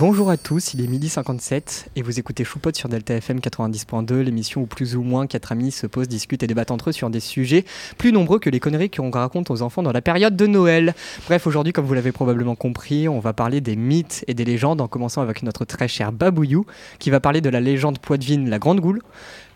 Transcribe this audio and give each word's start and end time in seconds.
Bonjour 0.00 0.30
à 0.30 0.38
tous, 0.38 0.72
il 0.72 0.82
est 0.82 0.86
midi 0.86 1.10
57 1.10 1.90
et 1.94 2.00
vous 2.00 2.18
écoutez 2.18 2.42
Choupot 2.42 2.70
sur 2.72 2.88
Delta 2.88 3.12
FM 3.16 3.38
90.2, 3.38 4.20
l'émission 4.20 4.62
où 4.62 4.66
plus 4.66 4.96
ou 4.96 5.02
moins 5.02 5.26
quatre 5.26 5.52
amis 5.52 5.70
se 5.72 5.86
posent, 5.86 6.08
discutent 6.08 6.42
et 6.42 6.46
débattent 6.46 6.70
entre 6.70 6.88
eux 6.88 6.92
sur 6.92 7.10
des 7.10 7.20
sujets 7.20 7.66
plus 7.98 8.10
nombreux 8.10 8.38
que 8.38 8.48
les 8.48 8.60
conneries 8.60 8.88
qu'on 8.88 9.10
raconte 9.10 9.50
aux 9.50 9.60
enfants 9.60 9.82
dans 9.82 9.92
la 9.92 10.00
période 10.00 10.36
de 10.36 10.46
Noël. 10.46 10.94
Bref, 11.26 11.46
aujourd'hui, 11.46 11.74
comme 11.74 11.84
vous 11.84 11.92
l'avez 11.92 12.12
probablement 12.12 12.54
compris, 12.54 13.10
on 13.10 13.20
va 13.20 13.34
parler 13.34 13.60
des 13.60 13.76
mythes 13.76 14.24
et 14.26 14.32
des 14.32 14.46
légendes 14.46 14.80
en 14.80 14.88
commençant 14.88 15.20
avec 15.20 15.42
notre 15.42 15.66
très 15.66 15.86
cher 15.86 16.12
Babouillou 16.12 16.64
qui 16.98 17.10
va 17.10 17.20
parler 17.20 17.42
de 17.42 17.50
la 17.50 17.60
légende 17.60 17.98
poitevine 17.98 18.48
La 18.48 18.58
Grande 18.58 18.80
Goule. 18.80 19.02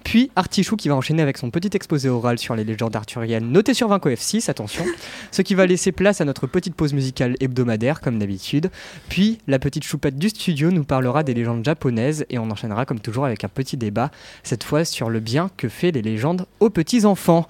Puis 0.04 0.30
Artichou 0.36 0.76
qui 0.76 0.88
va 0.88 0.94
enchaîner 0.94 1.22
avec 1.22 1.38
son 1.38 1.50
petit 1.50 1.70
exposé 1.74 2.08
oral 2.08 2.38
sur 2.38 2.54
les 2.54 2.62
légendes 2.64 2.94
arthuriennes, 2.94 3.50
noté 3.50 3.74
sur 3.74 3.88
20 3.88 4.04
F6, 4.04 4.50
attention. 4.50 4.84
ce 5.30 5.42
qui 5.42 5.54
va 5.54 5.66
laisser 5.66 5.92
place 5.92 6.20
à 6.20 6.24
notre 6.24 6.46
petite 6.46 6.74
pause 6.74 6.92
musicale 6.92 7.34
hebdomadaire, 7.40 8.00
comme 8.00 8.18
d'habitude. 8.18 8.70
Puis 9.08 9.38
la 9.48 9.58
petite 9.58 9.84
choupette 9.84 10.16
du 10.16 10.28
studio 10.28 10.70
nous 10.70 10.84
parlera 10.84 11.22
des 11.22 11.34
légendes 11.34 11.64
japonaises 11.64 12.26
et 12.30 12.38
on 12.38 12.50
enchaînera 12.50 12.84
comme 12.84 13.00
toujours 13.00 13.24
avec 13.24 13.42
un 13.44 13.48
petit 13.48 13.76
débat, 13.76 14.10
cette 14.42 14.62
fois 14.62 14.84
sur 14.84 15.10
le 15.10 15.20
bien 15.20 15.50
que 15.56 15.68
fait 15.68 15.90
les 15.90 16.02
légendes 16.02 16.46
aux 16.60 16.70
petits-enfants. 16.70 17.48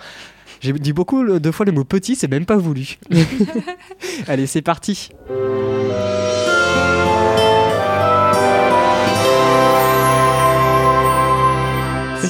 J'ai 0.61 0.73
dit 0.73 0.93
beaucoup 0.93 1.39
deux 1.39 1.53
fois 1.53 1.67
le 1.67 1.73
mot 1.73 1.85
petit, 1.85 2.17
c'est 2.17 2.29
même 2.29 2.47
pas 2.47 2.57
voulu. 2.57 2.99
Allez, 4.29 4.47
c'est 4.47 4.63
parti. 4.63 5.11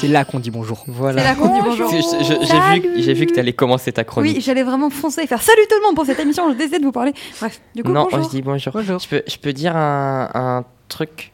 C'est 0.01 0.09
là 0.09 0.25
qu'on 0.25 0.39
dit 0.39 0.51
bonjour. 0.51 0.85
Voilà. 0.87 1.23
C'est 1.23 1.29
là 1.29 1.35
qu'on 1.35 1.55
dit 1.55 1.61
bonjour. 1.63 1.91
J'ai 1.91 3.15
vu, 3.15 3.27
que 3.27 3.33
tu 3.35 3.41
allais 3.41 3.53
commencer 3.53 3.93
ta 3.93 4.05
chronique. 4.05 4.37
Oui, 4.37 4.43
j'allais 4.43 4.63
vraiment 4.63 4.91
foncer 4.91 5.23
et 5.23 5.27
faire 5.27 5.43
salut 5.43 5.63
tout 5.69 5.77
le 5.81 5.83
monde 5.87 5.95
pour 5.95 6.07
cette 6.07 6.19
émission. 6.21 6.51
Je 6.53 6.57
décide 6.57 6.81
de 6.81 6.85
vous 6.87 6.93
parler. 6.93 7.13
Bref, 7.41 7.61
du 7.75 7.83
coup, 7.83 7.93
non, 7.93 8.09
bonjour. 8.11 8.25
je 8.25 8.31
dis 8.31 8.43
bonjour. 8.43 8.73
Bonjour. 8.73 8.99
Je, 8.99 9.09
peux, 9.09 9.23
je 9.27 9.37
peux 9.37 9.53
dire 9.53 9.77
un, 9.77 10.29
un 10.35 10.65
truc? 10.89 11.33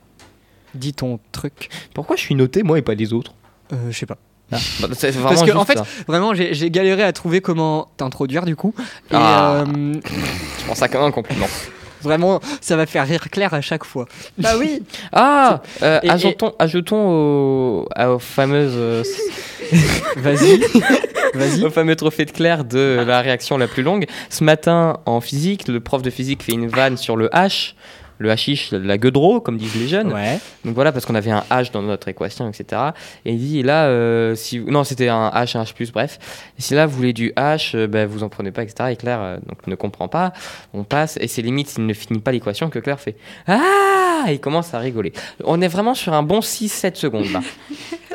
Dis 0.74 0.92
ton 0.94 1.18
truc. 1.32 1.68
Pourquoi 1.94 2.16
je 2.16 2.20
suis 2.22 2.34
noté, 2.34 2.62
moi, 2.62 2.78
et 2.78 2.82
pas 2.82 2.94
les 2.94 3.12
autres? 3.12 3.34
Euh, 3.72 3.76
je 3.90 3.98
sais 3.98 4.06
pas. 4.06 4.16
Bah, 4.50 4.58
c'est 4.94 5.10
vraiment 5.12 5.28
Parce 5.28 5.42
que, 5.42 5.56
en 5.56 5.64
fait, 5.64 5.78
ça. 5.78 5.84
vraiment, 6.08 6.34
j'ai 6.34 6.70
galéré 6.70 7.02
à 7.04 7.12
trouver 7.12 7.40
comment 7.40 7.88
t'introduire 7.96 8.44
du 8.44 8.56
coup. 8.56 8.74
Et 8.78 9.14
Ah. 9.14 9.64
euh, 9.66 9.94
je 10.58 10.64
prends 10.64 10.74
ça 10.74 10.88
comme 10.88 11.02
un 11.02 11.10
compliment. 11.12 11.46
Vraiment, 12.02 12.40
ça 12.60 12.76
va 12.76 12.86
faire 12.86 13.06
rire 13.06 13.28
Claire 13.30 13.54
à 13.54 13.60
chaque 13.60 13.84
fois. 13.84 14.06
Bah 14.38 14.54
oui. 14.58 14.82
Ah 15.12 15.62
euh, 15.82 16.00
Et- 16.02 16.06
et- 16.06 16.10
ajoutons, 16.10 16.52
ajoutons 16.58 17.08
au- 17.10 17.88
aux 17.98 18.18
fameuses 18.18 18.72
euh, 18.76 19.02
Vas-y. 20.16 20.60
Vas-y. 21.34 21.64
au 21.64 21.70
fameux 21.70 21.94
trophée 21.96 22.24
de 22.24 22.30
Claire 22.32 22.64
de 22.64 23.04
la 23.06 23.20
réaction 23.20 23.56
la 23.56 23.68
plus 23.68 23.82
longue. 23.82 24.06
Ce 24.30 24.42
matin, 24.42 24.98
en 25.06 25.20
physique, 25.20 25.68
le 25.68 25.80
prof 25.80 26.02
de 26.02 26.10
physique 26.10 26.42
fait 26.42 26.52
une 26.52 26.66
vanne 26.68 26.96
sur 26.96 27.16
le 27.16 27.28
H, 27.28 27.74
le 28.20 28.30
hashish, 28.30 28.70
la 28.72 28.98
gueudreau, 28.98 29.40
comme 29.40 29.56
disent 29.56 29.74
les 29.74 29.88
jeunes. 29.88 30.12
Ouais. 30.12 30.38
Donc 30.64 30.74
voilà, 30.74 30.92
parce 30.92 31.06
qu'on 31.06 31.14
avait 31.14 31.30
un 31.30 31.42
H 31.50 31.72
dans 31.72 31.80
notre 31.80 32.06
équation, 32.08 32.48
etc. 32.48 32.82
Et 33.24 33.32
il 33.32 33.38
dit, 33.38 33.58
et 33.60 33.62
là, 33.62 33.86
euh, 33.86 34.34
si 34.34 34.58
vous- 34.58 34.70
non, 34.70 34.84
c'était 34.84 35.08
un 35.08 35.30
H, 35.30 35.56
un 35.56 35.62
H+, 35.62 35.90
bref. 35.92 36.18
Et 36.58 36.62
si 36.62 36.74
là, 36.74 36.84
vous 36.86 36.94
voulez 36.96 37.14
du 37.14 37.32
H, 37.36 37.74
euh, 37.74 37.86
ben, 37.86 38.06
vous 38.06 38.22
en 38.22 38.28
prenez 38.28 38.52
pas, 38.52 38.62
etc. 38.62 38.90
Et 38.92 38.96
Claire 38.96 39.20
euh, 39.22 39.36
donc, 39.46 39.66
ne 39.66 39.74
comprend 39.74 40.06
pas. 40.06 40.34
On 40.74 40.84
passe, 40.84 41.16
et 41.18 41.28
c'est 41.28 41.40
limite 41.40 41.68
s'il 41.68 41.86
ne 41.86 41.94
finit 41.94 42.20
pas 42.20 42.30
l'équation 42.30 42.68
que 42.68 42.78
Claire 42.78 43.00
fait 43.00 43.16
Ah 43.46 44.24
Et 44.28 44.34
il 44.34 44.40
commence 44.40 44.74
à 44.74 44.78
rigoler. 44.78 45.14
On 45.44 45.62
est 45.62 45.68
vraiment 45.68 45.94
sur 45.94 46.12
un 46.12 46.22
bon 46.22 46.40
6-7 46.40 46.96
secondes 46.96 47.32
là. 47.32 47.40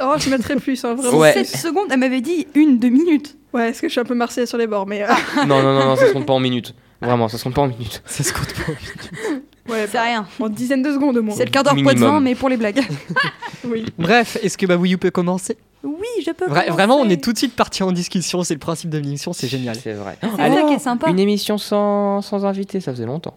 Oh, 0.02 0.16
je 0.20 0.30
mettrais 0.30 0.58
plus, 0.58 0.84
hein, 0.84 0.94
vraiment. 0.94 1.18
Ouais. 1.18 1.32
7 1.32 1.48
secondes, 1.48 1.88
elle 1.90 2.00
m'avait 2.00 2.20
dit 2.20 2.46
une, 2.54 2.80
deux 2.80 2.90
minutes. 2.90 3.38
Ouais, 3.54 3.70
est-ce 3.70 3.82
que 3.82 3.88
je 3.88 3.94
suis 3.94 4.02
un 4.02 4.04
peu 4.04 4.14
marseillaise 4.14 4.50
sur 4.50 4.58
les 4.58 4.68
bords, 4.68 4.86
mais... 4.86 5.04
euh, 5.04 5.08
non, 5.48 5.64
non, 5.64 5.74
non, 5.74 5.86
non, 5.86 5.96
ça 5.96 6.08
se 6.08 6.12
compte 6.12 6.26
pas 6.26 6.34
en 6.34 6.40
minutes. 6.40 6.76
Vraiment, 7.02 7.30
ça 7.30 7.38
se 7.38 7.44
compte 7.46 7.54
pas 7.56 7.62
en 7.62 7.68
minutes. 7.70 8.04
Ça 8.06 8.24
se 8.24 8.34
compte 8.34 8.54
pas. 8.54 8.74
ouais, 9.70 9.88
C'est 9.92 10.00
rien. 10.00 10.26
en 10.40 10.50
dizaine 10.50 10.82
de 10.82 10.92
secondes 10.92 11.18
au 11.18 11.22
moins. 11.22 11.36
C'est 11.36 11.46
le 11.46 11.52
quart 11.52 11.64
d'heure 11.64 11.74
Minimum. 11.76 11.96
poids 11.98 12.08
de 12.08 12.12
vin, 12.14 12.20
mais 12.20 12.36
pour 12.36 12.50
les 12.50 12.58
blagues. 12.58 12.82
Oui. 13.68 13.84
Bref, 13.98 14.38
est-ce 14.44 14.60
que 14.60 14.68
Babouillou 14.68 15.00
peut 15.00 15.10
commencer? 15.10 15.58
Oui, 15.84 15.96
je 16.24 16.30
peux. 16.32 16.46
Vra- 16.46 16.50
commencer. 16.50 16.70
Vraiment, 16.70 16.98
on 16.98 17.10
est 17.10 17.24
tout 17.24 17.34
de 17.34 17.38
suite 17.38 17.56
parti 17.56 17.82
en 17.82 17.92
discussion. 17.92 18.44
C'est 18.44 18.54
le 18.54 18.60
principe 18.60 18.92
de 18.92 19.00
l'émission, 19.00 19.34
c'est 19.34 19.48
génial. 19.48 19.76
C'est 19.76 19.94
vrai. 19.94 20.18
Allez. 20.38 20.56
ça 20.56 20.62
qui 20.68 20.74
est 20.74 20.80
sympa. 20.80 21.10
Une 21.10 21.18
émission 21.20 21.58
sans, 21.58 22.22
sans 22.22 22.46
invité, 22.46 22.80
ça 22.80 22.92
faisait 22.92 23.08
longtemps. 23.08 23.34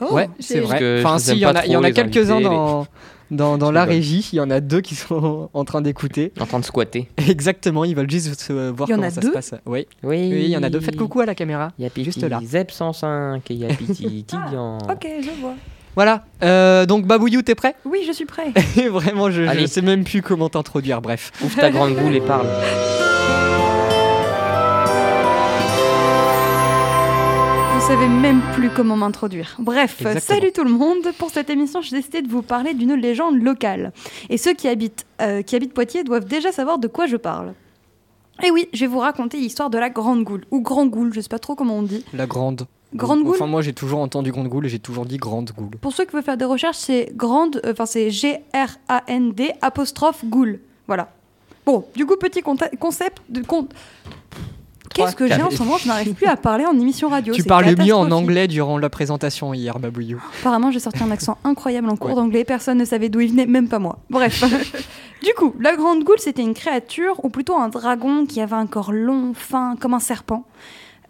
Oh, 0.00 0.14
ouais, 0.14 0.28
c'est 0.38 0.60
vrai. 0.60 1.00
Enfin, 1.00 1.18
si, 1.18 1.32
il 1.32 1.38
y 1.38 1.46
en 1.46 1.54
a, 1.56 1.64
il 1.66 1.72
y 1.72 1.76
en 1.76 1.80
trop, 1.80 1.84
a 1.86 1.88
les 1.88 1.94
quelques-uns 1.94 2.40
dans, 2.40 2.86
dans, 3.32 3.72
la 3.72 3.84
régie. 3.84 4.28
Il 4.32 4.36
y 4.36 4.40
en 4.40 4.50
a 4.50 4.60
deux 4.60 4.80
qui 4.80 4.94
sont 4.94 5.50
en 5.54 5.64
train 5.64 5.80
d'écouter. 5.80 6.32
En 6.40 6.46
train 6.46 6.60
de 6.60 6.64
squatter. 6.64 7.08
Exactement, 7.28 7.84
ils 7.84 7.96
veulent 7.96 8.10
juste 8.10 8.40
se- 8.40 8.70
voir 8.70 8.88
comment 8.88 9.10
ça 9.10 9.20
deux 9.20 9.28
se 9.28 9.32
passe. 9.32 9.54
Oui. 9.66 9.86
Oui, 10.02 10.28
oui, 10.32 10.42
il 10.44 10.50
y 10.50 10.56
en 10.56 10.62
a 10.62 10.70
deux. 10.70 10.80
Faites 10.80 10.96
coucou 10.96 11.20
à 11.20 11.26
la 11.26 11.34
caméra. 11.34 11.72
Il 11.78 11.84
y 11.84 11.86
a 11.86 11.90
Juste 12.02 12.22
là. 12.22 12.40
Zeb 12.44 12.70
105 12.70 13.50
et 13.50 13.54
il 13.54 13.60
y 13.60 13.64
a 13.64 13.68
Petit 13.74 14.24
Tidian. 14.24 14.78
Ok, 14.90 15.06
je 15.22 15.40
vois. 15.40 15.54
Voilà. 15.94 16.24
Euh, 16.42 16.86
donc, 16.86 17.06
Babouillou, 17.06 17.42
t'es 17.42 17.54
prêt? 17.54 17.74
Oui, 17.84 18.04
je 18.06 18.12
suis 18.12 18.24
prêt. 18.24 18.52
Vraiment, 18.90 19.30
je, 19.30 19.44
je 19.44 19.48
Allez. 19.48 19.66
sais 19.66 19.82
même 19.82 20.04
plus 20.04 20.22
comment 20.22 20.48
t'introduire. 20.48 21.02
Bref. 21.02 21.32
Ouvre 21.44 21.56
ta 21.56 21.70
grande 21.70 21.94
boule 21.94 22.14
et 22.14 22.20
parle. 22.20 22.46
Savez 27.86 28.08
même 28.08 28.40
plus 28.54 28.70
comment 28.70 28.96
m'introduire. 28.96 29.56
Bref, 29.58 30.00
Exactement. 30.00 30.20
salut 30.40 30.52
tout 30.52 30.64
le 30.64 30.70
monde. 30.70 31.12
Pour 31.18 31.30
cette 31.30 31.50
émission, 31.50 31.80
j'ai 31.82 31.96
décidé 31.96 32.22
de 32.22 32.28
vous 32.28 32.40
parler 32.42 32.74
d'une 32.74 32.94
légende 32.94 33.42
locale. 33.42 33.92
Et 34.30 34.38
ceux 34.38 34.54
qui 34.54 34.68
habitent, 34.68 35.04
euh, 35.20 35.42
qui 35.42 35.56
habitent 35.56 35.74
Poitiers 35.74 36.04
doivent 36.04 36.24
déjà 36.24 36.52
savoir 36.52 36.78
de 36.78 36.86
quoi 36.88 37.06
je 37.06 37.16
parle. 37.16 37.52
Et 38.42 38.50
oui, 38.50 38.68
je 38.72 38.80
vais 38.80 38.86
vous 38.86 38.98
raconter 39.00 39.36
l'histoire 39.38 39.68
de 39.68 39.78
la 39.78 39.90
Grande 39.90 40.24
Goule, 40.24 40.44
ou 40.50 40.60
Grand 40.62 40.86
Goule, 40.86 41.12
je 41.12 41.20
sais 41.20 41.28
pas 41.28 41.38
trop 41.38 41.54
comment 41.54 41.76
on 41.78 41.82
dit. 41.82 42.04
La 42.14 42.26
grande. 42.26 42.66
Grande 42.94 43.22
goule 43.24 43.34
Enfin, 43.34 43.46
moi, 43.46 43.62
j'ai 43.62 43.72
toujours 43.72 44.00
entendu 44.00 44.32
grande 44.32 44.48
goule 44.48 44.66
et 44.66 44.68
j'ai 44.68 44.78
toujours 44.78 45.04
dit 45.06 45.16
grande 45.18 45.50
goule. 45.56 45.76
Pour 45.80 45.92
ceux 45.92 46.04
qui 46.04 46.12
veulent 46.12 46.22
faire 46.22 46.36
des 46.36 46.44
recherches, 46.44 46.78
c'est 46.78 47.10
grande, 47.14 47.60
euh, 47.66 47.72
enfin 47.72 47.86
c'est 47.86 48.10
G-R-A-N-D 48.10 49.52
apostrophe 49.60 50.24
goule. 50.24 50.60
Voilà. 50.86 51.10
Bon, 51.66 51.84
du 51.96 52.06
coup, 52.06 52.16
petit 52.16 52.42
concept 52.42 53.22
de 53.28 53.42
con- 53.42 53.68
Qu'est-ce 54.94 55.16
que 55.16 55.26
j'ai 55.26 55.42
en 55.42 55.50
ce 55.50 55.58
moment? 55.62 55.78
Je 55.78 55.88
n'arrive 55.88 56.14
plus 56.14 56.26
à 56.26 56.36
parler 56.36 56.64
en 56.66 56.78
émission 56.78 57.08
radio. 57.08 57.32
Tu 57.36 57.44
parles 57.44 57.74
mieux 57.78 57.94
en 57.94 58.10
anglais 58.10 58.48
durant 58.48 58.78
la 58.78 58.90
présentation 58.90 59.54
hier, 59.54 59.78
Babouillou. 59.78 60.22
Apparemment, 60.40 60.70
j'ai 60.70 60.78
sorti 60.80 61.02
un 61.02 61.10
accent 61.10 61.38
incroyable 61.44 61.88
en 61.88 61.96
cours 61.96 62.10
Ouais. 62.10 62.16
d'anglais. 62.16 62.44
Personne 62.44 62.78
ne 62.78 62.84
savait 62.84 63.08
d'où 63.08 63.20
il 63.20 63.30
venait, 63.30 63.46
même 63.46 63.68
pas 63.68 63.78
moi. 63.78 63.98
Bref. 64.10 64.42
du 65.22 65.32
coup, 65.34 65.54
la 65.60 65.74
grande 65.76 66.04
goule, 66.04 66.18
c'était 66.18 66.42
une 66.42 66.54
créature, 66.54 67.24
ou 67.24 67.28
plutôt 67.28 67.56
un 67.56 67.68
dragon 67.68 68.26
qui 68.26 68.40
avait 68.40 68.56
un 68.56 68.66
corps 68.66 68.92
long, 68.92 69.32
fin, 69.34 69.76
comme 69.80 69.94
un 69.94 70.00
serpent. 70.00 70.44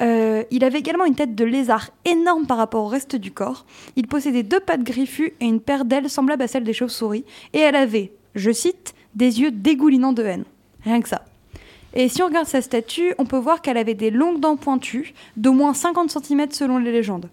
Euh, 0.01 0.43
il 0.51 0.65
avait 0.65 0.79
également 0.81 1.05
une 1.05 1.15
tête 1.15 1.35
de 1.35 1.45
lézard 1.45 1.91
énorme 2.05 2.47
par 2.47 2.57
rapport 2.57 2.85
au 2.85 2.89
reste 2.89 3.15
du 3.15 3.31
corps. 3.31 3.67
Il 3.95 4.09
possédait 4.09 4.43
deux 4.43 4.59
pattes 4.59 4.83
griffues 4.83 5.35
et 5.41 5.45
une 5.45 5.61
paire 5.61 5.85
d'ailes 5.85 6.11
semblables 6.11 6.43
à 6.43 6.49
celles 6.49 6.65
des 6.65 6.73
chauves-souris. 6.73 7.25
Et 7.53 7.59
elle 7.61 7.77
avait, 7.77 8.13
je 8.35 8.51
cite, 8.51 8.95
des 9.15 9.41
yeux 9.41 9.51
dégoulinants 9.53 10.13
de 10.13 10.25
haine. 10.25 10.45
Rien 10.85 11.01
que 11.03 11.09
ça. 11.09 11.25
Et 11.95 12.09
si 12.09 12.23
on 12.23 12.27
regarde 12.27 12.47
sa 12.47 12.63
statue, 12.63 13.15
on 13.19 13.25
peut 13.27 13.37
voir 13.39 13.61
qu'elle 13.63 13.77
avait 13.77 13.95
des 13.95 14.11
longues 14.11 14.41
dents 14.41 14.57
pointues, 14.57 15.15
d'au 15.37 15.53
moins 15.53 15.75
50 15.75 16.11
cm 16.11 16.51
selon 16.53 16.79
les 16.79 16.91
légendes. 16.93 17.29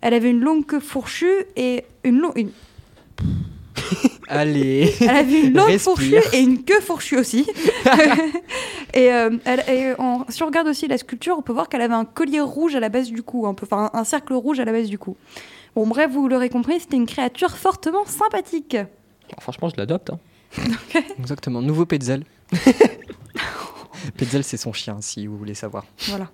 Elle 0.00 0.14
avait 0.14 0.30
une 0.30 0.40
longue 0.40 0.66
queue 0.66 0.80
fourchue 0.80 1.44
et 1.56 1.84
une, 2.02 2.18
lo- 2.18 2.32
une- 2.36 2.50
Allez. 4.28 4.92
elle 5.00 5.08
avait 5.10 5.40
une 5.42 5.54
langue 5.54 5.66
Respire. 5.68 5.80
fourchue 5.94 6.16
et 6.32 6.40
une 6.40 6.64
queue 6.64 6.80
fourchue 6.80 7.16
aussi. 7.18 7.46
et, 8.94 9.12
euh, 9.12 9.30
elle- 9.44 9.64
et 9.68 9.94
en- 9.98 10.24
si 10.28 10.42
on 10.42 10.46
regarde 10.46 10.68
aussi 10.68 10.88
la 10.88 10.98
sculpture, 10.98 11.36
on 11.38 11.42
peut 11.42 11.52
voir 11.52 11.68
qu'elle 11.68 11.82
avait 11.82 11.94
un 11.94 12.04
collier 12.04 12.40
rouge 12.40 12.74
à 12.74 12.80
la 12.80 12.88
base 12.88 13.08
du 13.10 13.22
cou, 13.22 13.46
un 13.46 13.54
peu, 13.54 13.66
enfin 13.70 13.90
un, 13.94 13.98
un 14.00 14.04
cercle 14.04 14.32
rouge 14.34 14.60
à 14.60 14.64
la 14.64 14.72
base 14.72 14.88
du 14.88 14.98
cou. 14.98 15.16
Bon, 15.76 15.86
bref, 15.86 16.10
vous 16.10 16.28
l'aurez 16.28 16.48
compris, 16.50 16.80
c'était 16.80 16.96
une 16.96 17.06
créature 17.06 17.56
fortement 17.56 18.04
sympathique. 18.06 18.76
Bon, 18.76 19.36
franchement, 19.40 19.68
je 19.68 19.76
l'adopte. 19.76 20.10
hein. 20.10 20.18
Exactement. 21.18 21.62
Nouveau 21.62 21.84
Petzel. 21.86 22.24
Petzel, 24.16 24.44
c'est 24.44 24.56
son 24.56 24.72
chien, 24.72 25.00
si 25.00 25.26
vous 25.26 25.36
voulez 25.36 25.54
savoir. 25.54 25.84
Voilà. 26.08 26.30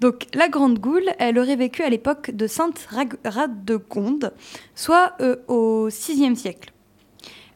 Donc, 0.00 0.26
la 0.34 0.48
Grande 0.48 0.78
Goule, 0.78 1.10
elle 1.18 1.38
aurait 1.38 1.56
vécu 1.56 1.82
à 1.82 1.88
l'époque 1.88 2.30
de 2.30 2.46
Sainte 2.46 2.86
Radegonde, 3.24 4.32
soit 4.74 5.14
euh, 5.20 5.36
au 5.48 5.88
VIe 5.88 6.36
siècle. 6.36 6.72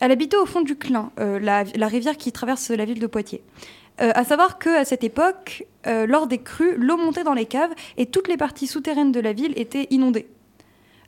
Elle 0.00 0.12
habitait 0.12 0.38
au 0.38 0.46
fond 0.46 0.62
du 0.62 0.76
Clin, 0.76 1.12
euh, 1.20 1.38
la, 1.38 1.86
rivière 1.86 2.16
qui 2.16 2.32
traverse 2.32 2.70
la 2.70 2.86
ville 2.86 2.98
de 2.98 3.06
Poitiers. 3.06 3.42
Euh, 4.00 4.12
à 4.14 4.24
savoir 4.24 4.58
qu'à 4.58 4.84
cette 4.86 5.04
époque, 5.04 5.66
euh, 5.86 6.06
lors 6.06 6.26
des 6.26 6.38
crues, 6.38 6.74
l'eau 6.76 6.96
montait 6.96 7.22
dans 7.22 7.34
les 7.34 7.44
caves 7.44 7.72
et 7.98 8.06
toutes 8.06 8.26
les 8.26 8.38
parties 8.38 8.66
souterraines 8.66 9.12
de 9.12 9.20
la 9.20 9.34
ville 9.34 9.52
étaient 9.56 9.86
inondées. 9.90 10.26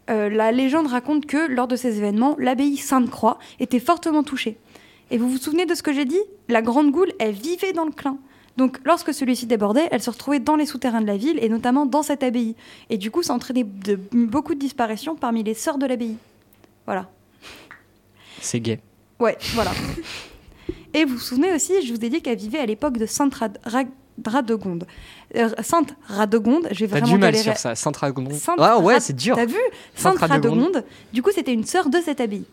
La 0.09 0.53
légende 0.53 0.89
raconte 0.89 1.25
que, 1.25 1.47
lors 1.51 1.69
de 1.69 1.77
ces 1.77 1.97
événements, 1.97 2.37
l'abbaye 2.39 2.77
Sainte-Croix 2.77 3.39
était 3.61 3.81
fortement 3.81 4.23
touchée. 4.23 4.59
Et 5.13 5.19
vous 5.19 5.29
vous 5.29 5.37
souvenez 5.39 5.67
de 5.67 5.75
ce 5.75 5.83
que 5.83 5.93
j'ai 5.93 6.05
dit? 6.07 6.19
La 6.49 6.63
Grande 6.63 6.91
Goule, 6.91 7.13
elle 7.21 7.33
vivait 7.35 7.73
dans 7.73 7.85
le 7.85 7.93
Clin. 7.93 8.17
Donc, 8.57 8.79
lorsque 8.85 9.15
celui-ci 9.15 9.47
débordait, 9.47 9.87
elle 9.91 10.03
se 10.03 10.11
retrouvait 10.11 10.41
dans 10.41 10.57
les 10.57 10.67
souterrains 10.67 11.01
de 11.03 11.07
la 11.07 11.17
ville 11.17 11.39
et 11.43 11.49
notamment 11.49 11.87
dans 11.87 12.03
cette 12.03 12.23
abbaye. 12.23 12.57
Et 12.91 12.97
du 12.99 13.11
coup, 13.11 13.23
ça 13.23 13.33
entraînait 13.35 13.65
de, 13.65 13.99
beaucoup 14.13 14.55
de 14.55 14.59
disparitions 14.59 15.15
parmi 15.15 15.43
les 15.45 15.55
sœurs 15.55 15.79
de 15.79 15.87
l'abbaye. 15.87 16.17
Voilà. 16.87 17.09
C'est 18.41 18.61
gay. 18.61 18.81
Ouais, 19.21 19.37
voilà. 19.55 19.71
Et 20.95 21.05
vous 21.05 21.15
vous 21.15 21.21
souvenez 21.21 21.53
aussi, 21.55 21.87
je 21.87 21.95
vous 21.95 22.05
ai 22.05 22.09
dit 22.09 22.21
qu'elle 22.21 22.39
vivait 22.39 22.59
à 22.59 22.67
l'époque 22.67 22.97
de 22.99 23.07
Sainte 23.07 23.35
Rad- 23.35 23.59
Rag- 23.65 23.89
Radegonde. 24.27 24.87
Euh, 25.37 25.49
Sainte 25.63 25.95
Radegonde, 26.07 26.69
j'ai 26.73 26.87
vraiment 26.87 27.07
du 27.07 27.17
mal 27.19 27.37
sur 27.37 27.57
ça. 27.57 27.75
Sainte 27.75 27.97
Radegonde. 27.97 28.33
Sainte 28.33 28.59
Ah 28.61 28.79
ouais, 28.79 29.01
c'est 29.01 29.17
dur. 29.17 29.37
T'as 29.37 29.47
vu? 29.47 29.55
Sainte 29.95 30.19
Sainte 30.19 30.31
Radegonde. 30.31 30.59
Radegonde. 30.61 30.85
Du 31.13 31.23
coup, 31.23 31.31
c'était 31.35 31.53
une 31.55 31.65
sœur 31.65 31.89
de 31.89 31.99
cette 32.05 32.21
abbaye. 32.21 32.45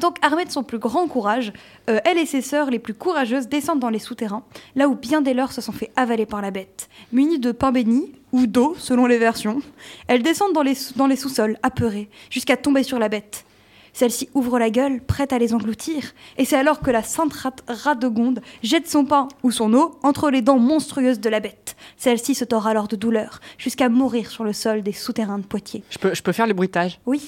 Donc, 0.00 0.16
armée 0.22 0.44
de 0.44 0.50
son 0.50 0.62
plus 0.62 0.78
grand 0.78 1.06
courage, 1.06 1.52
euh, 1.88 1.98
elle 2.04 2.18
et 2.18 2.26
ses 2.26 2.42
sœurs 2.42 2.70
les 2.70 2.78
plus 2.78 2.94
courageuses 2.94 3.48
descendent 3.48 3.80
dans 3.80 3.90
les 3.90 3.98
souterrains, 3.98 4.42
là 4.76 4.88
où 4.88 4.94
bien 4.96 5.20
des 5.22 5.34
leurs 5.34 5.52
se 5.52 5.60
sont 5.60 5.72
fait 5.72 5.90
avaler 5.96 6.26
par 6.26 6.42
la 6.42 6.50
bête. 6.50 6.88
Munies 7.12 7.38
de 7.38 7.52
pain 7.52 7.72
béni, 7.72 8.12
ou 8.32 8.46
d'eau, 8.46 8.74
selon 8.78 9.06
les 9.06 9.18
versions, 9.18 9.60
elles 10.08 10.22
descendent 10.22 10.52
dans 10.52 10.62
les, 10.62 10.74
sous- 10.74 10.94
dans 10.94 11.06
les 11.06 11.16
sous-sols, 11.16 11.56
apeurées, 11.62 12.08
jusqu'à 12.30 12.56
tomber 12.56 12.82
sur 12.82 12.98
la 12.98 13.08
bête. 13.08 13.44
Celle-ci 13.92 14.28
ouvre 14.34 14.58
la 14.58 14.70
gueule, 14.70 15.00
prête 15.00 15.32
à 15.32 15.38
les 15.38 15.54
engloutir, 15.54 16.14
et 16.36 16.44
c'est 16.44 16.56
alors 16.56 16.80
que 16.80 16.90
la 16.90 17.04
sainte 17.04 17.32
Rat- 17.32 17.52
Radegonde 17.68 18.40
jette 18.64 18.90
son 18.90 19.04
pain 19.04 19.28
ou 19.44 19.52
son 19.52 19.72
eau 19.72 20.00
entre 20.02 20.30
les 20.30 20.42
dents 20.42 20.58
monstrueuses 20.58 21.20
de 21.20 21.28
la 21.30 21.38
bête. 21.38 21.76
Celle-ci 21.96 22.34
se 22.34 22.44
tord 22.44 22.66
alors 22.66 22.88
de 22.88 22.96
douleur, 22.96 23.40
jusqu'à 23.56 23.88
mourir 23.88 24.28
sur 24.30 24.42
le 24.42 24.52
sol 24.52 24.82
des 24.82 24.92
souterrains 24.92 25.38
de 25.38 25.44
Poitiers. 25.46 25.84
Je 25.90 25.98
peux, 25.98 26.12
je 26.12 26.22
peux 26.22 26.32
faire 26.32 26.48
les 26.48 26.54
bruitages 26.54 26.98
Oui. 27.06 27.22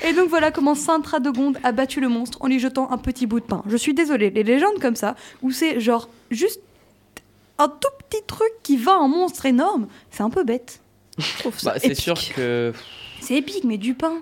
Et 0.05 0.13
donc 0.13 0.29
voilà 0.29 0.51
comment 0.51 0.75
Sainte 0.75 1.07
Radegonde 1.07 1.57
a 1.63 1.71
battu 1.71 1.99
le 2.01 2.09
monstre 2.09 2.37
en 2.41 2.47
lui 2.47 2.59
jetant 2.59 2.91
un 2.91 2.97
petit 2.97 3.25
bout 3.25 3.39
de 3.39 3.45
pain. 3.45 3.63
Je 3.67 3.77
suis 3.77 3.93
désolée, 3.93 4.29
les 4.29 4.43
légendes 4.43 4.79
comme 4.81 4.95
ça, 4.95 5.15
où 5.41 5.51
c'est 5.51 5.79
genre 5.79 6.09
juste 6.29 6.61
un 7.57 7.67
tout 7.69 7.87
petit 8.09 8.21
truc 8.27 8.51
qui 8.63 8.77
va 8.77 8.93
un 8.93 9.07
monstre 9.07 9.45
énorme, 9.45 9.87
c'est 10.11 10.23
un 10.23 10.29
peu 10.29 10.43
bête. 10.43 10.81
Je 11.17 11.37
trouve 11.39 11.57
ça 11.57 11.71
Bah, 11.73 11.79
c'est 11.79 11.87
épique. 11.87 11.99
sûr 12.01 12.15
que. 12.35 12.73
C'est 13.21 13.35
épique, 13.35 13.63
mais 13.63 13.77
du 13.77 13.93
pain. 13.93 14.21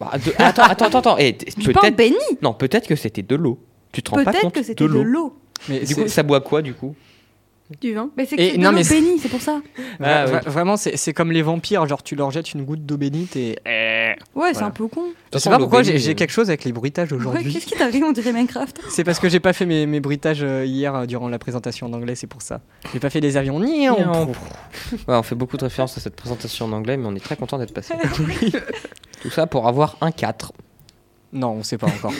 Bah, 0.00 0.12
de- 0.24 0.32
Attends, 0.38 0.62
attends, 0.64 0.84
attends, 0.86 0.98
attends. 0.98 1.16
T- 1.16 1.32
Du 1.56 1.72
pain 1.72 1.80
peut-être. 1.80 1.96
béni. 1.96 2.16
Non, 2.42 2.52
peut-être 2.52 2.86
que 2.86 2.96
c'était 2.96 3.22
de 3.22 3.34
l'eau. 3.36 3.58
Tu 3.92 4.02
te 4.02 4.10
rends 4.10 4.16
pas 4.22 4.32
Peut-être 4.32 4.42
compte 4.42 4.54
que 4.54 4.62
c'était 4.62 4.84
de 4.86 4.90
l'eau. 4.98 5.38
Mais 5.68 5.80
Du 5.80 5.94
coup, 5.94 6.06
ça 6.08 6.22
boit 6.22 6.40
quoi 6.40 6.60
du 6.60 6.74
coup? 6.74 6.94
Du 7.80 7.92
vin. 7.92 8.10
Mais 8.16 8.24
c'est 8.24 8.36
que 8.36 8.56
de 8.56 8.62
l'eau 8.62 8.72
bénie, 8.72 9.18
c'est 9.18 9.28
pour 9.28 9.42
ça. 9.42 9.60
Ah, 10.00 10.24
oui. 10.26 10.38
Vraiment, 10.46 10.76
c'est 10.76 10.96
c'est 10.96 11.12
comme 11.12 11.32
les 11.32 11.42
vampires. 11.42 11.86
Genre, 11.86 12.02
tu 12.02 12.14
leur 12.14 12.30
jettes 12.30 12.54
une 12.54 12.64
goutte 12.64 12.86
d'eau 12.86 12.96
bénite 12.96 13.36
et. 13.36 13.58
Ouais, 14.34 14.54
c'est 14.54 14.62
un 14.62 14.70
peu 14.70 14.86
con. 14.86 15.02
Je 15.32 15.38
sais 15.38 15.50
pas 15.50 15.58
pourquoi 15.58 15.82
j'ai 15.82 15.98
j'ai 15.98 16.14
quelque 16.14 16.30
chose 16.30 16.48
avec 16.48 16.64
les 16.64 16.72
bruitages 16.72 17.12
Ouais, 17.12 17.18
aujourd'hui. 17.18 17.52
Qu'est-ce 17.52 17.66
qui 17.66 17.74
t'arrive 17.74 18.04
On 18.04 18.12
dirait 18.12 18.32
Minecraft. 18.32 18.80
C'est 18.88 19.04
parce 19.04 19.18
que 19.18 19.28
j'ai 19.28 19.40
pas 19.40 19.52
fait 19.52 19.66
mes, 19.66 19.86
mes 19.86 20.00
bruitages 20.00 20.42
euh, 20.42 20.64
hier 20.64 20.94
euh, 20.94 21.06
durant 21.06 21.28
la 21.28 21.38
présentation 21.38 21.86
en 21.86 21.92
anglais, 21.92 22.14
c'est 22.14 22.26
pour 22.26 22.42
ça. 22.42 22.60
J'ai 22.92 23.00
pas 23.00 23.10
fait 23.10 23.20
des 23.20 23.36
avions 23.36 23.60
ni. 23.60 23.88
Ouais, 23.90 23.96
on 25.08 25.22
fait 25.22 25.34
beaucoup 25.34 25.56
de 25.56 25.64
références 25.64 25.96
à 25.98 26.00
cette 26.00 26.16
présentation 26.16 26.66
en 26.66 26.72
anglais, 26.72 26.96
mais 26.96 27.06
on 27.06 27.14
est 27.14 27.24
très 27.24 27.36
content 27.36 27.58
d'être 27.58 27.74
passé. 27.74 27.94
Tout 29.22 29.30
ça 29.30 29.46
pour 29.46 29.66
avoir 29.68 29.96
un 30.00 30.10
4. 30.12 30.52
Non, 31.32 31.50
on 31.58 31.62
sait 31.62 31.76
pas 31.76 31.88
encore. 31.88 32.12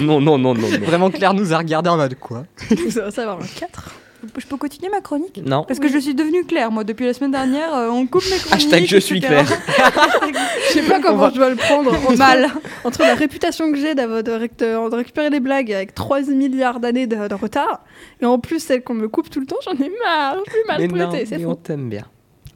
non, 0.00 0.20
non, 0.20 0.38
non, 0.38 0.54
non. 0.54 0.68
Vraiment, 0.82 1.10
Claire 1.10 1.34
nous 1.34 1.52
a 1.52 1.58
regardé 1.58 1.90
en 1.90 1.96
mode 1.96 2.16
quoi? 2.16 2.44
Ça 2.90 3.02
va 3.02 3.10
savoir 3.10 3.38
un 3.40 3.46
4. 3.46 3.94
Je 4.38 4.46
peux 4.46 4.56
continuer 4.56 4.90
ma 4.90 5.00
chronique 5.00 5.40
Non. 5.44 5.64
Parce 5.64 5.78
que 5.80 5.88
je 5.88 5.98
suis 5.98 6.14
devenue 6.14 6.44
claire, 6.44 6.70
moi, 6.70 6.84
depuis 6.84 7.06
la 7.06 7.14
semaine 7.14 7.30
dernière, 7.32 7.74
euh, 7.74 7.88
on 7.90 8.06
coupe 8.06 8.24
mes 8.30 8.36
chroniques. 8.38 8.52
Hashtag 8.52 8.84
je 8.86 8.96
suis 8.98 9.18
etc. 9.18 9.42
Je 10.68 10.72
sais 10.72 10.82
pas 10.82 11.00
comment 11.00 11.16
va- 11.18 11.30
je 11.30 11.36
dois 11.36 11.50
le 11.50 11.56
prendre. 11.56 11.92
Entre, 12.08 12.16
Mal. 12.18 12.48
entre 12.84 13.00
la 13.02 13.14
réputation 13.14 13.70
que 13.72 13.78
j'ai 13.78 13.94
d'avoir- 13.94 14.22
de, 14.22 14.32
rec- 14.32 14.58
de- 14.58 14.90
de 14.90 14.96
récupérer 14.96 15.30
des 15.30 15.40
blagues 15.40 15.72
avec 15.72 15.94
3 15.94 16.22
milliards 16.22 16.80
d'années 16.80 17.06
de, 17.06 17.28
de 17.28 17.34
retard, 17.34 17.82
et 18.20 18.26
en 18.26 18.38
plus 18.38 18.60
celle 18.60 18.82
qu'on 18.82 18.94
me 18.94 19.08
coupe 19.08 19.30
tout 19.30 19.40
le 19.40 19.46
temps, 19.46 19.56
j'en 19.64 19.72
ai 19.72 19.90
marre. 20.04 20.36
Je 20.46 20.50
suis 20.50 20.60
Mais 20.78 20.86
non, 20.88 20.96
maltraitée, 20.96 21.26
c'est 21.26 21.38
mais 21.38 21.44
on 21.46 21.54
t'aime 21.54 21.88
bien. 21.88 22.04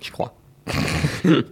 Je 0.00 0.11
crois. 0.11 0.35
bon, 1.25 1.43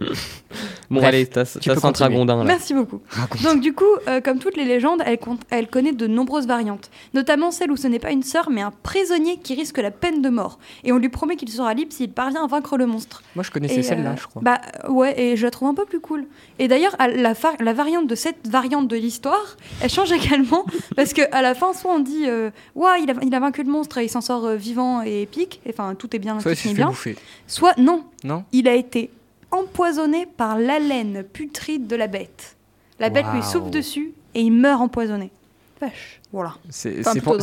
Bref, 0.99 1.03
allez, 1.05 1.27
t'as 1.27 1.45
continuer. 1.45 1.91
Dragondin 1.91 2.37
là. 2.37 2.43
Merci 2.43 2.73
beaucoup. 2.73 3.01
Donc 3.43 3.61
du 3.61 3.73
coup, 3.73 3.85
euh, 4.07 4.21
comme 4.21 4.39
toutes 4.39 4.57
les 4.57 4.65
légendes, 4.65 5.01
elle, 5.05 5.17
compte- 5.17 5.41
elle 5.49 5.67
connaît 5.67 5.91
de 5.91 6.07
nombreuses 6.07 6.47
variantes, 6.47 6.89
notamment 7.13 7.51
celle 7.51 7.71
où 7.71 7.77
ce 7.77 7.87
n'est 7.87 7.99
pas 7.99 8.11
une 8.11 8.23
sœur 8.23 8.49
mais 8.49 8.61
un 8.61 8.71
prisonnier 8.83 9.37
qui 9.37 9.55
risque 9.55 9.77
la 9.77 9.91
peine 9.91 10.21
de 10.21 10.29
mort, 10.29 10.59
et 10.83 10.91
on 10.91 10.97
lui 10.97 11.09
promet 11.09 11.35
qu'il 11.35 11.49
sera 11.49 11.73
libre 11.73 11.91
s'il 11.93 12.11
parvient 12.11 12.43
à 12.43 12.47
vaincre 12.47 12.77
le 12.77 12.85
monstre. 12.85 13.23
Moi, 13.35 13.43
je 13.43 13.51
connaissais 13.51 13.79
Et, 13.79 13.83
celle-là, 13.83 14.11
euh, 14.11 14.17
je 14.19 14.27
crois. 14.27 14.41
Bah 14.41 14.59
euh, 14.85 14.91
ouais, 14.91 15.19
et 15.19 15.35
je 15.37 15.43
la 15.45 15.51
trouve 15.51 15.67
un 15.69 15.73
peu 15.73 15.85
plus 15.85 15.99
cool. 15.99 16.25
Et 16.59 16.67
d'ailleurs, 16.67 16.95
la, 16.99 17.33
variante 17.73 18.07
de 18.07 18.15
cette 18.15 18.47
variante 18.47 18.87
de 18.87 18.95
l'histoire, 18.95 19.57
elle 19.81 19.89
change 19.89 20.11
également 20.11 20.65
parce 20.95 21.13
que 21.13 21.21
à 21.31 21.41
la 21.41 21.53
fin, 21.53 21.73
soit 21.73 21.91
on 21.93 21.99
dit 21.99 22.25
euh, 22.27 22.49
ouais, 22.75 23.03
il 23.03 23.11
a, 23.11 23.13
il 23.21 23.33
a 23.35 23.39
vaincu 23.39 23.63
le 23.63 23.71
monstre 23.71 23.97
et 23.97 24.05
il 24.05 24.09
s'en 24.09 24.21
sort 24.21 24.45
euh, 24.45 24.55
vivant 24.55 25.03
et 25.03 25.21
épique, 25.23 25.61
et, 25.65 25.69
enfin 25.69 25.95
tout 25.95 26.15
est 26.15 26.19
bien, 26.19 26.39
Soit 26.39 26.51
tout 26.51 26.53
il 26.53 26.55
s'est 26.55 26.61
finit 26.63 26.75
fait 26.75 26.81
bien. 26.81 26.87
bouffer. 26.89 27.15
Soit 27.47 27.77
non, 27.77 28.03
Non 28.23 28.43
il 28.51 28.67
a 28.67 28.73
été 28.75 29.06
empoisonné 29.51 30.25
par 30.25 30.57
l'haleine 30.57 31.23
putride 31.23 31.87
de 31.87 31.95
la 31.95 32.07
bête. 32.07 32.55
La 32.99 33.09
bête 33.09 33.25
lui 33.33 33.43
souffle 33.43 33.69
dessus 33.69 34.13
et 34.33 34.41
il 34.41 34.51
meurt 34.51 34.81
empoisonné. 34.81 35.31
Vache. 35.79 36.19
Voilà. 36.33 36.55
C'est 36.69 37.07
Enfin, 37.07 37.19
pour, 37.19 37.39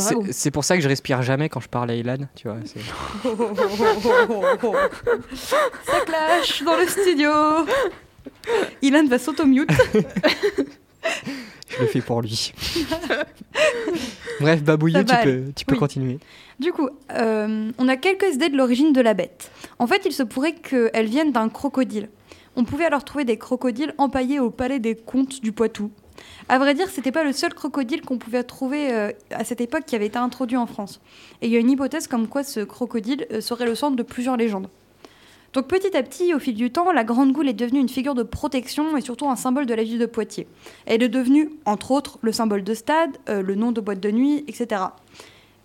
ça 0.63 0.75
que 0.75 0.81
je 0.83 0.87
respire 0.89 1.21
jamais 1.21 1.47
quand 1.47 1.61
je 1.61 1.69
parle 1.69 1.91
à 1.91 1.95
Ilan, 1.95 2.17
tu 2.35 2.49
vois. 2.49 2.57
Ça 5.35 5.99
clash 6.05 6.63
dans 6.63 6.75
le 6.75 6.87
studio. 6.87 7.31
Ilan 8.81 9.05
va 9.07 9.19
s'auto-mute. 9.19 9.69
Je 11.67 11.81
le 11.81 11.87
fais 11.87 12.01
pour 12.01 12.21
lui. 12.21 12.53
Bref, 14.39 14.63
Babouillou, 14.63 14.99
tu 14.99 15.05
peux, 15.05 15.13
aller. 15.13 15.43
tu 15.55 15.65
peux 15.65 15.73
Oui. 15.73 15.79
continuer. 15.79 16.19
Du 16.59 16.71
coup, 16.71 16.87
euh, 17.11 17.71
on 17.77 17.87
a 17.87 17.97
quelques 17.97 18.35
idées 18.35 18.49
de 18.49 18.57
l'origine 18.57 18.93
de 18.93 19.01
la 19.01 19.13
bête. 19.13 19.51
En 19.77 19.87
fait, 19.87 20.03
il 20.05 20.13
se 20.13 20.23
pourrait 20.23 20.53
qu'elle 20.53 21.07
vienne 21.07 21.31
d'un 21.31 21.49
crocodile. 21.49 22.09
On 22.55 22.63
pouvait 22.63 22.85
alors 22.85 23.03
trouver 23.03 23.25
des 23.25 23.37
crocodiles 23.37 23.93
empaillés 23.97 24.39
au 24.39 24.49
palais 24.49 24.79
des 24.79 24.95
comtes 24.95 25.41
du 25.41 25.51
Poitou. 25.51 25.91
À 26.47 26.57
vrai 26.57 26.73
dire, 26.73 26.87
c'était 26.89 27.11
pas 27.11 27.25
le 27.25 27.33
seul 27.33 27.53
crocodile 27.53 28.01
qu'on 28.01 28.17
pouvait 28.17 28.43
trouver 28.43 28.93
euh, 28.93 29.11
à 29.31 29.43
cette 29.43 29.59
époque 29.59 29.83
qui 29.85 29.95
avait 29.95 30.05
été 30.05 30.17
introduit 30.17 30.55
en 30.55 30.65
France. 30.65 31.01
Et 31.41 31.47
il 31.47 31.51
y 31.51 31.57
a 31.57 31.59
une 31.59 31.69
hypothèse 31.69 32.07
comme 32.07 32.29
quoi 32.29 32.43
ce 32.43 32.61
crocodile 32.61 33.27
euh, 33.31 33.41
serait 33.41 33.65
le 33.65 33.75
centre 33.75 33.97
de 33.97 34.03
plusieurs 34.03 34.37
légendes. 34.37 34.69
Donc 35.51 35.67
petit 35.67 35.95
à 35.95 36.03
petit, 36.03 36.33
au 36.33 36.39
fil 36.39 36.55
du 36.55 36.71
temps, 36.71 36.91
la 36.93 37.03
Grande 37.03 37.33
Goule 37.33 37.49
est 37.49 37.53
devenue 37.53 37.79
une 37.79 37.89
figure 37.89 38.13
de 38.13 38.23
protection 38.23 38.95
et 38.95 39.01
surtout 39.01 39.27
un 39.27 39.35
symbole 39.35 39.65
de 39.65 39.73
la 39.73 39.83
ville 39.83 39.99
de 39.99 40.05
Poitiers. 40.05 40.47
Elle 40.85 41.03
est 41.03 41.09
devenue, 41.09 41.49
entre 41.65 41.91
autres, 41.91 42.17
le 42.21 42.33
symbole 42.33 42.63
de 42.63 42.73
stade, 42.73 43.11
le 43.27 43.55
nom 43.55 43.71
de 43.71 43.79
boîte 43.79 44.01
de 44.01 44.11
nuit, 44.11 44.43
etc. 44.49 44.81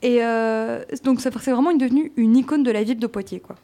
Et 0.02 0.19
euh, 0.23 0.82
donc 1.05 1.20
ça- 1.20 1.31
c'est 1.43 1.50
vraiment 1.52 1.70
une- 1.70 1.79
devenue 1.79 2.12
une 2.17 2.37
icône 2.37 2.62
de 2.62 2.70
la 2.70 2.82
ville 2.82 2.99
de 2.99 3.06
Poitiers. 3.06 3.41
quoi. 3.41 3.56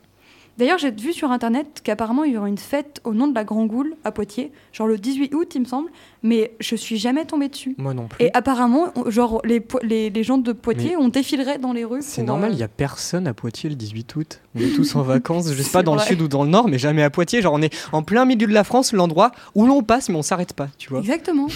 D'ailleurs, 0.58 0.78
j'ai 0.78 0.90
vu 0.90 1.12
sur 1.12 1.32
internet 1.32 1.82
qu'apparemment 1.84 2.24
il 2.24 2.32
y 2.32 2.38
aurait 2.38 2.48
une 2.48 2.56
fête 2.56 3.02
au 3.04 3.12
nom 3.12 3.26
de 3.28 3.34
la 3.34 3.44
Grand 3.44 3.66
Goule 3.66 3.94
à 4.04 4.10
Poitiers, 4.10 4.52
genre 4.72 4.86
le 4.86 4.96
18 4.96 5.34
août, 5.34 5.52
il 5.54 5.60
me 5.60 5.66
semble, 5.66 5.90
mais 6.22 6.52
je 6.60 6.76
suis 6.76 6.96
jamais 6.96 7.26
tombée 7.26 7.48
dessus. 7.50 7.74
Moi 7.76 7.92
non 7.92 8.06
plus. 8.06 8.24
Et 8.24 8.30
apparemment, 8.32 8.86
genre 9.08 9.42
les, 9.44 9.62
les, 9.82 10.08
les 10.08 10.22
gens 10.24 10.38
de 10.38 10.52
Poitiers, 10.52 10.92
Mais- 10.92 10.96
on 10.96 11.08
défilerait 11.08 11.58
dans 11.58 11.74
les 11.74 11.84
rues. 11.84 12.00
C'est 12.00 12.22
normal, 12.22 12.52
euh, 12.52 12.54
il 12.54 12.58
y 12.58 12.62
a 12.62 12.68
personne 12.68 13.26
à 13.26 13.34
Poitiers 13.34 13.68
le 13.68 13.76
18 13.76 14.16
août. 14.16 14.40
On 14.54 14.60
est 14.60 14.74
tous 14.74 14.96
en 14.96 15.02
vacances, 15.02 15.52
je 15.52 15.62
sais 15.62 15.70
pas 15.70 15.82
dans 15.82 15.94
le 15.94 16.00
sud 16.00 16.22
ou 16.22 16.28
dans 16.28 16.42
le 16.44 16.48
nord, 16.48 16.68
mais 16.68 16.78
jamais 16.78 17.02
à 17.02 17.10
Poitiers. 17.10 17.42
Genre 17.42 17.52
on 17.52 17.60
est 17.60 17.74
en 17.92 18.02
plein 18.02 18.24
milieu 18.24 18.46
de 18.46 18.54
la 18.54 18.64
France, 18.64 18.94
l'endroit 18.94 19.32
où 19.54 19.66
l'on 19.66 19.82
passe, 19.82 20.08
mais 20.08 20.16
on 20.16 20.22
s'arrête 20.22 20.54
pas, 20.54 20.68
tu 20.78 20.88
vois. 20.88 21.00
Exactement. 21.00 21.48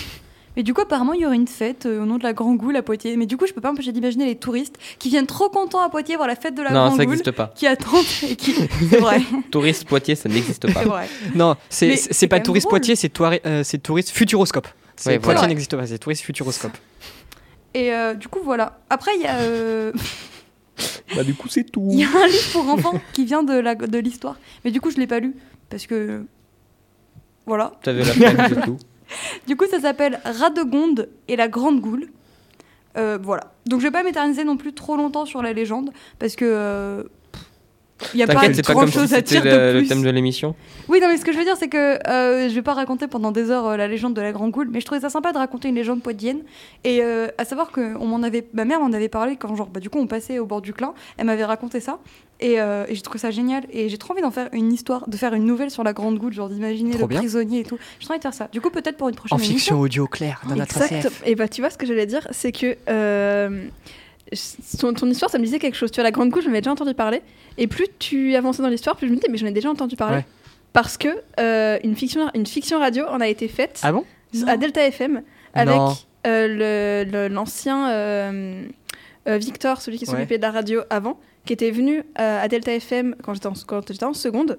Et 0.56 0.62
du 0.64 0.74
coup, 0.74 0.80
apparemment, 0.80 1.12
il 1.12 1.20
y 1.20 1.26
aurait 1.26 1.36
une 1.36 1.46
fête 1.46 1.86
euh, 1.86 2.02
au 2.02 2.06
nom 2.06 2.18
de 2.18 2.24
la 2.24 2.32
Grand 2.32 2.54
Goule 2.54 2.74
à 2.76 2.82
Poitiers. 2.82 3.16
Mais 3.16 3.26
du 3.26 3.36
coup, 3.36 3.46
je 3.46 3.52
peux 3.52 3.60
pas 3.60 3.70
m'empêcher 3.70 3.92
d'imaginer 3.92 4.26
les 4.26 4.34
touristes 4.36 4.76
qui 4.98 5.08
viennent 5.08 5.26
trop 5.26 5.48
contents 5.48 5.80
à 5.80 5.88
Poitiers 5.90 6.16
voir 6.16 6.26
la 6.26 6.34
fête 6.34 6.54
de 6.56 6.62
la 6.62 6.70
Non, 6.70 6.86
Grand 6.86 6.96
ça 6.96 7.04
Goule, 7.04 7.14
n'existe 7.14 7.30
pas. 7.30 7.52
qui 7.54 7.66
attendent 7.68 8.04
et 8.28 8.34
qui. 8.36 8.54
C'est 8.90 8.98
vrai. 8.98 9.20
Touriste 9.52 9.84
Poitiers, 9.86 10.16
ça 10.16 10.28
n'existe 10.28 10.72
pas. 10.72 10.80
C'est 10.80 10.88
vrai. 10.88 11.08
Non, 11.36 11.54
c'est 11.68 11.88
Mais 11.88 11.96
c'est 11.96 12.12
c'est 12.12 12.26
pas 12.28 12.40
touriste. 12.40 12.68
Poitiers, 12.68 12.96
c'est 12.96 13.12
toiri- 13.16 13.40
euh, 13.46 13.62
c'est 13.64 13.78
touriste 13.78 14.10
Futuroscope. 14.10 14.66
C'est 14.96 15.10
Ouais, 15.10 15.18
Poitiers 15.18 15.34
voilà. 15.36 15.48
n'existe 15.48 15.76
pas, 15.76 15.86
c'est 15.86 15.98
touriste 15.98 16.22
Futuroscope. 16.24 16.76
Et 17.74 17.92
euh, 17.94 18.14
du 18.14 18.26
coup, 18.26 18.40
voilà. 18.44 18.80
Après, 18.90 19.12
il 19.14 19.22
y 19.22 19.26
a. 19.26 19.36
euh, 19.38 19.92
Bah, 21.14 21.22
du 21.24 21.34
coup, 21.34 21.48
c'est 21.48 21.64
tout. 21.64 21.88
Il 21.92 22.00
y 22.00 22.04
a 22.04 22.08
un 22.08 22.26
livre 22.26 22.52
pour 22.52 22.68
enfants 22.68 23.00
qui 23.12 23.24
vient 23.24 23.42
de 23.44 23.52
la- 23.54 23.74
de 23.76 23.98
l'histoire. 23.98 24.36
Mais 24.64 24.70
du 24.72 24.80
coup, 24.80 24.90
je 24.90 24.96
l'ai 24.96 25.06
pas 25.06 25.20
lu. 25.20 25.36
Parce 25.68 25.86
que. 25.86 26.24
Voilà. 27.46 27.72
T'avais 27.82 28.02
la 28.02 28.12
peine 28.14 28.48
de 28.56 28.60
tout. 28.62 28.78
Du 29.46 29.56
coup, 29.56 29.66
ça 29.66 29.80
s'appelle 29.80 30.20
Radegonde 30.24 31.08
et 31.28 31.36
la 31.36 31.48
Grande 31.48 31.80
Goule. 31.80 32.08
Euh, 32.96 33.18
voilà. 33.22 33.52
Donc, 33.66 33.80
je 33.80 33.86
vais 33.86 33.90
pas 33.90 34.02
m'éterniser 34.02 34.44
non 34.44 34.56
plus 34.56 34.72
trop 34.72 34.96
longtemps 34.96 35.26
sur 35.26 35.42
la 35.42 35.52
légende. 35.52 35.90
Parce 36.18 36.36
que. 36.36 37.08
Il 38.14 38.16
n'y 38.16 38.22
a 38.22 38.26
pas 38.26 38.40
c'est 38.52 38.66
pas 38.66 38.74
comme 38.74 38.90
si 38.90 39.08
c'était 39.08 39.22
dire 39.22 39.44
le, 39.44 39.50
de 39.74 39.78
le 39.80 39.86
thème 39.86 40.02
de 40.02 40.10
l'émission. 40.10 40.54
Oui, 40.88 41.00
non, 41.00 41.08
mais 41.08 41.16
ce 41.16 41.24
que 41.24 41.32
je 41.32 41.38
veux 41.38 41.44
dire, 41.44 41.56
c'est 41.56 41.68
que 41.68 41.98
euh, 42.08 42.48
je 42.48 42.54
vais 42.54 42.62
pas 42.62 42.74
raconter 42.74 43.06
pendant 43.06 43.32
des 43.32 43.50
heures 43.50 43.66
euh, 43.68 43.76
la 43.76 43.88
légende 43.88 44.14
de 44.14 44.20
la 44.20 44.32
Grande 44.32 44.50
Goule, 44.50 44.68
mais 44.70 44.80
je 44.80 44.86
trouvais 44.86 45.00
ça 45.00 45.10
sympa 45.10 45.32
de 45.32 45.38
raconter 45.38 45.68
une 45.68 45.74
légende 45.74 46.02
poitienne. 46.02 46.40
Et 46.84 47.02
euh, 47.02 47.28
à 47.38 47.44
savoir 47.44 47.70
que 47.70 47.96
on 47.98 48.06
m'en 48.06 48.22
avait, 48.22 48.46
ma 48.54 48.64
mère 48.64 48.80
m'en 48.80 48.92
avait 48.92 49.08
parlé 49.08 49.36
quand, 49.36 49.54
genre, 49.54 49.68
bah, 49.68 49.80
du 49.80 49.90
coup, 49.90 49.98
on 49.98 50.06
passait 50.06 50.38
au 50.38 50.46
bord 50.46 50.60
du 50.62 50.72
Clin. 50.72 50.94
Elle 51.18 51.26
m'avait 51.26 51.44
raconté 51.44 51.80
ça. 51.80 51.98
Et, 52.40 52.58
euh, 52.58 52.86
et 52.88 52.94
j'ai 52.94 53.02
trouvé 53.02 53.18
ça 53.18 53.30
génial. 53.30 53.64
Et 53.70 53.88
j'ai 53.90 53.98
trop 53.98 54.12
envie 54.14 54.22
d'en 54.22 54.30
faire 54.30 54.48
une 54.52 54.72
histoire, 54.72 55.08
de 55.08 55.16
faire 55.16 55.34
une 55.34 55.44
nouvelle 55.44 55.70
sur 55.70 55.84
la 55.84 55.92
Grande 55.92 56.18
Goule, 56.18 56.32
genre 56.32 56.48
d'imaginer 56.48 56.96
le 56.96 57.06
bien. 57.06 57.18
prisonnier 57.18 57.60
et 57.60 57.64
tout. 57.64 57.78
J'ai 57.98 58.06
trop 58.06 58.14
envie 58.14 58.18
de 58.18 58.22
faire 58.22 58.34
ça. 58.34 58.48
Du 58.50 58.60
coup, 58.60 58.70
peut-être 58.70 58.96
pour 58.96 59.08
une 59.10 59.14
prochaine 59.14 59.36
En 59.36 59.38
émission. 59.38 59.56
fiction 59.56 59.80
audio 59.80 60.06
claire, 60.06 60.40
dans 60.48 60.56
notre 60.56 60.80
Exact. 60.80 61.10
Et 61.26 61.34
bah, 61.34 61.48
tu 61.48 61.60
vois, 61.60 61.68
ce 61.70 61.76
que 61.76 61.86
j'allais 61.86 62.06
dire, 62.06 62.26
c'est 62.30 62.52
que 62.52 62.76
euh, 62.88 63.66
ton, 64.80 64.94
ton 64.94 65.08
histoire, 65.10 65.30
ça 65.30 65.38
me 65.38 65.44
disait 65.44 65.58
quelque 65.58 65.76
chose. 65.76 65.90
Tu 65.90 65.96
vois, 65.96 66.04
la 66.04 66.10
Grande 66.10 66.30
Goule, 66.30 66.42
j'en 66.42 66.50
avais 66.50 66.60
déjà 66.60 66.72
entendu 66.72 66.94
parler. 66.94 67.22
Et 67.58 67.66
plus 67.66 67.86
tu 67.98 68.34
avançais 68.36 68.62
dans 68.62 68.68
l'histoire, 68.68 68.96
plus 68.96 69.06
je 69.06 69.12
me 69.12 69.16
disais, 69.16 69.28
mais 69.30 69.38
j'en 69.38 69.46
ai 69.46 69.52
déjà 69.52 69.70
entendu 69.70 69.96
parler. 69.96 70.18
Ouais. 70.18 70.26
Parce 70.72 70.96
que 70.96 71.08
euh, 71.40 71.78
une, 71.82 71.96
fiction, 71.96 72.30
une 72.34 72.46
fiction 72.46 72.78
radio 72.78 73.04
en 73.06 73.20
a 73.20 73.28
été 73.28 73.48
faite 73.48 73.80
Ah 73.82 73.92
bon? 73.92 74.04
à 74.46 74.56
Delta 74.56 74.86
FM 74.86 75.22
avec 75.54 75.80
euh, 76.26 77.28
l'ancien 77.28 77.90
euh, 77.90 78.62
Victor, 79.26 79.80
celui 79.80 79.98
qui 79.98 80.04
Ouais. 80.06 80.12
s'occupait 80.12 80.36
de 80.38 80.42
la 80.42 80.50
radio 80.52 80.82
avant, 80.90 81.18
qui 81.44 81.52
était 81.52 81.70
venu 81.72 82.04
à 82.14 82.46
Delta 82.48 82.72
FM 82.72 83.16
quand 83.22 83.34
j'étais 83.34 83.48
en, 83.48 83.54
quand 83.66 83.88
j'étais 83.90 84.04
en 84.04 84.14
seconde. 84.14 84.58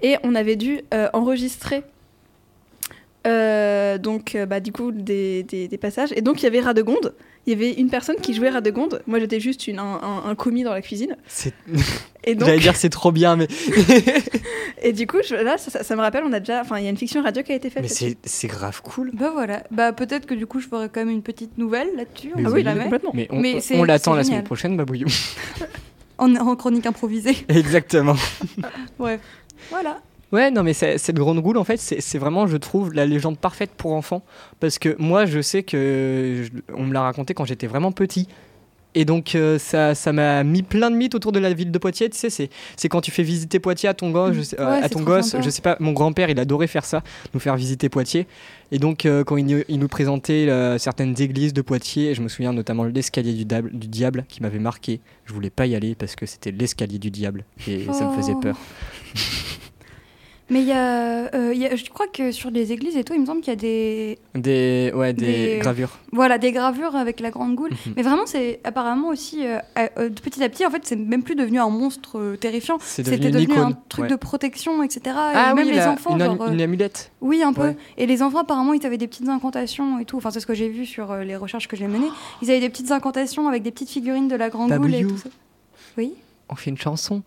Et 0.00 0.16
on 0.22 0.34
avait 0.34 0.56
dû 0.56 0.80
enregistrer 1.12 1.82
euh, 3.26 3.98
donc 3.98 4.34
euh, 4.34 4.46
bah, 4.46 4.60
du 4.60 4.72
coup 4.72 4.92
des, 4.92 5.42
des- 5.42 5.68
des 5.68 5.78
passages. 5.78 6.10
Et 6.16 6.22
donc 6.22 6.40
il 6.40 6.44
y 6.44 6.46
avait 6.46 6.60
Radegonde. 6.60 7.14
Il 7.48 7.52
y 7.52 7.54
avait 7.54 7.72
une 7.72 7.88
personne 7.88 8.16
qui 8.16 8.34
jouait 8.34 8.50
Radegonde. 8.50 9.02
Moi 9.06 9.20
j'étais 9.20 9.40
juste 9.40 9.66
une, 9.68 9.78
un, 9.78 9.98
un- 10.02 10.28
un 10.28 10.34
commis 10.34 10.64
dans 10.64 10.72
la 10.74 10.82
cuisine. 10.82 11.16
Et 12.24 12.34
donc 12.34 12.46
J'allais 12.46 12.60
dire 12.60 12.76
c'est 12.76 12.90
trop 12.90 13.10
bien, 13.10 13.36
mais, 13.36 13.48
et 14.82 14.92
du 14.92 15.06
coup 15.06 15.16
je- 15.26 15.34
là 15.34 15.56
ça, 15.56 15.70
ça- 15.70 15.82
ça 15.82 15.96
me 15.96 16.00
rappelle 16.02 16.24
on 16.26 16.32
a 16.34 16.40
déjà 16.40 16.60
enfin 16.60 16.76
il 16.78 16.84
y 16.84 16.86
a 16.86 16.90
une 16.90 16.96
fiction 16.98 17.22
radio 17.22 17.42
qui 17.42 17.52
a 17.52 17.54
été 17.54 17.70
faite. 17.70 17.82
mais 17.82 17.88
c'est 17.88 18.18
c'est 18.24 18.48
grave 18.48 18.82
cool. 18.82 19.12
Bah 19.14 19.30
voilà. 19.32 19.62
Bah 19.70 19.92
peut-être 19.92 20.26
que 20.26 20.34
du 20.34 20.46
coup, 20.46 20.60
je 20.60 20.68
ferai 20.68 20.88
quand 20.88 21.00
même 21.00 21.08
une 21.10 21.22
petite 21.22 21.56
nouvelle 21.56 21.88
là-dessus. 21.96 22.32
Ah 22.36 22.50
oui, 22.50 22.62
jamais. 22.62 22.84
complètement. 22.84 23.12
Mais 23.14 23.28
on, 23.30 23.40
Mais 23.40 23.54
on- 23.56 23.60
c'est- 23.60 23.78
on 23.78 23.84
l'attend 23.84 24.12
c'est 24.12 24.18
la 24.18 24.24
semaine 24.24 24.44
prochaine, 24.44 24.76
Babouillou. 24.76 25.06
En, 26.18 26.34
en 26.34 26.54
chronique 26.56 26.84
improvisée. 26.86 27.36
Exactement. 27.48 28.16
Ouais. 28.98 29.20
Voilà. 29.70 30.00
Ouais, 30.30 30.50
non, 30.50 30.62
mais 30.62 30.74
cette 30.74 31.14
grande 31.16 31.40
goule, 31.40 31.56
en 31.56 31.64
fait, 31.64 31.78
c'est 31.78 32.18
vraiment, 32.18 32.46
je 32.46 32.56
trouve, 32.58 32.92
la 32.92 33.06
légende 33.06 33.38
parfaite 33.38 33.70
pour 33.76 33.92
enfants. 33.94 34.22
Parce 34.60 34.78
que 34.78 34.94
moi, 34.98 35.24
je 35.24 35.40
sais 35.40 35.62
que 35.62 36.42
je- 36.44 36.72
on 36.74 36.84
me 36.84 36.92
l'a 36.92 37.00
raconté 37.02 37.32
quand 37.32 37.46
j'étais 37.46 37.66
vraiment 37.66 37.92
petit. 37.92 38.28
Et 38.94 39.04
donc, 39.04 39.34
euh, 39.34 39.58
ça 39.58 39.94
ça 39.94 40.12
m'a 40.12 40.42
mis 40.44 40.62
plein 40.62 40.90
de 40.90 40.96
mythes 40.96 41.14
autour 41.14 41.30
de 41.30 41.38
la 41.38 41.52
ville 41.52 41.70
de 41.70 41.78
Poitiers. 41.78 42.08
Tu 42.10 42.18
sais, 42.18 42.30
c'est- 42.30 42.88
quand 42.88 43.00
tu 43.02 43.10
fais 43.10 43.22
visiter 43.22 43.58
Poitiers 43.58 43.88
à 43.88 43.94
ton 43.94 44.10
gosse. 44.10 44.34
Je 44.34 44.42
sais, 44.42 44.60
euh, 44.60 44.70
Ouais, 44.78 44.82
à 44.82 44.88
ton 44.88 45.02
gosse 45.02 45.28
sympa. 45.28 45.44
je 45.44 45.50
sais 45.50 45.60
pas, 45.62 45.76
mon 45.78 45.92
grand-père, 45.92 46.30
il 46.30 46.38
adorait 46.40 46.66
faire 46.66 46.84
ça, 46.86 47.02
nous 47.32 47.38
faire 47.40 47.54
visiter 47.56 47.88
Poitiers. 47.90 48.26
Et 48.72 48.78
donc, 48.78 49.06
euh, 49.06 49.24
quand 49.24 49.36
il, 49.36 49.46
nous- 49.46 49.62
il 49.68 49.78
nous 49.78 49.88
présentait 49.88 50.48
euh, 50.48 50.78
certaines 50.78 51.20
églises 51.22 51.52
de 51.52 51.60
Poitiers, 51.62 52.14
je 52.14 52.22
me 52.22 52.28
souviens 52.28 52.52
notamment 52.52 52.84
de 52.84 52.90
l'escalier 52.90 53.32
du 53.34 53.44
diable 53.88 54.24
qui 54.28 54.42
m'avait 54.42 54.58
marqué. 54.58 55.00
Je 55.26 55.32
voulais 55.34 55.50
pas 55.50 55.66
y 55.66 55.74
aller 55.76 55.94
parce 55.94 56.16
que 56.16 56.26
c'était 56.26 56.50
l'escalier 56.50 56.98
du 56.98 57.10
diable. 57.10 57.44
Et 57.68 57.84
ça 57.92 58.06
me 58.10 58.16
faisait 58.16 58.32
Oh. 58.36 58.40
peur. 58.40 58.56
Mais 60.50 60.62
il 60.62 60.66
y 60.66 60.72
a, 60.72 61.34
euh, 61.34 61.52
il 61.54 61.60
y 61.60 61.66
a- 61.66 61.76
je 61.76 61.84
crois 61.90 62.06
que 62.06 62.32
sur 62.32 62.50
les 62.50 62.72
églises 62.72 62.96
et 62.96 63.04
tout, 63.04 63.12
il 63.12 63.20
me 63.20 63.26
semble 63.26 63.42
qu'il 63.42 63.50
y 63.52 63.52
a 63.52 63.56
des, 63.56 64.18
Des, 64.34 64.90
ouais, 64.94 65.12
des, 65.12 65.26
Des- 65.26 65.58
gravures. 65.58 65.98
voilà, 66.10 66.38
des 66.38 66.52
gravures 66.52 66.96
avec 66.96 67.20
la 67.20 67.30
grande 67.30 67.54
goule. 67.54 67.70
Mhm. 67.72 67.92
Mais 67.96 68.02
vraiment, 68.02 68.22
c'est 68.24 68.60
apparemment 68.64 69.08
aussi, 69.08 69.46
euh, 69.46 69.58
euh, 69.78 70.08
petit 70.08 70.42
à 70.42 70.48
petit, 70.48 70.64
en 70.64 70.70
fait, 70.70 70.80
c'est 70.84 70.96
même 70.96 71.22
plus 71.22 71.34
devenu 71.34 71.58
un 71.60 71.68
monstre 71.68 72.36
terrifiant. 72.40 72.78
C'est 72.80 73.04
C'était 73.04 73.30
devenu 73.30 73.58
un 73.58 73.72
truc 73.90 74.04
ouais. 74.04 74.08
de 74.10 74.16
protection, 74.16 74.82
etc. 74.82 75.14
Ah 75.18 75.50
et 75.50 75.54
même 75.54 75.66
oui, 75.66 75.70
les 75.72 75.76
la- 75.78 75.90
enfants, 75.92 76.16
une, 76.16 76.24
genre, 76.24 76.48
une 76.48 76.60
amulette. 76.62 77.10
oui, 77.20 77.42
un 77.42 77.52
peu. 77.52 77.62
Ouais. 77.68 77.76
Et 77.98 78.06
les 78.06 78.22
enfants, 78.22 78.38
apparemment, 78.38 78.72
ils 78.72 78.86
avaient 78.86 78.96
des 78.96 79.06
petites 79.08 79.28
incantations 79.28 79.98
et 79.98 80.06
tout. 80.06 80.16
Enfin, 80.16 80.30
c'est 80.30 80.40
ce 80.40 80.46
que 80.46 80.54
j'ai 80.54 80.70
vu 80.70 80.86
sur 80.86 81.14
les 81.16 81.36
recherches 81.36 81.68
que 81.68 81.76
j'ai 81.76 81.88
menées. 81.88 82.08
Ils 82.40 82.50
avaient 82.50 82.60
des 82.60 82.70
petites 82.70 82.90
incantations 82.90 83.48
avec 83.48 83.62
des 83.62 83.70
petites 83.70 83.90
figurines 83.90 84.28
de 84.28 84.36
la 84.36 84.48
grande 84.48 84.72
goule 84.72 84.94
et 84.94 85.02
tout 85.02 85.18
ça. 85.18 85.28
Oui. 85.98 86.14
On 86.48 86.54
fait 86.54 86.70
une 86.70 86.78
chanson. 86.78 87.22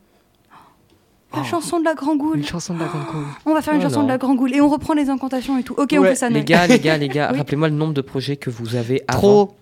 La 1.33 1.39
Oh, 1.41 1.43
chanson 1.45 1.79
de 1.79 1.85
la 1.85 1.93
grande 1.93 2.17
goule. 2.17 2.38
Une 2.39 2.45
chanson 2.45 2.73
de 2.73 2.79
la 2.79 2.88
goule. 2.88 3.01
On 3.45 3.53
va 3.53 3.61
faire 3.61 3.73
une 3.73 3.79
Oh 3.79 3.83
chanson 3.83 4.00
non. 4.00 4.03
de 4.05 4.09
la 4.09 4.17
grande 4.17 4.35
goule 4.38 4.53
et 4.53 4.59
on 4.59 4.67
reprend 4.67 4.93
les 4.93 5.09
incantations 5.09 5.57
et 5.57 5.63
tout. 5.63 5.73
Ok, 5.77 5.95
on 5.97 6.03
fait 6.03 6.15
ça. 6.15 6.29
Les 6.29 6.43
gars, 6.43 6.67
les 6.67 6.79
gars, 6.79 6.97
les 6.97 7.07
gars, 7.09 7.29
Oui. 7.31 7.38
rappelez-moi 7.38 7.69
le 7.69 7.75
nombre 7.75 7.93
de 7.93 8.01
projets 8.01 8.35
que 8.35 8.50
vous 8.50 8.75
avez 8.75 9.01
avant. 9.07 9.19
Trop. 9.19 9.55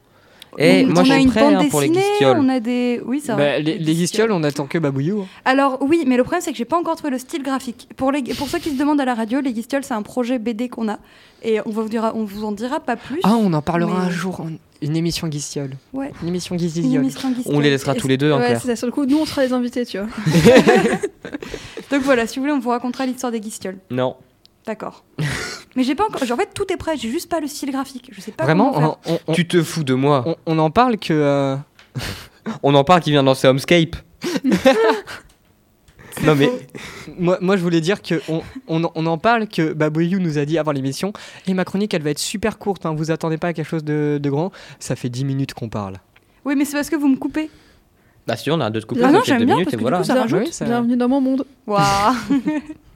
Et 0.58 0.84
on, 0.86 0.90
moi, 0.90 1.02
on 1.02 1.06
je 1.06 1.14
a 1.14 1.20
suis 1.20 1.28
prêt 1.28 1.42
bande 1.42 1.54
hein, 1.56 1.68
pour 1.70 1.82
les 1.82 1.90
dessinée, 1.90 2.06
guistioles. 2.10 2.38
on 2.40 2.50
a 2.50 2.60
des. 2.60 3.02
Oui, 3.06 3.20
ça. 3.22 3.36
Bah, 3.36 3.60
les, 3.60 3.78
les 3.78 3.94
guistioles, 3.94 4.32
on 4.32 4.44
attend 4.44 4.66
que 4.66 4.78
Babouillou. 4.78 5.22
hein. 5.22 5.28
Alors 5.46 5.78
oui, 5.82 6.04
mais 6.08 6.18
le 6.18 6.24
problème 6.24 6.42
c'est 6.42 6.52
que 6.52 6.58
j'ai 6.58 6.66
pas 6.66 6.78
encore 6.78 6.96
trouvé 6.96 7.12
le 7.12 7.20
style 7.20 7.44
graphique. 7.44 7.88
Pour, 7.96 8.12
les, 8.12 8.22
pour 8.34 8.48
ceux 8.50 8.60
qui 8.60 8.70
se 8.72 8.76
demandent 8.78 9.00
à 9.02 9.06
la 9.06 9.14
radio, 9.16 9.42
les 9.42 9.54
guistioles 9.54 9.84
c'est 9.84 9.94
un 9.94 10.02
projet 10.02 10.40
BD 10.40 10.68
qu'on 10.70 10.90
a 10.90 10.98
et 11.44 11.60
on, 11.66 11.70
va 11.70 11.84
vous 11.84 11.90
dira, 11.90 12.14
on 12.16 12.24
vous 12.26 12.44
en 12.46 12.52
dira 12.52 12.80
pas 12.80 12.96
plus. 12.96 13.20
Ah, 13.24 13.36
on 13.36 13.54
en 13.54 13.62
parlera 13.62 14.00
Mais- 14.00 14.06
un 14.08 14.10
jour. 14.10 14.42
en- 14.42 14.50
Une 14.82 14.96
émission 14.98 15.28
guistiole. 15.28 15.72
Ouais. 15.94 16.12
Une 16.22 16.30
émission 16.30 16.56
Une 16.56 16.62
guistiole. 16.62 17.06
On 17.46 17.60
les 17.60 17.70
laissera 17.70 17.94
tous 17.96 18.08
les 18.08 18.18
deux, 18.18 18.32
en 18.32 18.40
Ouais, 18.40 18.56
c'est 18.60 18.68
ça. 18.68 18.76
Sur 18.76 18.88
le 18.88 18.92
coup, 18.94 19.06
nous 19.06 19.20
on 19.20 19.26
sera 19.26 19.44
les 19.46 19.54
invités, 19.54 19.86
tu 19.86 19.98
vois. 20.00 20.08
Donc 21.92 22.02
voilà, 22.04 22.28
si 22.28 22.36
vous 22.38 22.44
voulez, 22.44 22.54
on 22.54 22.60
vous 22.60 22.70
racontera 22.70 23.06
l'histoire 23.06 23.32
des 23.32 23.40
guistioles. 23.40 23.78
Non. 23.92 24.16
D'accord. 24.66 25.04
mais 25.76 25.84
j'ai 25.84 25.96
pas 25.96 26.06
encore. 26.06 26.22
En 26.32 26.38
fait, 26.38 26.50
tout 26.54 26.72
est 26.72 26.78
prêt. 26.78 26.98
J'ai 26.98 27.10
juste 27.10 27.30
pas 27.30 27.40
le 27.40 27.48
style 27.48 27.72
graphique. 27.72 28.10
Je 28.12 28.22
sais 28.22 28.32
pas 28.32 28.44
Vraiment, 28.44 28.72
comment 28.72 28.98
on, 29.06 29.14
on- 29.14 29.20
on- 29.28 29.34
Tu 29.34 29.48
te 29.48 29.62
fous 29.64 29.84
de 29.84 29.94
moi. 29.94 30.24
on- 30.26 30.36
on 30.46 30.60
en 30.60 30.72
parle 30.72 30.98
que. 30.98 31.14
euh, 31.14 31.56
On 32.64 32.74
en 32.74 32.84
parle 32.84 33.02
qui 33.02 33.12
vient 33.12 33.22
de 33.22 33.28
lancer 33.28 33.48
Homescape. 33.48 33.96
non 36.24 36.36
mais 36.36 36.50
moi, 37.20 37.38
moi, 37.42 37.56
je 37.58 37.62
voulais 37.62 37.80
dire 37.82 38.02
que 38.02 38.22
on, 38.28 38.42
on, 38.68 38.90
on 38.96 39.06
en 39.06 39.18
parle 39.18 39.48
que 39.48 39.72
Babouillou 39.74 40.20
nous 40.20 40.38
a 40.38 40.46
dit 40.46 40.58
avant 40.58 40.72
l'émission. 40.72 41.14
Et 41.48 41.54
ma 41.54 41.64
chronique, 41.64 41.94
elle 41.94 42.02
va 42.02 42.10
être 42.10 42.20
super 42.20 42.58
courte. 42.58 42.86
Hein, 42.86 42.94
vous 42.96 43.12
attendez 43.12 43.38
pas 43.38 43.50
à 43.50 43.54
quelque 43.54 43.68
chose 43.68 43.84
de, 43.84 44.20
de 44.22 44.30
grand. 44.30 44.52
Ça 44.80 44.96
fait 44.96 45.10
10 45.10 45.26
minutes 45.26 45.54
qu'on 45.54 45.70
parle. 45.70 45.98
Oui, 46.46 46.56
mais 46.58 46.66
c'est 46.66 46.74
parce 46.78 46.90
que 46.90 46.96
vous 46.96 47.08
me 47.08 47.18
coupez. 47.18 47.50
bah 48.28 48.36
si 48.36 48.50
on 48.52 48.60
a 48.60 48.70
deux 48.70 48.82
coups 48.82 49.00
Ah 49.04 49.08
ça 49.08 49.12
non, 49.12 49.20
fait 49.22 49.26
j'aime 49.28 49.46
bien, 49.46 49.56
minutes 49.56 49.66
parce 49.66 49.74
et 49.74 49.78
que 49.78 49.82
voilà. 49.82 49.98
coup, 50.00 50.04
ça 50.06 50.14
Bien- 50.14 50.22
rajoute. 50.24 50.40
Oui, 50.46 50.52
ça- 50.54 50.66
Bienvenue 50.66 50.98
dans 50.98 51.08
mon 51.10 51.22
monde. 51.22 51.46
Waouh. 51.68 52.16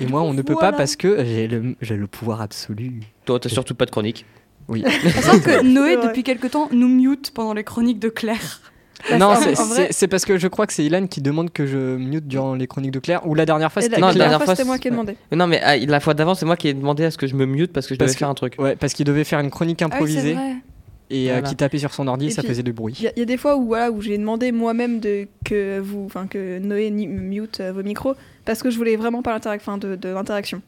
Et 0.00 0.06
moi, 0.06 0.22
on 0.22 0.32
ne 0.34 0.42
peut 0.42 0.52
Voilà. 0.54 0.72
pas 0.72 0.78
parce 0.78 0.96
que 0.96 1.24
j'ai 1.24 1.48
le, 1.48 1.74
j'ai 1.80 1.96
le 1.96 2.06
pouvoir 2.06 2.40
absolu. 2.40 3.00
Toi 3.24 3.38
t'as 3.40 3.48
surtout 3.48 3.74
pas 3.74 3.86
de 3.86 3.90
chronique. 3.90 4.24
Oui. 4.68 4.84
Sachant 5.14 5.40
que 5.40 5.62
Noé, 5.64 5.96
depuis 5.96 6.22
quelque 6.22 6.46
temps, 6.46 6.68
nous 6.72 6.88
mute 6.88 7.32
pendant 7.34 7.54
les 7.54 7.64
chroniques 7.64 7.98
de 7.98 8.08
Claire. 8.08 8.60
non, 9.18 9.34
c'est- 9.34 9.58
en 9.58 9.64
vrai- 9.66 9.86
c'est 9.88 9.92
c'est 9.92 10.08
parce 10.08 10.24
que 10.24 10.36
je 10.38 10.46
crois 10.46 10.66
que 10.66 10.72
c'est 10.72 10.84
Ilan 10.84 11.06
qui 11.06 11.20
demande 11.22 11.50
que 11.52 11.66
je 11.66 11.96
mute 11.96 12.28
durant 12.28 12.54
les 12.54 12.66
chroniques 12.66 12.90
de 12.92 12.98
Claire. 12.98 13.26
Ou 13.26 13.34
la 13.34 13.46
dernière 13.46 13.72
fois, 13.72 13.82
c'était 13.82 13.96
la, 13.96 14.00
Non, 14.00 14.06
la 14.08 14.12
Claire. 14.14 14.24
dernière 14.28 14.38
fois, 14.38 14.46
fois, 14.46 14.54
c'était 14.56 14.66
moi 14.66 14.78
qui 14.78 14.88
ai 14.88 14.90
demandé. 14.90 15.16
Mais 15.30 15.36
Non 15.36 15.46
mais 15.46 15.60
ah, 15.64 15.76
la 15.76 16.00
fois 16.00 16.14
d'avant 16.14 16.34
c'est 16.34 16.46
moi 16.46 16.56
qui 16.56 16.68
ai 16.68 16.74
demandé 16.74 17.04
à 17.04 17.10
ce 17.10 17.18
que 17.18 17.26
je 17.26 17.34
me 17.34 17.46
mute 17.46 17.72
parce 17.72 17.86
que 17.86 17.94
je 17.94 17.98
Parce 17.98 18.10
devais 18.12 18.18
faire 18.18 18.28
un 18.28 18.34
truc. 18.34 18.54
Ouais, 18.58 18.76
parce 18.76 18.92
qu'il 18.92 19.06
devait 19.06 19.24
faire 19.24 19.40
une 19.40 19.50
chronique 19.50 19.80
Ah 19.82 19.86
oui, 19.86 19.90
c'est 19.90 19.96
improvisée 19.96 20.34
vrai. 20.34 20.54
et 21.10 21.30
euh, 21.30 21.32
Voilà. 21.32 21.48
qui 21.48 21.56
tapait 21.56 21.78
sur 21.78 21.92
son 21.94 22.06
ordi, 22.06 22.26
Et 22.26 22.30
ça 22.30 22.42
puis- 22.42 22.50
faisait 22.50 22.62
du 22.62 22.72
bruit. 22.74 22.94
il 23.00 23.18
y 23.18 23.22
a 23.22 23.24
des 23.24 23.36
fois 23.38 23.56
où, 23.56 23.66
voilà, 23.68 23.90
où 23.90 24.00
j'ai 24.02 24.16
demandé 24.18 24.52
moi-même 24.52 25.00
de, 25.00 25.26
que, 25.44 25.78
vous, 25.80 26.04
enfin, 26.06 26.26
que 26.28 26.58
Noé 26.58 26.90
ni- 26.90 27.08
mute 27.08 27.60
euh, 27.60 27.72
vos 27.72 27.82
micros 27.82 28.14
parce 28.52 28.62
que 28.62 28.70
je 28.70 28.76
voulais 28.76 28.96
vraiment 28.96 29.22
enfin, 29.24 29.78
de, 29.78 29.96
de 29.96 30.08
l'interaction. 30.08 30.62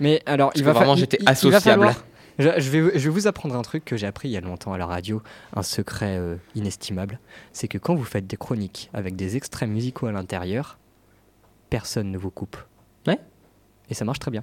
Mais 0.00 0.22
alors, 0.26 0.48
Parce 0.50 0.60
il 0.60 0.64
va 0.64 0.72
vraiment, 0.72 0.96
j'étais 0.96 1.16
il- 1.18 1.22
il 1.22 1.26
va 1.26 1.30
associable. 1.32 1.62
falloir- 1.86 2.04
Je, 2.38 2.48
je 2.60 2.70
vais, 2.70 2.98
je 2.98 3.04
vais 3.04 3.10
vous 3.10 3.26
apprendre 3.26 3.54
un 3.56 3.62
truc 3.62 3.84
que 3.84 3.96
j'ai 3.96 4.06
appris 4.06 4.28
il 4.28 4.32
y 4.32 4.36
a 4.36 4.40
longtemps 4.40 4.72
à 4.72 4.78
la 4.78 4.86
radio, 4.86 5.22
un 5.54 5.62
secret 5.62 6.16
euh, 6.18 6.36
inestimable. 6.54 7.18
C'est 7.52 7.68
que 7.68 7.78
quand 7.78 7.94
vous 7.94 8.04
faites 8.04 8.26
des 8.26 8.36
chroniques 8.36 8.90
avec 8.94 9.16
des 9.16 9.36
extraits 9.36 9.68
musicaux 9.68 10.06
à 10.06 10.12
l'intérieur, 10.12 10.78
personne 11.70 12.10
ne 12.10 12.18
vous 12.18 12.30
coupe. 12.30 12.56
Ouais. 13.06 13.18
Et 13.90 13.94
ça 13.94 14.04
marche 14.04 14.18
très 14.18 14.30
bien. 14.30 14.42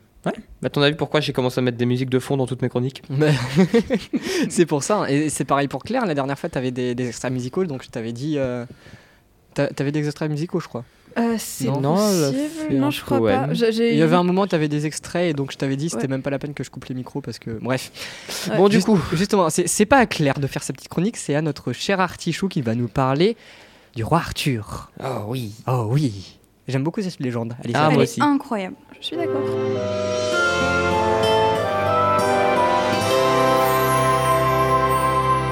À 0.64 0.70
ton 0.70 0.82
avis 0.82 0.96
pourquoi 0.96 1.20
j'ai 1.22 1.32
commencé 1.34 1.60
à 1.60 1.62
mettre 1.62 1.78
des 1.78 1.86
musiques 1.86 2.10
de 2.10 2.20
fond 2.20 2.38
dans 2.38 2.46
toutes 2.46 2.62
mes 2.62 2.70
chroniques? 2.70 3.02
C'est 4.50 4.66
pour 4.66 4.84
ça. 4.84 5.00
hein. 5.04 5.06
Et 5.08 5.30
c'est 5.30 5.46
pareil 5.46 5.68
pour 5.68 5.84
Claire. 5.84 6.06
La 6.06 6.14
dernière 6.14 6.38
fois, 6.38 6.50
tu 6.50 6.58
avais 6.58 6.72
des, 6.72 6.94
des 6.96 7.08
extraits 7.08 7.32
musicaux, 7.32 7.66
donc 7.66 7.84
je 7.84 7.90
t'avais 7.90 8.12
dit. 8.14 8.36
euh, 8.38 8.66
t'a- 9.54 9.68
T'avais 9.68 9.92
des 9.92 10.06
extraits 10.06 10.30
musicaux, 10.30 10.60
je 10.60 10.68
crois. 10.68 10.84
Euh, 11.18 11.36
c'est 11.38 11.66
Non. 11.66 11.96
Possible. 11.96 12.76
Non, 12.76 12.92
je 12.92 13.02
crois 13.04 13.18
poème. 13.18 13.48
pas. 13.48 13.54
J'ai- 13.54 13.72
j'ai- 13.72 13.92
Il 13.94 13.98
y 13.98 14.02
avait 14.02 14.16
un 14.16 14.24
moment, 14.24 14.46
tu 14.48 14.56
avais 14.56 14.68
des 14.68 14.86
extraits, 14.86 15.30
et 15.30 15.34
donc 15.34 15.52
je 15.52 15.58
t'avais 15.58 15.76
dit, 15.76 15.90
c'était 15.90 16.04
Ouais. 16.04 16.08
même 16.10 16.22
pas 16.22 16.30
la 16.30 16.40
peine 16.40 16.54
que 16.54 16.64
je 16.64 16.70
coupe 16.70 16.86
les 16.86 16.96
micros 16.96 17.20
parce 17.22 17.40
que. 17.40 17.52
Bref. 17.62 17.92
Ouais. 18.50 18.58
Bon 18.58 18.68
du 18.70 18.76
Juste- 18.76 18.86
coup, 18.88 19.00
Justement, 19.14 19.50
c'est 19.50 19.68
c'est 19.68 19.86
pas 19.86 19.98
à 19.98 20.06
Claire 20.06 20.40
de 20.40 20.48
faire 20.48 20.64
sa 20.64 20.72
petite 20.74 20.90
chronique, 20.90 21.18
c'est 21.18 21.36
à 21.36 21.42
notre 21.42 21.74
cher 21.74 22.00
Artichou 22.00 22.48
qui 22.48 22.62
va 22.62 22.76
nous 22.76 22.88
parler 22.88 23.36
du 23.96 24.04
roi 24.04 24.20
Arthur. 24.20 24.92
oh 25.04 25.24
oui. 25.28 25.54
Oh 25.68 25.88
oui. 25.90 26.38
J'aime 26.68 26.84
beaucoup 26.84 27.02
cette 27.02 27.20
légende. 27.20 27.56
Allez, 27.64 27.74
Ah, 27.76 27.88
Elle 27.90 27.96
moi 27.96 28.04
est 28.04 28.08
aussi. 28.08 28.22
incroyable. 28.22 28.76
Je 29.02 29.06
suis 29.08 29.18
d'accord. 29.18 29.42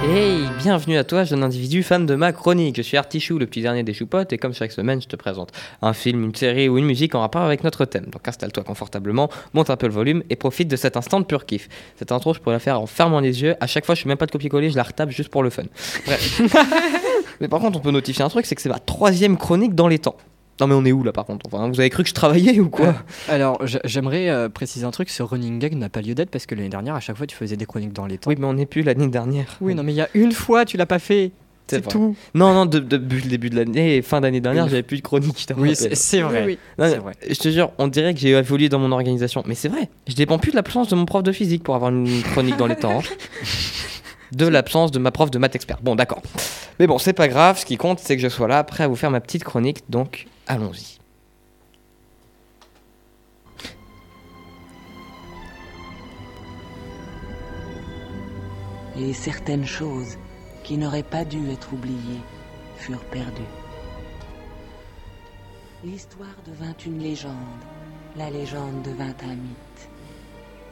Hey, 0.10 0.48
bienvenue 0.60 0.98
à 0.98 1.04
toi, 1.04 1.26
jeune 1.26 1.44
individu 1.44 1.84
fan 1.84 2.06
de 2.06 2.16
ma 2.16 2.32
chronique. 2.32 2.78
Je 2.78 2.82
suis 2.82 2.96
Artichou, 2.96 3.38
le 3.38 3.46
petit 3.46 3.62
dernier 3.62 3.84
des 3.84 3.94
choupottes, 3.94 4.32
et 4.32 4.38
comme 4.38 4.54
chaque 4.54 4.72
semaine, 4.72 5.02
je 5.02 5.08
te 5.08 5.18
présente 5.18 5.52
un 5.82 5.92
film, 5.92 6.24
une 6.24 6.34
série 6.34 6.70
ou 6.70 6.78
une 6.78 6.86
musique 6.86 7.14
en 7.14 7.20
rapport 7.20 7.42
avec 7.42 7.66
notre 7.66 7.84
thème. 7.84 8.06
Donc 8.06 8.26
installe-toi 8.26 8.64
confortablement, 8.64 9.30
monte 9.54 9.70
un 9.70 9.76
peu 9.76 9.86
le 9.86 9.92
volume 9.92 10.24
et 10.30 10.38
profite 10.38 10.70
de 10.70 10.78
cet 10.78 10.96
instant 10.96 11.20
de 11.20 11.26
pur 11.26 11.46
kiff. 11.46 11.68
Cette 11.98 12.14
intro, 12.14 12.34
je 12.34 12.40
pourrais 12.40 12.56
la 12.56 12.60
faire 12.60 12.80
en 12.80 12.86
fermant 12.86 13.20
les 13.20 13.42
yeux. 13.42 13.56
À 13.60 13.68
chaque 13.68 13.86
fois, 13.86 13.96
je 13.96 14.00
suis 14.00 14.08
même 14.08 14.18
pas 14.18 14.28
de 14.28 14.32
copier-coller, 14.32 14.70
je 14.70 14.78
la 14.78 14.84
retape 14.84 15.10
juste 15.10 15.28
pour 15.28 15.44
le 15.44 15.50
fun. 15.50 15.64
Bref. 16.06 16.42
mais 17.42 17.50
par 17.50 17.60
contre, 17.60 17.78
on 17.78 17.82
peut 17.82 17.92
notifier 17.92 18.24
un 18.24 18.30
truc, 18.30 18.46
c'est 18.46 18.56
que 18.56 18.62
c'est 18.62 18.70
ma 18.70 18.80
troisième 18.80 19.36
chronique 19.36 19.76
dans 19.76 19.90
les 19.90 20.00
temps. 20.00 20.16
Non 20.60 20.68
mais 20.68 20.74
on 20.74 20.86
est 20.86 20.92
où 20.92 21.04
là 21.04 21.12
par 21.12 21.26
contre? 21.26 21.46
Enfin, 21.52 21.68
vous 21.70 21.80
avez 21.80 21.90
cru 21.90 22.04
que 22.04 22.10
je 22.10 22.14
travaillais 22.16 22.60
ou 22.60 22.70
quoi? 22.70 22.96
Alors, 23.30 23.62
j'aimerais 23.86 24.30
euh, 24.30 24.50
préciser 24.50 24.86
un 24.86 24.92
truc 24.92 25.10
ce 25.10 25.22
running 25.24 25.60
gag 25.60 25.76
n'a 25.76 25.90
pas 25.90 26.02
lieu 26.02 26.16
d'être 26.16 26.32
parce 26.32 26.46
que 26.46 26.56
l'année 26.56 26.70
dernière, 26.70 26.96
à 26.96 27.00
chaque 27.00 27.16
fois, 27.18 27.28
tu 27.28 27.36
faisais 27.36 27.58
des 27.58 27.66
chroniques 27.66 27.94
dans 27.94 28.06
les 28.08 28.18
temps. 28.18 28.30
Oui, 28.30 28.36
mais 28.40 28.46
on 28.48 28.54
n'est 28.54 28.66
plus 28.66 28.82
l'année 28.82 29.08
dernière. 29.08 29.58
Oui, 29.62 29.76
non, 29.76 29.84
mais 29.84 29.94
il 29.94 29.98
y 29.98 30.02
a 30.02 30.10
une 30.16 30.32
fois, 30.32 30.66
tu 30.66 30.78
l'as 30.78 30.86
pas 30.88 31.00
fait. 31.00 31.32
C'est 31.70 31.86
tout. 31.86 32.16
Non, 32.34 32.54
non, 32.54 32.66
de- 32.66 32.80
depuis 32.80 33.22
le 33.22 33.30
début 33.30 33.50
de 33.50 33.58
l'année 33.58 33.98
et 33.98 34.02
fin 34.02 34.22
d'année 34.22 34.40
dernière, 34.40 34.64
Oui. 34.64 34.70
j'avais 34.70 34.84
plus 34.84 34.98
de 34.98 35.02
chronique. 35.02 35.48
Oui, 35.58 35.76
c'est 35.76 36.22
vrai. 36.22 36.44
Oui. 36.46 36.58
Non, 36.80 36.88
vrai. 37.02 37.14
Je 37.30 37.36
te 37.38 37.50
jure, 37.50 37.72
on 37.78 37.88
dirait 37.90 38.14
que 38.14 38.22
j'ai 38.22 38.30
évolué 38.30 38.70
dans 38.70 38.80
mon 38.80 38.92
organisation. 38.94 39.44
Mais 39.46 39.54
c'est 39.54 39.68
vrai, 39.68 39.90
je 40.08 40.16
dépends 40.16 40.40
plus 40.40 40.52
de 40.52 40.56
l'absence 40.56 40.88
de 40.88 40.96
mon 40.96 41.04
prof 41.06 41.24
de 41.24 41.34
physique 41.34 41.64
pour 41.64 41.76
avoir 41.76 41.92
une 41.92 42.22
chronique 42.24 42.56
dans 42.56 42.68
les 42.68 42.78
temps. 42.78 43.00
hein. 43.00 43.04
De 44.34 44.46
l'absence 44.46 44.92
de 44.92 45.00
ma 45.00 45.12
prof 45.12 45.32
de 45.32 45.38
maths 45.40 45.56
expert. 45.56 45.78
Bon, 45.82 45.96
d'accord. 45.96 46.22
Mais 46.80 46.88
bon, 46.88 46.98
c'est 46.98 47.14
pas 47.14 47.28
grave. 47.30 47.58
Ce 47.60 47.66
qui 47.66 47.78
compte, 47.78 48.00
c'est 48.00 48.16
que 48.18 48.22
je 48.22 48.28
sois 48.28 48.48
là, 48.50 48.62
prêt 48.66 48.84
à 48.84 48.88
vous 48.90 48.98
faire 48.98 49.10
ma 49.12 49.22
petite 49.22 49.44
chronique. 49.46 49.84
Donc, 49.90 50.26
allons-y. 50.48 50.98
et 59.00 59.14
certaines 59.14 59.66
choses 59.66 60.18
qui 60.64 60.78
n'auraient 60.78 61.04
pas 61.04 61.24
dû 61.26 61.50
être 61.50 61.74
oubliés 61.74 62.22
furent 62.78 63.04
perdus. 63.06 63.42
L'histoire 65.84 66.36
devint 66.46 66.76
une 66.86 67.00
légende, 67.00 67.34
la 68.16 68.30
légende 68.30 68.82
devint 68.84 69.14
un 69.24 69.36
mythe. 69.36 69.90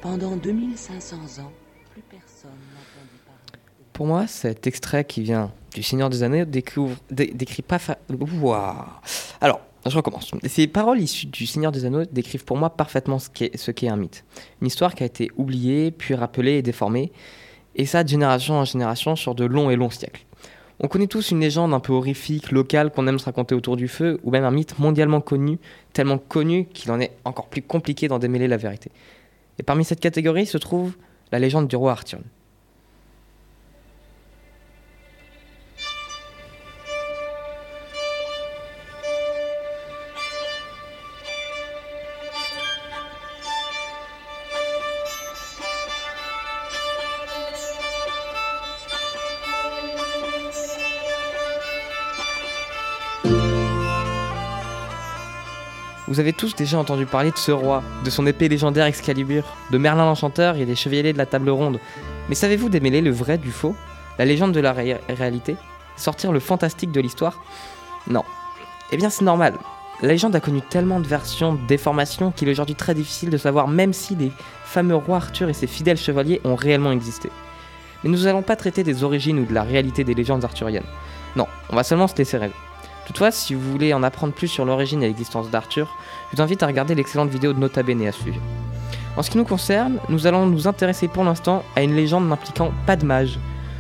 Pendant 0.02 0.36
2500 0.36 1.16
ans, 1.44 1.52
plus 1.92 2.02
personne 2.02 2.50
n'entendit 2.74 3.22
parler. 3.26 3.60
Pour 3.94 4.08
moi, 4.08 4.28
cet 4.28 4.68
extrait 4.68 5.06
qui 5.06 5.22
vient 5.22 5.52
du 5.74 5.84
Seigneur 5.84 6.10
des 6.10 6.24
Anneaux 6.24 6.46
découvre, 6.46 6.98
dé- 7.12 7.32
décrit 7.34 7.62
pas. 7.62 7.80
fa- 7.80 7.98
Ouah. 8.42 9.02
Alors, 9.46 9.62
je 9.86 9.96
recommence. 9.96 10.32
Ces 10.48 10.66
paroles 10.66 11.00
issues 11.00 11.28
du 11.28 11.46
Seigneur 11.46 11.72
des 11.72 11.86
Anneaux 11.86 12.06
décrivent 12.12 12.46
pour 12.46 12.58
moi 12.58 12.72
parfaitement 12.72 13.20
ce 13.20 13.30
qu'est 13.30 13.56
ce 13.56 13.70
qu'est 13.70 13.90
un 13.90 13.96
mythe. 13.96 14.26
Une 14.60 14.66
histoire 14.66 14.96
qui 14.96 15.04
a 15.04 15.06
été 15.06 15.30
oubliée, 15.38 15.92
puis 15.92 16.16
rappelée 16.16 16.54
et 16.54 16.62
déformée, 16.64 17.12
et 17.76 17.86
ça 17.86 18.04
de 18.04 18.10
génération 18.10 18.56
en 18.56 18.66
génération 18.66 19.16
sur 19.16 19.36
de 19.36 19.46
longs 19.46 19.70
et 19.70 19.76
longs 19.76 19.92
siècles. 19.92 20.26
On 20.80 20.88
connaît 20.88 21.06
tous 21.06 21.30
une 21.30 21.42
légende 21.42 21.76
un 21.76 21.80
peu 21.80 21.94
horrifique, 21.94 22.52
locale, 22.52 22.90
qu'on 22.90 23.06
aime 23.06 23.20
se 23.20 23.26
raconter 23.26 23.54
autour 23.54 23.78
du 23.78 23.88
feu, 23.88 24.20
ou 24.24 24.32
même 24.32 24.46
un 24.46 24.50
mythe 24.50 24.80
mondialement 24.80 25.22
connu, 25.22 25.60
tellement 25.94 26.18
connu 26.18 26.66
qu'il 26.66 26.92
en 26.92 27.00
est 27.00 27.12
encore 27.24 27.46
plus 27.46 27.62
compliqué 27.62 28.08
d'en 28.08 28.18
démêler 28.18 28.48
la 28.48 28.58
vérité. 28.58 28.90
Et 29.60 29.64
parmi 29.64 29.86
cette 29.86 30.00
catégorie 30.00 30.48
se 30.48 30.58
trouve 30.58 30.96
la 31.32 31.38
légende 31.38 31.68
du 31.68 31.76
roi 31.76 31.92
Arthur. 31.92 32.18
Avez 56.26 56.34
tous 56.34 56.56
déjà 56.56 56.80
entendu 56.80 57.06
parler 57.06 57.30
de 57.30 57.38
ce 57.38 57.52
roi, 57.52 57.84
de 58.04 58.10
son 58.10 58.26
épée 58.26 58.50
légendaire 58.50 58.88
Excalibur, 58.88 59.44
de 59.70 59.78
Merlin 59.78 60.06
l'Enchanteur 60.06 60.56
et 60.56 60.66
des 60.66 60.76
chevaliers 60.76 61.14
de 61.14 61.20
la 61.20 61.28
Table 61.28 61.52
Ronde. 61.52 61.80
Mais 62.30 62.36
savez-vous 62.36 62.68
démêler 62.68 63.02
le 63.02 63.12
vrai 63.12 63.38
du 63.38 63.52
faux? 63.52 63.76
La 64.18 64.26
légende 64.26 64.52
de 64.52 64.60
la 64.60 64.74
ré- 64.74 65.00
réalité? 65.08 65.56
Sortir 65.98 66.32
le 66.32 66.40
fantastique 66.40 66.92
de 66.92 67.00
l'histoire? 67.00 67.44
Non. 68.10 68.24
Eh 68.92 68.98
bien 68.98 69.12
c'est 69.12 69.24
normal. 69.24 69.54
La 70.02 70.08
légende 70.08 70.36
a 70.36 70.40
connu 70.40 70.62
tellement 70.62 71.00
de 71.00 71.08
versions, 71.08 71.54
de 71.54 71.68
déformations 71.68 72.32
qu'il 72.32 72.48
est 72.48 72.52
aujourd'hui 72.54 72.74
très 72.76 72.96
difficile 72.96 73.30
de 73.30 73.38
savoir 73.38 73.68
même 73.68 73.94
si 73.94 74.16
les 74.16 74.32
fameux 74.66 74.96
rois 74.96 75.18
Arthur 75.18 75.50
et 75.50 75.54
ses 75.54 75.68
fidèles 75.68 75.98
chevaliers 75.98 76.42
ont 76.44 76.56
réellement 76.56 76.92
existé. 76.92 77.30
Mais 78.04 78.10
nous 78.10 78.24
n'allons 78.24 78.42
pas 78.42 78.56
traiter 78.56 78.84
des 78.84 79.04
origines 79.04 79.38
ou 79.38 79.46
de 79.46 79.54
la 79.54 79.62
réalité 79.62 80.04
des 80.04 80.16
légendes 80.16 80.44
arthuriennes. 80.44 80.84
Non, 81.36 81.46
on 81.70 81.76
va 81.76 81.84
seulement 81.84 82.08
se 82.08 82.16
laisser 82.18 82.38
rêver. 82.38 82.54
Toutefois, 83.06 83.32
si 83.32 83.54
vous 83.54 83.72
voulez 83.72 83.94
en 83.94 84.04
apprendre 84.04 84.34
plus 84.34 84.48
sur 84.48 84.66
l'origine 84.66 85.04
et 85.04 85.08
l'existence 85.08 85.50
d'Arthur, 85.50 85.96
je 86.32 86.38
vous 86.38 86.42
invite 86.42 86.64
à 86.64 86.68
regarder 86.68 86.96
l'excellente 86.96 87.30
vidéo 87.30 87.54
de 87.54 87.60
Nota 87.60 87.84
Bene 87.84 88.08
à 88.08 88.12
ce 88.12 88.24
sujet. 88.24 88.40
En 89.16 89.22
ce 89.22 89.30
qui 89.30 89.38
nous 89.38 89.46
concerne, 89.46 90.00
nous 90.10 90.28
allons 90.28 90.46
nous 90.46 90.68
intéresser 90.68 91.08
pour 91.08 91.24
l'instant 91.24 91.64
à 91.76 91.84
une 91.84 91.96
légende 91.96 92.28
n'impliquant 92.28 92.72
pas 92.86 92.96
de 92.96 93.06
mage, 93.06 93.40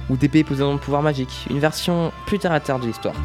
ou 0.09 0.15
d'épée 0.15 0.43
possédant 0.43 0.75
de 0.75 0.79
pouvoir 0.79 1.01
magique, 1.01 1.47
une 1.49 1.59
version 1.59 2.11
plus 2.27 2.39
terre 2.39 2.51
à 2.51 2.59
terre 2.59 2.79
de 2.79 2.85
l'histoire, 2.85 3.15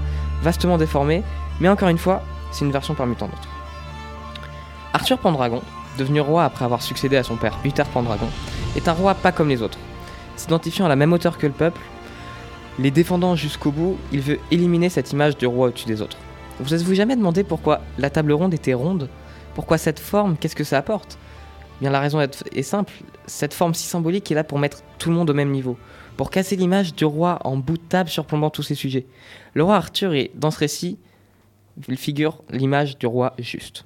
vastement 0.43 0.79
déformée, 0.79 1.23
mais 1.61 1.69
encore 1.69 1.91
une 1.91 1.99
fois, 1.99 2.23
c'est 2.51 2.65
une 2.65 2.73
version 2.73 2.95
parmi 2.95 3.15
tant 3.15 3.27
d'autres. 3.27 3.49
Arthur 4.93 5.19
Pendragon, 5.19 5.63
devenu 5.99 6.21
roi 6.21 6.45
après 6.45 6.65
avoir 6.65 6.83
succédé 6.83 7.17
à 7.17 7.23
son 7.23 7.37
père 7.37 7.57
Uther 7.65 7.85
Pendragon, 7.93 8.29
est 8.75 8.89
un 8.89 8.93
roi 8.93 9.15
pas 9.15 9.33
comme 9.33 9.49
les 9.49 9.63
autres. 9.63 9.79
S'identifiant 10.37 10.87
à 10.87 10.89
la 10.89 10.97
même 10.97 11.13
hauteur 11.13 11.37
que 11.37 11.47
le 11.47 11.53
peuple, 11.53 11.81
les 12.81 12.91
défendant 12.91 13.37
jusqu'au 13.37 13.71
bout, 13.71 13.99
il 14.11 14.21
veut 14.21 14.39
éliminer 14.51 14.89
cette 14.89 15.13
image 15.13 15.37
du 15.37 15.47
roi 15.47 15.69
au-dessus 15.69 15.87
des 15.87 16.01
autres. 16.01 16.17
Vous 16.61 16.73
êtes-vous 16.73 16.95
jamais 16.95 17.15
demandé 17.15 17.45
pourquoi 17.45 17.83
la 17.99 18.09
table 18.09 18.33
ronde 18.33 18.55
était 18.55 18.73
ronde? 18.73 19.11
Pourquoi 19.55 19.77
cette 19.77 20.01
forme? 20.01 20.39
Qu'est-ce 20.39 20.57
que 20.57 20.65
ça 20.65 20.79
apporte? 20.79 21.19
Bien 21.83 21.91
la 21.91 22.01
raison 22.01 22.21
est 22.21 22.63
simple, 22.63 22.93
cette 23.27 23.55
forme 23.55 23.75
si 23.75 23.87
symbolique 23.87 24.31
est 24.31 24.35
là 24.35 24.45
pour 24.45 24.59
mettre 24.59 24.83
tout 24.99 25.11
le 25.11 25.15
monde 25.15 25.29
au 25.31 25.35
même 25.35 25.51
niveau, 25.51 25.77
pour 26.17 26.31
casser 26.31 26.57
l'image 26.57 26.95
du 26.95 27.05
roi 27.05 27.39
en 27.45 27.57
bout 27.57 27.77
de 27.77 27.83
table 27.83 28.09
surplombant 28.09 28.51
tous 28.51 28.63
ces 28.63 28.75
sujets. 28.75 29.07
Le 29.55 29.63
roi 29.63 29.77
Arthur 29.77 30.15
est, 30.15 30.31
dans 30.35 30.51
ce 30.51 30.59
récit, 30.59 30.99
il 31.89 31.97
figure 31.97 32.43
l'image 32.51 32.99
du 32.99 33.07
roi 33.07 33.35
juste. 33.39 33.85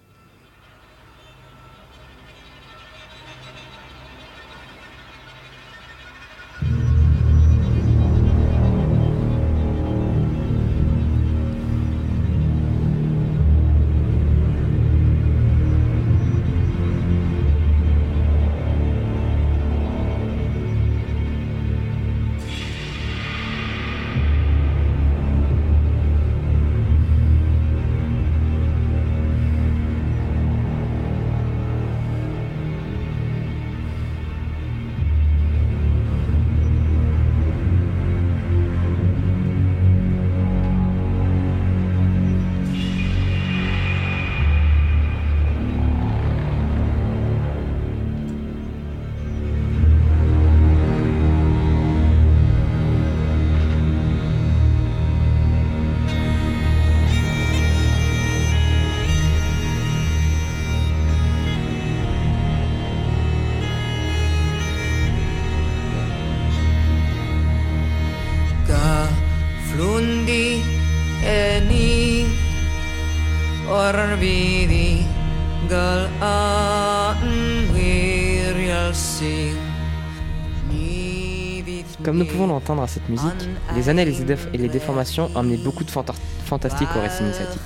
À 82.67 82.87
cette 82.87 83.09
musique, 83.11 83.49
les 83.77 83.89
années 83.91 84.03
et 84.03 84.07
les, 84.07 84.13
déf- 84.25 84.49
et 84.55 84.57
les 84.59 84.69
déformations 84.69 85.31
ont 85.35 85.39
amené 85.41 85.59
beaucoup 85.59 85.85
de 85.85 85.91
fanta- 85.91 86.15
fantastique 86.47 86.89
au 86.97 87.01
récit 87.01 87.23
initiatique. 87.23 87.61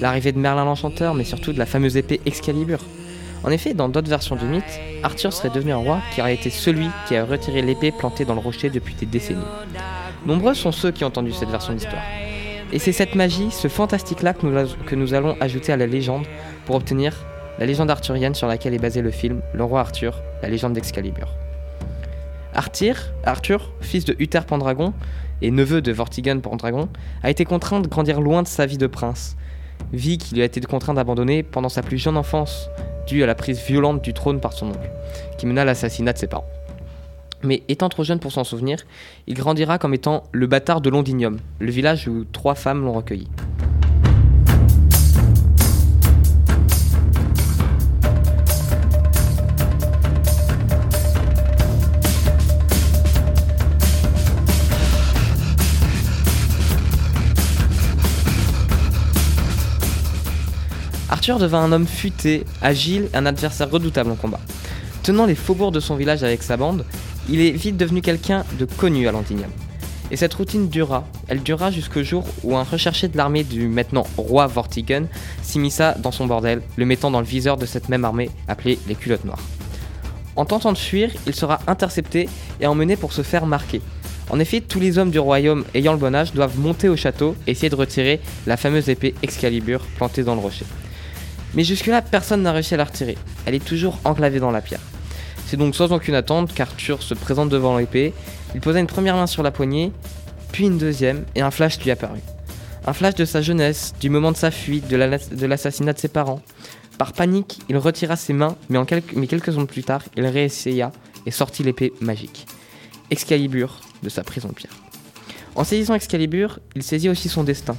L'arrivée 0.00 0.32
de 0.32 0.38
Merlin 0.38 0.64
l'Enchanteur, 0.64 1.14
mais 1.14 1.22
surtout 1.24 1.52
de 1.52 1.58
la 1.58 1.64
fameuse 1.66 1.96
épée 1.96 2.20
Excalibur. 2.26 2.80
En 3.44 3.50
effet, 3.50 3.72
dans 3.72 3.88
d'autres 3.88 4.08
versions 4.10 4.34
du 4.34 4.44
mythe, 4.44 4.64
Arthur 5.04 5.32
serait 5.32 5.50
devenu 5.50 5.72
un 5.72 5.76
roi 5.76 6.00
qui 6.12 6.20
aurait 6.20 6.34
été 6.34 6.50
celui 6.50 6.88
qui 7.06 7.14
a 7.14 7.24
retiré 7.24 7.62
l'épée 7.62 7.92
plantée 7.92 8.24
dans 8.24 8.34
le 8.34 8.40
rocher 8.40 8.68
depuis 8.68 8.94
des 8.94 9.06
décennies. 9.06 9.44
Nombreux 10.26 10.54
sont 10.54 10.72
ceux 10.72 10.90
qui 10.90 11.04
ont 11.04 11.08
entendu 11.08 11.32
cette 11.32 11.50
version 11.50 11.72
de 11.72 11.78
l'histoire. 11.78 12.02
Et 12.72 12.80
c'est 12.80 12.92
cette 12.92 13.14
magie, 13.14 13.50
ce 13.52 13.68
fantastique-là 13.68 14.34
que 14.34 14.66
que 14.86 14.94
nous 14.96 15.14
allons 15.14 15.36
ajouter 15.40 15.72
à 15.72 15.76
la 15.76 15.86
légende 15.86 16.26
pour 16.66 16.74
obtenir 16.74 17.14
la 17.60 17.64
légende 17.66 17.90
arthurienne 17.90 18.34
sur 18.34 18.48
laquelle 18.48 18.74
est 18.74 18.78
basé 18.78 19.02
le 19.02 19.12
film 19.12 19.40
Le 19.54 19.62
roi 19.62 19.80
Arthur, 19.80 20.20
la 20.42 20.48
légende 20.48 20.72
d'Excalibur. 20.72 21.28
Arthur, 22.56 22.96
Arthur, 23.24 23.70
fils 23.82 24.06
de 24.06 24.16
Uther 24.18 24.40
Pendragon 24.46 24.94
et 25.42 25.50
neveu 25.50 25.82
de 25.82 25.92
Vortigern 25.92 26.40
Pendragon, 26.40 26.88
a 27.22 27.28
été 27.28 27.44
contraint 27.44 27.80
de 27.80 27.86
grandir 27.86 28.18
loin 28.22 28.42
de 28.42 28.48
sa 28.48 28.64
vie 28.64 28.78
de 28.78 28.86
prince, 28.86 29.36
vie 29.92 30.16
qu'il 30.16 30.40
a 30.40 30.44
été 30.44 30.58
contraint 30.62 30.94
d'abandonner 30.94 31.42
pendant 31.42 31.68
sa 31.68 31.82
plus 31.82 31.98
jeune 31.98 32.16
enfance, 32.16 32.70
due 33.06 33.22
à 33.22 33.26
la 33.26 33.34
prise 33.34 33.60
violente 33.60 34.02
du 34.02 34.14
trône 34.14 34.40
par 34.40 34.54
son 34.54 34.70
oncle, 34.70 34.90
qui 35.36 35.44
mena 35.44 35.62
à 35.62 35.64
l'assassinat 35.66 36.14
de 36.14 36.18
ses 36.18 36.28
parents. 36.28 36.48
Mais 37.42 37.62
étant 37.68 37.90
trop 37.90 38.04
jeune 38.04 38.20
pour 38.20 38.32
s'en 38.32 38.42
souvenir, 38.42 38.86
il 39.26 39.34
grandira 39.34 39.76
comme 39.78 39.92
étant 39.92 40.24
le 40.32 40.46
bâtard 40.46 40.80
de 40.80 40.88
Londinium, 40.88 41.36
le 41.58 41.70
village 41.70 42.08
où 42.08 42.24
trois 42.24 42.54
femmes 42.54 42.82
l'ont 42.86 42.94
recueilli. 42.94 43.28
Arthur 61.08 61.38
devint 61.38 61.62
un 61.62 61.70
homme 61.70 61.86
futé, 61.86 62.44
agile, 62.62 63.08
un 63.14 63.26
adversaire 63.26 63.70
redoutable 63.70 64.10
en 64.10 64.16
combat. 64.16 64.40
Tenant 65.04 65.26
les 65.26 65.36
faubourgs 65.36 65.70
de 65.70 65.78
son 65.78 65.94
village 65.94 66.24
avec 66.24 66.42
sa 66.42 66.56
bande, 66.56 66.84
il 67.28 67.40
est 67.40 67.52
vite 67.52 67.76
devenu 67.76 68.02
quelqu'un 68.02 68.44
de 68.58 68.64
connu 68.64 69.06
à 69.06 69.12
Lantignam. 69.12 69.50
Et 70.10 70.16
cette 70.16 70.34
routine 70.34 70.68
dura. 70.68 71.06
Elle 71.28 71.42
dura 71.42 71.70
jusqu'au 71.70 72.02
jour 72.02 72.24
où 72.42 72.56
un 72.56 72.64
recherché 72.64 73.06
de 73.06 73.16
l'armée 73.16 73.44
du 73.44 73.68
maintenant 73.68 74.04
roi 74.16 74.48
Vortigern 74.48 75.06
s'immisça 75.42 75.94
dans 75.98 76.10
son 76.10 76.26
bordel, 76.26 76.62
le 76.76 76.86
mettant 76.86 77.12
dans 77.12 77.20
le 77.20 77.26
viseur 77.26 77.56
de 77.56 77.66
cette 77.66 77.88
même 77.88 78.04
armée 78.04 78.30
appelée 78.48 78.78
les 78.88 78.96
culottes 78.96 79.24
noires. 79.24 79.42
En 80.34 80.44
tentant 80.44 80.72
de 80.72 80.78
fuir, 80.78 81.10
il 81.26 81.34
sera 81.34 81.60
intercepté 81.68 82.28
et 82.60 82.66
emmené 82.66 82.96
pour 82.96 83.12
se 83.12 83.22
faire 83.22 83.46
marquer. 83.46 83.80
En 84.28 84.40
effet, 84.40 84.60
tous 84.60 84.80
les 84.80 84.98
hommes 84.98 85.10
du 85.10 85.20
royaume 85.20 85.64
ayant 85.74 85.92
le 85.92 85.98
bon 85.98 86.14
âge 86.16 86.32
doivent 86.32 86.58
monter 86.58 86.88
au 86.88 86.96
château 86.96 87.36
et 87.46 87.52
essayer 87.52 87.70
de 87.70 87.76
retirer 87.76 88.20
la 88.46 88.56
fameuse 88.56 88.88
épée 88.88 89.14
Excalibur 89.22 89.80
plantée 89.96 90.24
dans 90.24 90.34
le 90.34 90.40
rocher. 90.40 90.66
Mais 91.56 91.64
jusque-là, 91.64 92.02
personne 92.02 92.42
n'a 92.42 92.52
réussi 92.52 92.74
à 92.74 92.76
la 92.76 92.84
retirer. 92.84 93.16
Elle 93.46 93.54
est 93.54 93.64
toujours 93.64 93.98
enclavée 94.04 94.38
dans 94.40 94.50
la 94.52 94.60
pierre. 94.60 94.80
C'est 95.46 95.56
donc 95.56 95.74
sans 95.74 95.92
aucune 95.92 96.14
attente 96.14 96.52
qu'Arthur 96.54 97.02
se 97.02 97.14
présente 97.14 97.48
devant 97.48 97.76
l'épée. 97.78 98.12
Il 98.54 98.60
posa 98.60 98.78
une 98.78 98.86
première 98.86 99.16
main 99.16 99.26
sur 99.26 99.42
la 99.42 99.50
poignée, 99.50 99.92
puis 100.52 100.64
une 100.66 100.76
deuxième, 100.78 101.24
et 101.34 101.40
un 101.40 101.50
flash 101.50 101.80
lui 101.80 101.90
apparut. 101.90 102.20
Un 102.86 102.92
flash 102.92 103.14
de 103.14 103.24
sa 103.24 103.42
jeunesse, 103.42 103.94
du 104.00 104.10
moment 104.10 104.32
de 104.32 104.36
sa 104.36 104.50
fuite, 104.50 104.86
de 104.88 104.96
la- 104.96 105.18
de 105.18 105.46
l'assassinat 105.46 105.92
de 105.92 105.98
ses 105.98 106.08
parents. 106.08 106.40
Par 106.98 107.12
panique, 107.12 107.58
il 107.68 107.76
retira 107.78 108.16
ses 108.16 108.32
mains, 108.32 108.56
mais, 108.68 108.84
quelques, 108.86 109.14
mais 109.14 109.26
quelques 109.26 109.46
secondes 109.52 109.68
plus 109.68 109.82
tard, 109.84 110.02
il 110.16 110.26
réessaya 110.26 110.92
et 111.26 111.30
sortit 111.30 111.62
l'épée 111.62 111.92
magique. 112.00 112.46
Excalibur 113.10 113.80
de 114.02 114.08
sa 114.08 114.22
prison 114.24 114.48
de 114.48 114.54
pierre. 114.54 114.72
En 115.54 115.64
saisissant 115.64 115.94
Excalibur, 115.94 116.58
il 116.74 116.82
saisit 116.82 117.08
aussi 117.08 117.28
son 117.28 117.44
destin. 117.44 117.76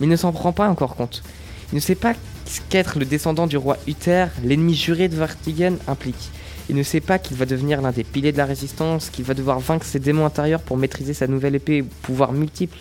Mais 0.00 0.06
il 0.06 0.10
ne 0.10 0.16
s'en 0.16 0.30
rend 0.30 0.52
pas 0.52 0.68
encore 0.68 0.94
compte. 0.96 1.22
Il 1.72 1.76
ne 1.76 1.80
sait 1.80 1.94
pas 1.94 2.14
ce 2.50 2.60
qu'être 2.68 2.98
le 2.98 3.04
descendant 3.04 3.46
du 3.46 3.56
roi 3.56 3.76
Uther, 3.86 4.26
l'ennemi 4.44 4.74
juré 4.74 5.08
de 5.08 5.14
Vartigen, 5.14 5.76
implique. 5.86 6.30
Il 6.68 6.74
ne 6.76 6.82
sait 6.82 7.00
pas 7.00 7.18
qu'il 7.18 7.36
va 7.36 7.46
devenir 7.46 7.80
l'un 7.80 7.92
des 7.92 8.04
piliers 8.04 8.32
de 8.32 8.38
la 8.38 8.44
résistance, 8.44 9.08
qu'il 9.10 9.24
va 9.24 9.34
devoir 9.34 9.60
vaincre 9.60 9.86
ses 9.86 10.00
démons 10.00 10.26
intérieurs 10.26 10.60
pour 10.60 10.76
maîtriser 10.76 11.14
sa 11.14 11.28
nouvelle 11.28 11.54
épée, 11.54 11.84
pouvoir 12.02 12.32
multiple. 12.32 12.78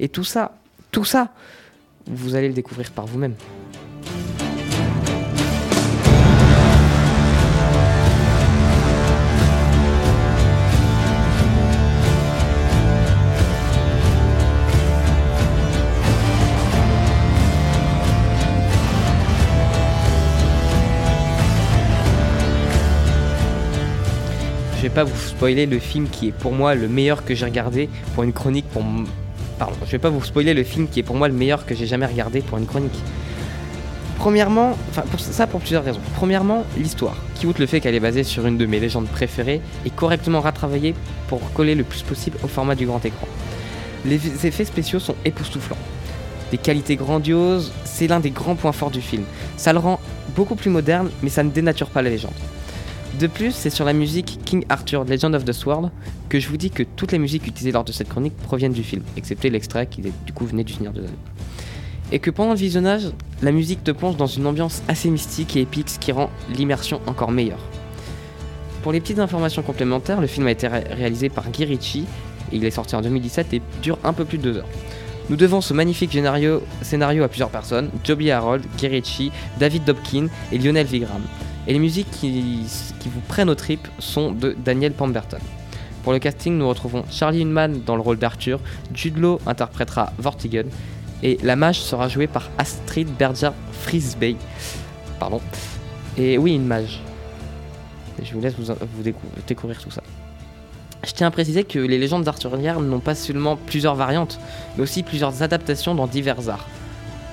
Et 0.00 0.08
tout 0.08 0.24
ça, 0.24 0.56
tout 0.90 1.04
ça, 1.04 1.28
vous 2.06 2.34
allez 2.34 2.48
le 2.48 2.54
découvrir 2.54 2.90
par 2.90 3.06
vous-même. 3.06 3.34
Pas 24.94 25.04
vous 25.04 25.16
spoiler 25.16 25.66
le 25.66 25.80
film 25.80 26.08
qui 26.08 26.28
est 26.28 26.32
pour 26.32 26.52
moi 26.52 26.76
le 26.76 26.86
meilleur 26.86 27.24
que 27.24 27.34
j'ai 27.34 27.44
regardé 27.44 27.88
pour 28.14 28.22
une 28.22 28.32
chronique 28.32 28.66
pardon, 29.58 29.74
je 29.84 29.90
vais 29.90 29.98
pas 29.98 30.08
vous 30.08 30.22
spoiler 30.22 30.54
le 30.54 30.62
film 30.62 30.86
qui 30.86 31.00
est 31.00 31.02
pour 31.02 31.16
moi 31.16 31.26
le 31.26 31.34
meilleur 31.34 31.66
que 31.66 31.74
j'ai 31.74 31.86
jamais 31.86 32.06
regardé 32.06 32.40
pour 32.42 32.58
une 32.58 32.66
chronique. 32.66 32.94
Premièrement, 34.18 34.76
enfin 34.90 35.02
pour 35.10 35.18
ça 35.18 35.48
pour 35.48 35.60
plusieurs 35.60 35.84
raisons. 35.84 36.00
Premièrement, 36.14 36.64
l'histoire, 36.78 37.16
qui 37.34 37.46
outre 37.46 37.60
le 37.60 37.66
fait 37.66 37.80
qu'elle 37.80 37.96
est 37.96 38.00
basée 38.00 38.22
sur 38.22 38.46
une 38.46 38.56
de 38.56 38.66
mes 38.66 38.78
légendes 38.78 39.08
préférées, 39.08 39.60
est 39.84 39.94
correctement 39.94 40.40
retravaillée 40.40 40.94
pour 41.26 41.52
coller 41.52 41.74
le 41.74 41.82
plus 41.82 42.02
possible 42.02 42.38
au 42.44 42.48
format 42.48 42.76
du 42.76 42.86
grand 42.86 43.04
écran. 43.04 43.26
Les 44.04 44.46
effets 44.46 44.64
spéciaux 44.64 45.00
sont 45.00 45.16
époustouflants. 45.24 45.76
Des 46.52 46.58
qualités 46.58 46.94
grandioses, 46.94 47.72
c'est 47.84 48.06
l'un 48.06 48.20
des 48.20 48.30
grands 48.30 48.54
points 48.54 48.72
forts 48.72 48.92
du 48.92 49.00
film. 49.00 49.24
Ça 49.56 49.72
le 49.72 49.80
rend 49.80 49.98
beaucoup 50.36 50.54
plus 50.54 50.70
moderne, 50.70 51.10
mais 51.22 51.30
ça 51.30 51.42
ne 51.42 51.50
dénature 51.50 51.88
pas 51.88 52.00
la 52.00 52.10
légende. 52.10 52.32
De 53.20 53.26
plus, 53.28 53.52
c'est 53.52 53.70
sur 53.70 53.84
la 53.84 53.92
musique 53.92 54.40
King 54.44 54.64
Arthur 54.68 55.04
Legend 55.04 55.34
of 55.34 55.44
the 55.44 55.52
Sword 55.52 55.90
que 56.28 56.40
je 56.40 56.48
vous 56.48 56.56
dis 56.56 56.70
que 56.70 56.82
toutes 56.82 57.12
les 57.12 57.18
musiques 57.18 57.46
utilisées 57.46 57.70
lors 57.72 57.84
de 57.84 57.92
cette 57.92 58.08
chronique 58.08 58.36
proviennent 58.36 58.72
du 58.72 58.82
film, 58.82 59.02
excepté 59.16 59.50
l'extrait 59.50 59.86
qui 59.86 60.02
du 60.02 60.32
coup 60.32 60.44
venait 60.46 60.64
du 60.64 60.72
Seigneur 60.72 60.92
des 60.92 61.00
Anneaux. 61.00 61.10
Et 62.12 62.18
que 62.18 62.30
pendant 62.30 62.50
le 62.52 62.58
visionnage, 62.58 63.04
la 63.40 63.52
musique 63.52 63.84
te 63.84 63.92
plonge 63.92 64.16
dans 64.16 64.26
une 64.26 64.46
ambiance 64.46 64.82
assez 64.88 65.10
mystique 65.10 65.56
et 65.56 65.60
épique, 65.60 65.88
ce 65.90 65.98
qui 65.98 66.12
rend 66.12 66.28
l'immersion 66.54 67.00
encore 67.06 67.30
meilleure. 67.30 67.60
Pour 68.82 68.92
les 68.92 69.00
petites 69.00 69.18
informations 69.20 69.62
complémentaires, 69.62 70.20
le 70.20 70.26
film 70.26 70.46
a 70.46 70.50
été 70.50 70.66
ré- 70.66 70.84
réalisé 70.90 71.28
par 71.28 71.48
Guy 71.50 71.64
Ritchie, 71.64 72.04
il 72.52 72.64
est 72.64 72.70
sorti 72.70 72.94
en 72.96 73.00
2017 73.00 73.54
et 73.54 73.62
dure 73.82 73.98
un 74.04 74.12
peu 74.12 74.24
plus 74.24 74.38
de 74.38 74.42
deux 74.42 74.56
heures. 74.58 74.68
Nous 75.30 75.36
devons 75.36 75.60
ce 75.62 75.72
magnifique 75.72 76.12
scénario, 76.12 76.62
scénario 76.82 77.22
à 77.22 77.28
plusieurs 77.28 77.48
personnes, 77.48 77.90
Joby 78.04 78.30
Harold, 78.30 78.64
Guy 78.76 78.88
Ritchie, 78.88 79.32
David 79.58 79.84
Dobkin 79.84 80.26
et 80.52 80.58
Lionel 80.58 80.86
Vigram. 80.86 81.22
Et 81.66 81.72
les 81.72 81.78
musiques 81.78 82.10
qui, 82.10 82.62
vous 83.06 83.20
prennent 83.28 83.48
aux 83.48 83.54
tripes 83.54 83.88
sont 83.98 84.32
de 84.32 84.54
Daniel 84.64 84.92
Pemberton. 84.92 85.38
Pour 86.02 86.12
le 86.12 86.18
casting, 86.18 86.58
nous 86.58 86.68
retrouvons 86.68 87.04
Charlie 87.10 87.40
Hunnam 87.42 87.80
dans 87.80 87.96
le 87.96 88.02
rôle 88.02 88.18
d'Arthur, 88.18 88.60
Jude 88.94 89.16
interprétera 89.46 90.12
Vortigen, 90.18 90.66
et 91.22 91.38
la 91.42 91.56
mage 91.56 91.80
sera 91.80 92.08
jouée 92.08 92.26
par 92.26 92.50
Astrid 92.58 93.08
Berger 93.18 93.50
Frisbee. 93.72 94.36
Pardon. 95.18 95.40
Et 96.18 96.36
oui, 96.36 96.54
une 96.54 96.66
mage. 96.66 97.00
Je 98.22 98.34
vous 98.34 98.40
laisse 98.40 98.54
vous, 98.58 98.66
vous 98.96 99.02
décou- 99.02 99.16
découvrir 99.46 99.80
tout 99.80 99.90
ça. 99.90 100.02
Je 101.06 101.12
tiens 101.12 101.26
à 101.26 101.30
préciser 101.30 101.64
que 101.64 101.78
les 101.78 101.98
légendes 101.98 102.26
arthuriennes 102.28 102.88
n'ont 102.88 103.00
pas 103.00 103.14
seulement 103.14 103.56
plusieurs 103.56 103.94
variantes, 103.94 104.38
mais 104.76 104.82
aussi 104.82 105.02
plusieurs 105.02 105.42
adaptations 105.42 105.94
dans 105.94 106.06
divers 106.06 106.48
arts. 106.48 106.66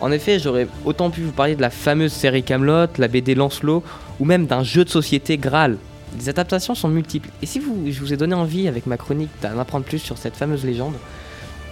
En 0.02 0.12
effet, 0.12 0.39
j'aurais 0.39 0.67
autant 0.84 1.10
pu 1.10 1.22
vous 1.22 1.32
parler 1.32 1.56
de 1.56 1.62
la 1.62 1.70
fameuse 1.70 2.12
série 2.12 2.44
Camelot, 2.44 2.88
la 2.98 3.08
BD 3.08 3.36
Lancelot, 3.36 3.84
ou 4.21 4.25
même 4.25 4.45
d'un 4.45 4.62
jeu 4.62 4.86
de 4.86 4.89
société 4.89 5.38
Graal. 5.39 5.77
Les 6.15 6.29
adaptations 6.29 6.75
sont 6.75 6.89
multiples, 6.89 7.29
et 7.41 7.47
si 7.47 7.57
vous, 7.57 7.91
je 7.91 7.99
vous 7.99 8.13
ai 8.13 8.17
donné 8.17 8.36
envie 8.36 8.67
avec 8.67 8.86
ma 8.86 8.95
chronique 8.95 9.31
d'en 9.41 9.57
apprendre 9.57 9.84
plus 9.84 9.97
sur 9.97 10.19
cette 10.19 10.36
fameuse 10.36 10.63
légende, 10.63 10.93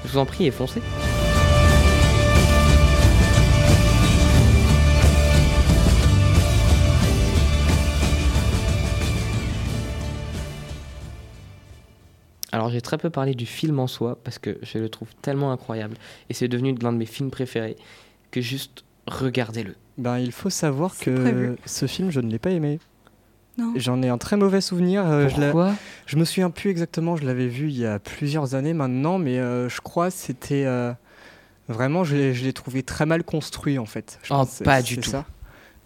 je 0.04 0.12
vous 0.12 0.18
en 0.18 0.26
prie 0.26 0.48
et 0.48 0.52
foncez. 0.52 0.82
Alors 12.52 12.72
j'ai 12.72 12.82
très 12.82 12.98
peu 12.98 13.12
parlé 13.12 13.36
du 13.36 13.46
film 13.46 13.78
en 13.78 13.86
soi 13.86 14.18
parce 14.24 14.40
que 14.40 14.58
je 14.64 14.80
le 14.80 14.90
trouve 14.90 15.10
tellement 15.22 15.52
incroyable 15.52 15.96
et 16.30 16.34
c'est 16.34 16.48
devenu 16.48 16.76
l'un 16.82 16.92
de 16.92 16.98
mes 16.98 17.06
films 17.06 17.30
préférés 17.30 17.76
que 18.32 18.42
juste 18.42 18.84
regardez-le. 19.10 19.76
Ben, 19.98 20.18
il 20.20 20.32
faut 20.32 20.50
savoir 20.50 20.98
que 20.98 21.10
prévu. 21.12 21.56
ce 21.66 21.86
film, 21.88 22.10
je 22.12 22.20
ne 22.22 22.30
l'ai 22.32 22.40
pas 22.40 22.52
aimé. 22.52 22.80
Non. 23.58 23.74
J'en 23.76 24.02
ai 24.02 24.08
un 24.08 24.18
très 24.18 24.38
mauvais 24.38 24.62
souvenir. 24.62 25.06
euh, 25.06 25.28
je, 25.28 25.36
Pourquoi? 25.36 25.74
je 26.06 26.16
me 26.16 26.24
souviens 26.24 26.50
plus 26.50 26.70
exactement, 26.70 27.18
je 27.18 27.26
l'avais 27.26 27.48
vu 27.48 27.68
il 27.68 27.78
y 27.78 27.86
a 27.86 28.00
plusieurs 28.00 28.56
années 28.56 28.74
maintenant, 28.74 29.18
mais 29.18 29.38
euh, 29.40 29.68
je 29.68 29.82
crois 29.82 30.08
que 30.10 30.16
c'était. 30.16 30.64
euh, 30.66 30.94
vraiment, 31.68 32.04
je 32.06 32.16
l'ai 32.16 32.34
je 32.34 32.50
trouvé 32.52 32.84
très 32.84 33.06
mal 33.06 33.24
construit 33.24 33.78
en 33.78 33.86
fait. 33.86 34.18
Je 34.24 34.34
Oh, 34.34 34.38
pense 34.38 34.60
pas 34.64 34.82
du 34.82 34.98
tout. 34.98 35.10
Ça. 35.10 35.26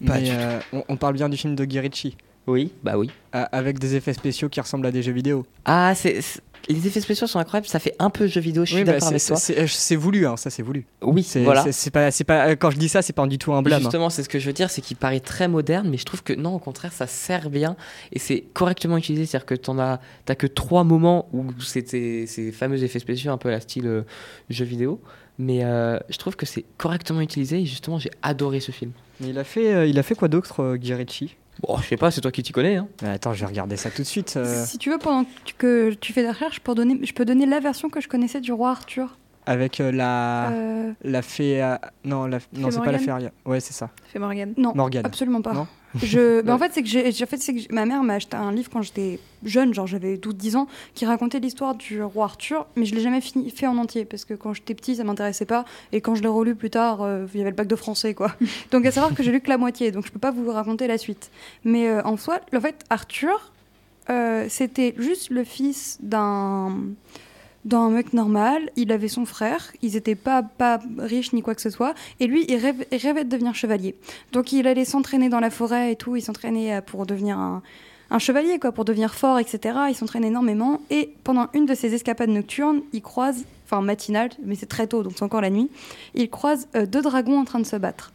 Pas 0.06 0.14
mais 0.14 0.22
du 0.22 0.30
euh, 0.32 0.60
on, 0.72 0.84
on 0.88 0.96
parle 0.96 1.14
bien 1.14 1.28
du 1.28 1.36
film 1.36 1.56
de 1.56 1.64
Guy 1.64 1.80
Ritchie, 1.80 2.16
Oui, 2.46 2.72
bah 2.84 2.96
oui. 2.96 3.10
avec 3.32 3.78
des 3.80 3.96
effets 3.96 4.12
spéciaux 4.12 4.48
qui 4.48 4.60
ressemblent 4.60 4.86
à 4.86 4.92
des 4.92 5.02
jeux 5.02 5.12
vidéo. 5.12 5.44
Ah, 5.64 5.94
c'est- 5.96 6.20
les 6.68 6.86
effets 6.86 7.00
spéciaux 7.00 7.26
sont 7.26 7.38
incroyables, 7.38 7.66
ça 7.66 7.78
fait 7.78 7.94
un 7.98 8.10
peu 8.10 8.26
jeu 8.26 8.40
vidéo, 8.40 8.64
je 8.64 8.70
suis 8.70 8.78
Oui, 8.78 8.84
bah, 8.84 8.92
d'accord 8.92 9.08
c'est- 9.08 9.14
avec 9.14 9.24
toi. 9.26 9.36
c'est 9.36 9.66
c'est- 9.66 9.96
voulu, 9.96 10.26
hein, 10.26 10.36
ça 10.36 10.50
c'est 10.50 10.62
voulu. 10.62 10.86
Oui, 11.02 11.22
C'est 11.22 11.42
voilà. 11.44 11.70
c'est- 11.72 11.90
pas, 11.90 12.10
c'est 12.10 12.24
pas, 12.24 12.56
quand 12.56 12.70
je 12.70 12.76
dis 12.78 12.88
ça, 12.88 13.02
c'est 13.02 13.12
pas 13.12 13.26
du 13.26 13.38
tout 13.38 13.52
un 13.52 13.62
blâme. 13.62 13.80
Justement, 13.82 14.10
c'est 14.10 14.22
ce 14.22 14.28
que 14.28 14.38
je 14.38 14.46
veux 14.46 14.52
dire, 14.52 14.70
c'est 14.70 14.80
qu'il 14.82 14.96
paraît 14.96 15.20
très 15.20 15.48
moderne, 15.48 15.88
mais 15.90 15.96
je 15.98 16.04
trouve 16.04 16.22
que 16.22 16.32
non, 16.32 16.54
au 16.54 16.58
contraire, 16.58 16.92
ça 16.92 17.06
sert 17.06 17.50
bien 17.50 17.76
et 18.12 18.18
c'est 18.18 18.44
correctement 18.54 18.96
utilisé. 18.96 19.26
C'est-à-dire 19.26 19.46
que 19.46 19.54
t'en 19.54 19.78
as, 19.78 20.00
t'as 20.24 20.34
que 20.34 20.46
trois 20.46 20.84
moments 20.84 21.28
où 21.32 21.44
c'était 21.60 22.24
ces 22.26 22.52
fameux 22.52 22.82
effets 22.82 22.98
spéciaux 22.98 23.32
un 23.32 23.38
peu 23.38 23.48
à 23.48 23.52
la 23.52 23.60
style 23.60 23.86
euh, 23.86 24.02
jeu 24.50 24.64
vidéo, 24.64 25.00
mais 25.38 25.64
euh, 25.64 25.98
je 26.08 26.16
trouve 26.18 26.36
que 26.36 26.46
c'est 26.46 26.64
correctement 26.78 27.20
utilisé 27.20 27.60
et 27.60 27.66
justement, 27.66 27.98
j'ai 27.98 28.10
adoré 28.22 28.60
ce 28.60 28.72
film. 28.72 28.92
Mais 29.20 29.28
il 29.28 29.38
a 29.38 29.44
fait, 29.44 29.72
euh, 29.74 29.86
il 29.86 29.98
a 29.98 30.02
fait 30.02 30.14
quoi 30.14 30.28
d'autre, 30.28 30.60
euh, 30.62 30.76
Guy 30.76 30.94
Ritchie 30.94 31.36
Bon, 31.62 31.76
je 31.78 31.86
sais 31.86 31.96
pas, 31.96 32.10
c'est 32.10 32.20
toi 32.20 32.30
qui 32.32 32.42
t'y 32.42 32.52
connais. 32.52 32.76
Hein. 32.76 32.88
Mais 33.02 33.10
Attends, 33.10 33.32
je 33.32 33.40
vais 33.40 33.46
regarder 33.46 33.76
ça 33.76 33.90
tout 33.90 34.02
de 34.02 34.06
suite. 34.06 34.34
euh, 34.36 34.64
Si 34.66 34.76
tu 34.78 34.90
veux, 34.90 34.98
pendant 34.98 35.24
que 35.58 35.92
tu, 35.94 36.12
fais 36.12 36.22
des 36.22 36.30
recherches, 36.30 36.60
pour 36.60 36.74
donner, 36.74 36.98
je 37.02 37.12
peux 37.12 37.24
donner 37.24 37.46
la 37.46 37.60
version 37.60 37.88
que 37.88 38.00
je 38.00 38.08
connaissais 38.08 38.40
du 38.40 38.52
roi 38.52 38.70
Arthur. 38.70 39.16
avec 39.46 39.80
euh, 39.80 39.92
la, 39.92 40.50
Euh, 40.50 40.92
la 41.04 41.22
fée. 41.22 41.62
euh, 41.62 41.76
non, 42.04 42.26
la, 42.26 42.38
non 42.54 42.70
c'est 42.70 42.80
pas 42.82 42.92
la 42.92 42.98
fée 42.98 43.10
Aria. 43.10 43.30
Ouais, 43.44 43.60
c'est 43.60 43.72
ça. 43.72 43.90
Fait 44.06 44.18
Morgane. 44.18 44.54
non, 44.56 44.72
Morgane. 44.74 45.06
absolument 45.06 45.42
pas. 45.42 45.52
Non? 45.52 45.66
Je, 46.02 46.40
bah, 46.42 46.54
en 46.54 46.58
fait, 46.58 46.72
c'est 46.72 46.82
que, 46.82 47.22
en 47.22 47.26
fait, 47.26 47.72
ma 47.72 47.86
mère 47.86 48.02
m'a 48.02 48.14
acheté 48.14 48.36
un 48.36 48.52
livre 48.52 48.70
quand 48.72 48.82
j'étais 48.82 49.18
jeune, 49.44 49.74
genre 49.74 49.86
j'avais 49.86 50.16
12-10 50.16 50.56
ans, 50.56 50.66
qui 50.94 51.06
racontait 51.06 51.38
l'histoire 51.38 51.74
du 51.74 52.02
roi 52.02 52.24
Arthur, 52.24 52.66
mais 52.76 52.84
je 52.84 52.94
l'ai 52.94 53.00
jamais 53.00 53.20
fini, 53.20 53.50
fait 53.50 53.66
en 53.66 53.76
entier, 53.76 54.04
parce 54.04 54.24
que 54.24 54.34
quand 54.34 54.54
j'étais 54.54 54.74
petit, 54.74 54.96
ça 54.96 55.04
m'intéressait 55.04 55.44
pas, 55.44 55.64
et 55.92 56.00
quand 56.00 56.14
je 56.14 56.22
l'ai 56.22 56.28
relu 56.28 56.54
plus 56.54 56.70
tard, 56.70 57.02
euh, 57.02 57.26
il 57.32 57.38
y 57.38 57.40
avait 57.40 57.50
le 57.50 57.56
bac 57.56 57.68
de 57.68 57.76
français, 57.76 58.14
quoi. 58.14 58.34
donc 58.70 58.86
à 58.86 58.90
savoir 58.90 59.14
que 59.14 59.22
j'ai 59.22 59.32
lu 59.32 59.40
que 59.40 59.48
la 59.48 59.58
moitié, 59.58 59.90
donc 59.90 60.06
je 60.06 60.12
peux 60.12 60.18
pas 60.18 60.30
vous 60.30 60.50
raconter 60.50 60.86
la 60.86 60.98
suite. 60.98 61.30
Mais 61.64 61.88
euh, 61.88 62.02
en 62.04 62.16
soi, 62.16 62.40
en 62.54 62.60
fait, 62.60 62.84
Arthur, 62.90 63.52
euh, 64.10 64.46
c'était 64.48 64.94
juste 64.98 65.30
le 65.30 65.44
fils 65.44 65.98
d'un 66.02 66.76
d'un 67.64 67.88
mec 67.88 68.12
normal, 68.12 68.70
il 68.76 68.92
avait 68.92 69.08
son 69.08 69.24
frère, 69.24 69.72
ils 69.82 69.96
étaient 69.96 70.14
pas, 70.14 70.42
pas 70.42 70.80
riches 70.98 71.32
ni 71.32 71.42
quoi 71.42 71.54
que 71.54 71.62
ce 71.62 71.70
soit, 71.70 71.94
et 72.20 72.26
lui, 72.26 72.44
il, 72.48 72.56
rêvait 72.56 73.24
de 73.24 73.28
devenir 73.28 73.54
chevalier. 73.54 73.96
Donc 74.32 74.52
il 74.52 74.66
allait 74.66 74.84
s'entraîner 74.84 75.28
dans 75.28 75.40
la 75.40 75.50
forêt 75.50 75.92
et 75.92 75.96
tout, 75.96 76.16
il 76.16 76.22
s'entraînait 76.22 76.76
euh, 76.76 76.80
pour 76.82 77.06
devenir 77.06 77.38
un, 77.38 77.62
un 78.10 78.18
chevalier 78.18 78.58
quoi, 78.58 78.72
pour 78.72 78.84
devenir 78.84 79.14
fort, 79.14 79.38
etc. 79.38 79.78
Il 79.88 79.94
s'entraîne 79.94 80.24
énormément. 80.24 80.82
Et 80.90 81.14
pendant 81.24 81.48
une 81.54 81.64
de 81.64 81.74
ses 81.74 81.94
escapades 81.94 82.28
nocturnes, 82.28 82.82
il 82.92 83.00
croise, 83.00 83.44
enfin 83.64 83.80
matinale, 83.80 84.30
mais 84.44 84.56
c'est 84.56 84.66
très 84.66 84.86
tôt, 84.86 85.02
donc 85.02 85.14
c'est 85.16 85.24
encore 85.24 85.40
la 85.40 85.50
nuit, 85.50 85.70
il 86.14 86.28
croise 86.28 86.68
euh, 86.76 86.84
deux 86.84 87.02
dragons 87.02 87.38
en 87.38 87.44
train 87.44 87.60
de 87.60 87.66
se 87.66 87.76
battre. 87.76 88.12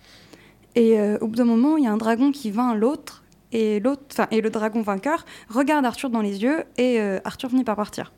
Et 0.75 0.99
euh, 0.99 1.17
au 1.21 1.27
bout 1.27 1.35
d'un 1.35 1.45
moment, 1.45 1.77
il 1.77 1.85
y 1.85 1.87
a 1.87 1.91
un 1.91 1.97
dragon 1.97 2.31
qui 2.31 2.51
vainc 2.51 2.75
l'autre, 2.75 3.23
et, 3.51 3.81
et 4.29 4.41
le 4.41 4.49
dragon 4.51 4.83
vainqueur 4.83 5.25
regarde 5.49 5.83
Arthur 5.83 6.11
dans 6.11 6.21
les 6.21 6.43
yeux, 6.43 6.65
et 6.77 7.01
Arthur 7.25 7.49
finit 7.49 7.63
par 7.63 7.75
partir. 7.75 8.11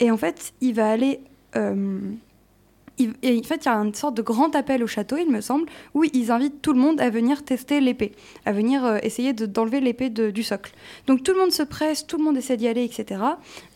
Et 0.00 0.10
en 0.10 0.16
fait, 0.16 0.52
il 0.60 0.74
va 0.74 0.90
aller... 0.90 1.20
euh, 1.56 2.00
et 3.22 3.38
en 3.38 3.42
fait, 3.44 3.64
il 3.64 3.64
y 3.64 3.68
a 3.68 3.76
une 3.76 3.94
sorte 3.94 4.14
de 4.14 4.20
grand 4.20 4.54
appel 4.54 4.82
au 4.82 4.86
château, 4.86 5.16
il 5.16 5.30
me 5.30 5.40
semble, 5.40 5.66
où 5.94 6.04
ils 6.04 6.30
invitent 6.30 6.60
tout 6.60 6.74
le 6.74 6.78
monde 6.78 7.00
à 7.00 7.08
venir 7.08 7.42
tester 7.42 7.80
l'épée, 7.80 8.12
à 8.44 8.52
venir 8.52 8.84
euh, 8.84 8.98
essayer 9.02 9.32
de- 9.32 9.46
d'enlever 9.46 9.80
l'épée 9.80 10.10
du 10.10 10.42
socle. 10.42 10.72
Donc 11.06 11.22
tout 11.22 11.32
le 11.32 11.38
monde 11.38 11.50
se 11.50 11.62
presse, 11.62 12.06
tout 12.06 12.18
le 12.18 12.24
monde 12.24 12.36
essaie 12.36 12.58
d'y 12.58 12.68
aller, 12.68 12.84
etc. 12.84 13.22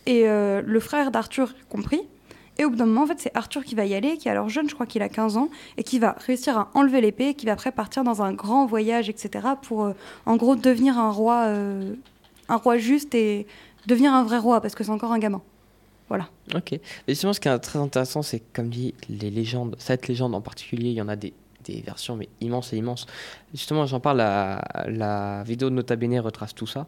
Et 0.04 0.28
euh, 0.28 0.60
le 0.64 0.78
frère 0.78 1.10
d'Arthur 1.10 1.54
compris. 1.70 2.02
Et 2.58 2.66
au 2.66 2.70
bout 2.70 2.76
d'un 2.76 2.84
moment, 2.84 3.04
en 3.04 3.06
fait, 3.06 3.18
c'est 3.18 3.34
Arthur 3.34 3.64
qui 3.64 3.74
va 3.74 3.86
y 3.86 3.94
aller, 3.94 4.18
qui 4.18 4.28
est 4.28 4.30
alors 4.30 4.50
jeune, 4.50 4.68
je 4.68 4.74
crois 4.74 4.84
qu'il 4.84 5.00
a 5.00 5.08
15 5.08 5.38
ans, 5.38 5.48
et 5.78 5.84
qui 5.84 5.98
va 5.98 6.16
réussir 6.26 6.58
à 6.58 6.70
enlever 6.74 7.00
l'épée, 7.00 7.32
qui 7.32 7.46
va 7.46 7.52
après 7.52 7.72
partir 7.72 8.04
dans 8.04 8.20
un 8.22 8.34
grand 8.34 8.66
voyage, 8.66 9.08
etc. 9.08 9.46
pour, 9.62 9.90
en 10.26 10.36
gros, 10.36 10.54
devenir 10.54 10.98
un 10.98 11.10
roi, 11.10 11.48
un 12.48 12.56
roi 12.56 12.76
juste 12.76 13.14
et 13.14 13.46
devenir 13.86 14.12
un 14.12 14.22
vrai 14.22 14.38
roi, 14.38 14.60
parce 14.60 14.74
que 14.74 14.84
c'est 14.84 14.90
encore 14.92 15.12
un 15.12 15.18
gamin. 15.18 15.40
Voilà. 16.08 16.28
Ok. 16.54 16.72
Mais 16.72 16.80
justement, 17.08 17.32
ce 17.32 17.40
qui 17.40 17.48
est 17.48 17.58
très 17.58 17.78
intéressant, 17.78 18.22
c'est 18.22 18.40
que, 18.40 18.44
comme 18.52 18.68
dit, 18.68 18.94
les 19.08 19.30
légendes, 19.30 19.74
cette 19.78 20.06
légende 20.08 20.34
en 20.34 20.40
particulier, 20.40 20.90
il 20.90 20.94
y 20.94 21.00
en 21.02 21.08
a 21.08 21.16
des, 21.16 21.32
des 21.64 21.80
versions 21.80 22.16
mais 22.16 22.28
immenses 22.40 22.72
et 22.72 22.76
immenses. 22.76 23.06
Justement, 23.54 23.86
j'en 23.86 24.00
parle, 24.00 24.18
la, 24.18 24.62
la 24.86 25.42
vidéo 25.44 25.70
de 25.70 25.74
Nota 25.74 25.96
Bene 25.96 26.18
retrace 26.20 26.54
tout 26.54 26.66
ça. 26.66 26.86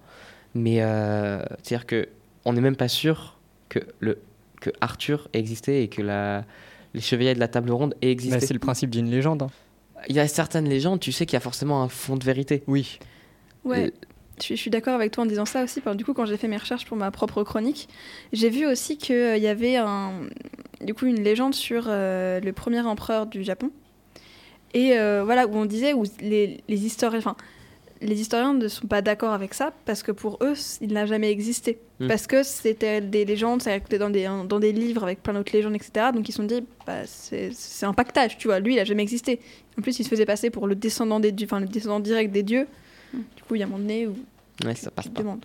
Mais 0.54 0.82
euh, 0.82 1.42
c'est-à-dire 1.62 1.86
que 1.86 2.08
on 2.44 2.52
n'est 2.52 2.60
même 2.60 2.76
pas 2.76 2.88
sûr 2.88 3.38
que, 3.68 3.80
le, 4.00 4.18
que 4.60 4.70
Arthur 4.80 5.28
ait 5.32 5.38
existé 5.40 5.82
et 5.82 5.88
que 5.88 6.00
la, 6.02 6.44
les 6.94 7.00
chevaliers 7.00 7.34
de 7.34 7.40
la 7.40 7.48
table 7.48 7.70
ronde 7.72 7.94
aient 8.02 8.06
Bah, 8.06 8.12
existé. 8.12 8.40
c'est 8.46 8.54
le 8.54 8.60
principe 8.60 8.90
d'une 8.90 9.10
légende. 9.10 9.42
hein. 9.42 9.50
il 10.08 10.14
y 10.14 10.20
a 10.20 10.28
certaines 10.28 10.68
légendes, 10.68 11.00
tu 11.00 11.10
sais 11.12 11.26
qu'il 11.26 11.34
y 11.34 11.36
a 11.38 11.40
forcément 11.40 11.82
un 11.82 11.88
fond 11.88 12.16
de 12.16 12.24
vérité. 12.24 12.62
Oui. 12.66 12.98
Ouais. 13.64 13.92
Euh, 14.38 14.42
Je 14.42 14.54
suis, 14.54 14.70
d'accord 14.70 14.94
avec 14.94 15.12
toi 15.12 15.24
en 15.24 15.26
disant 15.26 15.44
ça 15.44 15.64
aussi. 15.64 15.80
parce 15.80 15.94
que 15.94 15.98
Du 15.98 16.04
coup, 16.04 16.14
quand 16.14 16.26
j'ai 16.26 16.36
fait 16.36 16.48
mes 16.48 16.56
recherches 16.56 16.86
pour 16.86 16.96
ma 16.96 17.10
propre 17.10 17.42
chronique, 17.42 17.88
j'ai 18.32 18.50
vu 18.50 18.66
aussi 18.66 18.98
qu'il 18.98 19.38
y 19.38 19.48
avait 19.48 19.76
un, 19.76 20.12
du 20.80 20.94
coup, 20.94 21.06
une 21.06 21.22
légende 21.22 21.54
sur 21.54 21.84
euh, 21.88 22.40
le 22.40 22.52
premier 22.52 22.80
empereur 22.80 23.26
du 23.26 23.42
Japon. 23.42 23.70
Et 24.74 24.98
euh, 24.98 25.22
voilà, 25.24 25.46
où 25.46 25.54
on 25.54 25.64
disait, 25.64 25.92
où 25.92 26.04
les, 26.20 26.60
les 26.68 26.86
historiens, 26.86 27.18
enfin, 27.18 27.36
les 28.02 28.20
historiens 28.20 28.54
ne 28.54 28.68
sont 28.68 28.86
pas 28.86 29.02
d'accord 29.02 29.32
avec 29.32 29.54
ça 29.54 29.72
parce 29.84 30.02
que 30.02 30.12
pour 30.12 30.38
eux, 30.42 30.54
il 30.80 30.92
n'a 30.92 31.06
jamais 31.06 31.30
existé. 31.30 31.78
Mm. 32.00 32.08
Parce 32.08 32.26
que 32.26 32.42
c'était 32.42 33.00
des 33.00 33.24
légendes, 33.24 33.62
c'est 33.62 33.94
dans 33.98 34.10
des, 34.10 34.28
dans 34.46 34.60
des 34.60 34.72
livres 34.72 35.02
avec 35.02 35.22
plein 35.22 35.34
d'autres 35.34 35.52
légendes, 35.52 35.74
etc. 35.74 36.08
Donc 36.12 36.28
ils 36.28 36.32
se 36.32 36.38
sont 36.38 36.44
dit, 36.44 36.64
bah, 36.86 37.06
c'est 37.06 37.50
c'est 37.52 37.86
un 37.86 37.94
pactage, 37.94 38.36
tu 38.38 38.48
vois. 38.48 38.60
Lui, 38.60 38.74
il 38.74 38.76
n'a 38.76 38.84
jamais 38.84 39.02
existé. 39.02 39.40
En 39.78 39.82
plus, 39.82 39.98
il 39.98 40.04
se 40.04 40.08
faisait 40.08 40.26
passer 40.26 40.50
pour 40.50 40.66
le 40.66 40.74
descendant 40.74 41.20
des 41.20 41.32
dieux, 41.32 41.46
enfin 41.46 41.60
le 41.60 41.66
descendant 41.66 42.00
direct 42.00 42.32
des 42.32 42.42
dieux. 42.42 42.66
Du 43.14 43.42
coup, 43.46 43.54
il 43.54 43.58
y 43.58 43.62
a 43.62 43.66
un 43.66 43.68
moment 43.68 43.80
donné 43.80 44.06
où 44.06 44.16
Ouais, 44.64 44.74
ça 44.74 44.90
passe 44.90 45.04
tu 45.04 45.10
te 45.10 45.16
pas. 45.16 45.22
demandes. 45.22 45.44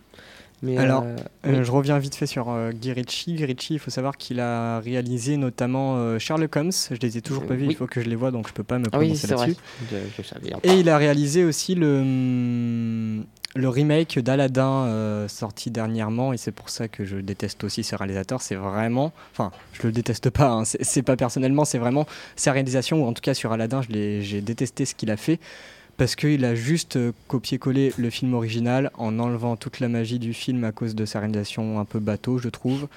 Mais, 0.63 0.77
Alors, 0.77 1.03
euh, 1.03 1.15
Euh, 1.47 1.57
oui. 1.59 1.63
je 1.65 1.71
reviens 1.71 1.97
vite 1.97 2.13
fait 2.15 2.27
sur 2.27 2.49
euh, 2.49 2.71
Guy 2.71 2.93
Ritchie. 2.93 3.33
Guy 3.33 3.45
Ritchie, 3.45 3.73
il 3.73 3.79
faut 3.79 3.89
savoir 3.89 4.15
qu'il 4.15 4.39
a 4.39 4.79
réalisé 4.79 5.35
notamment 5.35 5.95
euh, 5.97 6.19
Sherlock 6.19 6.55
Holmes. 6.55 6.71
Je 6.91 6.95
les 7.01 7.17
ai 7.17 7.21
toujours 7.21 7.45
pas 7.47 7.55
vus, 7.55 7.63
oui. 7.65 7.73
il 7.73 7.75
faut 7.75 7.87
que 7.87 7.99
je 7.99 8.07
les 8.07 8.15
vois, 8.15 8.29
donc 8.29 8.47
je 8.47 8.53
peux 8.53 8.63
pas 8.63 8.77
me 8.77 8.85
Ah 8.91 8.99
oui, 8.99 9.07
prononcer 9.07 9.27
là-dessus. 9.27 9.55
Je, 9.91 9.97
je 10.17 10.27
savais. 10.27 10.51
Et 10.63 10.79
il 10.79 10.87
a 10.89 10.97
réalisé 10.99 11.43
aussi 11.43 11.73
le, 11.73 12.01
hum, 12.01 13.25
le 13.55 13.69
remake 13.69 14.19
d'Aladdin 14.19 14.85
euh, 14.85 15.27
sorti 15.27 15.71
dernièrement, 15.71 16.31
et 16.31 16.37
c'est 16.37 16.51
pour 16.51 16.69
ça 16.69 16.87
que 16.87 17.05
je 17.05 17.17
déteste 17.17 17.63
aussi 17.63 17.83
ce 17.83 17.95
réalisateur. 17.95 18.41
C'est 18.41 18.55
vraiment, 18.55 19.11
enfin, 19.33 19.51
je 19.73 19.81
le 19.87 19.91
déteste 19.91 20.29
pas, 20.29 20.49
hein, 20.51 20.63
c'est 20.65 21.01
pas 21.01 21.15
personnellement, 21.17 21.65
c'est 21.65 21.79
vraiment 21.79 22.05
sa 22.35 22.51
réalisation, 22.51 23.03
ou 23.03 23.07
en 23.07 23.13
tout 23.13 23.21
cas 23.21 23.33
sur 23.33 23.51
Aladdin, 23.51 23.81
j'ai 23.89 24.41
détesté 24.41 24.85
ce 24.85 24.93
qu'il 24.95 25.09
a 25.11 25.17
fait. 25.17 25.39
Parce 26.01 26.15
qu'il 26.15 26.45
a 26.45 26.55
juste 26.55 26.95
euh, 26.95 27.11
copié-collé 27.27 27.93
le 27.95 28.09
film 28.09 28.33
original 28.33 28.89
en 28.97 29.19
enlevant 29.19 29.55
toute 29.55 29.79
la 29.79 29.87
magie 29.87 30.17
du 30.17 30.33
film 30.33 30.63
à 30.63 30.71
cause 30.71 30.95
de 30.95 31.05
sa 31.05 31.19
réalisation 31.19 31.79
un 31.79 31.85
peu 31.85 31.99
bateau, 31.99 32.39
je 32.39 32.49
trouve, 32.49 32.87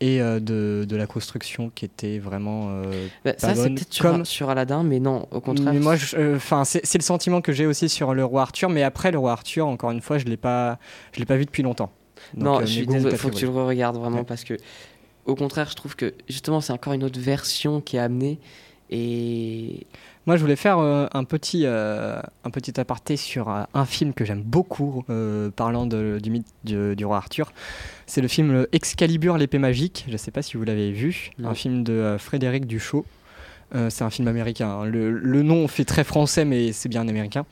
et 0.00 0.20
euh, 0.22 0.38
de, 0.38 0.86
de 0.88 0.94
la 0.94 1.08
construction 1.08 1.72
qui 1.74 1.84
était 1.84 2.20
vraiment 2.20 2.68
euh, 2.70 3.08
Bah, 3.24 3.32
pas 3.32 3.38
ça, 3.40 3.54
c'est 3.56 3.70
peut-être 3.70 3.92
sur, 3.92 4.04
comme- 4.04 4.24
sur 4.24 4.50
Aladdin, 4.50 4.84
mais 4.84 5.00
non, 5.00 5.26
au 5.32 5.40
contraire. 5.40 5.72
mais 5.74 5.80
moi, 5.80 5.96
euh, 6.16 6.36
enfin, 6.36 6.62
c'est 6.64 6.94
le 6.94 7.02
sentiment 7.02 7.40
que 7.40 7.50
j'ai 7.50 7.66
aussi 7.66 7.88
sur 7.88 8.14
le 8.14 8.24
roi 8.24 8.42
Arthur. 8.42 8.68
Mais 8.70 8.84
après, 8.84 9.10
le 9.10 9.18
roi 9.18 9.32
Arthur, 9.32 9.66
encore 9.66 9.90
une 9.90 10.00
fois, 10.00 10.18
je 10.18 10.26
l'ai 10.26 10.36
pas, 10.36 10.78
je 11.12 11.18
l'ai 11.18 11.26
pas 11.26 11.36
vu 11.36 11.46
depuis 11.46 11.64
longtemps. 11.64 11.90
Donc, 12.34 12.44
non, 12.44 12.60
je 12.60 12.66
suis 12.66 12.86
désolé, 12.86 13.16
faut 13.16 13.30
que 13.30 13.34
tu 13.34 13.46
le 13.46 13.50
regardes 13.50 13.96
vraiment 13.96 14.18
Ouais. 14.18 14.24
parce 14.24 14.44
que, 14.44 14.54
au 15.26 15.34
contraire, 15.34 15.68
je 15.70 15.74
trouve 15.74 15.96
que 15.96 16.14
justement, 16.28 16.60
c'est 16.60 16.72
encore 16.72 16.92
une 16.92 17.02
autre 17.02 17.18
version 17.18 17.80
qui 17.80 17.96
est 17.96 18.00
amenée. 18.00 18.38
Et 18.90 19.86
Moi, 20.26 20.36
je 20.36 20.40
voulais 20.40 20.56
faire 20.56 20.78
euh, 20.78 21.06
un 21.12 21.24
petit, 21.24 21.62
euh, 21.66 22.20
un 22.44 22.50
petit 22.50 22.80
aparté 22.80 23.16
sur 23.16 23.50
euh, 23.50 23.62
un 23.74 23.84
film 23.84 24.14
que 24.14 24.24
j'aime 24.24 24.40
beaucoup, 24.42 25.04
parlant 25.56 25.86
de- 25.86 26.18
du 26.22 26.30
mythe 26.30 26.46
du, 26.64 26.96
du 26.96 27.04
roi 27.04 27.18
Arthur. 27.18 27.52
C'est 28.06 28.20
le 28.22 28.28
film 28.28 28.66
Excalibur, 28.72 29.36
l'épée 29.36 29.58
magique. 29.58 30.04
Je 30.08 30.12
ne 30.12 30.16
sais 30.16 30.30
pas 30.30 30.42
si 30.42 30.56
vous 30.56 30.64
l'avez 30.64 30.92
vu. 30.92 31.30
Non. 31.38 31.50
Un 31.50 31.54
film 31.54 31.84
de 31.84 32.16
Frédéric 32.18 32.66
Duchot. 32.66 33.04
Euh, 33.74 33.90
c'est 33.90 34.04
un 34.04 34.10
film 34.10 34.28
américain. 34.28 34.84
Le, 34.84 35.10
le 35.10 35.42
nom 35.42 35.66
fait 35.68 35.84
très 35.84 36.04
français, 36.04 36.44
mais 36.44 36.72
c'est 36.72 36.88
bien 36.88 37.06
américain. 37.08 37.44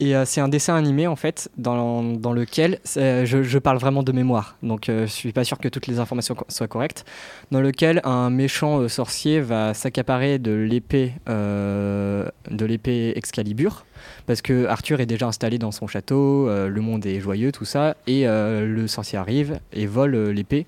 Et 0.00 0.14
euh, 0.14 0.24
c'est 0.24 0.40
un 0.40 0.46
dessin 0.48 0.76
animé 0.76 1.08
en 1.08 1.16
fait 1.16 1.50
dans, 1.56 2.04
dans 2.04 2.32
lequel 2.32 2.78
c'est- 2.84 3.26
je, 3.26 3.42
je 3.42 3.58
parle 3.58 3.78
vraiment 3.78 4.04
de 4.04 4.12
mémoire, 4.12 4.56
donc 4.62 4.88
euh, 4.88 5.06
je 5.08 5.12
suis 5.12 5.32
pas 5.32 5.42
sûr 5.42 5.58
que 5.58 5.66
toutes 5.66 5.88
les 5.88 5.98
informations 5.98 6.36
soient 6.48 6.68
correctes. 6.68 7.04
Dans 7.50 7.60
lequel 7.60 8.00
un 8.04 8.30
méchant 8.30 8.78
euh, 8.78 8.88
sorcier 8.88 9.40
va 9.40 9.74
s'accaparer 9.74 10.38
de 10.38 10.52
l'épée 10.52 11.14
euh, 11.28 12.28
de 12.48 12.68
Excalibur, 13.16 13.86
parce 14.26 14.40
que 14.40 14.66
Arthur 14.66 15.00
est 15.00 15.06
déjà 15.06 15.26
installé 15.26 15.58
dans 15.58 15.72
son 15.72 15.88
château, 15.88 16.48
euh, 16.48 16.68
le 16.68 16.80
monde 16.80 17.04
est 17.04 17.18
joyeux, 17.18 17.50
tout 17.50 17.64
ça, 17.64 17.96
et 18.06 18.28
euh, 18.28 18.66
le 18.66 18.86
sorcier 18.86 19.18
arrive 19.18 19.58
et 19.72 19.86
vole 19.86 20.14
euh, 20.14 20.32
l'épée. 20.32 20.64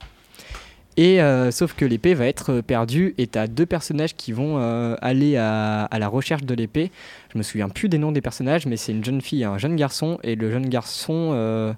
Et 0.97 1.23
euh, 1.23 1.51
sauf 1.53 1.75
que 1.75 1.85
l'épée 1.85 2.15
va 2.15 2.27
être 2.27 2.53
euh, 2.53 2.63
perdue 2.63 3.15
et 3.17 3.29
tu 3.29 3.39
as 3.39 3.47
deux 3.47 3.65
personnages 3.65 4.17
qui 4.17 4.33
vont 4.33 4.59
euh, 4.59 4.97
aller 5.01 5.37
à, 5.37 5.85
à 5.85 5.99
la 6.01 6.09
recherche 6.09 6.43
de 6.43 6.53
l'épée. 6.55 6.91
Je 7.33 7.39
me 7.39 7.43
souviens 7.43 7.69
plus 7.69 7.89
des 7.89 7.99
noms 7.99 8.13
des 8.13 8.21
personnages, 8.21 8.67
mais 8.67 8.77
c'est 8.77 8.93
une 8.93 9.05
jeune 9.05 9.21
fille 9.21 9.43
et 9.43 9.45
un 9.45 9.59
jeune 9.59 9.77
garçon. 9.77 10.19
Et 10.25 10.35
le 10.35 10.51
jeune 10.51 10.69
garçon, 10.69 11.31
euh, 11.33 11.73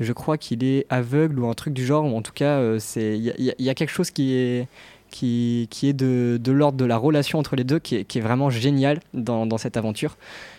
je 0.00 0.12
crois 0.12 0.36
qu'il 0.36 0.62
est 0.64 0.86
aveugle 0.90 1.40
ou 1.40 1.48
un 1.48 1.54
truc 1.54 1.72
du 1.72 1.84
genre, 1.86 2.04
ou 2.04 2.14
en 2.16 2.22
tout 2.22 2.32
cas, 2.32 2.58
euh, 2.58 2.78
il 2.96 3.16
y, 3.16 3.30
a- 3.30 3.34
il 3.38 3.44
y 3.46 3.54
il 3.58 3.64
y 3.64 3.70
a 3.70 3.74
quelque 3.74 3.90
chose 3.90 4.10
qui 4.10 4.34
est 4.34 4.68
qui, 5.10 5.66
est 5.84 5.94
de, 5.94 6.38
de 6.38 6.52
l'ordre 6.52 6.76
de 6.76 6.84
la 6.84 6.98
relation 6.98 7.38
entre 7.38 7.56
les 7.56 7.64
deux, 7.64 7.78
qui 7.78 7.96
est, 7.96 8.20
vraiment 8.20 8.50
génial 8.50 9.00
dans, 9.14 9.56
cette 9.56 9.78
aventure. 9.78 10.18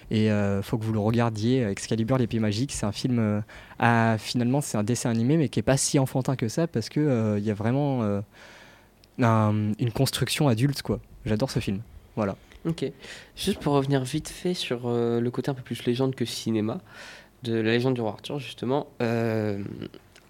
Et 0.10 0.32
euh, 0.32 0.64
faut 0.64 0.80
que 0.80 0.84
vous 0.84 0.92
le 0.94 1.00
regardiez. 1.00 1.62
Excalibur, 1.66 2.18
l'épée 2.18 2.40
magique, 2.40 2.72
c'est 2.72 2.88
un 2.88 2.92
film. 2.92 3.44
finalement, 4.18 4.62
c'est 4.62 4.78
un 4.80 4.84
dessin 4.84 5.12
animé, 5.12 5.38
mais 5.38 5.50
qui 5.50 5.60
est 5.60 5.64
pas 5.64 5.78
si 5.78 6.00
enfantin 6.00 6.36
que 6.36 6.48
ça, 6.48 6.66
parce 6.66 6.90
que 6.90 7.00
euh, 7.00 7.38
il 7.38 7.46
y 7.46 7.52
a 7.52 7.54
vraiment 7.54 8.02
un- 9.22 9.72
une 9.80 9.92
construction 9.92 10.48
adulte, 10.48 10.82
quoi. 10.82 11.00
J'adore 11.26 11.52
ce 11.52 11.60
film. 11.60 11.82
Voilà. 12.16 12.36
Ok. 12.66 12.92
Juste 13.36 13.60
pour 13.60 13.74
revenir 13.74 14.04
vite 14.04 14.30
fait 14.30 14.54
sur 14.54 14.82
euh, 14.86 15.20
le 15.20 15.32
côté 15.32 15.50
un 15.52 15.54
peu 15.54 15.62
plus 15.62 15.86
légende 15.86 16.16
que 16.16 16.26
cinéma 16.26 16.80
de 17.44 17.54
la 17.56 17.72
légende 17.72 17.94
du 17.94 18.02
roi 18.02 18.12
Arthur, 18.12 18.40
justement. 18.40 18.88
euh, 19.02 19.64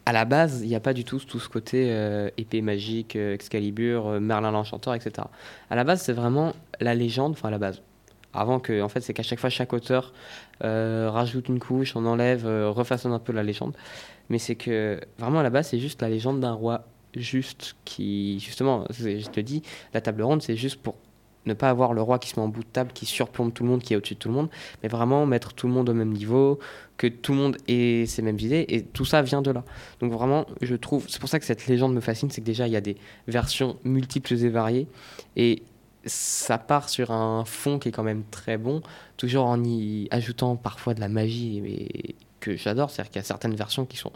à 0.06 0.12
la 0.12 0.26
base, 0.26 0.62
il 0.64 0.68
n'y 0.68 0.76
a 0.76 0.80
pas 0.80 0.94
du 0.94 1.04
tout 1.04 1.20
tout 1.20 1.40
ce 1.40 1.50
côté 1.50 1.88
euh, 1.92 2.30
épée 2.38 2.62
magique, 2.62 3.16
Excalibur, 3.16 4.20
Merlin 4.20 4.52
l'Enchanteur, 4.52 4.96
etc. 4.96 5.28
À 5.70 5.76
la 5.76 5.84
base, 5.84 6.02
c'est 6.02 6.14
vraiment 6.14 6.54
la 6.80 6.96
légende, 6.96 7.34
enfin 7.34 7.50
à 7.50 7.52
la 7.52 7.60
base. 7.60 7.84
Avant 8.34 8.60
que, 8.60 8.82
en 8.82 8.90
fait, 8.90 9.02
c'est 9.02 9.14
qu'à 9.14 9.24
chaque 9.24 9.40
fois, 9.40 9.52
chaque 9.52 9.72
auteur 9.74 10.14
rajoute 10.62 11.48
une 11.50 11.60
couche, 11.60 11.96
on 11.96 12.06
enlève, 12.06 12.46
refaçonne 12.46 13.12
un 13.12 13.20
peu 13.20 13.34
la 13.34 13.44
légende. 13.44 13.76
Mais 14.30 14.40
c'est 14.40 14.56
que, 14.56 15.00
vraiment, 15.20 15.40
à 15.40 15.44
la 15.44 15.52
base, 15.52 15.68
c'est 15.68 15.80
juste 15.80 16.02
la 16.02 16.10
légende 16.10 16.40
d'un 16.40 16.54
roi 16.54 16.86
juste 17.16 17.76
qui, 17.86 18.40
justement, 18.40 18.86
je 18.90 19.28
te 19.30 19.40
dis, 19.40 19.62
la 19.94 20.02
table 20.02 20.24
ronde, 20.24 20.42
c'est 20.42 20.56
juste 20.56 20.82
pour 20.82 20.96
ne 21.46 21.54
pas 21.54 21.70
avoir 21.70 21.94
le 21.94 22.02
roi 22.02 22.20
qui 22.20 22.30
se 22.30 22.40
met 22.40 22.46
en 22.46 22.50
bout 22.50 22.64
de 22.64 22.70
table, 22.70 22.92
qui 22.94 23.06
surplombe 23.06 23.54
tout 23.54 23.64
le 23.64 23.70
monde, 23.70 23.82
qui 23.82 23.94
est 23.94 23.98
au-dessus 23.98 24.16
de 24.16 24.20
tout 24.20 24.30
le 24.30 24.36
monde, 24.36 24.50
mais 24.84 24.90
vraiment 24.90 25.26
mettre 25.26 25.54
tout 25.54 25.68
le 25.68 25.74
monde 25.74 25.90
au 25.90 25.94
même 25.94 26.12
niveau, 26.12 26.60
que 26.98 27.08
tout 27.08 27.32
le 27.32 27.38
monde 27.38 27.58
ait 27.68 28.06
ses 28.06 28.22
mêmes 28.22 28.40
idées, 28.40 28.66
et 28.68 28.84
tout 28.84 29.06
ça 29.06 29.22
vient 29.22 29.42
de 29.42 29.52
là. 29.52 29.64
Donc 30.00 30.12
vraiment, 30.12 30.46
je 30.62 30.76
trouve, 30.76 31.06
c'est 31.08 31.20
pour 31.20 31.30
ça 31.30 31.40
que 31.40 31.46
cette 31.46 31.68
légende 31.68 31.94
me 31.94 32.02
fascine, 32.02 32.30
c'est 32.30 32.42
que 32.42 32.46
déjà, 32.46 32.68
il 32.68 32.74
y 32.74 32.78
a 32.78 32.82
des 32.82 32.98
versions 33.28 33.78
multiples 33.84 34.34
et 34.34 34.50
variées, 34.50 34.88
et 35.36 35.64
ça 36.06 36.58
part 36.58 36.90
sur 36.90 37.12
un 37.12 37.44
fond 37.46 37.80
qui 37.80 37.90
est 37.90 37.92
quand 37.92 38.04
même 38.04 38.24
très 38.32 38.58
bon, 38.58 38.82
toujours 39.18 39.46
en 39.46 39.64
y 39.64 40.08
ajoutant 40.12 40.56
parfois 40.56 40.94
de 40.94 41.00
la 41.00 41.10
magie, 41.10 41.62
mais 41.62 42.16
que 42.40 42.56
j'adore, 42.56 42.90
c'est-à-dire 42.90 43.12
qu'il 43.12 43.20
y 43.20 43.24
a 43.24 43.28
certaines 43.28 43.56
versions 43.56 43.86
qui 43.86 43.98
sont 43.98 44.12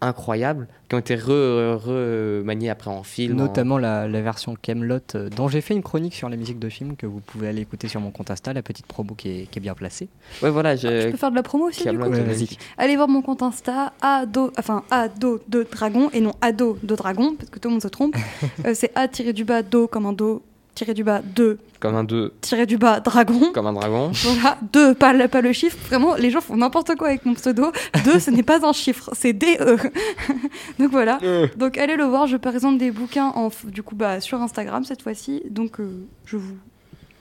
incroyables 0.00 0.68
qui 0.88 0.94
ont 0.94 0.98
été 0.98 1.16
re- 1.16 1.74
remaniés 1.74 2.70
après 2.70 2.90
en 2.90 3.02
film. 3.02 3.34
en- 3.38 3.44
Notamment 3.44 3.78
la, 3.78 4.08
la 4.08 4.20
version 4.22 4.56
Camelot, 4.60 4.98
euh, 5.14 5.28
dont 5.28 5.48
j'ai 5.48 5.60
fait 5.60 5.74
une 5.74 5.82
chronique 5.82 6.14
sur 6.14 6.28
les 6.28 6.36
musiques 6.36 6.58
de 6.58 6.68
films 6.68 6.96
que 6.96 7.06
vous 7.06 7.20
pouvez 7.20 7.48
aller 7.48 7.60
écouter 7.62 7.88
sur 7.88 8.00
mon 8.00 8.10
compte 8.10 8.30
Insta, 8.30 8.52
la 8.52 8.62
petite 8.62 8.86
promo 8.86 9.14
qui 9.14 9.28
est, 9.42 9.46
qui 9.50 9.58
est 9.58 9.62
bien 9.62 9.74
placée. 9.74 10.08
Ouais, 10.42 10.50
voilà. 10.50 10.76
Je 10.76 10.88
Je... 11.06 11.10
peux 11.10 11.16
faire 11.16 11.30
de 11.30 11.36
la 11.36 11.42
promo 11.42 11.68
aussi, 11.68 11.84
du 11.88 11.98
coup 11.98 12.04
Ouais. 12.08 12.46
Allez 12.78 12.96
voir 12.96 13.08
mon 13.08 13.22
compte 13.22 13.42
Insta, 13.42 13.92
ado, 14.00 14.52
enfin 14.58 14.82
ado 14.90 15.40
de 15.48 15.66
dragon 15.70 16.10
et 16.12 16.20
non 16.20 16.32
ado 16.40 16.78
de 16.82 16.94
dragon, 16.96 17.34
parce 17.38 17.50
que 17.50 17.58
tout 17.58 17.68
le 17.68 17.72
monde 17.74 17.82
se 17.82 17.88
trompe. 17.88 18.16
Euh, 18.66 18.72
c'est 18.74 18.90
a 18.94 19.06
tiré 19.08 19.32
du 19.32 19.44
bas 19.44 19.62
do 19.62 19.86
comme 19.86 20.06
un 20.06 20.12
do 20.12 20.42
tiré 20.74 20.94
du 20.94 21.04
bas 21.04 21.20
de 21.36 21.58
Comme 21.80 21.94
un 21.94 22.04
deux, 22.04 22.32
tiré 22.40 22.64
du 22.66 22.78
bas 22.78 23.00
dragon. 23.00 23.50
comme 23.52 23.66
un 23.66 23.72
dragon. 23.72 24.10
Voilà, 24.14 24.58
deux, 24.72 24.94
pas 24.94 25.12
le, 25.12 25.28
pas 25.28 25.40
le 25.40 25.52
chiffre. 25.52 25.76
Vraiment, 25.88 26.14
les 26.14 26.30
gens 26.30 26.40
font 26.40 26.56
n'importe 26.56 26.94
quoi 26.96 27.08
avec 27.08 27.24
mon 27.26 27.34
pseudo. 27.34 27.72
Deux, 28.04 28.18
ce 28.20 28.30
n'est 28.30 28.42
pas 28.42 28.66
un 28.66 28.72
chiffre, 28.72 29.10
c'est 29.12 29.32
DE. 29.32 29.46
Donc 30.78 30.90
voilà. 30.90 31.18
Donc 31.56 31.78
allez 31.78 31.96
le 31.96 32.04
voir. 32.04 32.26
Je 32.26 32.36
présente 32.36 32.78
des 32.78 32.90
bouquins 32.90 33.32
en, 33.34 33.50
du 33.64 33.82
coup, 33.82 33.94
bah, 33.96 34.20
sur 34.20 34.40
Instagram 34.40 34.84
cette 34.84 35.02
fois-ci. 35.02 35.42
Donc 35.50 35.80
euh, 35.80 36.06
je 36.24 36.36
vous, 36.36 36.56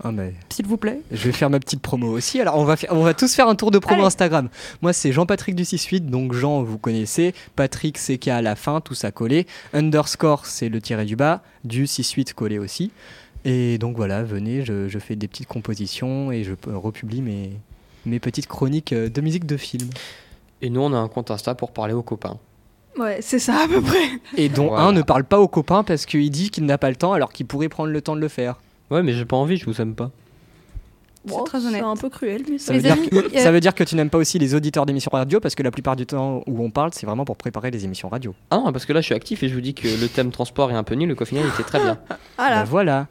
Ah, 0.03 0.11
mais 0.11 0.33
s'il 0.49 0.65
vous 0.67 0.77
plaît. 0.77 1.01
je 1.11 1.25
vais 1.25 1.31
faire 1.33 1.49
ma 1.49 1.59
petite 1.59 1.81
promo 1.81 2.07
aussi. 2.11 2.39
Alors, 2.39 2.57
on 2.57 2.63
va, 2.63 2.75
on 2.91 3.03
va 3.03 3.13
tous 3.13 3.33
faire 3.35 3.47
un 3.49 3.55
tour 3.55 3.71
de 3.71 3.79
promo 3.79 3.99
Allez. 4.01 4.07
Instagram. 4.07 4.47
Moi, 4.81 4.93
c'est 4.93 5.11
Jean-Patrick 5.11 5.55
du 5.55 5.63
6-8, 5.63 6.05
donc 6.09 6.33
Jean, 6.33 6.63
vous 6.63 6.77
connaissez. 6.77 7.33
Patrick, 7.55 7.97
c'est 7.97 8.17
K 8.17 8.29
à 8.29 8.41
la 8.41 8.55
fin, 8.55 8.79
tout 8.81 8.93
ça 8.95 9.11
collé. 9.11 9.45
Underscore, 9.73 10.45
c'est 10.45 10.69
le 10.69 10.79
tiré 10.81 11.05
du 11.05 11.15
bas. 11.15 11.41
Du 11.65 11.85
6-8 11.85 12.33
collé 12.33 12.59
aussi. 12.59 12.91
Et 13.45 13.77
donc 13.77 13.95
voilà, 13.95 14.23
venez, 14.23 14.65
je, 14.65 14.87
je 14.89 14.99
fais 14.99 15.15
des 15.15 15.27
petites 15.27 15.47
compositions 15.47 16.31
et 16.31 16.43
je 16.43 16.53
republie 16.67 17.21
mes, 17.21 17.51
mes 18.05 18.19
petites 18.19 18.47
chroniques 18.47 18.91
euh, 18.93 19.09
de 19.09 19.21
musique 19.21 19.45
de 19.45 19.57
film. 19.57 19.89
Et 20.61 20.69
nous, 20.69 20.81
on 20.81 20.93
a 20.93 20.97
un 20.97 21.07
compte 21.07 21.31
Insta 21.31 21.55
pour 21.55 21.71
parler 21.71 21.93
aux 21.93 22.01
copains. 22.03 22.37
Ouais, 22.97 23.19
c'est 23.21 23.39
ça 23.39 23.61
à 23.63 23.67
peu 23.67 23.81
près. 23.81 24.09
Et 24.35 24.49
dont 24.49 24.67
Voilà. 24.69 24.83
un 24.85 24.91
ne 24.91 25.01
parle 25.01 25.23
pas 25.23 25.39
aux 25.39 25.47
copains 25.47 25.83
parce 25.83 26.05
qu'il 26.05 26.29
dit 26.31 26.49
qu'il 26.49 26.65
n'a 26.65 26.77
pas 26.77 26.89
le 26.89 26.97
temps 26.97 27.13
alors 27.13 27.31
qu'il 27.31 27.45
pourrait 27.45 27.69
prendre 27.69 27.91
le 27.91 28.01
temps 28.01 28.15
de 28.15 28.21
le 28.21 28.27
faire. 28.27 28.59
Ouais, 28.91 29.03
mais 29.03 29.13
j'ai 29.13 29.23
pas 29.25 29.37
envie, 29.37 29.55
je 29.57 29.65
vous 29.65 29.79
aime 29.79 29.95
pas. 29.95 30.11
C'est 31.25 31.33
Wow, 31.33 31.43
très 31.43 31.65
honnête. 31.65 31.81
C'est 31.81 31.87
un 31.87 31.95
peu 31.95 32.09
cruel, 32.09 32.41
mais 32.49 32.57
Ça 32.57 32.67
ça. 32.67 32.73
veut, 32.73 32.81
dire 32.81 32.93
amis, 32.93 33.09
que, 33.09 33.39
ça 33.39 33.51
veut 33.51 33.59
dire 33.59 33.75
que 33.75 33.83
tu 33.83 33.95
n'aimes 33.95 34.09
pas 34.09 34.17
aussi 34.17 34.39
les 34.39 34.55
auditeurs 34.55 34.85
d'émissions 34.85 35.11
radio 35.13 35.39
parce 35.39 35.53
que 35.55 35.63
la 35.63 35.71
plupart 35.71 35.95
du 35.95 36.05
temps 36.05 36.43
où 36.47 36.63
on 36.63 36.71
parle, 36.71 36.91
c'est 36.93 37.05
vraiment 37.05 37.25
pour 37.25 37.37
préparer 37.37 37.71
les 37.71 37.85
émissions 37.85 38.09
radio. 38.09 38.33
Ah 38.51 38.57
non, 38.57 38.71
parce 38.73 38.85
que 38.85 38.91
là, 38.93 38.99
je 39.01 39.05
suis 39.05 39.15
actif 39.15 39.43
et 39.43 39.49
je 39.49 39.53
vous 39.53 39.61
dis 39.61 39.73
que 39.73 39.87
le 39.87 40.07
thème 40.07 40.31
transport 40.31 40.71
est 40.71 40.75
un 40.75 40.83
peu 40.83 40.95
nul, 40.95 41.13
qu'au 41.15 41.25
final, 41.25 41.43
il 41.45 41.53
était 41.53 41.63
très 41.63 41.79
bien. 41.79 41.99
Ah 42.37 42.49
là. 42.49 42.63
Voilà. 42.63 43.07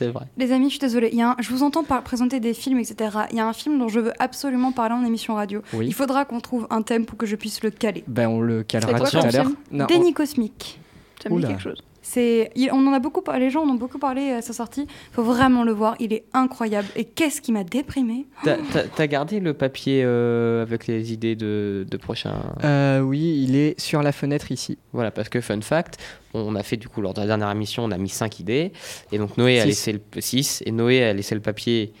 C'est 0.00 0.08
vrai. 0.10 0.24
Les 0.38 0.50
amis, 0.52 0.64
je 0.66 0.70
suis 0.70 0.78
désolée. 0.78 1.10
Il 1.12 1.18
y 1.18 1.22
a 1.22 1.32
un- 1.32 1.36
je 1.38 1.50
vous 1.50 1.62
entends 1.62 1.84
par- 1.84 2.02
présenter 2.02 2.40
des 2.40 2.54
films, 2.54 2.78
etc. 2.78 3.10
Il 3.30 3.36
y 3.36 3.40
a 3.40 3.46
un 3.46 3.52
film 3.52 3.78
dont 3.78 3.88
je 3.88 4.00
veux 4.00 4.12
absolument 4.18 4.72
parler 4.72 4.94
en 4.94 5.04
émission 5.04 5.34
radio. 5.34 5.60
Oui. 5.74 5.86
Il 5.88 5.92
faudra 5.94 6.24
qu'on 6.24 6.40
trouve 6.40 6.66
un 6.70 6.80
thème 6.80 7.04
pour 7.04 7.18
que 7.18 7.26
je 7.26 7.36
puisse 7.36 7.62
le 7.62 7.70
caler. 7.70 8.02
Ben 8.06 8.26
on 8.28 8.40
le 8.40 8.62
calera 8.62 8.92
C'est 8.92 8.98
quoi 8.98 9.10
tout 9.10 9.26
à 9.26 9.30
l'heure. 9.30 9.86
Déni 9.86 10.14
cosmique. 10.14 10.80
Ça 11.22 11.28
me 11.28 11.34
dit 11.38 11.46
quelque 11.48 11.62
chose. 11.62 11.82
C'est, 12.12 12.50
il- 12.56 12.70
on 12.72 12.84
en 12.88 12.92
a 12.92 12.98
beaucoup 12.98 13.22
parlé, 13.22 13.44
les 13.44 13.50
gens 13.50 13.62
en 13.62 13.68
ont 13.70 13.74
beaucoup 13.74 14.00
parlé 14.00 14.30
à 14.32 14.42
sa 14.42 14.52
sortie. 14.52 14.88
Faut 15.12 15.22
vraiment 15.22 15.62
le 15.62 15.70
voir, 15.70 15.94
il 16.00 16.12
est 16.12 16.24
incroyable. 16.32 16.88
Et 16.96 17.04
qu'est-ce 17.04 17.40
qui 17.40 17.52
m'a 17.52 17.62
déprimé 17.62 18.26
T'as- 18.42 19.06
gardé 19.06 19.38
le 19.38 19.54
papier 19.54 20.02
euh, 20.04 20.62
avec 20.62 20.88
les 20.88 21.12
idées 21.12 21.36
de, 21.36 21.86
de 21.88 21.96
prochains. 21.96 22.34
on- 22.56 22.64
Euh, 22.66 23.00
oui, 23.00 23.44
il 23.46 23.54
est 23.54 23.78
sur 23.80 24.02
la 24.02 24.10
fenêtre 24.10 24.50
ici. 24.50 24.76
Voilà, 24.92 25.12
parce 25.12 25.28
que 25.28 25.40
fun 25.40 25.60
fact, 25.60 25.98
on 26.34 26.54
a 26.56 26.62
fait 26.64 26.76
du 26.76 26.88
coup 26.88 27.00
lors 27.00 27.14
de 27.14 27.20
la 27.20 27.26
dernière 27.28 27.50
émission, 27.50 27.84
on 27.84 27.90
a 27.92 27.98
mis 27.98 28.08
5 28.08 28.40
idées. 28.40 28.72
Et 29.12 29.18
donc 29.18 29.36
Noé 29.36 29.58
a 29.60 29.62
Six. 29.62 29.68
laissé 29.68 29.92
le 29.92 30.00
6 30.20 30.62
et 30.66 30.72
Noé 30.72 31.04
a 31.04 31.12
laissé 31.12 31.34
le 31.36 31.40
papier 31.40 31.92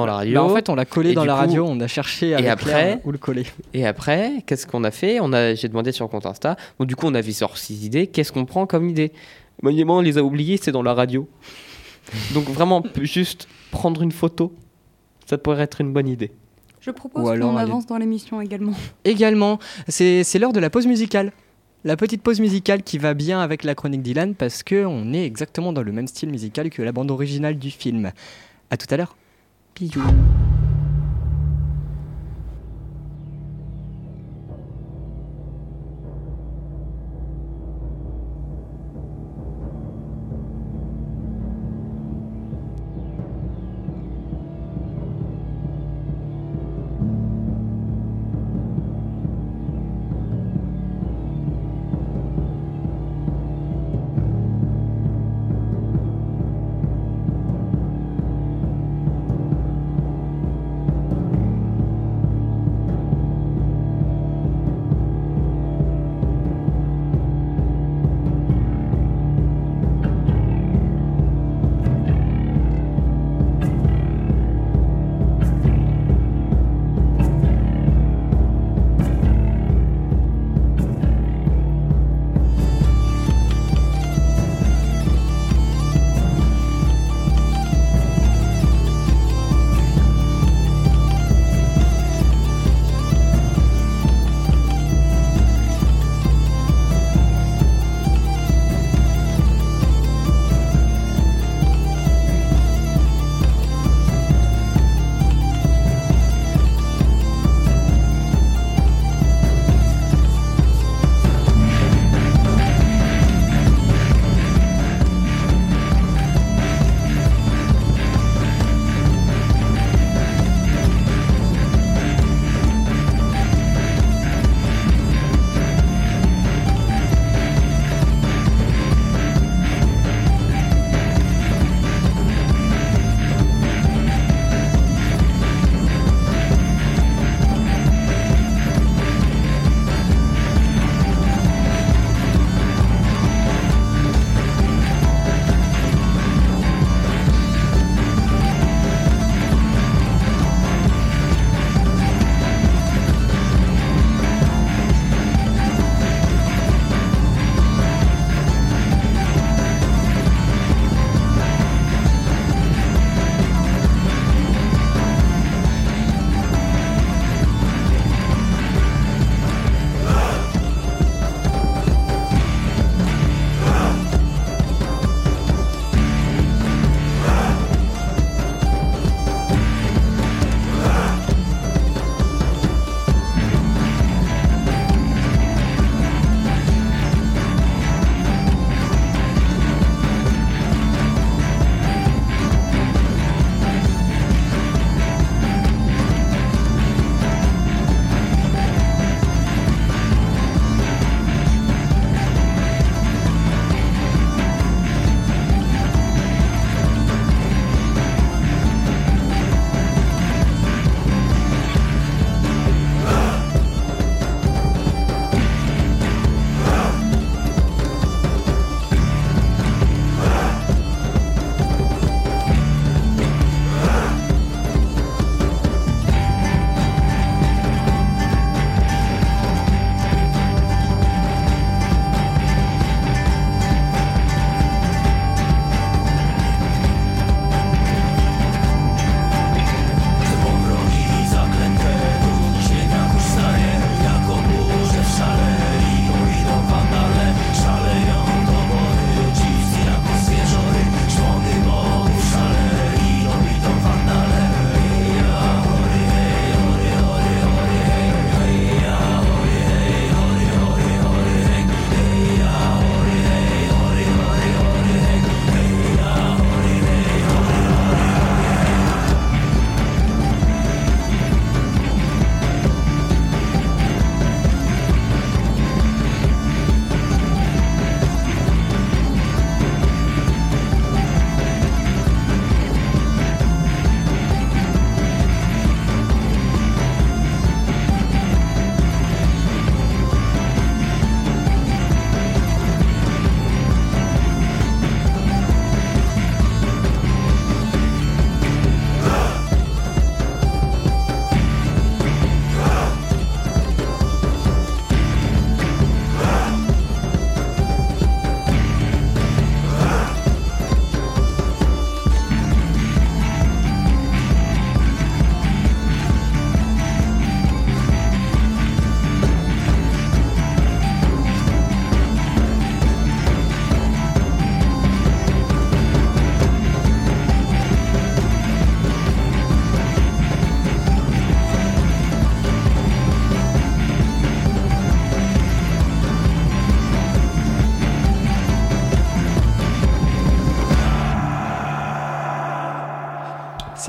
dans 0.00 0.06
la 0.06 0.14
radio. 0.14 0.34
Bah, 0.34 0.42
en 0.44 0.54
fait, 0.54 0.68
on 0.68 0.74
l'a 0.74 0.84
collé 0.84 1.10
Et 1.10 1.14
dans 1.14 1.24
la 1.24 1.34
coup- 1.34 1.38
radio, 1.40 1.66
on 1.68 1.78
a 1.80 1.86
cherché 1.86 2.34
avec 2.34 2.46
après- 2.46 2.70
Claire 2.70 2.98
où 3.04 3.12
le 3.12 3.18
coller. 3.18 3.44
Et 3.74 3.86
après, 3.86 4.42
qu'est-ce 4.46 4.66
qu'on 4.66 4.84
a 4.84 4.90
fait? 4.90 5.18
On 5.20 5.32
a, 5.32 5.54
J'ai 5.54 5.68
demandé 5.68 5.92
sur 5.92 6.04
le 6.04 6.08
compte 6.10 6.26
Insta. 6.26 6.56
Bon, 6.78 6.84
du 6.84 6.96
coup, 6.96 7.06
on 7.06 7.14
avait 7.14 7.32
sorti 7.32 7.74
6 7.74 7.84
idées. 7.86 8.06
Qu'est-ce 8.06 8.32
qu'on 8.32 8.44
prend 8.44 8.66
comme 8.66 8.88
idée? 8.88 9.12
Monument, 9.62 9.96
on 9.98 10.00
les 10.00 10.18
a 10.18 10.22
oubliées, 10.22 10.58
c'est 10.60 10.72
dans 10.72 10.82
la 10.82 10.94
radio. 10.94 11.28
Donc 12.34 12.44
vraiment, 12.48 12.82
juste 13.02 13.48
prendre 13.70 14.02
une 14.02 14.12
photo, 14.12 14.54
ça 15.26 15.36
pourrait 15.38 15.62
être 15.64 15.80
une 15.80 15.92
bonne 15.92 16.08
idée. 16.08 16.30
Je 16.80 16.90
propose 16.90 17.22
qu'on 17.38 17.56
avance 17.56 17.86
dans 17.86 17.98
l'émission 17.98 18.40
également. 18.40 18.72
Également, 19.04 19.58
c'est 19.88 20.22
c'est 20.24 20.38
l'heure 20.38 20.52
de 20.54 20.60
la 20.60 20.70
pause 20.70 20.86
musicale. 20.86 21.32
La 21.84 21.96
petite 21.96 22.22
pause 22.22 22.40
musicale 22.40 22.82
qui 22.82 22.98
va 22.98 23.14
bien 23.14 23.40
avec 23.40 23.62
la 23.64 23.74
chronique 23.74 24.00
d'Ilan 24.02 24.32
parce 24.32 24.62
que 24.62 24.84
on 24.86 25.12
est 25.12 25.24
exactement 25.24 25.72
dans 25.72 25.82
le 25.82 25.92
même 25.92 26.06
style 26.06 26.30
musical 26.30 26.70
que 26.70 26.80
la 26.80 26.92
bande 26.92 27.10
originale 27.10 27.58
du 27.58 27.70
film. 27.70 28.10
À 28.70 28.76
tout 28.76 28.86
à 28.90 28.96
l'heure. 28.96 29.16
Bisous. 29.80 30.57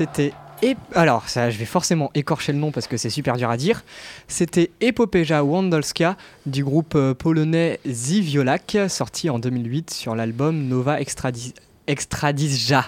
C'était. 0.00 0.32
Ep- 0.62 0.78
Alors, 0.94 1.28
ça, 1.28 1.50
je 1.50 1.58
vais 1.58 1.66
forcément 1.66 2.10
écorcher 2.14 2.52
le 2.52 2.58
nom 2.58 2.70
parce 2.70 2.86
que 2.86 2.96
c'est 2.96 3.10
super 3.10 3.36
dur 3.36 3.50
à 3.50 3.58
dire. 3.58 3.82
C'était 4.28 4.70
Epopeja 4.80 5.44
Wandolska 5.44 6.16
du 6.46 6.64
groupe 6.64 6.94
euh, 6.94 7.12
polonais 7.12 7.80
Ziviolak, 7.86 8.78
sorti 8.88 9.28
en 9.28 9.38
2008 9.38 9.90
sur 9.90 10.14
l'album 10.14 10.68
Nova 10.68 10.98
Extradi- 11.02 11.52
Extradizja. 11.86 12.86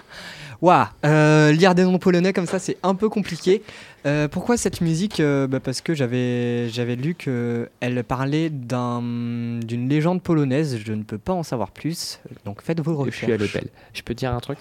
Waouh, 0.62 0.86
euh, 1.04 1.52
lire 1.52 1.74
des 1.74 1.82
noms 1.84 1.98
polonais 1.98 2.32
comme 2.32 2.46
ça, 2.46 2.58
c'est 2.58 2.78
un 2.82 2.94
peu 2.94 3.08
compliqué. 3.10 3.62
Euh, 4.06 4.26
pourquoi 4.28 4.56
cette 4.56 4.80
musique 4.80 5.20
Euh, 5.20 5.46
bah, 5.46 5.60
Parce 5.60 5.82
que 5.82 5.92
j'avais 5.94 6.70
lu 6.96 7.14
qu'elle 7.14 8.04
parlait 8.08 8.48
d'un- 8.48 9.02
d'une 9.60 9.88
légende 9.88 10.22
polonaise. 10.22 10.78
Je 10.82 10.92
ne 10.94 11.02
peux 11.02 11.18
pas 11.18 11.32
en 11.34 11.42
savoir 11.42 11.72
plus, 11.72 12.20
donc 12.46 12.62
faites 12.62 12.80
vos 12.80 12.92
Je 12.92 12.98
recherches. 12.98 13.16
suis 13.24 13.32
à 13.32 13.36
l'hôtel. 13.36 13.68
Je 13.92 14.00
peux 14.02 14.14
dire 14.14 14.32
un 14.32 14.40
truc? 14.40 14.58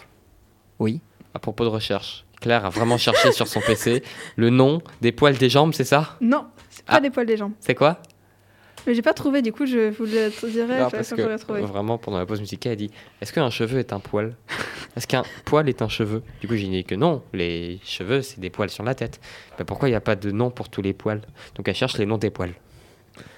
Oui. 0.80 1.00
À 1.34 1.40
propos 1.40 1.64
de 1.64 1.70
recherche. 1.70 2.26
Claire 2.42 2.66
a 2.66 2.70
vraiment 2.70 2.98
cherché 2.98 3.32
sur 3.32 3.48
son 3.48 3.62
PC 3.62 4.04
le 4.36 4.50
nom 4.50 4.82
des 5.00 5.12
poils 5.14 5.38
des 5.38 5.50
jambes, 5.50 5.74
c'est 5.74 5.84
ça? 5.86 6.18
Non, 6.20 6.48
c'est 6.70 6.84
pas 6.84 6.96
Ah. 6.96 7.00
des 7.00 7.10
poils 7.10 7.26
des 7.26 7.38
jambes. 7.38 7.54
C'est 7.60 7.76
quoi? 7.76 8.02
Mais 8.88 8.96
j'ai 8.96 9.04
pas 9.04 9.14
trouvé, 9.14 9.44
du 9.44 9.54
coup, 9.54 9.68
je 9.68 9.92
vous 9.92 10.06
le 10.06 10.32
dirai. 10.50 10.80
Non, 10.80 10.90
parce 10.90 11.12
que 11.12 11.38
trouver. 11.38 11.62
vraiment 11.62 12.00
pendant 12.00 12.18
la 12.18 12.26
pause 12.26 12.40
musicale, 12.40 12.72
elle 12.74 12.78
dit 12.80 12.92
Est-ce 13.22 13.32
qu'un 13.32 13.50
cheveu 13.52 13.78
est 13.78 13.94
un 13.94 14.00
poil? 14.00 14.36
Est-ce 14.98 15.06
qu'un 15.06 15.24
poil 15.46 15.70
est 15.70 15.84
un 15.84 15.88
cheveu? 15.88 16.24
Du 16.42 16.48
coup, 16.48 16.56
j'ai 16.56 16.68
dit 16.68 16.84
que 16.84 16.96
non, 16.96 17.22
les 17.32 17.80
cheveux 17.86 18.24
c'est 18.24 18.40
des 18.40 18.50
poils 18.50 18.72
sur 18.72 18.84
la 18.84 18.96
tête. 18.96 19.20
Bah, 19.58 19.66
pourquoi 19.66 19.88
il 19.88 19.92
n'y 19.92 19.96
a 19.96 20.02
pas 20.02 20.16
de 20.16 20.32
nom 20.32 20.50
pour 20.50 20.68
tous 20.70 20.82
les 20.82 20.94
poils? 20.94 21.22
Donc 21.56 21.68
elle 21.68 21.76
cherche 21.76 21.98
les 22.00 22.08
noms 22.08 22.18
des 22.18 22.32
poils. 22.32 22.54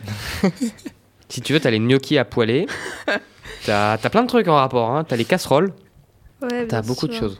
si 1.29 1.41
tu 1.41 1.51
veux, 1.53 1.59
t'as 1.59 1.71
les 1.71 1.79
gnocchis 1.79 2.17
à 2.17 2.25
poêler. 2.25 2.65
T'as 3.65 3.93
as 3.93 4.09
plein 4.09 4.23
de 4.23 4.27
trucs 4.27 4.47
en 4.47 4.55
rapport. 4.55 4.91
Hein. 4.91 5.03
T'as 5.03 5.15
les 5.17 5.25
casseroles. 5.25 5.73
Ouais, 6.41 6.67
T'as 6.67 6.81
beaucoup 6.81 7.07
de 7.07 7.13
choses. 7.13 7.39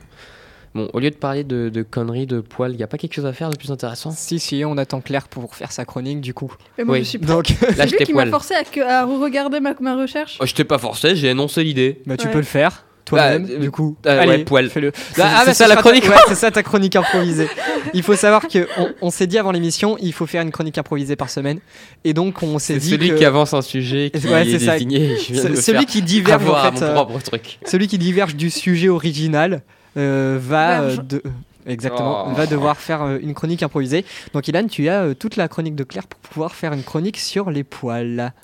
Bon, 0.76 0.90
au 0.94 1.00
lieu 1.00 1.12
de 1.12 1.16
parler 1.16 1.44
de, 1.44 1.70
de 1.70 1.84
conneries, 1.84 2.26
de 2.26 2.40
poils, 2.40 2.72
il 2.72 2.78
n'y 2.78 2.84
a 2.84 2.88
pas 2.88 2.98
quelque 2.98 3.14
chose 3.14 3.28
à 3.28 3.34
faire 3.34 3.50
de 3.52 3.56
plus 3.58 3.70
intéressant? 3.72 4.10
Si, 4.12 4.40
si, 4.40 4.64
on 4.66 4.78
attend 4.78 5.02
Claire 5.02 5.28
pour 5.28 5.54
faire 5.56 5.72
sa 5.72 5.86
chronique 5.86 6.20
du 6.22 6.34
coup. 6.34 6.52
Mais 6.78 6.84
moi, 6.84 6.94
Oui. 6.96 7.04
je 7.04 7.10
suis 7.10 7.20
Donc, 7.20 7.50
Lâche 7.78 7.92
C'est 7.92 7.98
lui 8.00 8.06
qui 8.06 8.14
m'a 8.14 8.26
forcé 8.26 8.56
à, 8.56 9.00
à 9.02 9.06
regarder 9.06 9.60
ma, 9.60 9.76
ma 9.80 9.96
recherche. 9.96 10.38
Oh, 10.42 10.46
je 10.48 10.54
t'ai 10.56 10.64
pas 10.64 10.80
forcé, 10.80 11.16
j'ai 11.16 11.28
énoncé 11.30 11.64
l'idée. 11.64 12.02
bah, 12.08 12.18
tu 12.18 12.26
Ouais. 12.26 12.32
peux 12.34 12.40
le 12.40 12.44
faire 12.46 12.86
toi-même, 13.06 13.46
Bah, 13.46 13.56
du 13.58 13.70
coup. 13.70 13.98
euh, 14.08 14.20
Allez, 14.22 14.30
ouais, 14.32 14.44
poil. 14.46 14.68
fais-le. 14.70 14.92
Ah, 15.20 15.22
ah, 15.22 15.40
C'est 15.42 15.46
bah, 15.48 15.54
ça, 15.54 15.68
la 15.68 15.76
chronique. 15.76 16.06
ouais, 16.06 16.16
c'est 16.28 16.36
ça 16.36 16.50
ta 16.50 16.64
chronique 16.64 16.96
improvisée. 16.96 17.50
Il 17.94 18.02
faut 18.02 18.16
savoir 18.16 18.48
que 18.48 18.66
on, 18.80 18.90
on 19.02 19.10
s'est 19.12 19.28
dit 19.28 19.38
avant 19.38 19.52
l'émission, 19.52 19.98
il 20.02 20.14
faut 20.14 20.26
faire 20.26 20.42
une 20.42 20.52
chronique 20.52 20.78
improvisée 20.80 21.16
par 21.18 21.30
semaine. 21.30 21.60
Et 22.06 22.14
donc, 22.14 22.42
on 22.42 22.58
s'est 22.58 22.76
C'est 22.76 22.80
dit 22.80 22.90
celui 22.92 23.10
que 23.10 23.16
qui 23.16 23.26
avance 23.26 23.54
un 23.54 23.62
sujet 23.62 24.10
qui 24.10 24.26
Ouais, 24.28 24.48
est, 24.48 24.52
c'est 24.58 24.66
ça. 24.66 24.74
désigné. 24.74 25.18
Je 25.18 25.34
viens 25.34 25.44
de 25.50 25.56
celui 25.56 25.80
faire 25.80 25.86
qui 25.86 26.02
diverge 26.02 26.42
en 26.42 26.46
avoir 26.48 26.66
à 26.66 26.72
fait, 26.72 26.80
mon 26.80 26.86
euh, 26.88 26.94
propre 26.94 27.20
truc. 27.22 27.60
celui 27.66 27.88
qui 27.88 27.98
diverge 28.00 28.36
du 28.36 28.50
sujet 28.50 28.88
original 28.90 29.62
va 29.96 30.02
euh, 30.02 30.38
Verge. 30.42 31.00
de 31.08 31.22
Exactement, 31.66 32.28
Oh. 32.28 32.34
va 32.34 32.46
devoir 32.46 32.78
faire 32.78 33.04
euh, 33.04 33.18
une 33.22 33.34
chronique 33.34 33.64
improvisée. 33.64 34.06
Donc 34.34 34.48
Ilan, 34.48 34.68
tu 34.68 34.90
as 34.90 35.04
euh, 35.04 35.14
toute 35.14 35.38
la 35.38 35.48
chronique 35.48 35.76
de 35.76 35.84
Claire 35.84 36.08
pour 36.08 36.20
pouvoir 36.20 36.56
faire 36.56 36.74
une 36.74 36.84
chronique 36.84 37.18
sur 37.18 37.52
les 37.52 37.64
poils. 37.64 38.34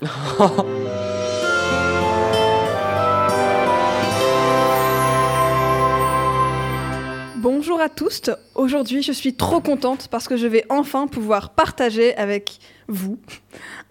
Bonjour 7.36 7.80
à 7.80 7.88
tous. 7.88 8.30
Aujourd'hui, 8.54 9.02
je 9.02 9.12
suis 9.12 9.34
trop 9.34 9.60
contente 9.60 10.08
parce 10.10 10.28
que 10.28 10.36
je 10.36 10.46
vais 10.46 10.64
enfin 10.68 11.06
pouvoir 11.06 11.50
partager 11.50 12.14
avec 12.16 12.58
vous 12.88 13.18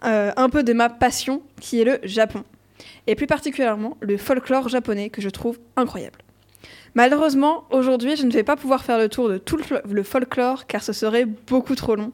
euh, 0.06 0.32
un 0.36 0.50
peu 0.50 0.62
de 0.64 0.74
ma 0.74 0.90
passion 0.90 1.42
qui 1.60 1.82
est 1.82 1.84
le 1.84 2.00
Japon. 2.04 2.44
Et 3.08 3.16
plus 3.16 3.26
particulièrement 3.28 3.98
le 4.02 4.18
folklore 4.18 4.70
japonais 4.70 5.10
que 5.10 5.22
je 5.22 5.30
trouve 5.30 5.58
incroyable. 5.76 6.20
Malheureusement, 6.96 7.66
aujourd'hui, 7.72 8.16
je 8.16 8.26
ne 8.26 8.32
vais 8.32 8.44
pas 8.44 8.56
pouvoir 8.56 8.84
faire 8.84 8.98
le 8.98 9.10
tour 9.10 9.30
de 9.30 9.38
tout 9.38 9.58
le 9.58 9.64
fol- 9.64 9.82
le 9.90 10.04
folklore 10.04 10.66
car 10.68 10.84
ce 10.84 10.94
serait 10.94 11.26
beaucoup 11.26 11.76
trop 11.76 11.96
long. 11.96 12.12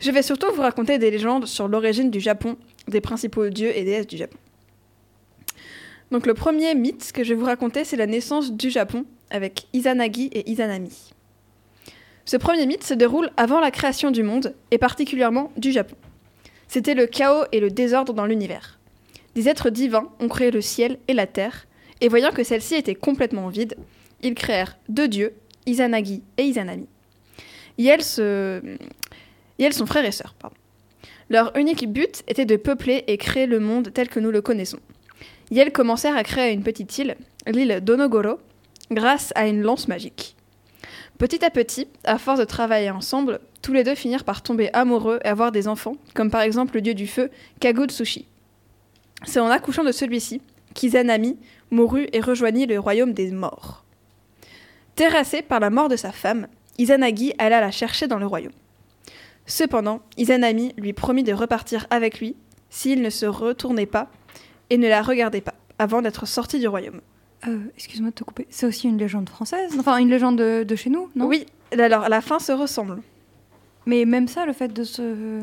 Je 0.00 0.10
vais 0.10 0.22
surtout 0.22 0.46
vous 0.54 0.62
raconter 0.62 0.98
des 0.98 1.10
légendes 1.10 1.46
sur 1.46 1.68
l'origine 1.68 2.10
du 2.10 2.20
Japon, 2.20 2.56
des 2.88 3.00
principaux 3.00 3.48
dieux 3.48 3.76
et 3.76 3.84
déesses 3.84 4.06
du 4.06 4.16
Japon. 4.16 4.36
Donc 6.10 6.26
le 6.26 6.34
premier 6.34 6.74
mythe 6.74 7.10
que 7.12 7.24
je 7.24 7.30
vais 7.34 7.40
vous 7.40 7.46
raconter, 7.46 7.84
c'est 7.84 7.96
la 7.96 8.06
naissance 8.06 8.52
du 8.52 8.70
Japon 8.70 9.04
avec 9.30 9.66
Izanagi 9.72 10.30
et 10.32 10.48
Izanami. 10.50 11.12
Ce 12.24 12.36
premier 12.36 12.66
mythe 12.66 12.84
se 12.84 12.94
déroule 12.94 13.30
avant 13.36 13.60
la 13.60 13.70
création 13.70 14.10
du 14.10 14.22
monde, 14.22 14.54
et 14.70 14.78
particulièrement 14.78 15.50
du 15.56 15.72
Japon. 15.72 15.96
C'était 16.68 16.94
le 16.94 17.06
chaos 17.06 17.44
et 17.52 17.60
le 17.60 17.70
désordre 17.70 18.12
dans 18.12 18.26
l'univers. 18.26 18.78
Des 19.34 19.48
êtres 19.48 19.70
divins 19.70 20.10
ont 20.20 20.28
créé 20.28 20.50
le 20.50 20.60
ciel 20.60 20.98
et 21.08 21.12
la 21.12 21.26
terre, 21.26 21.66
et 22.00 22.08
voyant 22.08 22.30
que 22.30 22.44
celle-ci 22.44 22.74
était 22.74 22.94
complètement 22.94 23.48
vide, 23.48 23.76
ils 24.22 24.34
créèrent 24.34 24.76
deux 24.88 25.08
dieux, 25.08 25.34
Izanagi 25.66 26.22
et 26.38 26.44
Izanami. 26.44 26.86
Yel, 27.78 28.02
se... 28.02 28.60
Sont 29.70 29.86
frères 29.86 30.04
et 30.04 30.12
sœurs. 30.12 30.34
Leur 31.28 31.56
unique 31.56 31.90
but 31.90 32.22
était 32.28 32.44
de 32.44 32.56
peupler 32.56 33.04
et 33.06 33.16
créer 33.16 33.46
le 33.46 33.58
monde 33.58 33.92
tel 33.92 34.08
que 34.08 34.20
nous 34.20 34.30
le 34.30 34.42
connaissons. 34.42 34.78
Yel 35.50 35.72
commencèrent 35.72 36.16
à 36.16 36.22
créer 36.22 36.52
une 36.52 36.62
petite 36.62 36.96
île, 36.98 37.16
l'île 37.46 37.80
d'Onogoro, 37.82 38.38
grâce 38.90 39.32
à 39.34 39.46
une 39.46 39.62
lance 39.62 39.88
magique. 39.88 40.36
Petit 41.18 41.44
à 41.44 41.50
petit, 41.50 41.88
à 42.04 42.18
force 42.18 42.38
de 42.38 42.44
travailler 42.44 42.90
ensemble, 42.90 43.40
tous 43.62 43.72
les 43.72 43.84
deux 43.84 43.94
finirent 43.94 44.24
par 44.24 44.42
tomber 44.42 44.70
amoureux 44.74 45.18
et 45.24 45.28
avoir 45.28 45.50
des 45.50 45.66
enfants, 45.66 45.96
comme 46.14 46.30
par 46.30 46.42
exemple 46.42 46.74
le 46.74 46.82
dieu 46.82 46.94
du 46.94 47.06
feu, 47.06 47.30
Kagutsushi. 47.58 48.26
C'est 49.24 49.40
en 49.40 49.48
accouchant 49.48 49.84
de 49.84 49.92
celui-ci 49.92 50.42
qu'Izanami 50.74 51.38
mourut 51.70 52.06
et 52.12 52.20
rejoignit 52.20 52.66
le 52.66 52.78
royaume 52.78 53.14
des 53.14 53.30
morts. 53.30 53.85
Terrassé 54.96 55.42
par 55.42 55.60
la 55.60 55.70
mort 55.70 55.88
de 55.88 55.96
sa 55.96 56.10
femme, 56.12 56.46
Izanagi 56.78 57.32
alla 57.38 57.60
la 57.60 57.70
chercher 57.70 58.06
dans 58.06 58.18
le 58.18 58.26
royaume. 58.26 58.52
Cependant, 59.46 60.00
Izanami 60.16 60.74
lui 60.76 60.92
promit 60.92 61.22
de 61.22 61.32
repartir 61.32 61.86
avec 61.90 62.18
lui 62.18 62.34
s'il 62.70 63.00
ne 63.02 63.10
se 63.10 63.26
retournait 63.26 63.86
pas 63.86 64.10
et 64.70 64.78
ne 64.78 64.88
la 64.88 65.02
regardait 65.02 65.40
pas 65.40 65.54
avant 65.78 66.02
d'être 66.02 66.26
sorti 66.26 66.58
du 66.58 66.66
royaume. 66.66 67.00
Euh, 67.46 67.58
Excuse-moi 67.76 68.10
de 68.10 68.14
te 68.14 68.24
couper. 68.24 68.46
C'est 68.50 68.66
aussi 68.66 68.88
une 68.88 68.98
légende 68.98 69.28
française? 69.28 69.72
Enfin, 69.78 69.98
une 69.98 70.10
légende 70.10 70.36
de, 70.38 70.64
de 70.64 70.76
chez 70.76 70.90
nous, 70.90 71.10
non? 71.14 71.26
Oui, 71.26 71.46
alors 71.78 72.08
la 72.08 72.20
fin 72.20 72.38
se 72.38 72.50
ressemble. 72.52 73.02
Mais 73.84 74.04
même 74.04 74.26
ça, 74.26 74.46
le 74.46 74.52
fait 74.52 74.68
de 74.72 74.82
se. 74.84 75.40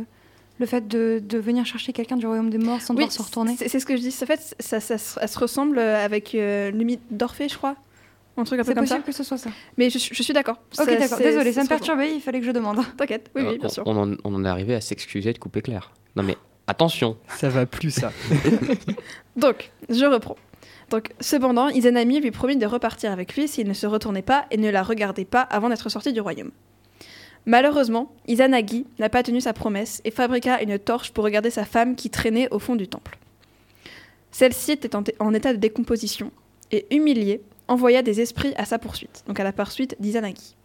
Le 0.60 0.66
fait 0.68 0.88
de, 0.88 1.20
de 1.24 1.38
venir 1.40 1.66
chercher 1.66 1.94
quelqu'un 1.94 2.16
du 2.18 2.28
royaume 2.28 2.50
des 2.50 2.58
morts 2.60 2.80
sans 2.82 2.94
devoir 2.94 3.12
se 3.12 3.22
retourner? 3.22 3.56
C'est 3.58 3.80
ce 3.80 3.86
que 3.86 3.96
je 3.96 4.02
dis. 4.02 4.16
En 4.22 4.26
fait, 4.26 4.56
ça, 4.60 4.80
ça, 4.80 4.98
se- 4.98 5.20
ça 5.20 5.28
se 5.28 5.40
ressemble 5.40 5.80
avec 5.80 6.36
euh, 6.36 6.70
le 6.72 6.84
mythe 6.84 7.02
d'Orphée, 7.10 7.48
je 7.50 7.58
crois. 7.58 7.76
Un 8.36 8.44
truc 8.46 8.60
un 8.60 8.64
peu 8.64 8.70
C'est 8.70 8.74
comme 8.76 8.86
ça. 8.88 8.96
possible 8.96 9.06
que 9.06 9.12
ce 9.12 9.24
soit 9.24 9.38
ça. 9.38 9.50
Mais 9.78 9.90
je, 9.92 9.98
suis- 10.00 10.16
je 10.16 10.24
suis 10.24 10.34
d'accord. 10.34 10.58
Ok, 10.80 10.86
Ça- 10.86 10.86
d'accord. 10.86 11.18
c'est- 11.20 11.24
Désolée, 11.24 11.54
ça 11.54 11.64
me 11.64 11.68
perturbait, 11.68 12.16
il 12.16 12.22
fallait 12.22 12.40
que 12.40 12.46
je 12.46 12.52
demande. 12.52 12.78
T'inquiète, 12.98 13.30
oui, 13.36 13.44
oui, 13.48 13.58
bien 13.60 13.68
on, 13.68 13.70
sûr. 13.70 13.84
on 13.86 13.96
en, 13.96 14.16
on 14.24 14.34
en 14.36 14.44
est 14.46 14.48
arrivé 14.50 14.74
à 14.76 14.82
s'excuser 14.82 15.34
de 15.34 15.38
couper 15.38 15.62
Claire. 15.62 15.92
Non 16.16 16.24
mais 16.24 16.36
attention. 16.68 17.18
Ça 17.28 17.50
va 17.50 17.66
plus 17.66 17.92
ça. 17.92 18.12
Donc, 19.36 19.72
je 19.90 20.06
reprends. 20.06 20.36
Donc, 20.90 21.10
cependant, 21.20 21.70
Izanami 21.70 22.20
lui 22.22 22.32
promit 22.32 22.58
de 22.58 22.66
repartir 22.66 23.12
avec 23.12 23.36
lui 23.36 23.48
s'il 23.48 23.68
ne 23.68 23.74
se 23.74 23.86
retournait 23.88 24.22
pas 24.22 24.46
et 24.52 24.58
ne 24.58 24.70
la 24.70 24.84
regardait 24.84 25.26
pas 25.26 25.42
avant 25.42 25.70
d'être 25.70 25.90
sorti 25.90 26.12
du 26.14 26.22
royaume. 26.22 26.52
Malheureusement, 27.46 28.14
Izanagi 28.28 28.86
n'a 29.00 29.10
pas 29.10 29.22
tenu 29.24 29.42
sa 29.42 29.54
promesse 29.54 30.02
et 30.06 30.12
fabriqua 30.12 30.62
une 30.62 30.80
torche 30.80 31.12
pour 31.12 31.24
regarder 31.24 31.50
sa 31.50 31.66
femme 31.66 31.96
qui 31.96 32.10
traînait 32.10 32.48
au 32.52 32.60
fond 32.60 32.76
du 32.76 32.88
temple. 32.88 33.18
Celle-ci 34.32 34.72
était 34.72 34.96
en, 34.96 35.04
en 35.20 35.34
état 35.34 35.52
de 35.54 35.58
décomposition 35.58 36.32
et, 36.72 36.86
humiliée, 36.96 37.42
envoya 37.68 38.02
des 38.02 38.22
esprits 38.22 38.54
à 38.58 38.66
sa 38.66 38.80
poursuite, 38.80 39.24
donc 39.28 39.40
à 39.40 39.44
la 39.44 39.54
poursuite 39.54 39.96
d'Izanagi. 40.00 40.56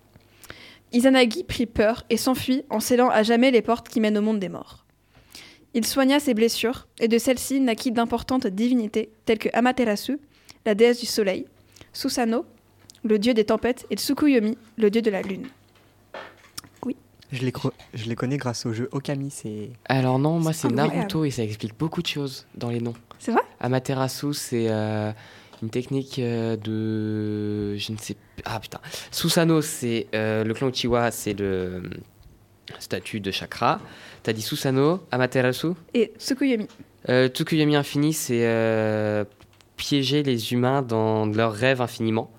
Izanagi 0.92 1.44
prit 1.44 1.66
peur 1.66 2.04
et 2.10 2.16
s'enfuit 2.16 2.64
en 2.70 2.80
scellant 2.80 3.10
à 3.10 3.22
jamais 3.22 3.50
les 3.50 3.62
portes 3.62 3.88
qui 3.88 4.00
mènent 4.00 4.16
au 4.18 4.22
monde 4.22 4.38
des 4.40 4.48
morts. 4.48 4.84
Il 5.74 5.86
soigna 5.86 6.18
ses 6.18 6.32
blessures, 6.32 6.88
et 6.98 7.08
de 7.08 7.18
celles-ci 7.18 7.60
naquit 7.60 7.92
d'importantes 7.92 8.46
divinités 8.46 9.10
telles 9.26 9.38
que 9.38 9.50
Amaterasu, 9.52 10.18
la 10.64 10.74
déesse 10.74 10.98
du 11.00 11.06
soleil, 11.06 11.46
Susanoo, 11.92 12.46
le 13.04 13.18
dieu 13.18 13.34
des 13.34 13.44
tempêtes, 13.44 13.86
et 13.90 13.96
Tsukuyomi, 13.96 14.56
le 14.78 14.90
dieu 14.90 15.02
de 15.02 15.10
la 15.10 15.22
lune. 15.22 15.46
je, 17.30 17.42
les 17.42 17.50
cro- 17.52 17.72
je 17.92 18.08
les 18.08 18.14
connais 18.14 18.38
grâce 18.38 18.64
au 18.64 18.72
jeu 18.72 18.88
Okami. 18.92 19.30
C'est 19.30 19.68
Alors 19.84 20.18
non, 20.18 20.40
moi 20.40 20.54
c'est. 20.54 20.68
Naruto 20.68 21.26
et 21.26 21.30
ça 21.30 21.42
explique 21.42 21.76
beaucoup 21.78 22.00
de 22.00 22.06
choses 22.06 22.46
dans 22.54 22.70
les 22.70 22.80
noms. 22.80 22.94
C'est 23.18 23.32
vrai? 23.32 23.42
Amaterasu, 23.60 24.32
c'est 24.32 24.66
euh, 24.70 25.12
une 25.62 25.70
technique 25.70 26.18
euh, 26.18 26.56
de... 26.56 27.76
Je 27.76 27.92
ne 27.92 27.98
sais... 27.98 28.16
Ah 28.44 28.60
putain. 28.60 28.80
Susanoo, 29.10 29.60
c'est 29.62 30.06
euh, 30.14 30.44
le 30.44 30.54
clan 30.54 30.68
Uchiwa, 30.68 31.10
c'est 31.10 31.38
le 31.38 31.82
statut 32.78 33.20
de 33.20 33.30
chakra. 33.30 33.80
T'as 34.22 34.32
dit 34.32 34.42
Susanoo, 34.42 35.00
Amaterasu? 35.10 35.68
Et 35.94 36.12
Tsukuyomi. 36.18 36.68
euh, 37.08 37.28
Tsukuyomi 37.28 37.76
Infini, 37.76 38.12
c'est 38.12 38.46
euh, 38.46 39.24
piéger 39.76 40.22
les 40.22 40.52
humains 40.52 40.82
dans 40.82 41.26
leurs 41.26 41.52
rêves 41.52 41.80
infiniment. 41.80 42.30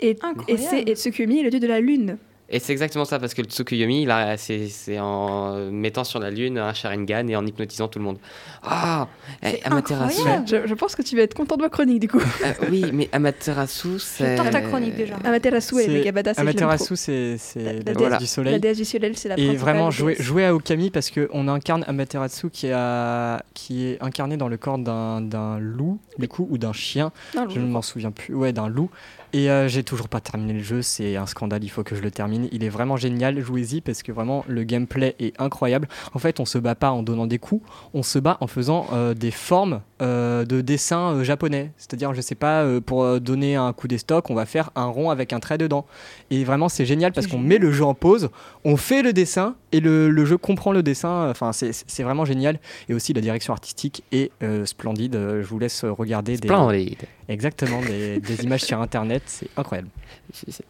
Et, 0.00 0.16
et 0.48 0.94
Tsukuyomi, 0.94 1.42
le 1.42 1.50
dieu 1.50 1.60
de 1.60 1.66
la 1.66 1.80
lune. 1.80 2.18
Et 2.54 2.60
c'est 2.60 2.72
exactement 2.72 3.04
ça, 3.04 3.18
parce 3.18 3.34
que 3.34 3.42
le 3.42 3.48
Tsukuyomi, 3.48 4.02
il 4.02 4.10
a- 4.12 4.36
c'est 4.36 4.98
en 5.00 5.56
mettant 5.72 6.04
sur 6.04 6.20
la 6.20 6.30
lune 6.30 6.56
un 6.58 6.72
Sharingan 6.72 7.26
et 7.26 7.34
en 7.34 7.44
hypnotisant 7.44 7.88
tout 7.88 7.98
le 7.98 8.04
monde. 8.04 8.18
Ah 8.62 9.08
eh, 9.42 9.60
Amaterasu. 9.64 10.20
Je, 10.46 10.66
je 10.66 10.74
pense 10.74 10.94
que 10.94 11.02
tu 11.02 11.16
vas 11.16 11.22
être 11.22 11.34
content 11.34 11.56
de 11.56 11.62
ma 11.62 11.68
chronique 11.68 11.98
du 12.00 12.08
coup. 12.08 12.20
Euh, 12.20 12.52
oui, 12.70 12.84
mais 12.92 13.08
Amaterasu, 13.12 13.98
c'est. 13.98 14.36
Ta 14.36 14.60
chronique 14.60 14.94
déjà. 14.94 15.16
Amaterasu 15.24 15.80
et 15.80 15.88
Megabada, 15.88 16.32
c'est. 16.34 16.40
Amaterasu, 16.40 16.94
c'est 16.96 17.38
c'est 17.38 17.60
La- 17.62 17.72
la, 17.72 17.78
la 17.78 17.82
déesse 17.82 17.96
Voilà. 17.98 18.16
du 18.18 18.22
La 18.24 18.28
soleil. 18.28 18.60
déesse 18.60 18.76
du 18.78 18.84
ciel, 18.84 19.12
c'est 19.16 19.28
la 19.30 19.38
Et 19.38 19.56
vraiment 19.56 19.90
jouer, 19.90 20.44
à 20.44 20.54
Okami 20.54 20.90
parce 20.90 21.10
qu'on 21.10 21.48
incarne 21.48 21.84
Amaterasu 21.88 22.50
qui, 22.50 22.70
a, 22.70 23.42
qui 23.54 23.86
est 23.86 23.98
incarné 24.00 24.36
dans 24.36 24.48
le 24.48 24.56
corps 24.58 24.78
d'un 24.78 25.20
d'un 25.20 25.58
loup, 25.58 25.98
du 26.18 26.28
coup, 26.28 26.46
ou 26.50 26.56
d'un 26.58 26.72
chien. 26.72 27.10
Non, 27.34 27.48
Je 27.48 27.58
ne 27.58 27.66
m'en 27.66 27.82
souviens 27.82 28.12
plus. 28.12 28.32
Ouais, 28.34 28.52
d'un 28.52 28.68
loup. 28.68 28.90
Et 29.34 29.50
euh, 29.50 29.66
j'ai 29.66 29.82
toujours 29.82 30.08
pas 30.08 30.20
terminé 30.20 30.52
le 30.52 30.62
jeu. 30.62 30.80
C'est 30.80 31.16
un 31.16 31.26
scandale. 31.26 31.64
Il 31.64 31.68
faut 31.68 31.82
que 31.82 31.96
je 31.96 32.02
le 32.02 32.12
termine. 32.12 32.48
Il 32.52 32.62
est 32.62 32.68
vraiment 32.68 32.96
génial. 32.96 33.40
Jouez-y 33.40 33.80
parce 33.80 34.04
que 34.04 34.12
vraiment 34.12 34.44
le 34.46 34.62
gameplay 34.62 35.16
est 35.18 35.34
incroyable. 35.40 35.88
En 36.12 36.20
fait, 36.20 36.38
on 36.38 36.44
se 36.44 36.56
bat 36.56 36.76
pas 36.76 36.92
en 36.92 37.02
donnant 37.02 37.26
des 37.26 37.40
coups. 37.40 37.68
On 37.94 38.04
se 38.04 38.20
bat 38.20 38.38
en 38.40 38.46
faisant 38.46 38.86
euh, 38.92 39.12
des 39.12 39.32
formes 39.32 39.80
euh, 40.02 40.44
de 40.44 40.60
dessins 40.60 41.14
euh, 41.14 41.24
japonais. 41.24 41.72
C'est-à-dire, 41.78 42.14
je 42.14 42.20
sais 42.20 42.36
pas, 42.36 42.64
pour 42.86 43.20
donner 43.20 43.56
un 43.56 43.72
coup 43.72 43.88
des 43.88 43.98
stocks, 43.98 44.30
on 44.30 44.36
va 44.36 44.46
faire 44.46 44.70
un 44.76 44.86
rond 44.86 45.10
avec 45.10 45.32
un 45.32 45.40
trait 45.40 45.58
dedans. 45.58 45.84
Et 46.30 46.44
vraiment, 46.44 46.68
c'est 46.68 46.86
génial 46.86 47.10
parce 47.10 47.26
qu'on 47.26 47.38
met 47.38 47.58
le 47.58 47.72
jeu 47.72 47.84
en 47.84 47.94
pause, 47.94 48.30
on 48.64 48.76
fait 48.76 49.02
le 49.02 49.12
dessin 49.12 49.56
et 49.72 49.80
le, 49.80 50.10
le 50.10 50.24
jeu 50.24 50.38
comprend 50.38 50.70
le 50.70 50.84
dessin. 50.84 51.28
Enfin, 51.28 51.50
c'est 51.52 52.02
vraiment 52.04 52.24
génial. 52.24 52.60
Et 52.88 52.94
aussi, 52.94 53.12
la 53.12 53.20
direction 53.20 53.52
artistique 53.52 54.04
est 54.12 54.30
splendide. 54.64 55.14
Je 55.14 55.46
vous 55.46 55.58
laisse 55.58 55.84
regarder 55.84 56.36
des, 56.36 56.46
Splendide. 56.46 57.02
Exactement, 57.28 57.80
des, 57.80 58.20
des 58.20 58.44
images 58.44 58.62
sur 58.64 58.80
internet, 58.80 59.22
c'est 59.26 59.48
incroyable. 59.56 59.88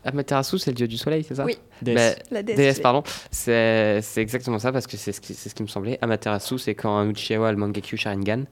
Amaterasu, 0.04 0.58
c'est 0.58 0.70
le 0.70 0.76
dieu 0.76 0.86
du 0.88 0.96
soleil, 0.96 1.24
c'est 1.26 1.34
ça 1.36 1.44
Oui. 1.44 1.58
DS. 1.82 1.94
Bah, 1.94 2.00
La 2.30 2.42
déesse. 2.42 2.76
DS, 2.78 2.80
pardon. 2.82 3.02
C'est 3.30 4.02
exactement 4.16 4.58
ça 4.58 4.70
parce 4.72 4.86
que 4.86 4.96
c'est 4.96 5.12
ce, 5.12 5.20
qui- 5.20 5.34
c'est 5.34 5.48
ce 5.48 5.54
qui 5.54 5.62
me 5.62 5.68
semblait. 5.68 5.98
Amaterasu, 6.02 6.58
c'est 6.58 6.74
quand 6.74 6.96
un 6.96 7.10
Uchiwa 7.10 7.48
a 7.48 7.52
le 7.52 7.58
Mangekyo 7.58 7.96
Sharingan 7.96 8.44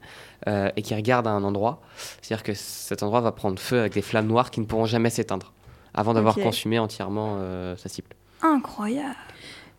euh, 0.47 0.69
et 0.75 0.81
qui 0.81 0.93
regarde 0.95 1.27
à 1.27 1.31
un 1.31 1.43
endroit. 1.43 1.81
C'est-à-dire 2.21 2.43
que 2.43 2.53
cet 2.53 3.03
endroit 3.03 3.21
va 3.21 3.31
prendre 3.31 3.59
feu 3.59 3.79
avec 3.79 3.93
des 3.93 4.01
flammes 4.01 4.27
noires 4.27 4.51
qui 4.51 4.59
ne 4.59 4.65
pourront 4.65 4.85
jamais 4.85 5.09
s'éteindre 5.09 5.53
avant 5.93 6.13
d'avoir 6.13 6.37
Ok. 6.37 6.43
consumé 6.43 6.79
entièrement 6.79 7.37
euh, 7.39 7.75
sa 7.77 7.87
cible. 7.89 8.09
Incroyable. 8.41 9.15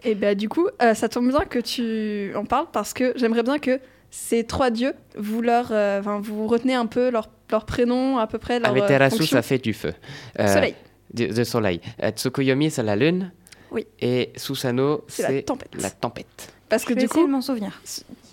Et 0.05 0.14
bah 0.14 0.35
du 0.35 0.49
coup, 0.49 0.68
euh, 0.83 0.95
ça 0.95 1.09
tombe 1.09 1.29
bien 1.29 1.45
que 1.45 1.59
tu 1.59 2.35
en 2.37 2.45
parles 2.45 2.66
parce 2.72 2.93
que 2.95 3.12
j'aimerais 3.16 3.43
bien 3.43 3.59
que 3.59 3.81
ces 4.11 4.45
trois 4.45 4.70
dieux, 4.70 4.95
vous 5.18 5.43
leur, 5.43 5.68
euh, 5.72 5.99
enfin, 6.01 6.20
vous 6.22 6.47
retenez 6.47 6.75
un 6.75 6.87
peu 6.87 7.11
leur, 7.11 7.29
leur 7.55 7.65
prénom, 7.67 8.19
à 8.19 8.27
peu 8.27 8.39
près 8.39 8.59
leur 8.61 8.71
euh, 8.73 8.77
Amaterasu, 8.77 9.19
fonction. 9.19 9.37
ça 9.37 9.43
fait 9.43 9.59
du 9.59 9.73
feu. 9.73 9.95
Euh, 10.41 10.53
Soleil, 10.53 10.75
Du, 11.13 11.29
du 11.29 11.45
soleil. 11.45 11.81
Euh, 12.03 12.11
Tsukuyomi, 12.11 12.71
c'est 12.71 12.83
la 12.83 12.97
lune. 12.97 13.33
Oui. 13.71 13.87
Et 14.01 14.33
Susanoo, 14.37 15.05
c'est 15.09 15.23
la 15.37 15.43
tempête. 15.43 15.71
la 15.81 15.91
tempête. 15.91 16.53
Parce 16.69 16.83
Je 16.83 16.89
que 16.89 16.95
vais 16.95 17.01
du 17.03 17.09
coup, 17.09 17.27
de 17.27 17.31
m'en 17.31 17.41
souvenir. 17.43 17.81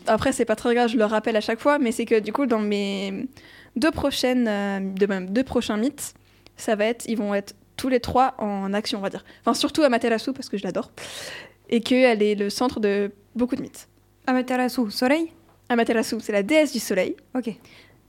après 0.07 0.32
c'est 0.32 0.45
pas 0.45 0.55
très 0.55 0.74
grave, 0.76 0.89
je 0.89 0.97
le 0.97 1.05
rappelle 1.05 1.36
à 1.36 1.41
chaque 1.41 1.59
fois, 1.59 1.78
mais 1.80 1.91
c'est 1.91 2.05
que 2.05 2.19
du 2.19 2.32
coup 2.34 2.45
dans 2.45 2.59
mes 2.59 3.28
deux 3.76 3.91
prochaines, 3.91 4.47
euh, 4.47 4.80
de 4.80 5.05
même 5.05 5.30
deux 5.30 5.43
prochains 5.43 5.78
mythes, 5.78 6.13
ça 6.57 6.76
va 6.76 6.86
être, 6.86 7.05
ils 7.07 7.17
vont 7.17 7.34
être 7.36 7.53
tous 7.78 7.89
les 7.89 7.99
trois 7.99 8.36
en 8.38 8.74
action, 8.74 8.99
on 8.99 9.01
va 9.01 9.09
dire. 9.09 9.24
Enfin 9.41 9.53
surtout 9.53 9.82
Amaterasu 9.84 10.34
parce 10.34 10.49
que 10.49 10.57
je 10.57 10.63
l'adore 10.63 10.91
et 11.69 11.82
qu'elle 11.82 12.22
est 12.24 12.36
le 12.36 12.49
centre 12.49 12.80
de 12.80 13.11
beaucoup 13.36 13.55
de 13.55 13.61
mythes. 13.61 13.88
Amaterasu, 14.28 14.89
soleil? 14.91 15.32
Amaterasu, 15.69 16.15
c'est 16.19 16.34
la 16.34 16.43
déesse 16.43 16.72
du 16.74 16.80
soleil. 16.80 17.15
Ok. 17.36 17.49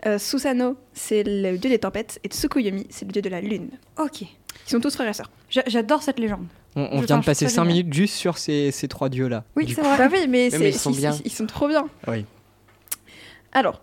Euh, 0.04 0.18
Susanoo, 0.18 0.76
c'est 0.92 1.22
le 1.24 1.56
dieu 1.58 1.70
des 1.70 1.78
tempêtes. 1.78 2.18
Et 2.24 2.28
Tsukuyomi, 2.28 2.86
c'est 2.90 3.04
le 3.04 3.12
dieu 3.12 3.22
de 3.22 3.28
la 3.28 3.40
lune. 3.40 3.70
Ok. 3.98 4.22
Ils 4.22 4.28
sont 4.66 4.80
tous 4.80 4.94
frères 4.94 5.08
et 5.08 5.12
sœurs. 5.12 5.30
J'a- 5.48 5.62
J'adore 5.66 6.02
cette 6.02 6.18
légende. 6.18 6.46
On, 6.74 6.88
on 6.92 7.00
Je 7.02 7.06
vient 7.06 7.18
de 7.18 7.24
passer 7.24 7.46
ça 7.48 7.56
5 7.56 7.62
génial. 7.64 7.76
minutes 7.84 7.92
juste 7.94 8.14
sur 8.14 8.38
ces, 8.38 8.70
ces 8.72 8.88
trois 8.88 9.08
dieux-là. 9.08 9.44
Oui, 9.56 9.66
Du 9.66 9.74
c'est 9.74 9.80
coup. 9.82 9.86
vrai. 9.86 9.98
Bah 9.98 10.08
oui, 10.12 10.26
mais, 10.28 10.50
c'est- 10.50 10.58
mais 10.58 10.70
ils 10.70 10.74
sont 10.78 10.90
bien. 10.90 11.16
Ils, 11.24 11.30
sont 11.30 11.46
trop 11.46 11.68
bien. 11.68 11.88
Oui. 12.08 12.24
Alors, 13.52 13.80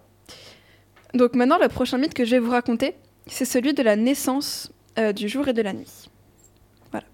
donc 1.13 1.35
maintenant, 1.35 1.57
le 1.61 1.67
prochain 1.67 1.97
mythe 1.97 2.13
que 2.13 2.25
je 2.25 2.31
vais 2.31 2.39
vous 2.39 2.51
raconter, 2.51 2.95
c'est 3.27 3.45
celui 3.45 3.73
de 3.73 3.83
la 3.83 3.95
naissance 3.95 4.71
euh, 4.97 5.13
du 5.13 5.29
jour 5.29 5.47
et 5.47 5.53
de 5.53 5.61
la 5.61 5.73
nuit. 5.73 6.09
Voilà. 6.91 7.05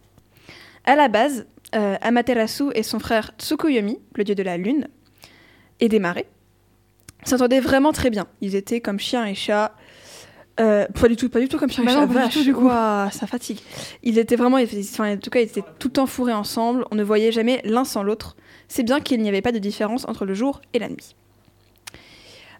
À 0.85 0.95
la 0.95 1.09
base, 1.09 1.45
euh, 1.75 1.97
Amaterasu 2.01 2.65
et 2.73 2.83
son 2.83 2.99
frère 2.99 3.31
Tsukuyomi, 3.37 3.99
le 4.15 4.23
dieu 4.23 4.35
de 4.35 4.43
la 4.43 4.57
lune, 4.57 4.87
et 5.81 5.89
des 5.89 5.99
marées, 5.99 6.27
s'entendaient 7.29 7.59
vraiment 7.59 7.91
très 7.91 8.09
bien. 8.09 8.27
Ils 8.41 8.55
étaient 8.55 8.81
comme 8.81 8.99
chien 8.99 9.25
et 9.25 9.35
chat. 9.35 9.73
Euh, 10.59 10.85
pas 10.87 11.07
du 11.09 11.15
tout, 11.17 11.27
pas 11.29 11.39
du 11.41 11.49
tout 11.49 11.57
comme 11.57 11.69
chien 11.69 11.83
et 11.83 11.87
Bah 11.87 11.91
chat. 11.93 11.99
pas 12.01 12.05
du 12.07 12.13
vache. 12.13 12.33
tout, 12.33 12.43
du 12.43 12.53
coup. 12.53 12.65
Ouah, 12.67 13.09
ça 13.11 13.27
fatigue. 13.27 13.59
Ils 14.03 14.17
étaient 14.17 14.35
vraiment, 14.37 14.57
enfin, 14.57 15.13
en 15.13 15.17
tout 15.17 15.29
cas, 15.29 15.39
ils 15.41 15.43
étaient 15.49 15.63
tout 15.79 15.89
le 15.89 15.93
temps 15.93 16.05
fourrés 16.05 16.33
ensemble. 16.33 16.85
On 16.91 16.95
ne 16.95 17.03
voyait 17.03 17.31
jamais 17.33 17.61
l'un 17.65 17.83
sans 17.83 18.03
l'autre. 18.03 18.35
C'est 18.67 18.83
bien 18.83 18.99
qu'il 19.01 19.21
n'y 19.21 19.27
avait 19.29 19.41
pas 19.41 19.51
de 19.51 19.59
différence 19.59 20.07
entre 20.07 20.25
le 20.25 20.33
jour 20.33 20.61
et 20.73 20.79
la 20.79 20.87
nuit. 20.89 21.15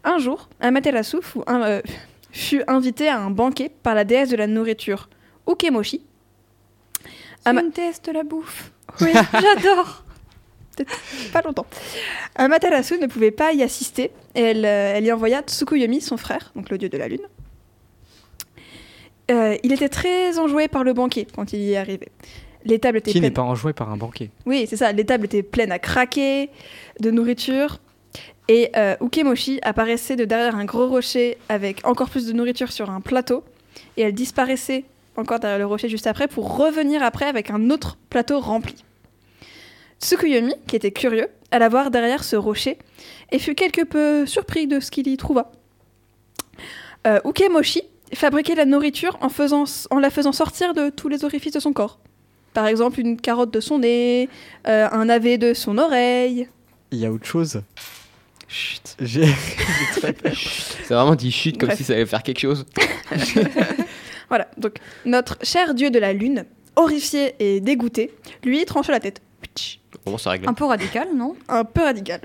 Un 0.03 0.19
jour, 0.19 0.49
Amaterasu 0.59 1.17
fut, 1.21 1.39
un- 1.47 1.61
euh, 1.63 1.81
fut 2.31 2.63
invité 2.67 3.07
à 3.07 3.19
un 3.19 3.31
banquet 3.31 3.71
par 3.81 3.95
la 3.95 4.03
déesse 4.03 4.29
de 4.29 4.35
la 4.35 4.47
nourriture, 4.47 5.09
Ukemoshi. 5.49 6.01
C'est 7.43 7.49
Ama- 7.49 7.61
une 7.61 7.71
déesse 7.71 8.01
de 8.01 8.11
la 8.11 8.23
bouffe. 8.23 8.71
Oui, 9.01 9.11
J'adore. 9.33 10.03
Pas 11.33 11.41
longtemps. 11.41 11.65
Amaterasu 12.35 12.97
ne 12.99 13.07
pouvait 13.07 13.31
pas 13.31 13.53
y 13.53 13.63
assister. 13.63 14.11
Et 14.35 14.41
elle, 14.41 14.65
euh, 14.65 14.93
elle 14.95 15.05
y 15.05 15.11
envoya 15.11 15.41
Tsukuyomi, 15.41 16.01
son 16.01 16.17
frère, 16.17 16.51
donc 16.55 16.69
le 16.69 16.77
dieu 16.77 16.89
de 16.89 16.97
la 16.97 17.07
lune. 17.07 17.21
Euh, 19.31 19.57
il 19.63 19.73
était 19.73 19.89
très 19.89 20.37
enjoué 20.37 20.67
par 20.67 20.83
le 20.83 20.93
banquet 20.93 21.25
quand 21.33 21.53
il 21.53 21.61
y 21.61 21.73
est 21.73 21.77
arrivé. 21.77 22.09
Les 22.63 22.79
tables 22.79 22.97
étaient 22.97 23.11
Qui 23.11 23.21
n'est 23.21 23.31
pas 23.31 23.41
enjoué 23.41 23.73
par 23.73 23.91
un 23.91 23.97
banquet 23.97 24.29
Oui, 24.45 24.65
c'est 24.69 24.77
ça. 24.77 24.91
Les 24.91 25.05
tables 25.05 25.25
étaient 25.25 25.43
pleines 25.43 25.71
à 25.71 25.79
craquer 25.79 26.49
de 26.99 27.11
nourriture. 27.11 27.79
Et 28.47 28.71
euh, 28.75 28.95
Ukemoshi 29.01 29.59
apparaissait 29.63 30.15
de 30.15 30.25
derrière 30.25 30.55
un 30.55 30.65
gros 30.65 30.87
rocher 30.87 31.37
avec 31.49 31.85
encore 31.85 32.09
plus 32.09 32.27
de 32.27 32.33
nourriture 32.33 32.71
sur 32.71 32.89
un 32.89 33.01
plateau. 33.01 33.43
Et 33.97 34.01
elle 34.03 34.13
disparaissait 34.13 34.85
encore 35.15 35.39
derrière 35.39 35.59
le 35.59 35.65
rocher 35.65 35.89
juste 35.89 36.07
après 36.07 36.27
pour 36.27 36.57
revenir 36.57 37.01
après 37.01 37.25
avec 37.25 37.49
un 37.49 37.69
autre 37.69 37.97
plateau 38.09 38.39
rempli. 38.39 38.75
Tsukuyomi, 40.01 40.53
qui 40.67 40.75
était 40.75 40.91
curieux, 40.91 41.27
alla 41.51 41.69
voir 41.69 41.91
derrière 41.91 42.23
ce 42.23 42.35
rocher 42.35 42.77
et 43.31 43.39
fut 43.39 43.55
quelque 43.55 43.83
peu 43.83 44.25
surpris 44.25 44.67
de 44.67 44.79
ce 44.79 44.91
qu'il 44.91 45.07
y 45.07 45.17
trouva. 45.17 45.51
Euh, 47.07 47.19
Ukemoshi 47.25 47.83
fabriquait 48.13 48.55
la 48.55 48.65
nourriture 48.65 49.17
en, 49.21 49.29
faisant, 49.29 49.65
en 49.89 49.99
la 49.99 50.09
faisant 50.09 50.31
sortir 50.31 50.73
de 50.73 50.89
tous 50.89 51.07
les 51.07 51.23
orifices 51.23 51.53
de 51.53 51.59
son 51.59 51.73
corps. 51.73 51.99
Par 52.53 52.67
exemple, 52.67 52.99
une 52.99 53.19
carotte 53.19 53.53
de 53.53 53.59
son 53.59 53.79
nez, 53.79 54.29
euh, 54.67 54.87
un 54.91 55.05
navet 55.05 55.37
de 55.37 55.53
son 55.53 55.77
oreille. 55.77 56.47
Il 56.91 56.99
y 56.99 57.05
a 57.05 57.11
autre 57.11 57.25
chose? 57.25 57.61
Chut. 58.47 58.95
J'ai 59.01 59.25
vraiment 60.89 61.15
dit 61.15 61.31
chute 61.31 61.57
comme 61.57 61.67
Bref. 61.67 61.77
si 61.77 61.83
ça 61.83 61.93
allait 61.93 62.05
faire 62.05 62.23
quelque 62.23 62.39
chose. 62.39 62.65
Voilà, 64.29 64.47
donc 64.57 64.77
notre 65.05 65.37
cher 65.43 65.75
dieu 65.75 65.91
de 65.91 65.99
la 65.99 66.11
lune, 66.11 66.45
horrifié 66.75 67.35
et 67.39 67.59
dégoûté, 67.61 68.11
lui 68.43 68.65
trancha 68.65 68.91
la 68.91 68.99
tête. 68.99 69.21
Bon, 70.05 70.17
c'est 70.17 70.29
réglé. 70.29 70.47
Un 70.47 70.53
peu 70.53 70.65
radical, 70.65 71.07
non 71.15 71.35
Un 71.47 71.63
peu 71.65 71.81
radical. 71.83 72.21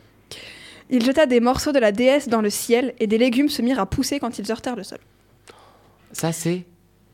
Il 0.91 1.05
jeta 1.05 1.27
des 1.27 1.41
morceaux 1.41 1.73
de 1.73 1.79
la 1.79 1.93
déesse 1.93 2.29
dans 2.29 2.41
le 2.43 2.51
ciel 2.51 2.95
et 2.99 3.07
des 3.07 3.17
légumes 3.19 3.49
se 3.49 3.63
mirent 3.63 3.79
à 3.81 3.87
pousser 3.87 4.19
quand 4.19 4.39
ils 4.39 4.51
heurtèrent 4.51 4.77
le 4.77 4.83
sol. 4.83 4.99
Ça, 6.13 6.33
c'est 6.33 6.65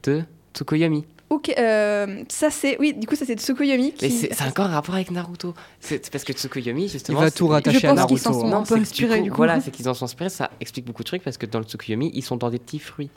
de 0.04 0.22
Tsukuyomi. 0.54 1.04
Ok, 1.28 1.52
euh, 1.58 2.22
ça 2.28 2.50
c'est. 2.50 2.78
Oui, 2.78 2.94
du 2.94 3.06
coup, 3.06 3.16
ça 3.16 3.26
c'est 3.26 3.34
Tsukuyomi 3.38 3.92
qui. 3.92 4.04
Mais 4.06 4.10
c'est 4.32 4.42
encore 4.44 4.66
un 4.66 4.70
rapport 4.70 4.94
avec 4.94 5.10
Naruto. 5.10 5.54
C'est 5.80 6.08
parce 6.10 6.22
que 6.24 6.32
Tsukuyomi, 6.32 6.84
Il 6.84 6.88
justement. 6.88 7.18
va 7.20 7.26
c'est- 7.30 7.36
tout 7.36 7.48
rattacher 7.48 7.80
Je 7.80 7.86
à 7.86 7.94
pense 7.94 8.06
qu'ils 8.06 8.18
s'en 8.20 8.30
Naruto. 8.30 8.48
sont 8.48 8.54
hein. 8.54 8.58
un 8.58 8.62
peu 8.62 8.66
c'est 8.68 8.74
que 8.76 8.80
inspirés, 8.80 9.20
du 9.22 9.30
coup. 9.30 9.36
Voilà, 9.38 9.60
c'est 9.60 9.70
qu'ils 9.72 9.88
en 9.88 9.94
sont 9.94 10.04
inspirés. 10.04 10.30
Ça 10.30 10.50
explique 10.60 10.86
beaucoup 10.86 11.02
de 11.02 11.08
trucs 11.08 11.22
parce 11.24 11.36
que 11.36 11.44
dans 11.46 11.58
le 11.58 11.64
Tsukuyomi, 11.64 12.12
ils 12.14 12.22
sont 12.22 12.36
dans 12.36 12.48
des 12.48 12.58
petits 12.60 12.78
fruits. 12.78 13.10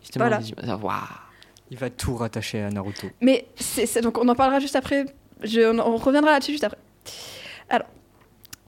Justement, 0.00 0.26
Voilà. 0.28 0.40
Ah, 0.62 0.76
waouh. 0.76 0.94
Il 1.72 1.76
va 1.76 1.90
tout 1.90 2.14
rattacher 2.16 2.60
à 2.62 2.70
Naruto. 2.70 3.08
Mais 3.20 3.46
c'est 3.56 3.84
c'est- 3.86 4.00
donc 4.00 4.16
on 4.18 4.26
en 4.28 4.34
parlera 4.34 4.60
juste 4.60 4.76
après. 4.76 5.04
Je- 5.42 5.60
on, 5.80 5.96
reviendra 5.96 6.32
là-dessus 6.32 6.52
juste 6.52 6.64
après. 6.64 6.78
Alors, 7.68 7.86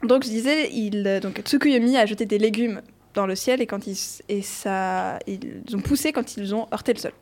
donc 0.03 0.25
je 0.25 0.29
disais, 0.29 0.71
il, 0.73 1.21
donc 1.23 1.41
Tsukuyomi 1.41 1.97
a 1.97 2.07
jeté 2.07 2.27
des 2.27 2.39
légumes 2.39 2.83
dans 3.15 3.27
le 3.27 3.35
ciel 3.35 3.61
et 3.61 3.67
quand 3.67 3.87
ils 3.87 3.99
et 4.29 4.43
ça, 4.43 5.19
ils 5.27 5.41
ont 5.75 5.81
poussé 5.81 6.13
quand 6.13 6.37
ils 6.37 6.55
ont 6.55 6.67
heurté 6.73 6.93
le 6.93 6.99
sol. 6.99 7.13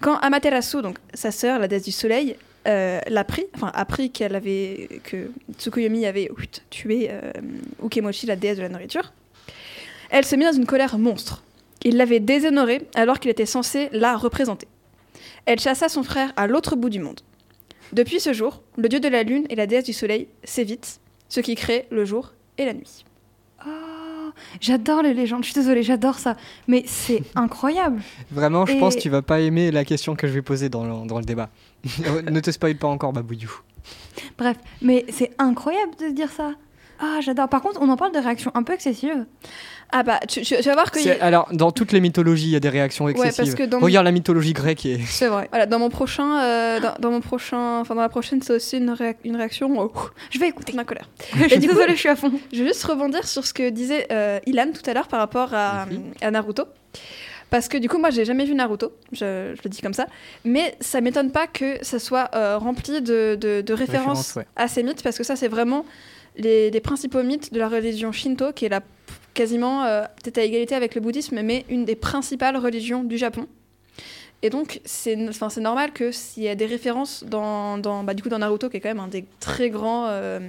Quand 0.00 0.16
Amaterasu, 0.18 0.82
donc 0.82 0.96
sa 1.14 1.30
sœur, 1.30 1.58
la 1.58 1.68
déesse 1.68 1.84
du 1.84 1.92
soleil, 1.92 2.36
euh, 2.66 3.00
l'a 3.08 3.24
pris, 3.24 3.44
enfin 3.54 3.70
appris 3.74 4.10
qu'elle 4.10 4.34
avait 4.34 4.88
que 5.04 5.30
Tsukuyomi 5.58 6.06
avait 6.06 6.30
tué 6.70 7.08
euh, 7.10 7.32
Ukemoshi, 7.84 8.26
la 8.26 8.36
déesse 8.36 8.56
de 8.56 8.62
la 8.62 8.68
nourriture, 8.68 9.12
elle 10.10 10.24
se 10.24 10.34
mit 10.36 10.44
dans 10.44 10.52
une 10.52 10.66
colère 10.66 10.98
monstre. 10.98 11.42
Il 11.84 11.96
l'avait 11.96 12.20
déshonorée 12.20 12.82
alors 12.94 13.18
qu'il 13.18 13.30
était 13.30 13.46
censé 13.46 13.88
la 13.92 14.16
représenter. 14.16 14.68
Elle 15.46 15.58
chassa 15.58 15.88
son 15.88 16.02
frère 16.04 16.32
à 16.36 16.46
l'autre 16.46 16.76
bout 16.76 16.90
du 16.90 17.00
monde. 17.00 17.20
Depuis 17.92 18.20
ce 18.20 18.32
jour, 18.32 18.62
le 18.76 18.88
dieu 18.88 19.00
de 19.00 19.08
la 19.08 19.22
lune 19.22 19.46
et 19.50 19.54
la 19.54 19.66
déesse 19.66 19.84
du 19.84 19.92
soleil 19.92 20.28
s'évitent, 20.44 21.00
ce 21.28 21.40
qui 21.40 21.54
crée 21.54 21.86
le 21.90 22.04
jour 22.04 22.32
et 22.58 22.64
la 22.64 22.72
nuit. 22.74 23.04
Ah, 23.60 23.64
J'adore 24.60 25.02
les 25.02 25.12
légendes. 25.14 25.42
Je 25.44 25.50
suis 25.50 25.60
désolée, 25.60 25.82
j'adore 25.82 26.18
ça. 26.18 26.36
Mais 26.68 26.84
c'est 26.86 27.22
incroyable. 27.34 28.00
Vraiment, 28.30 28.64
je 28.66 28.72
Et- 28.72 28.78
pense 28.80 28.96
que 28.96 29.00
tu 29.00 29.10
vas 29.10 29.22
pas 29.22 29.40
aimer 29.40 29.70
la 29.70 29.84
question 29.84 30.16
que 30.16 30.26
je 30.26 30.32
vais 30.32 30.42
poser 30.42 30.68
dans 30.68 30.84
le, 30.84 31.06
dans 31.06 31.18
le 31.18 31.24
débat. 31.24 31.50
ne 32.30 32.40
te 32.40 32.50
spoil 32.50 32.76
pas 32.76 32.88
encore, 32.88 33.12
Babouillou. 33.12 33.50
Bref, 34.38 34.56
mais 34.80 35.04
c'est 35.10 35.32
incroyable 35.38 35.92
de 36.00 36.08
dire 36.14 36.30
ça. 36.30 36.54
Ah, 37.04 37.18
j'adore. 37.20 37.48
Par 37.48 37.60
contre, 37.62 37.80
on 37.82 37.88
en 37.88 37.96
parle 37.96 38.12
de 38.12 38.18
réactions 38.18 38.52
un 38.54 38.62
peu 38.62 38.72
excessives. 38.72 39.26
Ah 39.90 40.04
bah, 40.04 40.20
tu, 40.28 40.40
tu- 40.42 40.56
tu 40.56 40.62
vas 40.62 40.72
voir 40.74 40.90
que. 40.90 41.20
Alors, 41.22 41.48
dans 41.52 41.70
toutes 41.72 41.90
les 41.92 42.00
mythologies, 42.00 42.46
il 42.46 42.50
y 42.52 42.56
a 42.56 42.60
des 42.60 42.68
réactions 42.68 43.04
Ouais, 43.06 43.12
parce 43.12 43.26
excessives. 43.26 43.54
que 43.56 43.64
dans- 43.64 43.80
Regarde 43.80 44.04
la 44.06 44.12
mythologie 44.12 44.52
grecque 44.52 44.86
et 44.86 45.00
C'est 45.06 45.26
vrai. 45.26 45.48
Voilà, 45.50 45.66
dans 45.66 45.78
mon 45.80 45.90
prochain, 45.90 46.40
euh, 46.42 46.80
dans, 46.80 46.94
dans 47.00 47.10
mon 47.10 47.20
prochain, 47.20 47.80
enfin 47.80 47.94
dans 47.94 48.00
la 48.00 48.08
prochaine, 48.08 48.40
c'est 48.40 48.54
aussi 48.54 48.78
une, 48.78 48.90
réac- 48.92 49.16
une 49.24 49.36
réaction 49.36 49.70
oh, 49.78 49.92
Je 50.30 50.38
vais 50.38 50.48
écouter. 50.48 50.72
d'un 50.72 50.84
colère. 50.84 51.08
Je 51.34 51.48
suis 51.48 51.58
du 51.58 51.68
coup- 51.68 51.74
désolée, 51.74 51.94
je 51.94 51.98
suis 52.00 52.08
à 52.08 52.16
fond. 52.16 52.32
Je 52.52 52.60
vais 52.62 52.68
juste 52.68 52.84
rebondir 52.84 53.26
sur 53.26 53.44
ce 53.44 53.52
que 53.52 53.68
disait 53.68 54.06
euh, 54.12 54.38
Ilan 54.46 54.68
tout 54.72 54.88
à 54.88 54.94
l'heure 54.94 55.08
par 55.08 55.18
rapport 55.18 55.52
à, 55.52 55.86
à 56.22 56.30
Naruto. 56.30 56.64
Parce 57.50 57.68
que 57.68 57.76
du 57.76 57.86
coup, 57.90 57.98
moi, 57.98 58.08
j'ai 58.08 58.24
jamais 58.24 58.46
vu 58.46 58.54
Naruto, 58.54 58.92
je, 59.12 59.52
je 59.54 59.60
le 59.62 59.68
dis 59.68 59.82
comme 59.82 59.92
ça. 59.92 60.06
Mais 60.46 60.74
ça 60.80 61.02
m'étonne 61.02 61.30
pas 61.32 61.46
que 61.46 61.76
ça 61.84 61.98
soit 61.98 62.30
euh, 62.34 62.56
rempli 62.56 63.02
de, 63.02 63.34
de- 63.34 63.60
de 63.60 63.72
références 63.74 64.28
Références, 64.28 64.34
ouais. 64.36 64.46
à 64.56 64.68
ces 64.68 64.82
mythes, 64.82 65.02
parce 65.02 65.18
que 65.18 65.24
ça, 65.24 65.36
c'est 65.36 65.48
vraiment 65.48 65.84
les, 66.36 66.70
les 66.70 66.80
principaux 66.80 67.22
mythes 67.22 67.52
de 67.52 67.58
la 67.58 67.68
religion 67.68 68.12
Shinto, 68.12 68.52
qui 68.52 68.64
est 68.64 68.68
la, 68.68 68.82
quasiment 69.34 69.84
euh, 69.84 70.02
peut-être 70.22 70.38
à 70.38 70.42
égalité 70.42 70.74
avec 70.74 70.94
le 70.94 71.00
bouddhisme, 71.00 71.40
mais 71.42 71.64
une 71.68 71.84
des 71.84 71.96
principales 71.96 72.56
religions 72.56 73.04
du 73.04 73.18
Japon. 73.18 73.46
Et 74.44 74.50
donc, 74.50 74.80
c'est 74.84 75.16
normal 75.16 75.92
que 75.92 76.10
s'il 76.10 76.42
y 76.42 76.48
a 76.48 76.56
des 76.56 76.66
références 76.66 77.22
dans, 77.24 77.78
dans, 77.78 78.02
bah, 78.02 78.12
du 78.12 78.22
coup, 78.22 78.28
dans 78.28 78.40
Naruto, 78.40 78.68
qui 78.68 78.78
est 78.78 78.80
quand 78.80 78.88
même 78.88 78.98
un 78.98 79.08
des 79.08 79.24
très 79.38 79.70
grands 79.70 80.06
euh, 80.08 80.40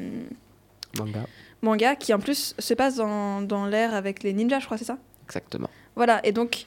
Manga. 0.97 1.25
mangas, 1.61 1.95
qui 1.95 2.11
en 2.11 2.19
plus 2.19 2.55
se 2.57 2.73
passe 2.73 2.95
dans, 2.95 3.41
dans 3.43 3.67
l'ère 3.67 3.93
avec 3.93 4.23
les 4.23 4.33
ninjas, 4.33 4.59
je 4.59 4.65
crois, 4.65 4.79
c'est 4.79 4.85
ça? 4.85 4.97
Exactement. 5.25 5.69
Voilà, 5.95 6.25
et 6.25 6.31
donc, 6.31 6.65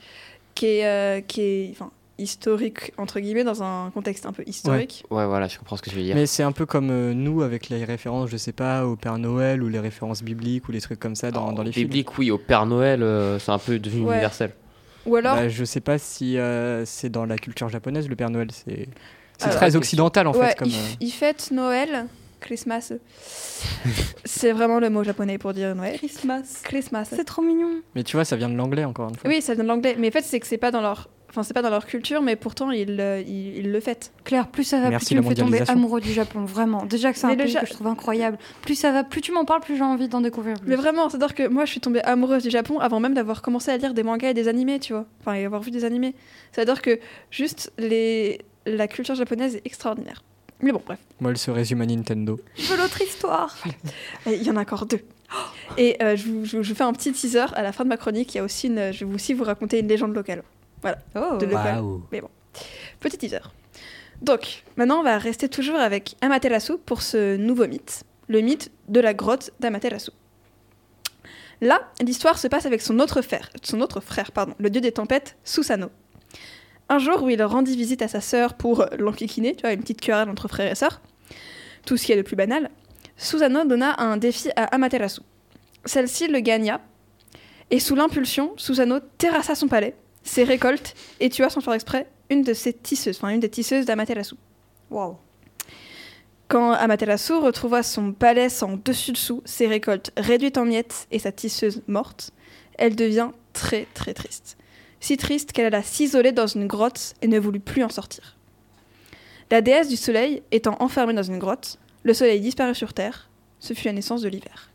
qui 0.54 0.66
est, 0.66 0.86
euh, 0.86 1.20
qui 1.20 1.40
est 1.40 1.74
historique, 2.18 2.92
entre 2.98 3.20
guillemets, 3.20 3.44
dans 3.44 3.62
un 3.62 3.90
contexte 3.90 4.24
un 4.26 4.32
peu 4.32 4.42
historique. 4.46 5.04
Ouais, 5.10 5.26
voilà, 5.26 5.48
je 5.48 5.58
comprends 5.58 5.76
ce 5.76 5.82
que 5.82 5.90
tu 5.90 5.96
veux 5.96 6.02
dire. 6.02 6.14
Mais 6.14 6.26
c'est 6.26 6.42
un 6.42 6.52
peu 6.52 6.64
comme 6.66 6.90
euh, 6.90 7.12
nous 7.14 7.42
avec 7.42 7.68
les 7.68 7.84
références, 7.84 8.30
je 8.30 8.36
sais 8.36 8.52
pas, 8.52 8.86
au 8.86 8.96
Père 8.96 9.18
Noël 9.18 9.62
ou 9.62 9.68
les 9.68 9.80
références 9.80 10.22
bibliques 10.22 10.68
ou 10.68 10.72
les 10.72 10.80
trucs 10.80 10.98
comme 11.00 11.14
ça 11.14 11.30
dans, 11.30 11.52
dans 11.52 11.62
les 11.62 11.72
films. 11.72 11.88
Biblique, 11.88 12.16
oui, 12.18 12.30
au 12.30 12.38
Père 12.38 12.66
Noël, 12.66 13.02
euh, 13.02 13.38
c'est 13.38 13.52
un 13.52 13.58
peu 13.58 13.78
devenu 13.78 14.04
Ouais. 14.06 14.12
universel. 14.14 14.52
Ou 15.04 15.16
alors, 15.16 15.36
Bah, 15.36 15.48
je 15.48 15.64
sais 15.64 15.80
pas 15.80 15.98
si 15.98 16.36
euh, 16.38 16.84
c'est 16.84 17.10
dans 17.10 17.26
la 17.26 17.36
culture 17.36 17.68
japonaise 17.68 18.08
le 18.08 18.16
Père 18.16 18.30
Noël, 18.30 18.48
c'est 18.50 18.88
c'est 19.38 19.48
Euh, 19.50 19.52
très 19.52 19.76
occidental 19.76 20.26
en 20.26 20.32
ouais, 20.32 20.48
fait. 20.48 20.54
Comme, 20.58 20.68
il, 20.68 20.74
euh, 20.74 20.96
il 21.00 21.10
fête 21.10 21.50
Noël, 21.52 22.06
Christmas. 22.40 22.92
c'est 24.24 24.52
vraiment 24.52 24.80
le 24.80 24.90
mot 24.90 25.04
japonais 25.04 25.38
pour 25.38 25.52
dire 25.52 25.74
Noël. 25.74 25.96
Christmas. 25.98 26.60
Christmas. 26.64 27.06
C'est 27.10 27.24
trop 27.24 27.42
mignon. 27.42 27.82
Mais 27.94 28.02
tu 28.02 28.16
vois, 28.16 28.24
ça 28.24 28.36
vient 28.36 28.48
de 28.48 28.54
l'anglais 28.56 28.84
encore 28.84 29.08
une 29.10 29.16
fois. 29.16 29.28
Oui, 29.30 29.40
ça 29.42 29.54
vient 29.54 29.64
de 29.64 29.68
l'anglais, 29.68 29.96
mais 29.98 30.08
en 30.08 30.10
fait, 30.10 30.22
c'est 30.22 30.40
que 30.40 30.46
c'est 30.46 30.58
pas 30.58 30.70
dans 30.70 30.80
leur. 30.80 31.08
Enfin, 31.36 31.42
c'est 31.42 31.52
pas 31.52 31.60
dans 31.60 31.68
leur 31.70 31.84
culture, 31.84 32.22
mais 32.22 32.34
pourtant, 32.34 32.70
ils, 32.70 32.88
ils, 33.28 33.58
ils 33.58 33.70
le 33.70 33.80
fêtent. 33.80 34.10
Claire, 34.24 34.48
plus 34.48 34.64
ça 34.64 34.80
va, 34.80 34.88
Merci, 34.88 35.14
plus 35.14 35.22
tu 35.22 35.22
me 35.22 35.28
fais 35.28 35.34
tomber 35.34 35.60
amoureux 35.70 36.00
du 36.00 36.12
Japon. 36.14 36.44
Vraiment. 36.46 36.86
Déjà 36.86 37.12
que 37.12 37.18
c'est 37.18 37.26
un 37.26 37.36
pays 37.36 37.48
Ja- 37.50 37.60
que 37.60 37.66
je 37.66 37.72
trouve 37.74 37.86
incroyable. 37.88 38.38
Plus 38.62 38.74
ça 38.74 38.90
va, 38.90 39.04
plus 39.04 39.20
tu 39.20 39.32
m'en 39.32 39.44
parles, 39.44 39.60
plus 39.60 39.76
j'ai 39.76 39.82
envie 39.82 40.08
d'en 40.08 40.22
découvrir 40.22 40.58
plus. 40.58 40.68
Mais 40.70 40.76
vraiment, 40.76 41.10
c'est-à-dire 41.10 41.34
que 41.34 41.46
moi, 41.46 41.66
je 41.66 41.72
suis 41.72 41.80
tombée 41.80 42.00
amoureuse 42.02 42.42
du 42.42 42.50
Japon 42.50 42.78
avant 42.78 43.00
même 43.00 43.12
d'avoir 43.12 43.42
commencé 43.42 43.70
à 43.70 43.76
lire 43.76 43.92
des 43.92 44.02
mangas 44.02 44.30
et 44.30 44.34
des 44.34 44.48
animés, 44.48 44.78
tu 44.78 44.94
vois. 44.94 45.04
Enfin, 45.20 45.34
et 45.34 45.44
avoir 45.44 45.60
vu 45.60 45.70
des 45.70 45.84
animés. 45.84 46.14
C'est-à-dire 46.52 46.80
que 46.80 46.98
juste 47.30 47.70
les... 47.76 48.40
la 48.64 48.88
culture 48.88 49.14
japonaise 49.14 49.56
est 49.56 49.62
extraordinaire. 49.66 50.22
Mais 50.62 50.72
bon, 50.72 50.80
bref. 50.86 50.98
Moi, 51.20 51.32
elle 51.32 51.36
se 51.38 51.50
résume 51.50 51.82
à 51.82 51.86
Nintendo. 51.86 52.40
Je 52.56 52.72
veux 52.72 52.78
l'autre 52.78 53.02
histoire. 53.02 53.54
Et 54.26 54.36
Il 54.36 54.42
y 54.42 54.50
en 54.50 54.56
a 54.56 54.62
encore 54.62 54.86
deux. 54.86 55.00
Et 55.76 55.96
euh, 56.02 56.16
je, 56.16 56.28
vous, 56.28 56.44
je 56.46 56.56
vous- 56.56 56.62
je 56.62 56.68
vous 56.70 56.74
fais 56.74 56.84
un 56.84 56.92
petit 56.94 57.12
teaser 57.12 57.44
à 57.54 57.62
la 57.62 57.72
fin 57.72 57.84
de 57.84 57.88
ma 57.90 57.96
chronique. 57.98 58.34
Il 58.34 58.38
y 58.38 58.40
a 58.40 58.44
aussi 58.44 58.68
une, 58.68 58.92
je 58.92 59.04
vais 59.04 59.14
aussi 59.14 59.34
vous 59.34 59.44
raconter 59.44 59.80
une 59.80 59.88
légende 59.88 60.14
locale. 60.14 60.42
Oh. 61.14 61.36
De 61.38 61.46
l'école. 61.46 62.28
Petit 63.00 63.18
teaser. 63.18 63.40
Donc, 64.22 64.64
maintenant, 64.76 65.00
on 65.00 65.02
va 65.02 65.18
rester 65.18 65.48
toujours 65.48 65.76
avec 65.76 66.16
Amaterasu 66.20 66.78
pour 66.78 67.02
ce 67.02 67.36
nouveau 67.36 67.66
mythe, 67.66 68.04
le 68.28 68.40
mythe 68.40 68.70
de 68.88 69.00
la 69.00 69.12
grotte 69.14 69.50
d'Amaterasu. 69.60 70.10
Là, 71.60 71.88
l'histoire 72.00 72.38
se 72.38 72.48
passe 72.48 72.66
avec 72.66 72.82
son 72.82 72.98
autre 72.98 73.22
frère, 73.22 73.50
son 73.62 73.80
autre 73.80 74.00
frère, 74.00 74.32
pardon, 74.32 74.54
le 74.58 74.70
dieu 74.70 74.80
des 74.80 74.92
tempêtes, 74.92 75.36
Susanoo. 75.44 75.90
Un 76.88 76.98
jour 76.98 77.22
où 77.22 77.30
il 77.30 77.42
rendit 77.42 77.76
visite 77.76 78.02
à 78.02 78.08
sa 78.08 78.20
sœur 78.20 78.54
pour 78.54 78.86
l'enquiquiner, 78.98 79.54
tu 79.54 79.62
vois, 79.62 79.72
une 79.72 79.80
petite 79.80 80.00
querelle 80.00 80.28
entre 80.28 80.48
frères 80.48 80.70
et 80.70 80.74
sœurs, 80.74 81.00
tout 81.84 81.96
ce 81.96 82.06
qui 82.06 82.12
est 82.12 82.16
le 82.16 82.22
plus 82.22 82.36
banal, 82.36 82.70
Susanoo 83.16 83.64
donna 83.64 84.00
un 84.00 84.16
défi 84.16 84.50
à 84.56 84.64
Amaterasu. 84.64 85.22
Celle-ci 85.84 86.28
le 86.28 86.40
gagna, 86.40 86.80
et 87.70 87.80
sous 87.80 87.96
l'impulsion, 87.96 88.52
Susanoo 88.56 89.00
terrassa 89.18 89.54
son 89.54 89.68
palais, 89.68 89.96
ses 90.26 90.44
récoltes, 90.44 90.94
et 91.20 91.30
tua 91.30 91.48
sans 91.48 91.60
faire 91.60 91.74
exprès 91.74 92.06
une 92.28 92.42
de 92.42 92.52
ses 92.52 92.72
tisseuses, 92.72 93.16
enfin 93.16 93.28
une 93.28 93.40
des 93.40 93.48
tisseuses 93.48 93.86
d'Amaterasu. 93.86 94.34
Waouh. 94.90 95.16
Quand 96.48 96.72
Amaterasu 96.72 97.34
retrouva 97.34 97.82
son 97.82 98.12
palais 98.12 98.48
sans 98.48 98.76
dessus-dessous, 98.76 99.42
ses 99.44 99.66
récoltes 99.66 100.12
réduites 100.16 100.58
en 100.58 100.64
miettes 100.64 101.08
et 101.10 101.18
sa 101.18 101.32
tisseuse 101.32 101.82
morte, 101.88 102.30
elle 102.78 102.94
devient 102.94 103.30
très 103.52 103.86
très 103.94 104.14
triste. 104.14 104.56
Si 105.00 105.16
triste 105.16 105.52
qu'elle 105.52 105.66
alla 105.66 105.82
s'isoler 105.82 106.32
dans 106.32 106.46
une 106.46 106.66
grotte 106.66 107.14
et 107.20 107.26
ne 107.26 107.38
voulut 107.38 107.60
plus 107.60 107.82
en 107.82 107.88
sortir. 107.88 108.36
La 109.50 109.60
déesse 109.60 109.88
du 109.88 109.96
soleil 109.96 110.42
étant 110.52 110.76
enfermée 110.80 111.14
dans 111.14 111.22
une 111.22 111.38
grotte, 111.38 111.78
le 112.04 112.14
soleil 112.14 112.40
disparut 112.40 112.74
sur 112.74 112.94
Terre. 112.94 113.28
Ce 113.58 113.74
fut 113.74 113.86
la 113.86 113.92
naissance 113.92 114.22
de 114.22 114.28
l'hiver. 114.28 114.70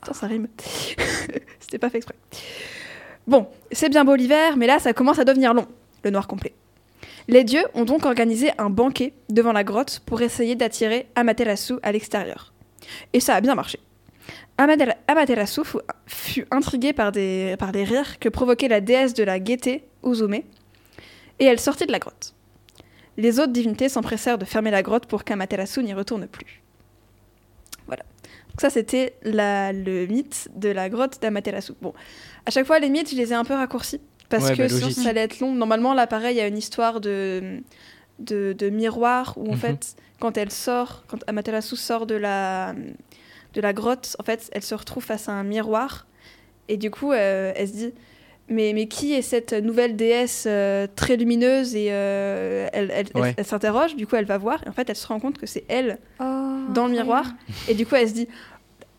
Putain, 0.00 0.12
ça 0.12 0.26
rime. 0.26 0.48
C'était 1.60 1.78
pas 1.78 1.90
fait 1.90 1.98
exprès. 1.98 2.16
Bon, 3.26 3.46
c'est 3.70 3.88
bien 3.88 4.04
beau 4.04 4.14
l'hiver, 4.14 4.56
mais 4.56 4.66
là, 4.66 4.78
ça 4.78 4.92
commence 4.92 5.18
à 5.18 5.24
devenir 5.24 5.54
long, 5.54 5.66
le 6.04 6.10
noir 6.10 6.26
complet. 6.26 6.52
Les 7.28 7.44
dieux 7.44 7.64
ont 7.74 7.84
donc 7.84 8.06
organisé 8.06 8.50
un 8.58 8.70
banquet 8.70 9.12
devant 9.28 9.52
la 9.52 9.62
grotte 9.62 10.00
pour 10.04 10.20
essayer 10.22 10.56
d'attirer 10.56 11.06
Amaterasu 11.14 11.74
à 11.82 11.92
l'extérieur. 11.92 12.52
Et 13.12 13.20
ça 13.20 13.36
a 13.36 13.40
bien 13.40 13.54
marché. 13.54 13.78
Amatera- 14.58 14.96
Amaterasu 15.06 15.60
fut, 16.06 16.46
intriguée 16.50 16.92
par 16.92 17.12
des, 17.12 17.56
des 17.72 17.84
rires 17.84 18.18
que 18.18 18.28
provoquait 18.28 18.68
la 18.68 18.80
déesse 18.80 19.14
de 19.14 19.22
la 19.22 19.38
gaieté, 19.38 19.84
Uzume, 20.04 20.34
et 20.34 21.44
elle 21.44 21.60
sortit 21.60 21.86
de 21.86 21.92
la 21.92 21.98
grotte. 21.98 22.34
Les 23.16 23.38
autres 23.38 23.52
divinités 23.52 23.88
s'empressèrent 23.88 24.38
de 24.38 24.44
fermer 24.44 24.70
la 24.70 24.82
grotte 24.82 25.06
pour 25.06 25.24
qu'Amaterasu 25.24 25.82
n'y 25.82 25.94
retourne 25.94 26.26
plus. 26.26 26.59
Donc 28.60 28.70
ça, 28.70 28.74
c'était 28.74 29.14
le 29.24 30.04
mythe 30.06 30.48
de 30.54 30.68
la 30.68 30.90
grotte 30.90 31.18
d'Amaterasu. 31.22 31.72
Bon, 31.80 31.94
à 32.44 32.50
chaque 32.50 32.66
fois, 32.66 32.78
les 32.78 32.90
mythes, 32.90 33.10
je 33.10 33.16
les 33.16 33.32
ai 33.32 33.34
un 33.34 33.44
peu 33.44 33.54
raccourcis 33.54 34.02
parce 34.28 34.44
Ouais, 34.50 34.54
que 34.56 34.62
bah, 34.64 34.68
sinon, 34.68 34.90
ça 34.90 35.08
allait 35.08 35.22
être 35.22 35.40
long. 35.40 35.54
Normalement, 35.54 35.94
là, 35.94 36.06
pareil, 36.06 36.34
il 36.36 36.38
y 36.38 36.42
a 36.42 36.46
une 36.46 36.58
histoire 36.58 37.00
de, 37.00 37.62
de, 38.18 38.52
de 38.52 38.68
miroir 38.68 39.32
où, 39.38 39.48
en 39.48 39.52
Mhm. 39.52 39.56
fait, 39.56 39.96
quand 40.20 40.36
elle 40.36 40.50
sort, 40.50 41.04
quand 41.08 41.18
Amaterasu 41.26 41.74
sort 41.74 42.04
de 42.04 42.16
la, 42.16 42.74
de 43.54 43.60
la 43.62 43.72
grotte, 43.72 44.14
en 44.18 44.24
fait, 44.24 44.50
elle 44.52 44.62
se 44.62 44.74
retrouve 44.74 45.04
face 45.04 45.30
à 45.30 45.32
un 45.32 45.42
miroir 45.44 46.06
et 46.68 46.76
du 46.76 46.90
coup, 46.90 47.12
euh, 47.12 47.52
elle 47.56 47.66
se 47.68 47.72
dit 47.72 47.94
mais, 48.52 48.72
mais 48.74 48.88
qui 48.88 49.14
est 49.14 49.22
cette 49.22 49.52
nouvelle 49.52 49.94
déesse 49.96 50.44
euh, 50.48 50.86
très 50.96 51.16
lumineuse 51.16 51.74
et 51.76 51.86
euh, 51.92 52.68
elle, 52.72 52.90
elle, 52.94 53.06
elle- 53.14 53.20
Ouais. 53.22 53.34
elle 53.38 53.44
s'interroge, 53.44 53.94
du 53.96 54.08
coup 54.08 54.16
elle 54.16 54.24
va 54.24 54.38
voir 54.38 54.60
et 54.66 54.68
en 54.68 54.72
fait 54.72 54.90
elle 54.90 54.96
se 54.96 55.06
rend 55.06 55.20
compte 55.20 55.38
que 55.38 55.46
c'est 55.46 55.64
elle 55.68 55.98
Oh, 56.20 56.39
dans 56.72 56.86
le 56.86 56.92
miroir 56.92 57.24
et 57.68 57.74
du 57.74 57.86
coup 57.86 57.94
elle 57.96 58.08
se 58.08 58.14
dit 58.14 58.28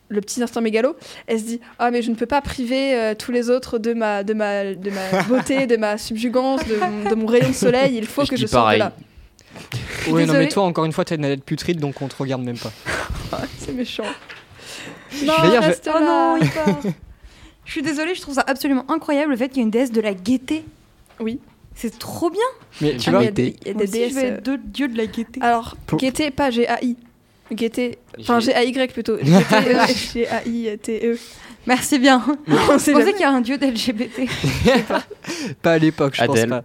le 0.10 0.20
petit 0.20 0.44
instant 0.44 0.60
mégalo, 0.62 0.96
elle 1.28 1.40
se 1.40 1.46
dit 1.46 1.60
ah 1.80 1.90
mais 1.90 2.02
je 2.02 2.10
ne 2.12 2.16
peux 2.16 2.26
pas 2.26 2.42
priver 2.42 2.96
euh, 2.96 3.16
tous 3.16 3.32
les 3.32 3.50
autres 3.50 3.78
de 3.80 3.94
ma 3.94 4.24
de 4.24 4.34
ma 4.34 4.74
de 4.76 4.90
ma 4.90 5.24
beauté, 5.30 5.68
de 5.68 5.78
ma 5.78 5.98
subjugance, 5.98 6.66
de, 6.68 6.76
mon- 6.76 7.10
de 7.10 7.16
mon 7.16 7.26
rayon 7.26 7.48
de 7.50 7.54
soleil, 7.54 7.96
il 7.98 8.06
faut 8.06 8.26
Je 8.26 8.32
que 8.32 8.36
je 8.36 8.46
sorte 8.46 8.74
de 8.74 8.78
là. 8.80 8.92
Oui, 10.10 10.26
non, 10.26 10.34
mais 10.34 10.48
toi, 10.48 10.64
encore 10.64 10.86
une 10.86 10.92
fois, 10.94 11.06
t'as 11.06 11.16
une 11.16 11.28
lettre 11.28 11.44
putride, 11.44 11.80
donc 11.80 12.02
on 12.02 12.08
te 12.08 12.16
regarde 12.18 12.42
même 12.42 12.58
pas. 12.58 12.72
C'est 13.60 13.72
méchant. 13.74 14.04
Non, 15.24 15.34
je- 15.44 15.60
reste 15.60 15.90
oh 15.94 16.00
là. 16.00 16.06
non, 16.06 16.38
il 16.42 16.50
part. 16.50 16.80
Je 17.66 17.72
suis 17.72 17.82
désolée, 17.84 18.16
je 18.16 18.22
trouve 18.22 18.34
ça 18.36 18.44
absolument 18.48 18.84
incroyable 18.90 19.32
le 19.32 19.38
fait 19.38 19.50
qu'il 19.50 19.58
y 19.58 19.60
ait 19.60 19.64
une 19.66 19.70
déesse 19.72 19.92
de 19.92 20.02
la 20.02 20.14
gaieté. 20.14 20.66
Oui. 21.20 21.40
C'est 21.76 21.98
trop 22.00 22.30
bien. 22.30 22.40
Mais 22.82 22.98
tu 22.98 23.10
Ah, 23.10 23.12
vois, 23.14 23.22
il 23.22 23.26
y 23.26 23.28
a 23.28 23.32
des, 23.32 23.56
y 23.66 23.70
a 23.70 23.74
des 23.74 23.88
déesses. 23.88 24.10
je 24.10 24.16
vais 24.16 24.26
euh, 24.32 24.36
être 24.38 24.44
deux 24.44 24.58
dieux 24.58 24.88
de 24.88 24.98
la 24.98 25.06
gaieté. 25.06 25.40
Alors, 25.42 25.76
Pour- 25.86 26.00
Gaieté, 26.00 26.32
pas 26.32 26.50
G-A-I. 26.50 26.98
Gaieté, 27.52 27.98
enfin 28.20 28.40
J'ai- 28.40 28.52
G-A-Y 28.54 28.94
plutôt. 28.94 29.18
G-A-I-T-E. 29.22 31.18
Merci 31.68 32.00
bien. 32.00 32.24
On 32.72 32.80
sait 32.80 32.94
qu'il 32.94 33.20
y 33.20 33.24
a 33.24 33.32
un 33.32 33.42
dieu 33.42 33.58
d'LGBT. 33.58 34.28
pas 35.62 35.74
à 35.74 35.78
l'époque, 35.78 36.16
je 36.16 36.26
pense 36.26 36.36
Adèle. 36.38 36.50
pas. 36.50 36.64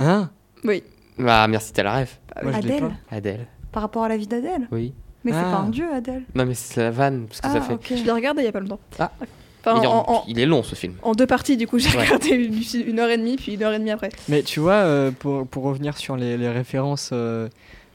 Hein? 0.00 0.30
Oui. 0.64 0.82
Ah, 1.26 1.46
merci, 1.48 1.72
t'as 1.72 1.82
la 1.82 1.92
rêve. 1.94 2.10
Moi, 2.42 2.54
Adèle, 2.54 2.80
pas. 2.80 3.16
Adèle. 3.16 3.46
par 3.72 3.82
rapport 3.82 4.04
à 4.04 4.08
la 4.08 4.16
vie 4.16 4.26
d'Adèle? 4.26 4.68
Oui. 4.70 4.92
Mais 5.24 5.32
c'est 5.32 5.38
Ah. 5.38 5.42
pas 5.52 5.58
un 5.58 5.68
dieu, 5.68 5.86
Adèle. 5.92 6.22
Non, 6.34 6.46
mais 6.46 6.54
c'est 6.54 6.80
la 6.82 6.90
vanne, 6.90 7.26
parce 7.26 7.40
que 7.40 7.46
Ah, 7.48 7.52
ça 7.52 7.60
fait. 7.60 7.74
ok. 7.74 7.86
Je 7.96 8.02
l'ai 8.04 8.12
regardé 8.12 8.42
il 8.42 8.44
y 8.44 8.48
a 8.48 8.52
pas 8.52 8.60
longtemps. 8.60 8.80
Ah. 8.98 9.10
Enfin, 9.64 9.78
il, 9.78 9.84
est 9.84 9.86
en, 9.86 9.92
en- 9.92 10.12
en- 10.12 10.24
il 10.26 10.40
est 10.40 10.46
long 10.46 10.62
ce 10.64 10.74
film. 10.74 10.94
en 11.02 11.12
deux 11.12 11.26
parties, 11.26 11.56
du 11.56 11.66
coup, 11.68 11.78
j'ai 11.78 11.96
Ouais. 11.96 12.04
regardé 12.04 12.30
une, 12.30 12.60
une 12.88 12.98
heure 12.98 13.10
et 13.10 13.16
demie, 13.18 13.36
puis 13.36 13.54
une 13.54 13.62
heure 13.62 13.72
et 13.72 13.78
demie 13.78 13.92
après. 13.92 14.08
Mais 14.28 14.42
tu 14.42 14.58
vois, 14.60 14.72
euh, 14.74 15.10
pour, 15.12 15.46
pour 15.46 15.62
revenir 15.64 15.96
sur 15.96 16.16
les, 16.16 16.36
les 16.36 16.48
références 16.48 17.10
euh, 17.12 17.48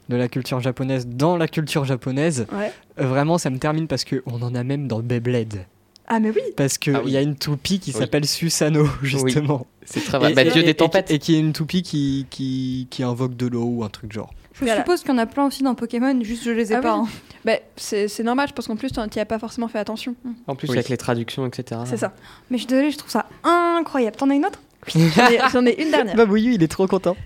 de 0.10 0.16
la 0.16 0.28
culture 0.28 0.60
japonaise 0.62 1.08
dans 1.08 1.38
la 1.38 1.47
culture 1.47 1.86
japonaise, 1.86 2.45
Ouais. 2.53 2.72
euh, 2.99 3.08
vraiment, 3.08 3.38
ça 3.38 3.49
me 3.49 3.58
termine 3.60 3.88
parce 3.88 4.05
qu'on 4.05 4.41
en 4.41 4.55
a 4.55 4.64
même 4.64 4.88
dans 4.88 4.99
Beyblade. 4.99 5.66
Ah, 6.10 6.22
mais 6.22 6.30
oui 6.30 6.41
Parce 6.55 6.78
qu'il 6.78 6.95
Ah 6.95 7.01
oui. 7.03 7.12
y 7.12 7.18
a 7.18 7.22
une 7.22 7.36
toupie 7.36 7.80
qui 7.80 7.91
Oui. 7.91 7.99
s'appelle 7.99 8.26
Susano, 8.26 8.88
justement. 9.03 9.68
C'est 9.86 9.99
très 10.03 10.18
vrai. 10.18 10.32
Et- 10.32 10.36
Bah, 10.36 10.43
et- 10.43 10.51
dieu 10.51 10.62
et- 10.62 10.66
des 10.66 10.74
tempêtes. 10.74 11.12
Et, 11.12 11.20
qui 11.20 11.36
est 11.36 11.39
une 11.39 11.51
toupie 11.51 11.82
qui, 11.84 12.26
qui, 12.30 12.88
qui 12.89 13.03
invoque 13.03 13.36
de 13.36 13.47
l'eau 13.47 13.66
ou 13.66 13.84
un 13.84 13.89
truc 13.89 14.14
genre. 14.14 14.34
Je 14.53 14.64
Voilà. 14.66 14.80
suppose 14.80 15.01
qu'il 15.01 15.10
y 15.10 15.14
en 15.14 15.18
a 15.18 15.26
plein 15.26 15.45
aussi 15.45 15.62
dans 15.64 15.76
Pokémon, 15.76 16.18
juste 16.24 16.43
je 16.45 16.51
les 16.51 16.72
ai 16.72 16.76
Ah 16.76 16.82
pas. 16.82 16.97
oui. 16.97 17.05
hein. 17.05 17.10
Bah, 17.45 17.53
c'est 17.76 18.08
c'est 18.08 18.24
normal, 18.24 18.47
je 18.47 18.53
pense 18.53 18.68
qu'en 18.68 18.76
plus, 18.78 18.89
tu 18.91 18.99
n'y 18.99 19.22
as 19.22 19.26
pas 19.26 19.38
forcément 19.38 19.68
fait 19.68 19.78
attention. 19.80 20.16
En 20.47 20.55
plus, 20.55 20.70
Oui. 20.70 20.78
avec 20.78 20.88
les 20.89 20.97
traductions, 20.97 21.45
etc. 21.45 21.82
C'est 21.86 21.97
ça. 21.97 22.14
Mais 22.49 22.58
je 22.58 22.62
suis 22.64 22.68
désolée, 22.68 22.89
je 22.91 22.97
trouve 22.97 23.12
ça 23.12 23.28
incroyable. 23.43 24.16
T'en 24.16 24.30
as 24.30 24.36
une 24.36 24.45
autre? 24.45 24.62
J'en 24.88 24.99
ai, 25.30 25.39
j'en 25.51 25.66
ai 25.66 25.82
une 25.84 25.91
dernière. 25.91 26.16
Bah 26.18 26.26
oui, 26.28 26.51
il 26.55 26.64
est 26.64 26.68
trop 26.70 26.88
content. 26.88 27.18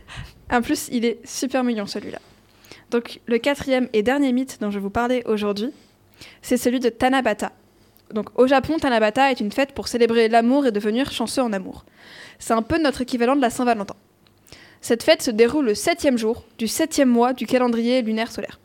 En 0.52 0.62
plus, 0.64 0.90
il 0.92 1.06
est 1.06 1.20
super 1.24 1.64
mignon 1.64 1.86
celui-là. 1.86 2.20
Donc, 2.92 3.22
le 3.26 3.38
quatrième 3.38 3.88
et 3.94 4.04
dernier 4.04 4.34
mythe 4.34 4.58
dont 4.60 4.70
je 4.70 4.78
vais 4.78 4.84
vous 4.84 4.90
parler 4.90 5.24
aujourd'hui, 5.26 5.72
c'est 6.42 6.58
celui 6.58 6.80
de 6.80 6.90
Tanabata. 6.90 7.54
Donc, 8.14 8.28
au 8.38 8.48
Japon, 8.48 8.78
Tanabata 8.78 9.32
est 9.32 9.40
une 9.40 9.52
fête 9.52 9.72
pour 9.72 9.88
célébrer 9.88 10.28
l'amour 10.28 10.66
et 10.66 10.72
devenir 10.72 11.12
chanceux 11.12 11.42
en 11.42 11.54
amour. 11.54 11.86
C'est 12.38 12.54
un 12.54 12.62
peu 12.62 12.78
notre 12.78 13.02
équivalent 13.02 13.38
de 13.38 13.42
la 13.42 13.50
Saint-Valentin. 13.50 13.96
Cette 14.82 15.04
fête 15.04 15.22
se 15.22 15.32
déroule 15.32 15.66
le 15.66 15.76
septième 15.76 16.18
jour 16.18 16.44
du 16.58 16.68
septième 16.68 17.10
mois 17.10 17.34
du 17.34 17.46
calendrier 17.46 18.02
lunaire 18.02 18.32
solaire. 18.32 18.60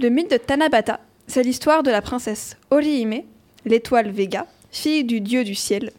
Le 0.00 0.08
mythe 0.08 0.30
de 0.30 0.36
Tanabata, 0.36 1.00
c'est 1.26 1.42
l'histoire 1.42 1.82
de 1.82 1.90
la 1.90 2.00
princesse 2.00 2.56
Orihime, 2.70 3.22
l'étoile 3.64 4.10
Vega, 4.10 4.46
fille 4.70 5.02
du 5.02 5.20
dieu 5.20 5.42
du 5.42 5.56
ciel, 5.56 5.90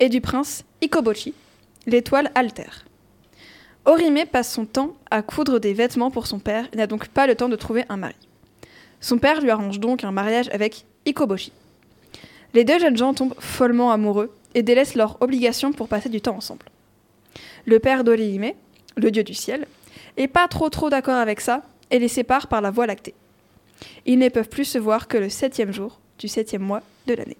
et 0.00 0.08
du 0.08 0.20
prince 0.20 0.64
Ikobochi, 0.82 1.32
l'étoile 1.86 2.32
Alter. 2.34 2.84
Orime 3.84 4.26
passe 4.30 4.52
son 4.52 4.64
temps 4.64 4.94
à 5.10 5.22
coudre 5.22 5.58
des 5.58 5.72
vêtements 5.72 6.10
pour 6.10 6.28
son 6.28 6.38
père 6.38 6.68
et 6.72 6.76
n'a 6.76 6.86
donc 6.86 7.08
pas 7.08 7.26
le 7.26 7.34
temps 7.34 7.48
de 7.48 7.56
trouver 7.56 7.84
un 7.88 7.96
mari. 7.96 8.14
Son 9.00 9.18
père 9.18 9.40
lui 9.40 9.50
arrange 9.50 9.80
donc 9.80 10.04
un 10.04 10.12
mariage 10.12 10.48
avec 10.52 10.84
Ikoboshi. 11.04 11.52
Les 12.54 12.64
deux 12.64 12.78
jeunes 12.78 12.96
gens 12.96 13.12
tombent 13.12 13.34
follement 13.40 13.90
amoureux 13.90 14.32
et 14.54 14.62
délaissent 14.62 14.94
leurs 14.94 15.20
obligations 15.20 15.72
pour 15.72 15.88
passer 15.88 16.08
du 16.08 16.20
temps 16.20 16.36
ensemble. 16.36 16.66
Le 17.64 17.80
père 17.80 18.04
d'Orihime, 18.04 18.52
le 18.96 19.10
dieu 19.10 19.24
du 19.24 19.34
ciel, 19.34 19.66
est 20.16 20.28
pas 20.28 20.46
trop 20.46 20.68
trop 20.68 20.88
d'accord 20.88 21.16
avec 21.16 21.40
ça 21.40 21.62
et 21.90 21.98
les 21.98 22.08
sépare 22.08 22.46
par 22.46 22.60
la 22.60 22.70
voie 22.70 22.86
lactée. 22.86 23.14
Ils 24.06 24.18
ne 24.18 24.28
peuvent 24.28 24.48
plus 24.48 24.64
se 24.64 24.78
voir 24.78 25.08
que 25.08 25.18
le 25.18 25.28
septième 25.28 25.72
jour 25.72 25.98
du 26.18 26.28
septième 26.28 26.62
mois 26.62 26.82
de 27.08 27.14
l'année. 27.14 27.36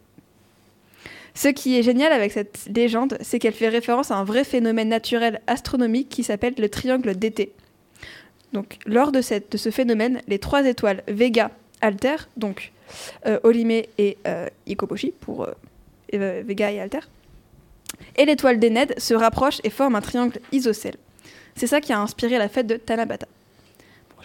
Ce 1.34 1.48
qui 1.48 1.78
est 1.78 1.82
génial 1.82 2.12
avec 2.12 2.32
cette 2.32 2.68
légende, 2.74 3.16
c'est 3.20 3.38
qu'elle 3.38 3.54
fait 3.54 3.68
référence 3.68 4.10
à 4.10 4.16
un 4.16 4.24
vrai 4.24 4.44
phénomène 4.44 4.88
naturel 4.88 5.40
astronomique 5.46 6.08
qui 6.08 6.24
s'appelle 6.24 6.54
le 6.58 6.68
triangle 6.68 7.14
d'été. 7.14 7.52
Lors 8.86 9.12
de, 9.12 9.22
ce 9.22 9.70
phénomène, 9.70 10.20
les 10.28 10.38
trois 10.38 10.66
étoiles 10.66 11.02
Vega, 11.08 11.50
Alter, 11.80 12.16
donc 12.36 12.72
euh, 13.26 13.38
et 13.98 14.18
euh, 14.26 14.46
Ikoboshi 14.66 15.12
pour 15.20 15.44
euh, 15.44 15.52
euh, 16.14 16.42
Vega 16.44 16.70
et 16.70 16.80
Alter, 16.80 17.00
et 18.16 18.26
l'étoile 18.26 18.58
d'Ened 18.58 18.98
se 18.98 19.14
rapprochent 19.14 19.60
et 19.64 19.70
forment 19.70 19.96
un 19.96 20.00
triangle 20.02 20.38
isocèle. 20.52 20.96
C'est 21.56 21.66
ça 21.66 21.80
qui 21.80 21.92
a 21.92 22.00
inspiré 22.00 22.36
la 22.36 22.48
fête 22.48 22.66
de 22.66 22.76
Tanabata. 22.76 23.26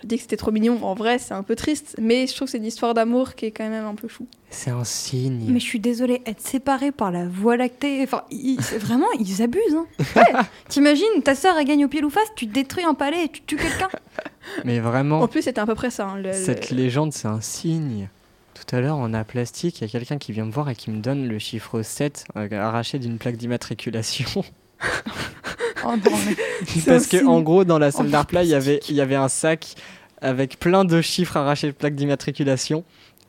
Je 0.04 0.08
dis 0.08 0.16
que 0.18 0.22
c'était 0.22 0.38
trop 0.38 0.52
mignon, 0.52 0.80
en 0.84 0.93
vrai 0.93 1.18
c'est 1.20 1.34
un 1.34 1.43
peu 1.43 1.56
triste, 1.56 1.95
mais 2.00 2.28
je 2.28 2.36
trouve 2.36 2.48
que 2.48 2.52
c'est 2.52 2.58
une 2.60 2.66
histoire 2.66 2.93
d'amour 2.93 3.36
qui 3.36 3.45
est 3.45 3.52
quand 3.52 3.68
même 3.70 3.86
un 3.86 3.95
peu 3.95 4.08
chou. 4.08 4.28
C'est 4.50 4.70
un 4.72 4.84
signe. 4.84 5.45
Mais 5.50 5.60
je 5.60 5.66
suis 5.66 5.80
désolée, 5.80 6.22
être 6.26 6.39
séparés 6.41 6.91
par 6.91 7.12
la 7.12 7.28
voie 7.28 7.58
lactée, 7.58 8.02
enfin, 8.04 8.24
ils- 8.32 8.62
c'est 8.64 8.78
vraiment, 8.78 9.08
ils 9.20 9.41
abusent. 9.41 9.62
Hein. 9.76 9.86
Ouais. 10.16 10.39
T'imagines, 10.70 11.22
ta 11.24 11.36
sœur, 11.36 11.56
elle 11.60 11.66
gagne 11.66 11.84
au 11.86 11.88
pied 11.88 12.04
ou 12.04 12.10
face, 12.10 12.28
tu 12.36 12.45
détruis 12.45 12.84
un 12.86 12.93
palais 12.93 13.26
et 13.26 13.30
tu 13.30 13.41
tues 13.41 13.58
quelqu'un. 13.58 13.89
Mais 14.66 14.80
vraiment, 14.80 15.22
En 15.22 15.28
plus 15.28 15.41
c'était 15.41 15.60
à 15.62 15.66
peu 15.66 15.76
près 15.76 15.89
ça. 15.89 16.08
hein, 16.08 16.18
le- 16.18 16.32
cette 16.34 16.70
le- 16.72 16.78
légende, 16.78 17.12
c'est 17.14 17.28
un 17.28 17.41
signe. 17.41 18.08
Tout 18.54 18.76
à 18.76 18.80
l'heure, 18.82 18.98
on 18.98 19.14
a 19.14 19.24
plastique, 19.24 19.80
il 19.80 19.84
y 19.84 19.86
a 19.86 19.89
quelqu'un 19.91 20.18
qui 20.18 20.32
vient 20.32 20.45
me 20.45 20.52
voir 20.52 20.70
et 20.70 20.76
qui 20.76 20.89
me 20.89 21.00
donne 21.00 21.28
le 21.28 21.38
chiffre 21.39 21.82
7 21.84 22.26
euh, 22.36 22.48
arraché 22.54 22.98
d'une 23.00 23.18
plaque 23.18 23.38
d'immatriculation. 23.38 24.43
Oh 25.88 25.96
non, 25.96 26.18
mais- 26.28 26.82
Parce 26.86 27.08
que 27.08 27.26
en 27.26 27.42
gros, 27.42 27.64
dans 27.64 27.80
la 27.80 27.92
salle 27.92 28.08
En 28.08 28.10
d'art 28.10 28.26
play, 28.26 28.46
il 28.46 28.50
y 28.50 28.56
avait, 28.56 28.80
il 28.90 28.96
y 28.96 29.02
avait 29.02 29.16
un 29.16 29.30
sac 29.30 29.76
avec 30.22 30.60
plein 30.60 30.84
de 30.86 31.02
chiffres 31.02 31.38
arrachés 31.38 31.68
de 31.68 31.72
plaques 31.74 31.96
d'immatriculation. 31.96 32.84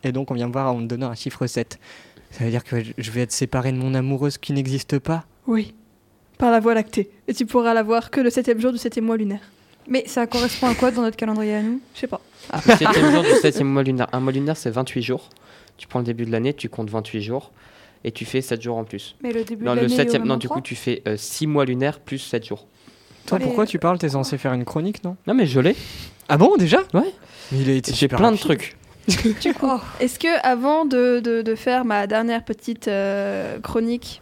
Et 0.04 0.12
donc, 0.12 0.30
on 0.30 0.34
vient 0.34 0.48
me 0.48 0.52
voir 0.52 0.72
en 0.72 0.78
me 0.78 0.86
donnant 0.86 1.10
un 1.10 1.14
chiffre 1.14 1.46
7. 1.46 1.78
Ça 2.30 2.44
veut 2.44 2.50
dire 2.50 2.64
que 2.64 2.82
je- 2.82 2.92
je 2.98 3.10
vais 3.10 3.22
être 3.22 3.32
séparé 3.32 3.72
de 3.72 3.76
mon 3.78 3.94
amoureuse 3.94 4.38
qui 4.38 4.52
n'existe 4.52 4.98
pas 4.98 5.24
Oui, 5.46 5.74
par 6.38 6.50
la 6.50 6.60
voie 6.60 6.74
lactée. 6.74 7.10
Et 7.26 7.34
tu 7.34 7.46
pourras 7.46 7.74
la 7.74 7.82
voir 7.82 8.10
que 8.10 8.20
le 8.20 8.30
septième 8.30 8.60
jour 8.60 8.72
du 8.72 8.78
septième 8.78 9.04
mois 9.06 9.16
lunaire. 9.16 9.40
mais 9.90 10.04
ça 10.06 10.26
correspond 10.26 10.68
à 10.68 10.74
quoi 10.74 10.90
dans 10.90 11.00
notre 11.02 11.16
calendrier 11.16 11.54
à 11.54 11.62
nous? 11.62 11.80
Je 11.94 12.00
sais 12.00 12.06
pas. 12.06 12.20
Le 12.66 12.76
septième 12.76 13.10
jour 13.12 13.22
du 13.22 13.30
septième 13.40 13.68
mois 13.68 13.82
lunaire. 13.82 14.06
Un 14.12 14.20
mois 14.20 14.32
lunaire, 14.32 14.56
c'est 14.56 14.70
28 14.70 15.02
jours. 15.02 15.30
Tu 15.78 15.86
prends 15.88 16.00
le 16.00 16.04
début 16.04 16.26
de 16.26 16.30
l'année, 16.32 16.52
tu 16.54 16.68
comptes 16.68 16.90
28 16.90 17.22
jours 17.22 17.52
et 18.04 18.12
tu 18.12 18.24
fais 18.24 18.40
7 18.40 18.60
jours 18.62 18.76
en 18.76 18.84
plus. 18.84 19.16
Mais 19.22 19.32
le 19.32 19.44
début 19.44 19.64
Non, 19.64 19.74
de 19.74 19.80
le 19.80 19.88
septième, 19.88 20.22
même 20.22 20.28
non, 20.28 20.36
du 20.36 20.48
coup, 20.48 20.60
tu 20.60 20.74
fais 20.74 21.02
6 21.16 21.46
mois 21.46 21.64
lunaires 21.64 22.00
plus 22.00 22.18
7 22.18 22.44
jours. 22.46 22.66
Toi, 23.26 23.38
Mais- 23.38 23.44
pourquoi 23.44 23.66
tu 23.66 23.78
parles? 23.78 23.98
T'es 23.98 24.10
censé 24.10 24.38
faire 24.38 24.52
une 24.54 24.64
chronique, 24.64 25.04
non? 25.04 25.16
Non, 25.26 25.34
mais 25.34 25.46
je 25.46 25.60
l'ai. 25.60 25.76
Ah 26.28 26.38
bon, 26.38 26.56
déjà? 26.56 26.78
Ouais. 26.94 27.12
Mais 27.52 27.58
il 27.60 27.70
a 27.70 27.74
été 27.74 27.92
J'ai 27.92 28.08
plein 28.08 28.32
de 28.32 28.36
trucs. 28.38 28.76
Oh, 29.62 29.78
Est-ce 30.00 30.18
que 30.18 30.28
avant 30.46 30.84
de, 30.84 31.20
de- 31.20 31.40
de 31.42 31.54
faire 31.54 31.84
ma 31.86 32.06
dernière 32.06 32.44
petite 32.44 32.88
euh, 32.88 33.58
chronique, 33.60 34.20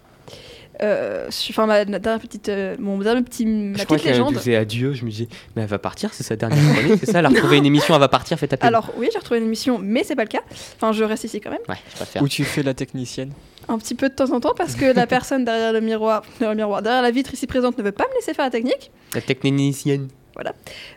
euh, 0.82 1.28
enfin 1.50 1.66
ma 1.66 1.84
dernière 1.84 2.20
petite, 2.20 2.48
euh, 2.48 2.76
mon 2.78 2.98
dernier 2.98 3.22
petit, 3.22 3.46
ma 3.46 3.78
Je 3.78 3.84
crois 3.84 3.96
petite 3.96 4.04
qu'elle 4.08 4.12
légende. 4.18 4.34
disait 4.34 4.56
adieu. 4.56 4.92
Je 4.92 5.04
me 5.04 5.10
disais, 5.10 5.28
mais 5.54 5.62
elle 5.62 5.68
va 5.68 5.78
partir, 5.78 6.12
c'est 6.12 6.22
sa 6.22 6.36
dernière 6.36 6.58
chronique. 6.74 7.00
c'est 7.00 7.10
ça, 7.12 7.18
elle 7.20 7.26
a 7.26 7.28
retrouvé 7.30 7.58
une 7.58 7.66
émission, 7.66 7.94
elle 7.94 8.00
va 8.00 8.08
partir, 8.08 8.38
fait 8.38 8.48
taper. 8.48 8.66
Alors 8.66 8.90
oui, 8.96 9.08
j'ai 9.12 9.18
retrouvé 9.18 9.38
une 9.40 9.46
émission, 9.46 9.78
mais 9.82 10.04
c'est 10.04 10.16
pas 10.16 10.22
le 10.24 10.28
cas. 10.28 10.42
Enfin, 10.76 10.92
je 10.92 11.04
reste 11.04 11.24
ici 11.24 11.40
quand 11.40 11.50
même, 11.50 11.60
Ouais, 11.68 11.76
je 11.90 11.96
préfère. 11.96 12.22
Où 12.22 12.28
tu 12.28 12.44
fais 12.44 12.62
la 12.62 12.74
technicienne 12.74 13.32
un 13.68 13.78
petit 13.78 13.96
peu 13.96 14.08
de 14.08 14.14
temps 14.14 14.30
en 14.30 14.38
temps, 14.38 14.54
parce 14.56 14.76
que 14.76 14.84
la 14.94 15.06
personne 15.08 15.44
derrière 15.44 15.72
le 15.72 15.80
miroir, 15.80 16.22
derrière 16.38 16.50
le 16.50 16.56
miroir, 16.56 16.82
derrière 16.82 17.02
la 17.02 17.10
vitre 17.10 17.34
ici 17.34 17.48
présente, 17.48 17.76
ne 17.78 17.82
veut 17.82 17.90
pas 17.90 18.04
me 18.10 18.14
laisser 18.14 18.32
faire 18.32 18.44
la 18.44 18.50
technique. 18.52 18.92
La 19.12 19.20
technicienne. 19.20 20.06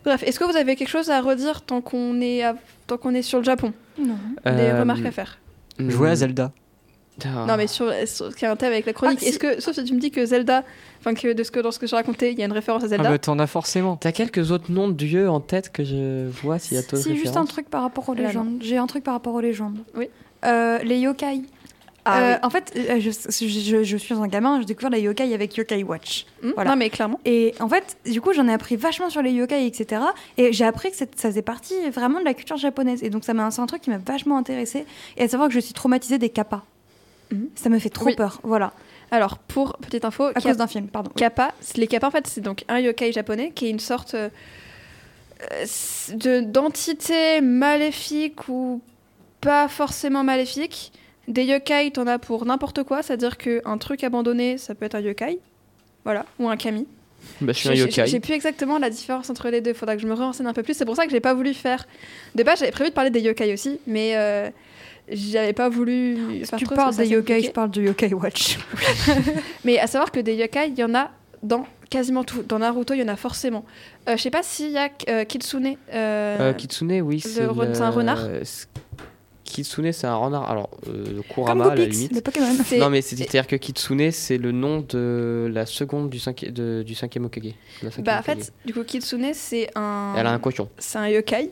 Bref, 0.05 0.21
est-ce 0.23 0.37
que 0.39 0.43
vous 0.43 0.55
avez 0.57 0.75
quelque 0.75 0.89
chose 0.89 1.09
à 1.09 1.21
redire 1.21 1.61
tant 1.61 1.81
qu'on 1.81 2.19
est, 2.21 2.43
à- 2.43 2.55
tant 2.87 2.97
qu'on 2.97 3.13
est 3.15 3.21
sur 3.21 3.39
le 3.39 3.45
Japon? 3.45 3.73
Non. 3.97 4.17
Des 4.45 4.51
Euh, 4.51 4.79
remarques 4.81 5.05
à 5.05 5.11
faire? 5.11 5.39
Jouer 5.79 6.09
à 6.09 6.15
Zelda. 6.17 6.51
Ah. 7.25 7.45
Non, 7.47 7.57
mais 7.57 7.67
sur, 7.67 7.91
sur 8.05 8.31
ce 8.31 8.35
qui 8.35 8.45
est 8.45 8.47
un 8.47 8.55
thème 8.55 8.71
avec 8.71 8.85
la 8.85 8.93
chronique. 8.93 9.19
Ah. 9.21 9.25
Est-ce 9.25 9.39
que, 9.39 9.59
sauf 9.61 9.73
si 9.75 9.83
tu 9.83 9.93
me 9.93 9.99
dis 9.99 10.11
que 10.11 10.25
Zelda, 10.25 10.63
enfin 10.99 11.13
que 11.13 11.33
de 11.33 11.43
ce 11.43 11.51
que 11.51 11.59
dans 11.59 11.71
ce 11.71 11.79
que 11.79 11.87
j'ai 11.87 11.95
raconté, 11.95 12.31
il 12.31 12.39
y 12.39 12.41
a 12.43 12.45
une 12.45 12.51
référence 12.51 12.83
à 12.83 12.85
Ah 12.85 12.89
Zelda. 12.89 13.09
bah 13.09 13.17
t'en 13.19 13.39
as 13.39 13.47
forcément. 13.47 13.95
T'as 13.97 14.11
quelques 14.11 14.51
autres 14.51 14.71
noms 14.71 14.87
de 14.87 14.93
dieux 14.93 15.29
en 15.29 15.39
tête 15.39 15.71
que 15.71 15.83
je 15.83 16.27
vois 16.41 16.59
s'il 16.59 16.75
y 16.75 16.79
a 16.79 16.83
d'autres 16.83 16.97
Si, 16.97 17.15
juste 17.15 17.37
un 17.37 17.45
truc 17.45 17.69
par 17.69 17.81
rapport 17.83 18.07
aux 18.09 18.13
légendes. 18.13 18.57
J'ai 18.61 18.77
un 18.77 18.87
truc 18.87 19.03
par 19.03 19.13
rapport 19.13 19.33
aux 19.33 19.41
légendes. 19.41 19.77
Oui. 19.95 20.09
Euh, 20.45 20.77
les 20.79 20.99
yokai. 20.99 21.41
Ah 22.05 22.19
Euh, 22.21 22.31
oui. 22.35 22.39
En 22.43 22.49
fait, 22.49 22.73
euh, 22.77 22.99
je, 23.01 23.11
je- 23.11 23.83
je 23.83 23.97
suis 23.97 24.13
un 24.15 24.25
gamin, 24.27 24.57
j'ai 24.59 24.65
découvert 24.65 24.89
les 24.89 25.01
yokai 25.01 25.33
avec 25.33 25.57
Yokai 25.57 25.83
Watch. 25.83 26.25
Hmm, 26.41 26.51
voilà. 26.55 26.71
Non, 26.71 26.77
mais 26.77 26.89
clairement. 26.89 27.19
Et 27.25 27.53
en 27.59 27.67
fait, 27.67 27.97
du 28.09 28.21
coup, 28.21 28.31
j'en 28.31 28.47
ai 28.47 28.53
appris 28.53 28.77
vachement 28.77 29.09
sur 29.09 29.21
les 29.21 29.31
yokai, 29.31 29.67
etc. 29.67 30.01
Et 30.37 30.53
j'ai 30.53 30.63
appris 30.63 30.89
que 30.91 30.95
c'est- 30.95 31.19
ça 31.19 31.27
faisait 31.29 31.41
partie 31.41 31.75
vraiment 31.93 32.19
de 32.21 32.25
la 32.25 32.33
culture 32.33 32.55
japonaise. 32.55 33.03
Et 33.03 33.09
donc, 33.09 33.25
ça 33.25 33.33
m'a, 33.33 33.51
c'est 33.51 33.61
un 33.61 33.65
truc 33.65 33.81
qui 33.81 33.89
m'a 33.89 33.97
vachement 33.97 34.37
intéressée. 34.37 34.85
Et 35.17 35.23
à 35.23 35.27
savoir 35.27 35.49
que 35.49 35.53
je 35.53 35.59
suis 35.59 35.73
traumatisée 35.73 36.17
des 36.17 36.29
kappas. 36.29 36.63
Ça 37.55 37.69
me 37.69 37.77
fait 37.79 37.89
trop 37.89 38.05
Oui. 38.07 38.15
peur. 38.15 38.39
Voilà. 38.43 38.73
Alors, 39.11 39.37
pour 39.37 39.77
petite 39.77 40.05
info, 40.05 40.25
À 40.35 40.41
cause 40.41 40.57
d'un 40.57 40.67
film, 40.67 40.87
pardon. 40.87 41.11
Kappa, 41.15 41.51
c'est- 41.61 41.77
les 41.77 41.87
Kappa, 41.87 42.07
en 42.07 42.11
fait, 42.11 42.27
c'est 42.27 42.41
donc 42.41 42.63
un 42.67 42.79
yokai 42.79 43.11
japonais 43.11 43.51
qui 43.53 43.67
est 43.67 43.69
une 43.69 43.79
sorte 43.79 44.13
euh, 44.15 44.29
de, 46.13 46.41
d'entité 46.41 47.41
maléfique 47.41 48.47
ou 48.49 48.81
pas 49.41 49.67
forcément 49.67 50.23
maléfique. 50.23 50.91
Des 51.27 51.43
yokai, 51.45 51.91
t'en 51.91 52.07
as 52.07 52.19
pour 52.19 52.45
n'importe 52.45 52.83
quoi, 52.83 53.03
c'est-à-dire 53.03 53.37
qu'un 53.37 53.77
truc 53.77 54.03
abandonné, 54.03 54.57
ça 54.57 54.73
peut 54.75 54.85
être 54.85 54.95
un 54.95 54.99
yokai. 55.01 55.39
Voilà, 56.03 56.25
ou 56.39 56.49
un 56.49 56.57
kami. 56.57 56.87
Bah, 57.41 57.51
je 57.53 57.59
suis 57.59 57.69
un 57.69 57.73
J'ai- 57.75 57.81
yokai. 57.81 58.07
J'ai 58.07 58.19
plus 58.19 58.33
exactement 58.33 58.79
la 58.79 58.89
différence 58.89 59.29
entre 59.29 59.49
les 59.49 59.61
deux. 59.61 59.73
Faudra 59.73 59.95
que 59.95 60.01
je 60.01 60.07
me 60.07 60.13
renseigne 60.13 60.47
un 60.47 60.53
peu 60.53 60.63
plus. 60.63 60.73
C'est 60.75 60.85
pour 60.85 60.95
ça 60.95 61.05
que 61.05 61.11
j'ai 61.11 61.19
pas 61.19 61.33
voulu 61.33 61.53
faire. 61.53 61.85
De 62.35 62.43
base, 62.43 62.59
j'avais 62.59 62.71
prévu 62.71 62.89
de 62.89 62.95
parler 62.95 63.09
des 63.11 63.21
yokai 63.21 63.53
aussi, 63.53 63.79
mais 63.85 64.13
euh, 64.15 64.49
j'avais 65.11 65.53
pas 65.53 65.69
voulu. 65.69 66.43
Faire 66.45 66.59
tu 66.59 66.65
trop, 66.65 66.75
parles 66.75 66.95
des 66.95 67.07
yokai, 67.07 67.41
je 67.43 67.51
parle 67.51 67.71
de 67.71 67.81
Yokai 67.81 68.13
Watch. 68.13 68.57
Mais 69.63 69.79
à 69.79 69.87
savoir 69.87 70.11
que 70.11 70.19
des 70.19 70.35
yokai, 70.35 70.69
il 70.69 70.77
y 70.79 70.83
en 70.83 70.93
a 70.95 71.11
dans 71.43 71.65
quasiment 71.89 72.23
tout. 72.23 72.43
Dans 72.43 72.59
Naruto, 72.59 72.93
il 72.93 72.99
y 72.99 73.03
en 73.03 73.07
a 73.07 73.15
forcément. 73.15 73.65
Euh, 74.07 74.17
je 74.17 74.21
sais 74.21 74.29
pas 74.31 74.43
s'il 74.43 74.71
y 74.71 74.77
a 74.77 74.89
euh, 75.09 75.23
Kitsune. 75.25 75.75
euh, 75.93 76.37
Euh, 76.39 76.53
Kitsune, 76.53 77.01
oui, 77.01 77.19
c'est 77.19 77.45
re- 77.45 77.81
un 77.81 77.89
renard 77.89 78.27
Kitsune, 79.43 79.91
c'est 79.93 80.05
un 80.05 80.15
renard. 80.15 80.47
Alors, 80.47 80.69
euh, 80.87 81.05
Comme 81.05 81.23
Kurama, 81.45 81.71
à 81.71 81.75
la 81.75 81.85
limite. 81.85 82.13
le 82.13 82.21
Pokémon. 82.21 82.45
Non, 82.77 82.91
mais 82.91 83.01
c'est- 83.01 83.15
c'est-à-dire 83.15 83.47
que 83.47 83.55
Kitsune, 83.55 84.11
c'est 84.11 84.37
le 84.37 84.51
nom 84.51 84.85
de 84.87 85.49
la 85.51 85.65
seconde 85.65 86.11
du, 86.11 86.19
cinqui- 86.19 86.51
de- 86.51 86.83
du 86.85 86.93
cinquième 86.93 87.25
Okage. 87.25 87.55
Bah, 88.03 88.19
en 88.19 88.21
fait, 88.21 88.53
du 88.63 88.73
coup, 88.75 88.83
Kitsune, 88.83 89.31
c'est 89.33 89.71
un. 89.75 90.13
Elle 90.15 90.27
a 90.27 90.31
un 90.31 90.37
cochon. 90.39 90.69
c'est 90.77 90.99
un 90.99 91.07
yokai. 91.09 91.49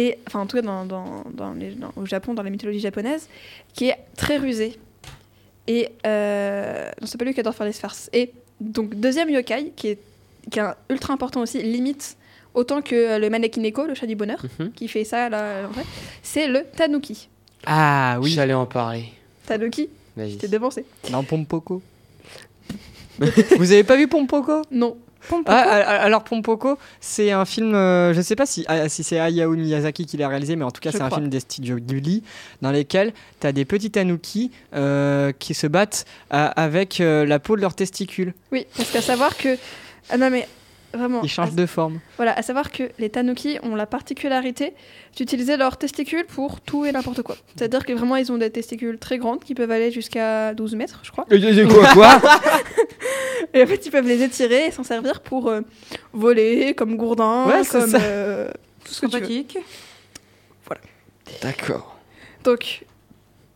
Et, 0.00 0.18
enfin, 0.26 0.40
en 0.40 0.46
tout 0.46 0.56
cas, 0.56 0.62
dans, 0.62 0.84
dans, 0.84 1.24
dans 1.32 1.52
les, 1.54 1.70
dans- 1.72 1.92
au 1.96 2.06
Japon, 2.06 2.32
dans 2.34 2.42
la 2.44 2.50
mythologie 2.50 2.78
japonaise, 2.80 3.28
qui 3.74 3.88
est 3.88 3.96
très 4.16 4.36
rusé. 4.36 4.78
Et. 5.66 5.88
Euh, 6.06 6.88
non, 7.00 7.06
c'est 7.06 7.18
pas 7.18 7.24
lui 7.24 7.34
qui 7.34 7.40
adore 7.40 7.54
faire 7.54 7.66
les 7.66 7.72
farces. 7.72 8.08
Et 8.12 8.30
donc, 8.60 8.94
deuxième 8.94 9.28
yokai, 9.30 9.72
qui 9.74 9.88
est, 9.88 9.98
qui 10.50 10.58
est 10.60 10.62
un- 10.62 10.76
ultra 10.88 11.12
important 11.14 11.40
aussi, 11.40 11.60
limite 11.62 12.16
autant 12.54 12.80
que 12.80 12.94
euh, 12.94 13.18
le 13.18 13.28
Manekineko, 13.30 13.86
le 13.86 13.94
chat 13.94 14.06
du 14.06 14.14
bonheur, 14.16 14.40
Mhm. 14.58 14.72
qui 14.72 14.86
fait 14.88 15.04
ça 15.04 15.28
là, 15.28 15.66
en 15.66 15.72
vrai, 15.72 15.84
c'est 16.22 16.46
le 16.48 16.64
Tanuki. 16.76 17.28
Ah 17.66 18.18
oui, 18.22 18.30
J'allais 18.30 18.54
en 18.54 18.66
parler. 18.66 19.06
Tanuki, 19.46 19.88
Vas-y. 20.16 20.36
t'es 20.36 20.48
devancé. 20.48 20.84
dans 21.10 21.24
Pompoko. 21.24 21.82
Vous 23.58 23.72
avez 23.72 23.84
pas 23.84 23.96
vu 23.96 24.06
Pompoko? 24.08 24.62
Non. 24.70 24.96
Ah, 25.46 25.60
Alors 25.60 26.24
Pompoko, 26.24 26.78
c'est 27.00 27.32
un 27.32 27.44
film, 27.44 27.74
euh, 27.74 28.14
je 28.14 28.20
sais 28.20 28.36
pas 28.36 28.46
si, 28.46 28.64
ah, 28.68 28.88
si 28.88 29.02
c'est 29.02 29.18
Hayao 29.18 29.52
Miyazaki 29.52 30.06
qui 30.06 30.16
l'a 30.16 30.28
réalisé, 30.28 30.56
mais 30.56 30.64
en 30.64 30.70
tout 30.70 30.80
cas 30.80 30.92
c'est 30.92 31.02
un 31.02 31.10
film 31.10 31.28
des 31.28 31.40
studios 31.40 31.76
Ghibli, 31.76 32.22
dans 32.62 32.70
lesquels 32.70 33.12
tu 33.40 33.46
as 33.46 33.52
des 33.52 33.64
petits 33.64 33.90
tanuki 33.90 34.50
euh, 34.74 35.32
qui 35.38 35.54
se 35.54 35.66
battent 35.66 36.04
euh, 36.32 36.48
avec 36.56 37.00
euh, 37.00 37.24
la 37.24 37.38
peau 37.38 37.56
de 37.56 37.60
leurs 37.60 37.74
testicules. 37.74 38.34
Oui, 38.52 38.66
parce 38.76 38.90
qu'à 38.90 39.02
savoir 39.02 39.36
que. 39.36 39.56
Ah 40.10 40.16
non, 40.16 40.30
mais 40.30 40.48
vraiment. 40.94 41.22
Ils 41.22 41.28
changent 41.28 41.48
à- 41.52 41.56
de 41.56 41.66
forme. 41.66 42.00
Voilà, 42.16 42.32
à 42.32 42.42
savoir 42.42 42.70
que 42.70 42.84
les 42.98 43.10
tanuki 43.10 43.58
ont 43.62 43.74
la 43.74 43.86
particularité 43.86 44.74
d'utiliser 45.16 45.56
leurs 45.56 45.76
testicules 45.76 46.24
pour 46.26 46.60
tout 46.60 46.84
et 46.84 46.92
n'importe 46.92 47.22
quoi. 47.22 47.36
C'est-à-dire 47.56 47.84
que 47.86 47.92
vraiment, 47.92 48.16
ils 48.16 48.30
ont 48.32 48.38
des 48.38 48.50
testicules 48.50 48.98
très 48.98 49.18
grandes 49.18 49.42
qui 49.44 49.54
peuvent 49.54 49.70
aller 49.70 49.90
jusqu'à 49.90 50.54
12 50.54 50.74
mètres, 50.74 51.00
je 51.02 51.10
crois. 51.10 51.24
Quoi, 51.26 51.92
quoi 51.92 52.20
Et 53.54 53.62
en 53.62 53.66
fait, 53.66 53.86
ils 53.86 53.90
peuvent 53.90 54.06
les 54.06 54.22
étirer 54.22 54.66
et 54.66 54.70
s'en 54.70 54.82
servir 54.84 55.20
pour 55.20 55.48
euh, 55.48 55.60
voler, 56.12 56.74
comme 56.74 56.96
gourdin, 56.96 57.46
Ouais, 57.46 57.62
comme 57.70 57.88
ça. 57.88 57.98
euh, 58.00 58.50
tout 58.84 58.92
ce 58.92 59.00
que 59.02 59.06
tu 59.06 59.12
veux. 59.12 59.18
Sympathique. 59.20 59.58
D'accord. 61.42 61.96
Donc, 62.44 62.84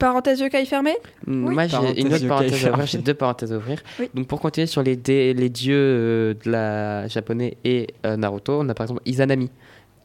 parenthèse 0.03 0.41
yokai 0.41 0.65
fermée. 0.67 0.97
Moi, 1.27 1.67
j'ai 1.69 2.01
une 2.01 2.13
autre 2.13 2.27
parenthèse 2.27 2.67
à 2.67 2.71
ouvrir. 2.71 2.87
J'ai 2.87 2.99
deux 2.99 3.15
parenthèses 3.15 3.53
à 3.53 3.57
ouvrir. 3.57 3.79
Oui. 4.01 4.11
Donc, 4.15 4.27
pour 4.27 4.41
continuer 4.41 4.67
sur 4.67 4.83
les, 4.83 4.97
dé- 4.97 5.33
les 5.33 5.49
dieux 5.49 5.77
euh, 5.79 6.35
de 6.45 6.51
la 6.51 7.07
japonais 7.09 7.57
et 7.65 7.87
euh, 8.05 8.17
Naruto, 8.17 8.61
on 8.61 8.69
a 8.69 8.75
par 8.75 8.85
exemple 8.85 9.03
Izanami, 9.07 9.49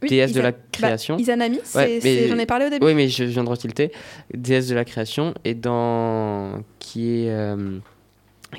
Oui, 0.02 0.08
déesse 0.08 0.32
de 0.32 0.40
la 0.40 0.52
bah, 0.52 0.58
création. 0.72 1.16
Izanami, 1.18 1.58
Ouais, 1.74 2.00
j'en 2.28 2.38
ai 2.38 2.46
parlé 2.46 2.66
au 2.66 2.70
début. 2.70 2.86
Oui, 2.86 2.94
mais 2.94 3.08
je, 3.08 3.24
je 3.24 3.30
viens 3.30 3.44
de 3.44 3.48
retilter. 3.50 3.90
Déesse 4.32 4.68
de 4.68 4.74
la 4.76 4.84
création 4.84 5.34
et 5.44 5.54
dans 5.54 6.62
qui 6.78 7.24
est 7.24 7.30
euh, 7.30 7.78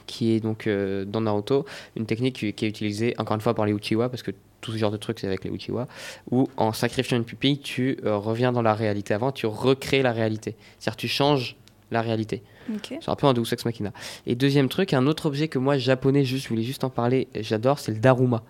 qui 0.05 0.33
est 0.35 0.39
donc 0.41 0.67
euh, 0.67 1.05
dans 1.05 1.21
Naruto 1.21 1.65
une 1.95 2.05
technique 2.05 2.35
qui, 2.35 2.53
qui 2.53 2.65
est 2.65 2.69
utilisée 2.69 3.15
encore 3.17 3.35
une 3.35 3.41
fois 3.41 3.53
par 3.55 3.65
les 3.65 3.73
Uchiwa 3.73 4.09
parce 4.09 4.21
que 4.21 4.31
tout 4.61 4.71
ce 4.71 4.77
genre 4.77 4.91
de 4.91 4.97
trucs 4.97 5.19
c'est 5.19 5.27
avec 5.27 5.43
les 5.43 5.49
Uchiwa 5.51 5.87
où 6.31 6.47
en 6.57 6.73
sacrifiant 6.73 7.17
une 7.17 7.23
pupille 7.25 7.59
tu 7.59 7.97
euh, 8.05 8.17
reviens 8.17 8.51
dans 8.51 8.61
la 8.61 8.73
réalité 8.73 9.13
avant, 9.13 9.31
tu 9.31 9.45
recrées 9.45 10.01
la 10.01 10.11
réalité. 10.11 10.55
C'est-à-dire 10.79 10.97
tu 10.97 11.07
changes 11.07 11.55
la 11.91 12.01
réalité. 12.01 12.43
C'est 12.87 13.09
un 13.09 13.15
peu 13.15 13.25
un 13.25 13.33
Deus 13.33 13.51
Ex 13.51 13.65
Machina. 13.65 13.91
Et 14.27 14.35
deuxième 14.35 14.69
truc, 14.69 14.93
un 14.93 15.07
autre 15.07 15.25
objet 15.25 15.47
que 15.47 15.57
moi 15.57 15.77
japonais 15.79 16.23
juste 16.23 16.43
je 16.43 16.49
voulais 16.49 16.61
juste 16.63 16.83
en 16.83 16.89
parler, 16.91 17.27
j'adore, 17.39 17.79
c'est 17.79 17.91
le 17.91 17.97
daruma. 17.99 18.43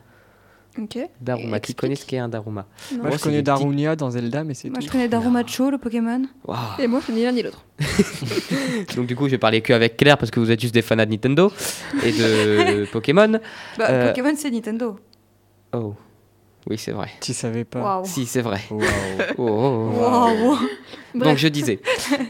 Ok. 0.77 0.97
Daruma, 1.19 1.59
qui 1.59 1.73
connaît 1.73 1.95
ce 1.95 2.05
qu'est 2.05 2.17
un 2.19 2.29
daruma? 2.29 2.65
Non. 2.93 3.03
Moi 3.03 3.11
je 3.11 3.17
connais 3.23 3.41
Darunia 3.41 3.95
dans 3.95 4.11
Zelda, 4.11 4.43
mais 4.43 4.53
c'est 4.53 4.69
Moi, 4.69 4.79
tout. 4.79 4.85
je 4.85 4.91
connais 4.91 5.07
Darumacho, 5.07 5.71
le 5.71 5.77
Pokémon. 5.77 6.21
Et 6.77 6.87
moi, 6.87 7.01
je 7.05 7.11
n'ai 7.11 7.19
ni 7.19 7.23
l'un 7.25 7.31
ni 7.31 7.41
l'autre. 7.41 7.65
Donc 8.95 9.07
du 9.07 9.15
coup, 9.15 9.25
je 9.25 9.31
vais 9.31 9.37
parler 9.37 9.61
que 9.61 9.73
avec 9.73 9.97
Claire 9.97 10.17
parce 10.17 10.31
que 10.31 10.39
vous 10.39 10.51
êtes 10.51 10.59
juste 10.59 10.73
des 10.73 10.81
fans 10.81 10.95
de 10.95 11.05
Nintendo 11.05 11.51
et 12.03 12.11
de 12.11 12.85
Pokémon. 12.91 13.39
Bah, 13.77 13.89
Euh, 13.89 14.07
Pokémon, 14.09 14.33
c'est 14.35 14.51
Nintendo. 14.51 14.97
Oh, 15.73 15.95
oui, 16.69 16.77
c'est 16.77 16.91
vrai. 16.91 17.09
Tu 17.21 17.33
savais 17.33 17.63
pas. 17.63 18.03
Si, 18.05 18.25
c'est 18.25 18.41
vrai. 18.41 18.61
Oh, 18.71 18.79
oh, 19.37 19.91
oh. 20.43 20.57
Donc 21.15 21.37
je 21.37 21.47
disais, 21.47 21.79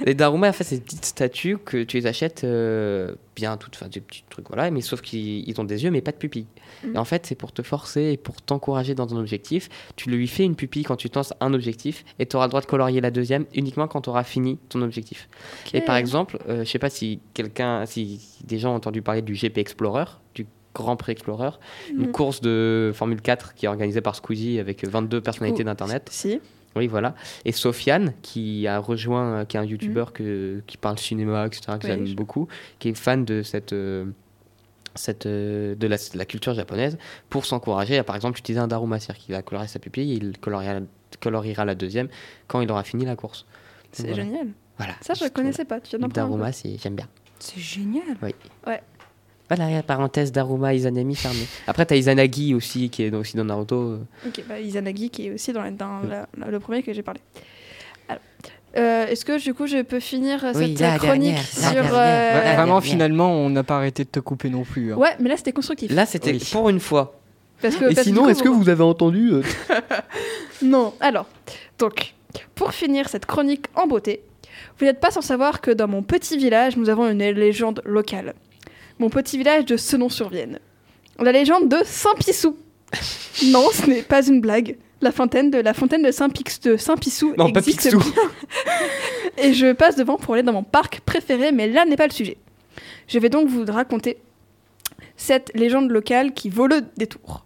les 0.06 0.14
Daruma, 0.14 0.50
en 0.50 0.54
fait, 0.54 0.64
c'est 0.64 0.78
des 0.78 0.82
petites 0.82 1.06
statues 1.06 1.58
que 1.58 1.84
tu 1.84 1.98
les 1.98 2.08
achètes 2.08 2.44
euh, 2.46 3.16
bien 3.36 3.58
toutes, 3.58 3.76
enfin 3.76 3.90
des 3.90 4.00
petits 4.00 4.24
trucs, 4.30 4.48
voilà, 4.48 4.72
mais 4.72 4.80
sauf 4.80 5.02
qu'ils 5.02 5.48
ils 5.50 5.60
ont 5.60 5.66
des 5.66 5.84
yeux 5.84 5.92
mais 5.92 6.02
pas 6.02 6.12
de 6.12 6.18
pupille. 6.18 6.46
Mhm. 6.84 6.96
Et 6.96 6.98
en 6.98 7.04
fait, 7.04 7.26
c'est 7.26 7.36
pour 7.36 7.52
te 7.52 7.62
forcer 7.62 8.12
et 8.14 8.18
pour 8.18 8.42
t'encourager 8.42 8.96
dans 8.96 9.14
un 9.14 9.18
objectif. 9.18 9.68
Tu 9.98 10.10
lui 10.10 10.28
fais 10.28 10.46
une 10.46 10.56
pupille 10.56 10.84
quand 10.84 10.96
tu 10.96 11.10
lances 11.14 11.34
un 11.42 11.54
objectif 11.54 12.06
et 12.20 12.26
tu 12.26 12.38
auras 12.38 12.46
le 12.46 12.52
droit 12.52 12.62
de 12.62 12.68
colorier 12.68 13.02
la 13.02 13.12
deuxième 13.12 13.46
uniquement 13.54 13.88
quand 13.88 14.02
tu 14.02 14.10
auras 14.10 14.24
fini 14.24 14.58
ton 14.70 14.82
objectif. 14.82 15.28
Et 15.74 15.82
par 15.82 15.98
exemple, 15.98 16.38
euh, 16.48 16.64
je 16.64 16.70
sais 16.70 16.80
pas 16.80 16.90
si 16.90 17.20
quelqu'un, 17.34 17.86
si 17.86 18.22
des 18.46 18.60
gens 18.60 18.72
ont 18.72 18.76
entendu 18.76 19.02
parler 19.02 19.22
du 19.22 19.34
GP 19.34 19.58
Explorer, 19.58 20.06
du 20.36 20.46
Grand 20.80 20.96
Prix 20.96 21.12
Explorer, 21.12 21.52
une 21.92 22.08
Mhm. 22.08 22.12
course 22.12 22.42
de 22.42 22.92
Formule 22.96 23.22
4 23.22 23.54
qui 23.54 23.66
est 23.66 23.70
organisée 23.70 24.02
par 24.02 24.16
Squeezie 24.16 24.60
avec 24.60 24.88
22 24.88 25.22
personnalités 25.22 25.64
d'Internet. 25.64 26.08
Si. 26.12 26.40
Oui, 26.76 26.88
voilà. 26.88 27.16
Et 27.46 27.52
Sofiane, 27.52 28.14
qui 28.22 28.68
a 28.68 28.78
rejoint, 28.80 29.40
euh, 29.42 29.46
qui 29.46 29.58
est 29.58 29.60
un 29.60 29.66
youtubeur 29.66 30.14
que, 30.14 30.62
qui 30.68 30.78
parle 30.78 30.98
cinéma, 31.00 31.46
etc., 31.48 31.62
que 31.68 31.74
Oui, 31.74 31.80
j'aime 31.94 32.06
je- 32.06 32.14
beaucoup, 32.16 32.48
qui 32.80 32.90
est 32.90 32.94
fan 32.94 33.26
de 33.26 33.42
cette. 33.44 33.74
euh, 33.74 34.06
cette, 34.96 35.28
euh, 35.28 35.76
de, 35.76 35.88
la, 35.88 35.98
de 35.98 36.18
la 36.18 36.26
culture 36.26 36.54
japonaise 36.56 36.98
pour 37.30 37.46
s'encourager 37.46 37.98
à 38.00 38.04
par 38.04 38.16
exemple 38.16 38.40
utiliser 38.40 38.60
un 38.60 38.68
daruma 38.68 39.00
c'est-à-dire 39.00 39.24
qu'il 39.24 39.36
va 39.36 39.42
colorer 39.44 39.68
sa 39.68 39.78
pupille 39.80 40.12
et 40.12 40.16
il 40.16 40.38
coloriera, 40.40 40.80
coloriera 41.22 41.64
la 41.64 41.76
deuxième 41.76 42.10
quand 42.48 42.60
il 42.60 42.70
aura 42.72 42.84
fini 42.84 43.06
la 43.06 43.16
course 43.16 43.46
C'est 43.92 44.08
Voilà. 44.08 44.24
génial. 44.24 44.48
voilà 44.78 44.94
Ça, 45.02 45.14
je 45.14 45.24
ne 45.26 45.30
connaissais 45.30 45.64
pas. 45.64 45.80
Tu 45.80 45.92
viens 45.92 46.00
voilà. 46.00 46.14
d'en 46.14 46.22
daruma 46.28 46.52
c'est 46.52 46.76
j'aime 46.82 46.96
bien 46.96 47.08
C'est 47.38 47.60
génial. 47.62 48.18
Voilà 49.50 49.70
la 49.70 49.84
parenthèse 49.84 50.32
daruma 50.32 50.74
Izanami 50.74 51.16
fermée 51.16 51.48
après 51.68 51.86
t'as 51.86 51.96
Izanagi 51.96 52.54
aussi 52.54 52.90
qui 52.90 53.04
est 53.04 53.10
dans- 53.12 53.20
aussi 53.20 53.36
dans 53.36 53.44
Naruto. 53.46 54.00
Ok, 54.26 54.44
bah, 54.48 54.60
Izanagi 54.60 55.10
qui 55.10 55.28
est 55.28 55.32
aussi 55.34 55.52
dans, 55.54 55.64
la- 55.64 55.72
dans 55.72 56.00
la- 56.08 56.28
la- 56.38 56.48
le 56.52 56.60
premier 56.60 56.84
que 56.84 56.94
j'ai 56.94 57.02
parlé. 57.04 57.20
Euh, 58.78 59.08
Est-ce 59.08 59.26
que 59.26 59.42
du 59.44 59.54
coup 59.56 59.66
je 59.66 59.82
peux 59.82 60.00
finir 60.00 60.46
euh, 60.46 60.52
Oui, 60.54 60.70
cette 60.78 60.80
la 60.80 60.96
euh, 60.96 60.98
chronique 61.00 61.34
dernière, 61.34 61.44
sur. 61.44 61.98
euh, 61.98 62.40
Vraiment, 62.44 62.66
dernière. 62.66 62.84
finalement, 62.84 63.32
on 63.32 63.50
n'a 63.50 63.64
pas 63.64 63.78
arrêté 63.78 64.04
de 64.04 64.10
te 64.10 64.20
couper 64.20 64.50
non 64.52 64.64
plus. 64.64 64.94
hein. 64.94 64.98
Ouais, 64.98 65.10
mais 65.20 65.28
là 65.28 65.38
c'était 65.38 65.52
constructif. 65.54 65.92
là 65.92 66.06
c'était 66.06 66.34
Oui. 66.34 66.48
pour 66.52 66.70
une 66.70 66.80
fois 66.80 67.20
Parce 67.64 67.76
que, 67.76 67.86
et 67.86 67.96
parce 67.96 68.06
sinon 68.06 68.30
est-ce 68.30 68.44
que 68.44 68.48
vous 68.50 68.70
avez 68.70 68.84
entendu 68.84 69.32
euh, 69.34 69.42
Non. 70.62 70.94
Alors, 71.00 71.26
donc, 71.80 72.14
pour 72.54 72.74
finir 72.74 73.10
cette 73.10 73.26
chronique 73.26 73.66
en 73.74 73.88
beauté, 73.88 74.22
vous 74.78 74.86
n'êtes 74.86 75.00
pas 75.00 75.10
sans 75.10 75.22
savoir 75.22 75.62
que 75.62 75.72
dans 75.72 75.88
mon 75.88 76.04
petit 76.04 76.38
village, 76.38 76.78
nous 76.78 76.90
avons 76.90 77.10
une 77.10 77.24
légende 77.24 77.82
locale. 77.86 78.36
Mon 79.00 79.10
petit 79.10 79.38
village 79.38 79.66
de 79.66 79.78
Senon-sur-Vienne. 79.78 80.60
La 81.20 81.32
légende 81.32 81.70
de 81.70 81.78
Saint-Pissou. 81.86 82.58
non, 83.48 83.68
ce 83.72 83.86
n'est 83.90 84.02
pas 84.02 84.26
une 84.28 84.42
blague. 84.42 84.78
La 85.02 85.12
fontaine 85.12 85.50
de 85.50 85.58
la 85.60 85.74
fontaine 85.74 86.02
de 86.04 86.12
Saint-Pissou 86.12 87.34
Non, 87.38 87.52
pas 87.52 87.60
existe 87.62 87.96
bien. 87.96 88.02
Et 89.38 89.54
je 89.54 89.72
passe 89.72 89.96
devant 89.96 90.18
pour 90.18 90.34
aller 90.34 90.44
dans 90.44 90.52
mon 90.54 90.64
parc 90.64 91.00
préféré, 91.02 91.52
mais 91.54 91.70
là 91.70 91.86
n'est 91.86 91.96
pas 91.96 92.08
le 92.08 92.12
sujet. 92.14 92.38
Je 93.08 93.18
vais 93.20 93.30
donc 93.30 93.48
vous 93.48 93.64
raconter 93.66 94.18
cette 95.16 95.52
légende 95.56 95.90
locale 95.92 96.34
qui 96.34 96.50
vaut 96.50 96.68
le 96.68 96.82
détour. 96.98 97.46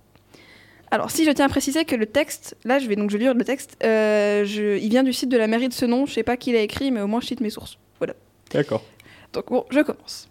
Alors, 0.89 1.09
si 1.11 1.25
je 1.25 1.31
tiens 1.31 1.45
à 1.45 1.49
préciser 1.49 1.85
que 1.85 1.95
le 1.95 2.05
texte, 2.05 2.55
là, 2.65 2.77
je 2.79 2.87
vais 2.87 2.95
donc 2.95 3.09
je 3.09 3.17
lire 3.17 3.33
le 3.33 3.43
texte, 3.43 3.77
euh, 3.83 4.45
je- 4.45 4.77
il 4.77 4.89
vient 4.89 5.03
du 5.03 5.13
site 5.13 5.29
de 5.29 5.37
la 5.37 5.47
mairie 5.47 5.67
de 5.69 5.73
ce 5.73 5.85
nom. 5.85 6.05
Je 6.05 6.13
sais 6.13 6.23
pas 6.23 6.37
qui 6.37 6.51
l'a 6.53 6.61
écrit, 6.61 6.91
mais 6.91 7.01
au 7.01 7.07
moins 7.07 7.19
je 7.19 7.27
cite 7.27 7.41
mes 7.41 7.49
sources. 7.49 7.77
Voilà. 7.99 8.13
D'accord. 8.51 8.83
Donc 9.33 9.47
bon, 9.49 9.65
je 9.71 9.79
commence. 9.81 10.29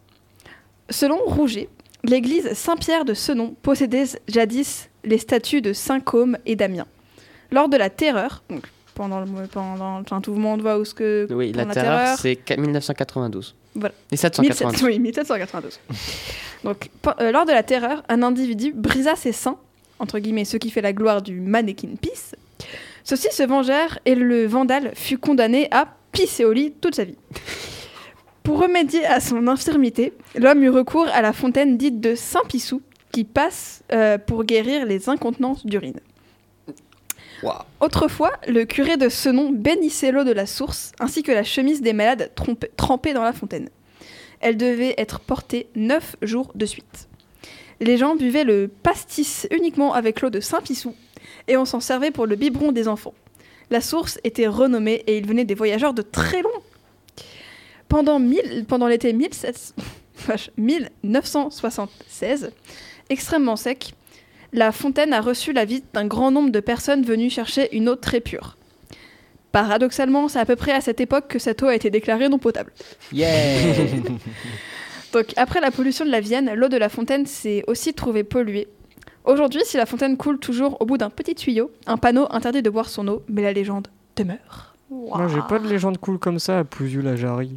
Selon 0.92 1.18
Rouget, 1.24 1.68
l'église 2.04 2.52
Saint-Pierre 2.52 3.04
de 3.04 3.14
Senon 3.14 3.54
possédait 3.62 4.04
jadis 4.28 4.88
les 5.04 5.18
statues 5.18 5.60
de 5.62 5.72
Saint 5.72 6.00
Côme 6.00 6.36
et 6.46 6.54
Damien. 6.56 6.86
Lors 7.50 7.68
de 7.68 7.76
la 7.76 7.90
Terreur, 7.90 8.42
donc 8.48 8.64
pendant 8.94 9.20
le 9.20 9.26
pendant, 9.50 10.00
enfin, 10.00 10.20
tout 10.20 10.32
le 10.34 10.38
monde 10.40 10.60
voit 10.62 10.78
où 10.78 10.84
ce 10.84 10.94
que 10.94 11.26
oui 11.30 11.52
la 11.52 11.64
terreur 11.66 12.18
c'est 12.18 12.36
qu- 12.36 12.58
1992 12.60 13.54
Voilà. 13.74 13.94
et 14.10 14.16
792 14.16 14.66
1700 14.70 14.86
oui, 14.86 14.98
1792. 14.98 15.80
Donc, 16.64 16.90
euh, 17.20 17.32
lors 17.32 17.44
de 17.46 17.52
la 17.52 17.62
terreur, 17.62 18.02
un 18.08 18.22
individu 18.22 18.72
brisa 18.72 19.16
ses 19.16 19.32
seins, 19.32 19.56
entre 19.98 20.18
guillemets, 20.18 20.44
ce 20.44 20.56
qui 20.58 20.70
fait 20.70 20.82
la 20.82 20.92
gloire 20.92 21.22
du 21.22 21.40
mannequin 21.40 21.88
pisse. 22.00 22.34
Ceux-ci 23.02 23.28
se 23.32 23.42
vengèrent 23.42 23.98
et 24.04 24.14
le 24.14 24.46
vandale 24.46 24.92
fut 24.94 25.18
condamné 25.18 25.68
à 25.72 25.86
pisser 26.12 26.44
au 26.44 26.52
lit 26.52 26.72
toute 26.80 26.94
sa 26.94 27.04
vie. 27.04 27.16
Pour 28.42 28.60
remédier 28.60 29.04
à 29.06 29.20
son 29.20 29.46
infirmité, 29.46 30.12
l'homme 30.34 30.62
eut 30.64 30.70
recours 30.70 31.06
à 31.12 31.22
la 31.22 31.32
fontaine 31.32 31.76
dite 31.76 32.00
de 32.00 32.14
Saint-Pissou, 32.14 32.82
qui 33.12 33.24
passe 33.24 33.82
euh, 33.92 34.18
pour 34.18 34.44
guérir 34.44 34.84
les 34.84 35.08
incontenances 35.08 35.64
d'urine. 35.64 36.00
Autrefois, 37.80 38.32
le 38.46 38.64
curé 38.64 38.96
de 38.96 39.08
Senon 39.08 39.50
bénissait 39.50 40.12
l'eau 40.12 40.24
de 40.24 40.32
la 40.32 40.46
source 40.46 40.92
ainsi 41.00 41.22
que 41.22 41.32
la 41.32 41.42
chemise 41.42 41.82
des 41.82 41.92
malades 41.92 42.30
trempés 42.76 43.12
dans 43.12 43.24
la 43.24 43.32
fontaine. 43.32 43.68
Elle 44.40 44.56
devait 44.56 44.94
être 44.96 45.20
portée 45.20 45.68
neuf 45.74 46.16
jours 46.22 46.52
de 46.54 46.66
suite. 46.66 47.08
Les 47.80 47.96
gens 47.96 48.14
buvaient 48.14 48.44
le 48.44 48.68
pastis 48.68 49.48
uniquement 49.50 49.92
avec 49.92 50.20
l'eau 50.20 50.30
de 50.30 50.40
Saint-Pissou 50.40 50.94
et 51.48 51.56
on 51.56 51.64
s'en 51.64 51.80
servait 51.80 52.12
pour 52.12 52.26
le 52.26 52.36
biberon 52.36 52.70
des 52.70 52.86
enfants. 52.86 53.14
La 53.70 53.80
source 53.80 54.20
était 54.22 54.46
renommée 54.46 55.02
et 55.06 55.18
il 55.18 55.26
venait 55.26 55.44
des 55.44 55.54
voyageurs 55.54 55.94
de 55.94 56.02
très 56.02 56.42
loin. 56.42 56.52
Pendant, 57.92 58.18
mille- 58.18 58.64
pendant 58.66 58.86
l'été 58.86 59.12
1700 59.12 59.74
vache, 60.26 60.50
1976, 60.56 62.50
extrêmement 63.10 63.56
sec, 63.56 63.92
la 64.54 64.72
fontaine 64.72 65.12
a 65.12 65.20
reçu 65.20 65.52
la 65.52 65.66
visite 65.66 65.84
d'un 65.92 66.06
grand 66.06 66.30
nombre 66.30 66.50
de 66.50 66.60
personnes 66.60 67.02
venues 67.04 67.28
chercher 67.28 67.68
une 67.76 67.90
eau 67.90 67.96
très 67.96 68.20
pure. 68.20 68.56
Paradoxalement, 69.52 70.28
c'est 70.28 70.38
à 70.38 70.46
peu 70.46 70.56
près 70.56 70.72
à 70.72 70.80
cette 70.80 71.00
époque 71.02 71.28
que 71.28 71.38
cette 71.38 71.62
eau 71.62 71.66
a 71.66 71.74
été 71.74 71.90
déclarée 71.90 72.30
non 72.30 72.38
potable. 72.38 72.72
yeah 73.12 73.36
Donc, 75.12 75.26
après 75.36 75.60
la 75.60 75.70
pollution 75.70 76.06
de 76.06 76.10
la 76.10 76.20
Vienne, 76.20 76.50
l'eau 76.54 76.68
de 76.70 76.78
la 76.78 76.88
fontaine 76.88 77.26
s'est 77.26 77.62
aussi 77.66 77.92
trouvée 77.92 78.24
polluée. 78.24 78.68
Aujourd'hui, 79.26 79.60
si 79.66 79.76
la 79.76 79.84
fontaine 79.84 80.16
coule 80.16 80.38
toujours 80.38 80.78
au 80.80 80.86
bout 80.86 80.96
d'un 80.96 81.10
petit 81.10 81.34
tuyau, 81.34 81.70
un 81.86 81.98
panneau 81.98 82.26
interdit 82.30 82.62
de 82.62 82.70
boire 82.70 82.88
son 82.88 83.06
eau, 83.08 83.22
mais 83.28 83.42
la 83.42 83.52
légende 83.52 83.88
demeure. 84.16 84.71
Moi, 85.14 85.28
j'ai 85.28 85.40
pas 85.48 85.58
de 85.58 85.68
légende 85.68 85.98
cool 85.98 86.18
comme 86.18 86.38
ça 86.38 86.60
à 86.60 86.64
Pouzu-la-Jarry. 86.64 87.56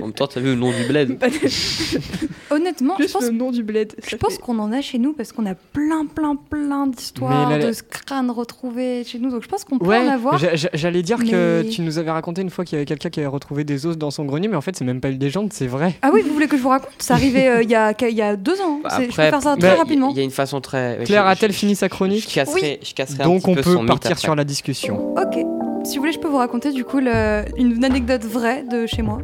En 0.00 0.04
même 0.06 0.12
temps, 0.12 0.26
t'as 0.26 0.40
vu 0.40 0.46
le 0.46 0.54
nom 0.54 0.70
du 0.70 0.84
bled 0.88 1.18
Honnêtement, 2.50 2.94
je 3.00 3.06
pense, 3.12 3.22
le 3.24 3.30
nom 3.32 3.50
du 3.50 3.62
bled. 3.62 3.94
je 4.06 4.16
pense 4.16 4.34
fait- 4.34 4.40
qu'on 4.40 4.58
en 4.58 4.72
a 4.72 4.80
chez 4.80 4.98
nous 4.98 5.12
parce 5.12 5.32
qu'on 5.32 5.46
a 5.46 5.54
plein, 5.54 6.06
plein, 6.06 6.36
plein 6.36 6.86
d'histoires 6.86 7.50
la- 7.50 7.58
de 7.58 7.72
crânes 7.90 8.30
retrouvés 8.30 9.02
chez 9.04 9.18
nous. 9.18 9.30
Donc 9.30 9.42
je 9.42 9.48
pense 9.48 9.64
qu'on 9.64 9.78
peut 9.78 9.86
en 9.86 10.08
avoir. 10.08 10.38
j'a- 10.38 10.54
j'a- 10.54 10.70
j'allais 10.72 11.02
dire 11.02 11.18
que 11.18 11.62
tu 11.70 11.82
nous 11.82 11.98
avais 11.98 12.10
raconté 12.10 12.42
une 12.42 12.50
fois 12.50 12.64
qu'il 12.64 12.76
y 12.76 12.78
avait 12.78 12.86
quelqu'un 12.86 13.10
qui 13.10 13.20
avait 13.20 13.26
retrouvé 13.28 13.64
des 13.64 13.84
os 13.86 13.98
dans 13.98 14.10
son 14.10 14.24
grenier, 14.24 14.48
mais 14.48 14.56
en 14.56 14.60
fait, 14.60 14.76
c'est 14.76 14.84
même 14.84 15.00
pas 15.00 15.08
une 15.08 15.18
légende, 15.18 15.52
c'est 15.52 15.66
vrai. 15.66 15.96
Ah 16.02 16.10
oui, 16.12 16.22
vous 16.26 16.32
voulez 16.32 16.46
que 16.48 16.56
je 16.56 16.62
vous 16.62 16.68
raconte? 16.68 16.90
Ça 16.98 17.14
arrivait 17.14 17.48
euh, 17.48 17.62
il 17.62 17.70
y, 17.70 17.74
a, 17.74 17.92
il 18.08 18.16
y 18.16 18.22
a 18.22 18.36
deux 18.36 18.60
ans. 18.60 18.80
Bah, 18.82 18.90
C'est- 18.90 19.02
je 19.02 19.06
peux 19.08 19.12
après, 19.22 19.30
faire 19.30 19.42
ça 19.42 19.56
bah, 19.56 19.60
très 19.68 19.74
rapidement. 19.76 20.10
Il 20.10 20.16
y 20.16 20.20
a 20.20 20.24
une 20.24 20.30
façon 20.30 20.60
très. 20.60 21.00
Claire 21.04 21.24
je- 21.26 21.30
a-t-elle 21.32 21.52
je- 21.52 21.58
fini 21.58 21.74
sa 21.76 21.86
Je 21.86 21.90
chronique? 21.90 22.26
casserai, 22.32 22.80
je 22.82 22.94
casserai 22.94 23.22
un 23.22 23.26
Donc 23.26 23.42
petit 23.42 23.50
on 23.50 23.54
peu 23.54 23.62
peut 23.62 23.86
partir 23.86 24.12
après. 24.12 24.20
sur 24.22 24.34
la 24.36 24.44
discussion. 24.44 25.14
Ok. 25.16 25.44
Si 25.86 25.96
vous 25.96 26.02
voulez, 26.02 26.12
je 26.12 26.18
peux 26.18 26.28
vous 26.28 26.36
raconter 26.38 26.72
du 26.72 26.84
coup 26.84 26.98
le- 26.98 27.44
une 27.56 27.84
anecdote 27.84 28.24
vraie 28.24 28.64
de 28.64 28.86
chez 28.86 29.02
moi. 29.02 29.18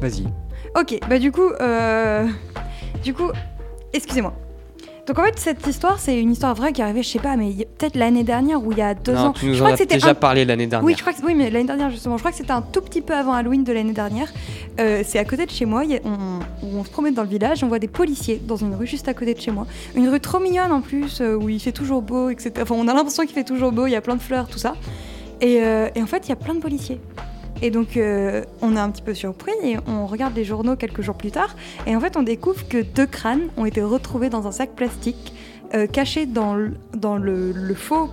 Vas-y. 0.00 0.24
Ok, 0.78 0.98
bah 1.08 1.18
du 1.18 1.32
coup, 1.32 1.48
euh, 1.60 2.26
du 3.02 3.12
coup, 3.12 3.28
excusez-moi. 3.92 4.32
Donc 5.08 5.18
en 5.18 5.24
fait, 5.24 5.36
cette 5.38 5.66
histoire, 5.66 5.98
c'est 5.98 6.20
une 6.20 6.30
histoire 6.30 6.54
vraie 6.54 6.72
qui 6.72 6.80
est 6.80 6.84
arrivée, 6.84 7.02
je 7.02 7.08
sais 7.08 7.18
pas, 7.18 7.34
mais 7.36 7.66
peut-être 7.78 7.96
l'année 7.96 8.22
dernière 8.22 8.64
ou 8.64 8.70
il 8.70 8.78
y 8.78 8.82
a 8.82 8.94
deux 8.94 9.12
Non, 9.14 9.18
ans. 9.26 9.32
tu 9.32 9.46
nous 9.46 9.54
je 9.54 9.58
en 9.58 9.64
crois 9.64 9.68
as 9.70 9.72
que 9.72 9.78
c'était 9.78 9.94
déjà 9.96 10.10
un- 10.10 10.14
parlé 10.14 10.44
l'année 10.44 10.68
dernière. 10.68 10.86
Oui, 10.86 10.94
je 10.96 11.00
crois 11.00 11.12
que 11.12 11.20
oui, 11.26 11.34
mais 11.34 11.50
l'année 11.50 11.66
dernière 11.66 11.90
justement, 11.90 12.16
je 12.16 12.22
crois 12.22 12.30
que 12.30 12.36
c'était 12.36 12.52
un 12.52 12.62
tout 12.62 12.80
petit 12.82 13.00
peu 13.00 13.14
avant 13.14 13.32
Halloween 13.32 13.64
de 13.64 13.72
l'année 13.72 13.92
dernière. 13.92 14.28
Euh, 14.78 15.02
c'est 15.04 15.18
à 15.18 15.24
côté 15.24 15.44
de 15.46 15.50
chez 15.50 15.64
moi, 15.64 15.80
a- 15.82 16.00
on, 16.06 16.38
on 16.78 16.84
se 16.84 16.90
promène 16.90 17.14
dans 17.14 17.24
le 17.24 17.28
village, 17.28 17.64
on 17.64 17.68
voit 17.68 17.80
des 17.80 17.88
policiers 17.88 18.40
dans 18.46 18.56
une 18.56 18.74
rue 18.76 18.86
juste 18.86 19.08
à 19.08 19.14
côté 19.14 19.34
de 19.34 19.40
chez 19.40 19.50
moi. 19.50 19.66
Une 19.96 20.08
rue 20.08 20.20
trop 20.20 20.38
mignonne 20.38 20.70
en 20.70 20.82
plus, 20.82 21.20
euh, 21.20 21.34
où 21.34 21.48
il 21.48 21.58
fait 21.58 21.72
toujours 21.72 22.02
beau, 22.02 22.30
etc. 22.30 22.52
Enfin, 22.62 22.76
on 22.78 22.86
a 22.86 22.94
l'impression 22.94 23.24
qu'il 23.24 23.34
fait 23.34 23.42
toujours 23.42 23.72
beau, 23.72 23.86
il 23.86 23.90
y 23.90 23.96
a 23.96 24.00
plein 24.00 24.14
de 24.16 24.22
fleurs, 24.22 24.46
tout 24.46 24.58
ça. 24.58 24.76
Et, 25.40 25.62
euh, 25.62 25.88
et 25.94 26.02
en 26.02 26.06
fait, 26.06 26.26
il 26.26 26.28
y 26.30 26.32
a 26.32 26.36
plein 26.36 26.54
de 26.54 26.60
policiers. 26.60 27.00
Et 27.62 27.70
donc, 27.70 27.96
euh, 27.96 28.44
on 28.62 28.74
est 28.74 28.78
un 28.78 28.90
petit 28.90 29.02
peu 29.02 29.14
surpris 29.14 29.52
et 29.62 29.76
on 29.86 30.06
regarde 30.06 30.34
les 30.34 30.44
journaux 30.44 30.76
quelques 30.76 31.02
jours 31.02 31.16
plus 31.16 31.30
tard. 31.30 31.54
Et 31.86 31.94
en 31.94 32.00
fait, 32.00 32.16
on 32.16 32.22
découvre 32.22 32.66
que 32.68 32.82
deux 32.82 33.06
crânes 33.06 33.48
ont 33.56 33.66
été 33.66 33.82
retrouvés 33.82 34.30
dans 34.30 34.46
un 34.46 34.52
sac 34.52 34.70
plastique 34.70 35.34
euh, 35.74 35.86
caché 35.86 36.26
dans, 36.26 36.54
le, 36.54 36.74
faux, 37.74 38.08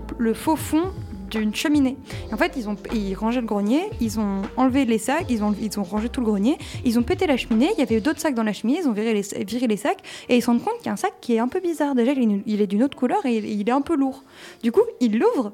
fond 0.55 0.83
d'une 1.31 1.55
cheminée. 1.55 1.97
En 2.31 2.37
fait, 2.37 2.53
ils 2.57 2.69
ont 2.69 2.75
ils 2.93 3.13
rangeaient 3.15 3.41
le 3.41 3.47
grenier, 3.47 3.81
ils 3.99 4.19
ont 4.19 4.43
enlevé 4.57 4.85
les 4.85 4.97
sacs, 4.97 5.25
ils 5.29 5.43
ont, 5.43 5.55
ils 5.61 5.79
ont 5.79 5.83
rangé 5.83 6.09
tout 6.09 6.21
le 6.21 6.27
grenier, 6.27 6.57
ils 6.85 6.99
ont 6.99 7.03
pété 7.03 7.25
la 7.25 7.35
cheminée, 7.35 7.69
il 7.77 7.79
y 7.79 7.83
avait 7.83 7.99
d'autres 7.99 8.19
sacs 8.19 8.33
dans 8.33 8.43
la 8.43 8.53
cheminée, 8.53 8.79
ils 8.81 8.87
ont 8.87 8.93
viré 8.93 9.13
les, 9.13 9.23
sacs 9.77 9.99
et 10.29 10.37
ils 10.37 10.41
se 10.41 10.47
rendent 10.47 10.63
compte 10.63 10.77
qu'il 10.77 10.85
y 10.85 10.89
a 10.89 10.93
un 10.93 10.97
sac 10.97 11.13
qui 11.19 11.35
est 11.35 11.39
un 11.39 11.47
peu 11.47 11.59
bizarre. 11.59 11.95
Déjà, 11.95 12.11
il 12.13 12.61
est, 12.61 12.67
d'une 12.67 12.83
autre 12.83 12.97
couleur 12.97 13.25
et 13.25 13.37
il 13.37 13.67
est 13.67 13.73
un 13.73 13.81
peu 13.81 13.95
lourd. 13.95 14.23
Du 14.61 14.71
coup, 14.71 14.83
ils 14.99 15.17
l'ouvrent 15.17 15.51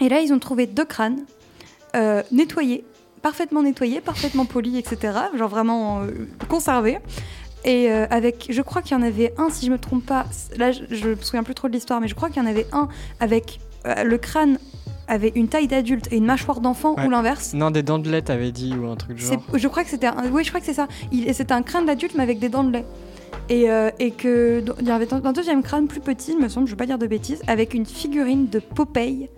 et 0.00 0.08
là, 0.08 0.20
ils 0.20 0.32
ont 0.32 0.38
trouvé 0.38 0.66
deux 0.66 0.84
crânes 0.84 1.24
euh, 1.96 2.22
nettoyés, 2.32 2.84
parfaitement 3.22 3.62
nettoyés, 3.62 4.00
parfaitement 4.00 4.44
polis, 4.44 4.78
etc. 4.78 5.18
Genre 5.36 5.48
vraiment 5.48 6.02
euh, 6.02 6.10
conservés. 6.48 6.98
Et 7.64 7.90
euh, 7.90 8.06
avec, 8.10 8.46
je 8.50 8.62
crois 8.62 8.82
qu'il 8.82 8.96
y 8.96 9.00
en 9.00 9.02
avait 9.02 9.34
un, 9.36 9.50
si 9.50 9.66
je 9.66 9.70
me 9.72 9.78
trompe 9.78 10.06
pas, 10.06 10.26
là 10.56 10.70
je, 10.70 10.82
je 10.90 11.08
me 11.08 11.16
souviens 11.16 11.42
plus 11.42 11.54
trop 11.54 11.66
de 11.68 11.72
l'histoire, 11.72 12.00
mais 12.00 12.06
je 12.08 12.14
crois 12.14 12.28
qu'il 12.30 12.40
y 12.42 12.46
en 12.46 12.48
avait 12.48 12.66
un 12.72 12.88
avec 13.20 13.58
le 13.84 14.16
crâne 14.18 14.58
avait 15.10 15.32
une 15.34 15.48
taille 15.48 15.66
d'adulte 15.68 16.06
et 16.12 16.18
une 16.18 16.26
mâchoire 16.26 16.60
d'enfant 16.60 16.94
Ouais. 16.94 17.06
ou 17.06 17.10
l'inverse. 17.10 17.54
Non, 17.54 17.70
des 17.70 17.82
dents 17.82 17.98
de 17.98 18.10
lait, 18.10 18.20
t'avais 18.20 18.52
dit, 18.52 18.74
ou 18.76 18.86
un 18.90 18.96
truc 18.96 19.16
du 19.16 19.24
genre. 19.24 19.42
Je 19.54 19.66
crois 19.66 19.82
que 19.82 19.88
c'était 19.88 20.06
un, 20.08 20.30
oui, 20.30 20.44
je 20.44 20.50
crois 20.50 20.60
que 20.60 20.66
c'est 20.66 20.74
ça. 20.74 20.86
Il- 21.10 21.32
C'était 21.34 21.52
un 21.54 21.62
crâne 21.62 21.86
d'adulte 21.86 22.14
mais 22.14 22.22
avec 22.22 22.38
des 22.38 22.50
dents 22.50 22.62
de 22.64 22.72
lait. 22.72 22.84
Et, 23.48 23.70
euh, 23.70 23.90
et 23.98 24.10
que 24.10 24.62
il 24.80 24.86
y 24.86 24.90
avait 24.90 25.12
un, 25.12 25.24
un 25.24 25.32
deuxième 25.32 25.62
crâne 25.62 25.88
plus 25.88 26.00
petit, 26.00 26.32
il 26.32 26.38
me 26.38 26.48
semble, 26.48 26.66
je 26.66 26.72
veux 26.72 26.76
pas 26.76 26.86
dire 26.86 26.98
de 26.98 27.06
bêtises, 27.06 27.42
avec 27.46 27.72
une 27.72 27.86
figurine 27.86 28.48
de 28.48 28.58
Popeye 28.58 29.30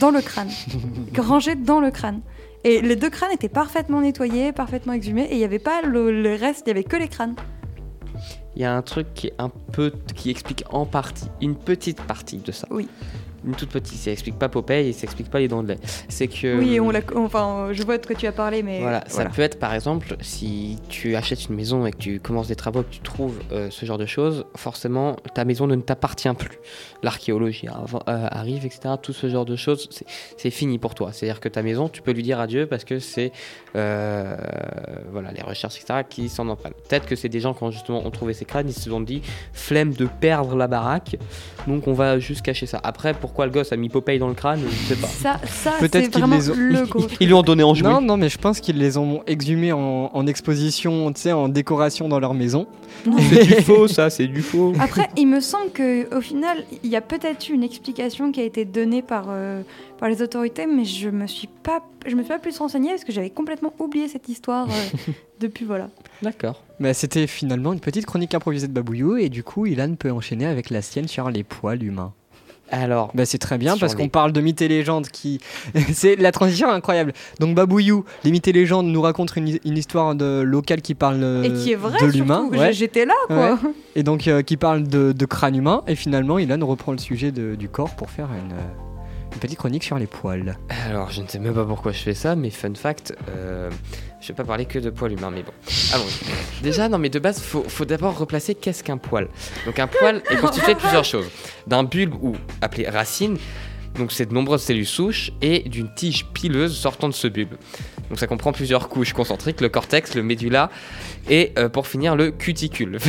dans 0.00 0.10
le 0.10 0.20
crâne, 0.22 0.48
rangée 1.18 1.54
dans 1.54 1.80
le 1.80 1.90
crâne. 1.90 2.20
Et 2.64 2.80
les 2.80 2.96
deux 2.96 3.10
crânes 3.10 3.30
étaient 3.32 3.48
parfaitement 3.48 4.00
nettoyés, 4.00 4.52
parfaitement 4.52 4.94
exhumés, 4.94 5.24
et 5.24 5.34
il 5.34 5.38
n'y 5.38 5.44
avait 5.44 5.58
pas 5.58 5.82
le, 5.82 6.22
le 6.22 6.34
reste, 6.34 6.62
il 6.66 6.68
y 6.68 6.72
avait 6.72 6.84
que 6.84 6.96
les 6.96 7.08
crânes. 7.08 7.34
Il 8.56 8.62
y 8.62 8.64
a 8.64 8.74
un 8.74 8.82
truc 8.82 9.14
qui 9.14 9.28
est 9.28 9.34
un 9.38 9.50
peu 9.72 9.92
qui 10.16 10.30
explique 10.30 10.64
en 10.70 10.84
partie, 10.84 11.26
une 11.40 11.54
petite 11.54 12.00
partie 12.02 12.38
de 12.38 12.50
ça. 12.50 12.66
Oui. 12.70 12.88
Une 13.46 13.54
toute 13.54 13.70
petite. 13.70 13.98
Ça 13.98 14.10
explique 14.10 14.38
pas 14.38 14.48
Popeye 14.48 14.88
et 14.88 14.92
ça 14.92 15.04
explique 15.04 15.30
pas 15.30 15.38
les 15.38 15.48
dents 15.48 15.62
de 15.62 15.68
lait. 15.68 15.78
C'est 16.08 16.26
que. 16.28 16.58
Oui, 16.58 16.80
on 16.80 16.90
l'a, 16.90 17.00
enfin, 17.16 17.68
je 17.72 17.82
vois 17.84 17.98
de 17.98 18.04
quoi 18.06 18.16
tu 18.16 18.26
as 18.26 18.32
parlé, 18.32 18.62
mais 18.62 18.80
Voilà, 18.80 19.00
ça 19.06 19.14
voilà. 19.16 19.30
peut 19.30 19.42
être 19.42 19.58
par 19.58 19.74
exemple 19.74 20.16
si 20.20 20.78
tu 20.88 21.14
achètes 21.16 21.46
une 21.48 21.54
maison 21.56 21.86
et 21.86 21.92
que 21.92 21.96
tu 21.98 22.20
commences 22.20 22.48
des 22.48 22.56
travaux, 22.56 22.82
que 22.82 22.90
tu 22.90 23.00
trouves 23.00 23.38
euh, 23.52 23.68
ce 23.70 23.86
genre 23.86 23.98
de 23.98 24.06
choses, 24.06 24.44
forcément 24.56 25.16
ta 25.34 25.44
maison 25.44 25.66
ne 25.66 25.76
t'appartient 25.76 26.28
plus. 26.34 26.58
L'archéologie 27.02 27.68
euh, 27.68 27.98
arrive, 28.30 28.66
etc. 28.66 28.94
Tout 29.00 29.12
ce 29.12 29.28
genre 29.28 29.44
de 29.44 29.56
choses, 29.56 29.88
c'est- 30.36 30.50
fini 30.50 30.78
pour 30.78 30.94
toi. 30.94 31.12
C'est-à-dire 31.12 31.40
que 31.40 31.48
ta 31.48 31.62
maison, 31.62 31.88
tu 31.88 32.00
peux 32.02 32.10
lui 32.12 32.22
dire 32.22 32.40
adieu 32.40 32.66
parce 32.66 32.84
que 32.84 32.98
c'est 32.98 33.32
euh, 33.76 34.36
voilà 35.12 35.30
les 35.32 35.42
recherches, 35.42 35.76
etc. 35.80 36.00
qui 36.08 36.28
s'en 36.28 36.48
en 36.48 36.56
prennent. 36.56 36.72
Peut-être 36.88 37.06
que 37.06 37.16
c'est 37.16 37.28
des 37.28 37.40
gens 37.40 37.54
qui 37.54 37.62
ont 37.62 37.70
justement 37.70 38.04
ont 38.06 38.10
trouvé 38.10 38.32
ces 38.34 38.44
crânes, 38.44 38.68
ils 38.68 38.72
se 38.74 38.88
sont 38.90 39.00
dit 39.00 39.22
flemme 39.52 39.92
de 39.92 40.06
perdre 40.06 40.56
la 40.56 40.66
baraque, 40.66 41.16
donc 41.66 41.86
on 41.86 41.92
va 41.92 42.18
juste 42.18 42.42
cacher 42.42 42.66
ça. 42.66 42.80
Après, 42.82 43.14
pourquoi 43.28 43.44
le 43.46 43.52
gosse 43.52 43.72
a 43.72 43.76
mis 43.76 43.88
Popeye 43.90 44.18
dans 44.18 44.28
le 44.28 44.34
crâne, 44.34 44.60
je 44.68 44.94
sais 44.94 45.00
pas. 45.00 45.06
Ça, 45.06 45.38
ça 45.46 45.72
Peut-être 45.78 45.92
c'est 46.06 46.10
qu'ils 46.10 46.20
vraiment 46.20 46.36
les 46.36 46.50
ont- 46.50 46.54
le 46.56 46.86
gros. 46.88 47.06
Ils 47.20 47.26
lui 47.26 47.34
ont 47.34 47.42
donné 47.42 47.62
en 47.62 47.74
jouet. 47.74 47.88
Non, 47.88 48.00
non, 48.00 48.16
mais 48.16 48.28
je 48.30 48.38
pense 48.38 48.60
qu'ils 48.60 48.78
les 48.78 48.96
ont 48.96 49.22
exhumés 49.26 49.72
en, 49.72 50.10
en 50.12 50.26
exposition, 50.26 51.12
tu 51.12 51.20
sais, 51.20 51.32
en 51.32 51.48
décoration 51.48 52.08
dans 52.08 52.18
leur 52.20 52.32
maison. 52.34 52.66
C'est 53.30 53.44
du 53.44 53.62
faux, 53.62 53.86
ça, 53.86 54.10
c'est 54.10 54.26
du 54.26 54.42
faux. 54.42 54.72
Après, 54.80 55.08
il 55.16 55.26
me 55.28 55.40
semble 55.40 55.70
que 55.70 56.12
au 56.16 56.20
final, 56.20 56.64
il 56.82 56.90
y 56.90 56.96
a 56.96 57.00
peut-être 57.00 57.48
eu 57.48 57.52
une 57.52 57.62
explication 57.62 58.32
qui 58.32 58.40
a 58.40 58.44
été 58.44 58.64
donnée 58.64 59.02
par, 59.02 59.26
euh, 59.28 59.62
par 59.98 60.08
les 60.08 60.20
autorités, 60.20 60.66
mais 60.66 60.84
je 60.84 61.08
me 61.08 61.26
suis 61.28 61.46
pas, 61.62 61.80
je 62.06 62.16
me 62.16 62.22
suis 62.22 62.28
pas 62.32 62.38
plus 62.40 62.58
renseignée 62.58 62.90
parce 62.90 63.04
que 63.04 63.12
j'avais 63.12 63.30
complètement 63.30 63.72
oublié 63.78 64.08
cette 64.08 64.28
histoire 64.28 64.66
euh, 64.68 65.12
depuis 65.40 65.64
voilà. 65.64 65.88
D'accord. 66.22 66.62
Mais 66.80 66.92
c'était 66.94 67.26
finalement 67.28 67.72
une 67.72 67.80
petite 67.80 68.04
chronique 68.06 68.34
improvisée 68.34 68.66
de 68.66 68.72
Babouillou, 68.72 69.16
et 69.16 69.28
du 69.28 69.44
coup, 69.44 69.66
Ilan 69.66 69.94
peut 69.94 70.10
enchaîner 70.10 70.46
avec 70.46 70.70
la 70.70 70.82
sienne 70.82 71.06
sur 71.06 71.30
les 71.30 71.44
poils 71.44 71.82
humains. 71.84 72.12
Alors, 72.70 73.10
Bah, 73.14 73.24
c'est 73.26 73.38
très 73.38 73.56
bien 73.58 73.76
parce 73.78 73.94
les- 73.94 74.02
qu'on 74.02 74.08
parle 74.08 74.32
de 74.32 74.40
mythes 74.40 74.60
et 74.62 74.68
légendes 74.68 75.08
qui. 75.08 75.40
c'est 75.92 76.16
la 76.16 76.32
transition 76.32 76.68
est 76.68 76.72
incroyable. 76.74 77.12
Donc 77.40 77.54
Babouillou, 77.54 78.04
les 78.24 78.30
mythes 78.30 78.48
et 78.48 78.52
légendes 78.52 78.86
nous 78.86 79.00
racontent 79.00 79.32
une, 79.36 79.58
une 79.64 79.76
histoire 79.78 80.14
de 80.14 80.40
locale 80.40 80.82
qui 80.82 80.94
parle 80.94 81.22
euh, 81.22 81.42
Et 81.44 81.52
qui 81.52 81.72
est 81.72 81.76
vrai 81.76 81.98
de 82.00 82.06
l'humain. 82.12 82.48
ouais. 82.52 82.72
J'étais 82.72 83.04
là 83.06 83.14
quoi. 83.26 83.58
Et 83.96 84.02
donc 84.02 84.28
euh, 84.28 84.42
qui 84.42 84.56
parle 84.56 84.82
de, 84.84 85.12
de 85.12 85.26
crâne 85.26 85.56
humain. 85.56 85.82
Et 85.86 85.94
finalement, 85.94 86.38
Ilan 86.38 86.64
reprend 86.66 86.92
le 86.92 86.98
sujet 86.98 87.32
de- 87.32 87.54
du 87.54 87.68
corps 87.68 87.94
pour 87.96 88.10
faire 88.10 88.28
une, 88.32 88.52
euh, 88.52 88.87
une 89.32 89.38
petite 89.38 89.58
chronique 89.58 89.84
sur 89.84 89.98
les 89.98 90.06
poils. 90.06 90.56
alors, 90.88 91.10
je 91.10 91.22
ne 91.22 91.28
sais 91.28 91.38
même 91.38 91.54
pas 91.54 91.64
pourquoi 91.64 91.92
je 91.92 91.98
fais 91.98 92.14
ça, 92.14 92.34
mais 92.36 92.50
fun 92.50 92.74
fact, 92.74 93.14
euh, 93.28 93.70
je 94.20 94.28
vais 94.28 94.34
pas 94.34 94.44
parler 94.44 94.64
que 94.66 94.78
de 94.78 94.90
poils 94.90 95.12
humains, 95.12 95.30
mais 95.30 95.42
bon. 95.42 95.52
Allons. 95.92 96.04
Déjà, 96.62 96.88
non, 96.88 96.98
mais 96.98 97.08
de 97.08 97.18
base, 97.18 97.40
faut, 97.40 97.64
faut 97.68 97.84
d'abord 97.84 98.18
replacer 98.18 98.54
qu'est-ce 98.54 98.82
qu'un 98.82 98.96
poil. 98.98 99.28
Donc, 99.66 99.78
un 99.78 99.86
poil 99.86 100.22
est 100.30 100.36
constitué 100.40 100.74
de 100.74 100.78
plusieurs 100.78 101.04
choses 101.04 101.28
d'un 101.66 101.84
bulbe 101.84 102.14
ou 102.20 102.36
appelé 102.60 102.88
racine. 102.88 103.36
Donc, 103.96 104.12
c'est 104.12 104.26
de 104.26 104.34
nombreuses 104.34 104.62
cellules 104.62 104.86
souches 104.86 105.32
et 105.42 105.68
d'une 105.68 105.92
tige 105.92 106.26
pileuse 106.26 106.76
sortant 106.76 107.08
de 107.08 107.14
ce 107.14 107.26
bulbe. 107.26 107.54
Donc, 108.08 108.18
ça 108.18 108.26
comprend 108.26 108.52
plusieurs 108.52 108.88
couches 108.88 109.12
concentriques 109.12 109.60
le 109.60 109.68
cortex, 109.68 110.14
le 110.14 110.22
médula 110.22 110.70
et 111.28 111.52
euh, 111.58 111.68
pour 111.68 111.86
finir, 111.86 112.16
le 112.16 112.30
cuticule. 112.30 112.98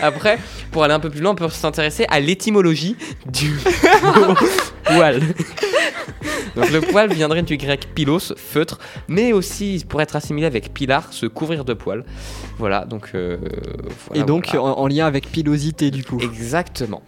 Après, 0.00 0.38
pour 0.70 0.84
aller 0.84 0.94
un 0.94 1.00
peu 1.00 1.10
plus 1.10 1.20
loin, 1.20 1.32
on 1.32 1.34
peut 1.34 1.48
s'intéresser 1.48 2.06
à 2.08 2.20
l'étymologie 2.20 2.96
du 3.26 3.50
mot 4.02 4.34
poil. 4.84 5.20
Donc 6.56 6.70
le 6.70 6.80
poil 6.80 7.12
viendrait 7.12 7.42
du 7.42 7.56
grec 7.56 7.88
pilos, 7.94 8.34
feutre, 8.36 8.78
mais 9.06 9.32
aussi 9.32 9.84
pour 9.88 10.00
être 10.02 10.16
assimilé 10.16 10.46
avec 10.46 10.72
pilar, 10.74 11.12
se 11.12 11.26
couvrir 11.26 11.64
de 11.64 11.74
poils. 11.74 12.04
Voilà, 12.58 12.84
donc. 12.84 13.10
euh, 13.14 13.38
voilà, 14.06 14.22
et 14.22 14.24
donc 14.26 14.48
voilà. 14.52 14.62
en, 14.62 14.78
en 14.78 14.86
lien 14.88 15.06
avec 15.06 15.30
pilosité 15.30 15.90
du 15.90 16.04
coup. 16.04 16.18
Exactement. 16.20 17.02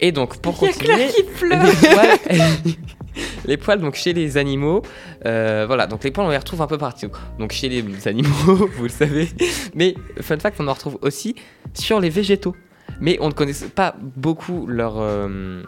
Et 0.00 0.10
donc 0.12 0.38
pour 0.38 0.56
Il 0.60 0.66
y 0.66 0.70
a 0.70 0.72
continuer, 0.72 0.94
Claire 0.94 1.12
qui 1.14 1.22
pleure. 1.22 1.62
les 3.44 3.56
poils, 3.56 3.80
donc 3.80 3.94
chez 3.94 4.12
les 4.12 4.36
animaux, 4.36 4.82
euh, 5.26 5.64
voilà, 5.66 5.86
donc 5.86 6.04
les 6.04 6.10
poils 6.10 6.26
on 6.26 6.30
les 6.30 6.36
retrouve 6.36 6.62
un 6.62 6.66
peu 6.66 6.78
partout. 6.78 7.10
Donc 7.38 7.52
chez 7.52 7.68
les 7.68 8.08
animaux, 8.08 8.68
vous 8.76 8.84
le 8.84 8.88
savez, 8.88 9.28
mais 9.74 9.94
fun 10.20 10.38
fact, 10.38 10.56
on 10.60 10.68
en 10.68 10.72
retrouve 10.72 10.98
aussi 11.02 11.34
sur 11.72 12.00
les 12.00 12.10
végétaux. 12.10 12.54
Mais 13.00 13.18
on 13.20 13.28
ne 13.28 13.32
connaît 13.32 13.54
pas 13.74 13.96
beaucoup 13.98 14.66
leur 14.66 14.98
euh, 14.98 15.62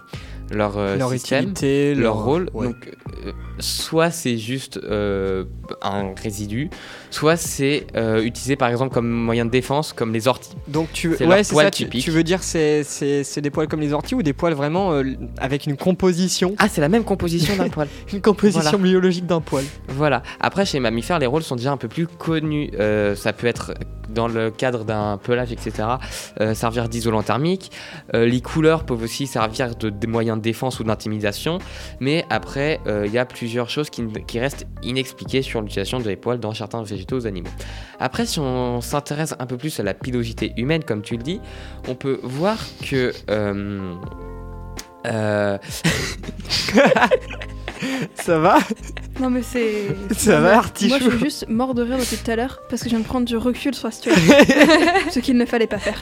leur, 0.50 0.78
euh, 0.78 0.96
leur 0.96 1.10
système, 1.10 1.42
utilité, 1.42 1.94
leur 1.94 2.24
rôle. 2.24 2.48
ouais. 2.54 2.66
Donc 2.66 2.88
euh, 3.24 3.32
soit 3.58 4.10
c'est 4.10 4.38
juste 4.38 4.78
euh, 4.84 5.44
un 5.82 6.12
résidu, 6.14 6.70
soit 7.10 7.36
c'est 7.36 7.86
utilisé 8.22 8.56
par 8.56 8.68
exemple 8.68 8.92
comme 8.94 9.08
moyen 9.10 9.44
de 9.44 9.50
défense, 9.50 9.92
comme 9.92 10.12
les 10.12 10.28
orties. 10.28 10.54
Donc 10.68 10.92
tu 10.92 11.08
veux, 11.08 11.18
ouais, 11.26 11.36
leur 11.36 11.44
ça. 11.44 11.70
Tu, 11.70 11.88
tu 11.88 12.10
veux 12.10 12.22
dire 12.22 12.42
c'est 12.42 12.84
c'est 12.84 13.24
c'est 13.24 13.40
des 13.40 13.50
poils 13.50 13.68
comme 13.68 13.80
les 13.80 13.92
orties 13.92 14.14
ou 14.14 14.22
des 14.22 14.32
poils 14.32 14.54
vraiment 14.54 15.00
avec 15.38 15.66
une 15.66 15.76
composition, 15.76 16.54
Ah, 16.58 16.68
c'est 16.68 16.80
la 16.80 16.88
même 16.88 17.04
composition 17.04 17.56
d'un 17.56 17.68
poil. 17.68 17.88
une 18.12 18.20
composition 18.20 18.60
Voilà. 18.62 18.78
biologique 18.78 19.26
d'un 19.26 19.40
poil. 19.40 19.64
Voilà. 19.88 20.22
Après, 20.40 20.64
chez 20.66 20.76
les 20.76 20.82
mammifères, 20.82 21.18
les 21.18 21.26
rôles 21.26 21.42
sont 21.42 21.56
déjà 21.56 21.72
un 21.72 21.76
peu 21.76 21.88
plus 21.88 22.06
connus. 22.06 22.70
Ça 23.16 23.32
peut 23.32 23.46
être 23.46 23.74
dans 24.16 24.26
le 24.26 24.50
cadre 24.50 24.84
d'un 24.84 25.18
pelage, 25.18 25.52
etc., 25.52 25.88
euh, 26.40 26.54
servir 26.54 26.88
d'isolant 26.88 27.22
thermique. 27.22 27.70
Euh, 28.14 28.26
les 28.26 28.40
couleurs 28.40 28.84
peuvent 28.84 29.02
aussi 29.02 29.28
servir 29.28 29.76
de, 29.76 30.06
moyens 30.06 30.38
de 30.38 30.42
défense 30.42 30.80
ou 30.80 30.84
d'intimidation. 30.84 31.58
Mais 32.00 32.24
après, 32.30 32.80
euh, 32.86 33.04
il 33.06 33.12
y 33.12 33.18
a 33.18 33.26
plusieurs 33.26 33.70
choses 33.70 33.90
qui, 33.90 34.02
restent 34.38 34.66
inexpliquées 34.82 35.42
sur 35.42 35.60
l'utilisation 35.60 36.00
de 36.00 36.14
poils 36.16 36.40
dans 36.40 36.54
certains 36.54 36.82
végétaux 36.82 37.20
ou 37.20 37.26
animaux. 37.26 37.50
Après, 38.00 38.26
si 38.26 38.40
on 38.40 38.80
s'intéresse 38.80 39.34
un 39.38 39.46
peu 39.46 39.56
plus 39.56 39.78
à 39.78 39.82
la 39.82 39.94
pilosité 39.94 40.52
humaine, 40.56 40.82
comme 40.82 41.02
tu 41.02 41.16
le 41.16 41.22
dis, 41.22 41.40
on 41.88 41.94
peut 41.94 42.18
voir 42.22 42.58
que... 42.82 43.12
Ça 48.14 48.38
va 48.38 48.58
Non, 49.20 49.30
mais 49.30 49.42
c'est. 49.42 49.96
Ça 50.16 50.40
va, 50.40 50.54
Moi, 50.54 50.98
je 50.98 51.10
suis 51.10 51.18
juste 51.18 51.48
mort 51.48 51.74
de 51.74 51.82
rire 51.82 51.98
depuis 51.98 52.16
tout 52.16 52.30
à 52.30 52.36
l'heure 52.36 52.60
parce 52.68 52.82
que 52.82 52.88
je 52.88 52.94
viens 52.94 53.00
de 53.00 53.08
prendre 53.08 53.26
du 53.26 53.36
recul 53.36 53.74
sur 53.74 53.88
la 53.88 53.92
situation. 53.92 54.34
ce 55.10 55.18
qu'il 55.20 55.36
ne 55.36 55.46
fallait 55.46 55.66
pas 55.66 55.78
faire. 55.78 55.98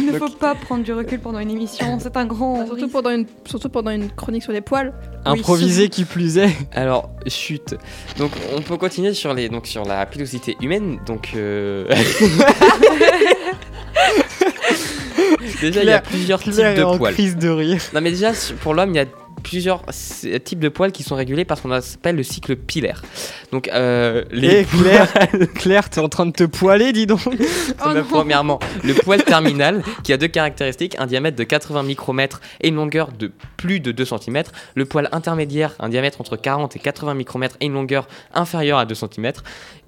Il 0.00 0.06
ne 0.06 0.18
faut 0.18 0.28
pas 0.28 0.54
prendre 0.54 0.82
du 0.82 0.92
recul 0.92 1.20
pendant 1.20 1.38
une 1.38 1.50
émission, 1.50 1.98
c'est 2.02 2.16
un 2.16 2.26
grand. 2.26 2.66
Surtout 2.66 2.74
risque. 2.82 2.92
pendant, 2.92 3.10
une, 3.10 3.26
surtout 3.44 3.68
pendant 3.68 3.90
une 3.90 4.10
chronique 4.10 4.42
sur 4.42 4.52
les 4.52 4.60
poils. 4.60 4.92
Improvisé 5.24 5.88
qui 5.88 6.04
plus 6.04 6.38
est. 6.38 6.56
Alors, 6.72 7.10
chute. 7.26 7.74
Donc, 8.18 8.32
on 8.56 8.62
peut 8.62 8.76
continuer 8.76 9.14
sur, 9.14 9.34
les, 9.34 9.48
donc, 9.48 9.66
sur 9.66 9.84
la 9.84 10.06
pilosité 10.06 10.56
humaine. 10.60 10.98
Donc, 11.06 11.32
euh, 11.36 11.84
déjà, 15.60 15.82
il 15.82 15.88
y 15.88 15.92
a 15.92 16.00
plusieurs 16.00 16.42
types 16.42 16.54
Claire 16.54 16.76
de 16.76 16.82
en 16.82 16.98
poils. 16.98 17.12
crise 17.12 17.36
de 17.36 17.48
rire. 17.48 17.82
Non, 17.94 18.00
mais 18.00 18.10
déjà, 18.10 18.32
pour 18.60 18.74
l'homme, 18.74 18.90
il 18.90 18.96
y 18.96 19.00
a 19.00 19.06
plusieurs 19.40 19.82
types 20.44 20.60
de 20.60 20.68
poils 20.68 20.92
qui 20.92 21.02
sont 21.02 21.14
régulés 21.16 21.44
parce 21.44 21.60
qu'on 21.60 21.70
appelle 21.70 22.16
le 22.16 22.22
cycle 22.22 22.56
pilaire. 22.56 23.02
Donc, 23.52 23.68
euh, 23.68 24.24
les 24.30 24.60
Eh 24.60 24.64
Claire, 24.64 25.12
Claire, 25.54 25.90
t'es 25.90 26.00
en 26.00 26.08
train 26.08 26.26
de 26.26 26.32
te 26.32 26.44
poiler, 26.44 26.92
dis 26.92 27.06
donc. 27.06 27.20
Oh 27.26 27.32
Bah, 27.84 27.94
non. 27.94 28.04
premièrement, 28.08 28.58
le 28.84 28.94
poil 28.94 29.22
terminal 29.24 29.82
qui 30.04 30.12
a 30.12 30.16
deux 30.16 30.28
caractéristiques, 30.28 30.96
un 30.98 31.06
diamètre 31.06 31.36
de 31.36 31.44
80 31.44 31.82
micromètres 31.82 32.40
et 32.60 32.68
une 32.68 32.76
longueur 32.76 33.10
de 33.12 33.32
plus 33.56 33.80
de 33.80 33.92
2 33.92 34.04
cm. 34.04 34.42
Le 34.74 34.84
poil 34.84 35.08
intermédiaire, 35.12 35.74
un 35.80 35.88
diamètre 35.88 36.20
entre 36.20 36.36
40 36.36 36.76
et 36.76 36.78
80 36.78 37.14
micromètres 37.14 37.56
et 37.60 37.66
une 37.66 37.74
longueur 37.74 38.06
inférieure 38.34 38.78
à 38.78 38.84
2 38.86 38.94
cm. 38.94 39.32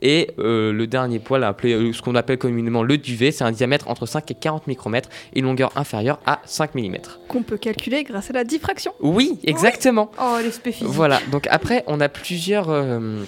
Et 0.02 0.30
euh, 0.38 0.72
le 0.72 0.86
dernier 0.86 1.20
poil, 1.20 1.44
appelé, 1.44 1.72
euh, 1.74 1.92
ce 1.92 2.02
qu'on 2.02 2.16
appelle 2.16 2.36
communément 2.36 2.82
le 2.82 2.98
duvet, 2.98 3.30
c'est 3.30 3.44
un 3.44 3.52
diamètre 3.52 3.88
entre 3.88 4.04
5 4.04 4.30
et 4.30 4.34
40 4.34 4.66
micromètres 4.66 5.08
et 5.32 5.38
une 5.38 5.44
longueur 5.46 5.70
inférieure 5.76 6.18
à 6.26 6.40
5 6.44 6.74
mm. 6.74 6.96
Qu'on 7.28 7.42
peut 7.42 7.56
calculer 7.56 8.02
grâce 8.02 8.28
à 8.30 8.32
la 8.32 8.44
diffraction. 8.44 8.92
Oui, 9.00 9.38
exactement. 9.44 10.10
Oh, 10.20 10.38
l'aspect 10.42 10.72
physique. 10.72 10.92
Voilà, 10.92 11.20
donc 11.30 11.46
après, 11.50 11.84
on 11.86 12.00
a 12.00 12.08
plusieurs. 12.08 12.68
euh, 12.68 13.22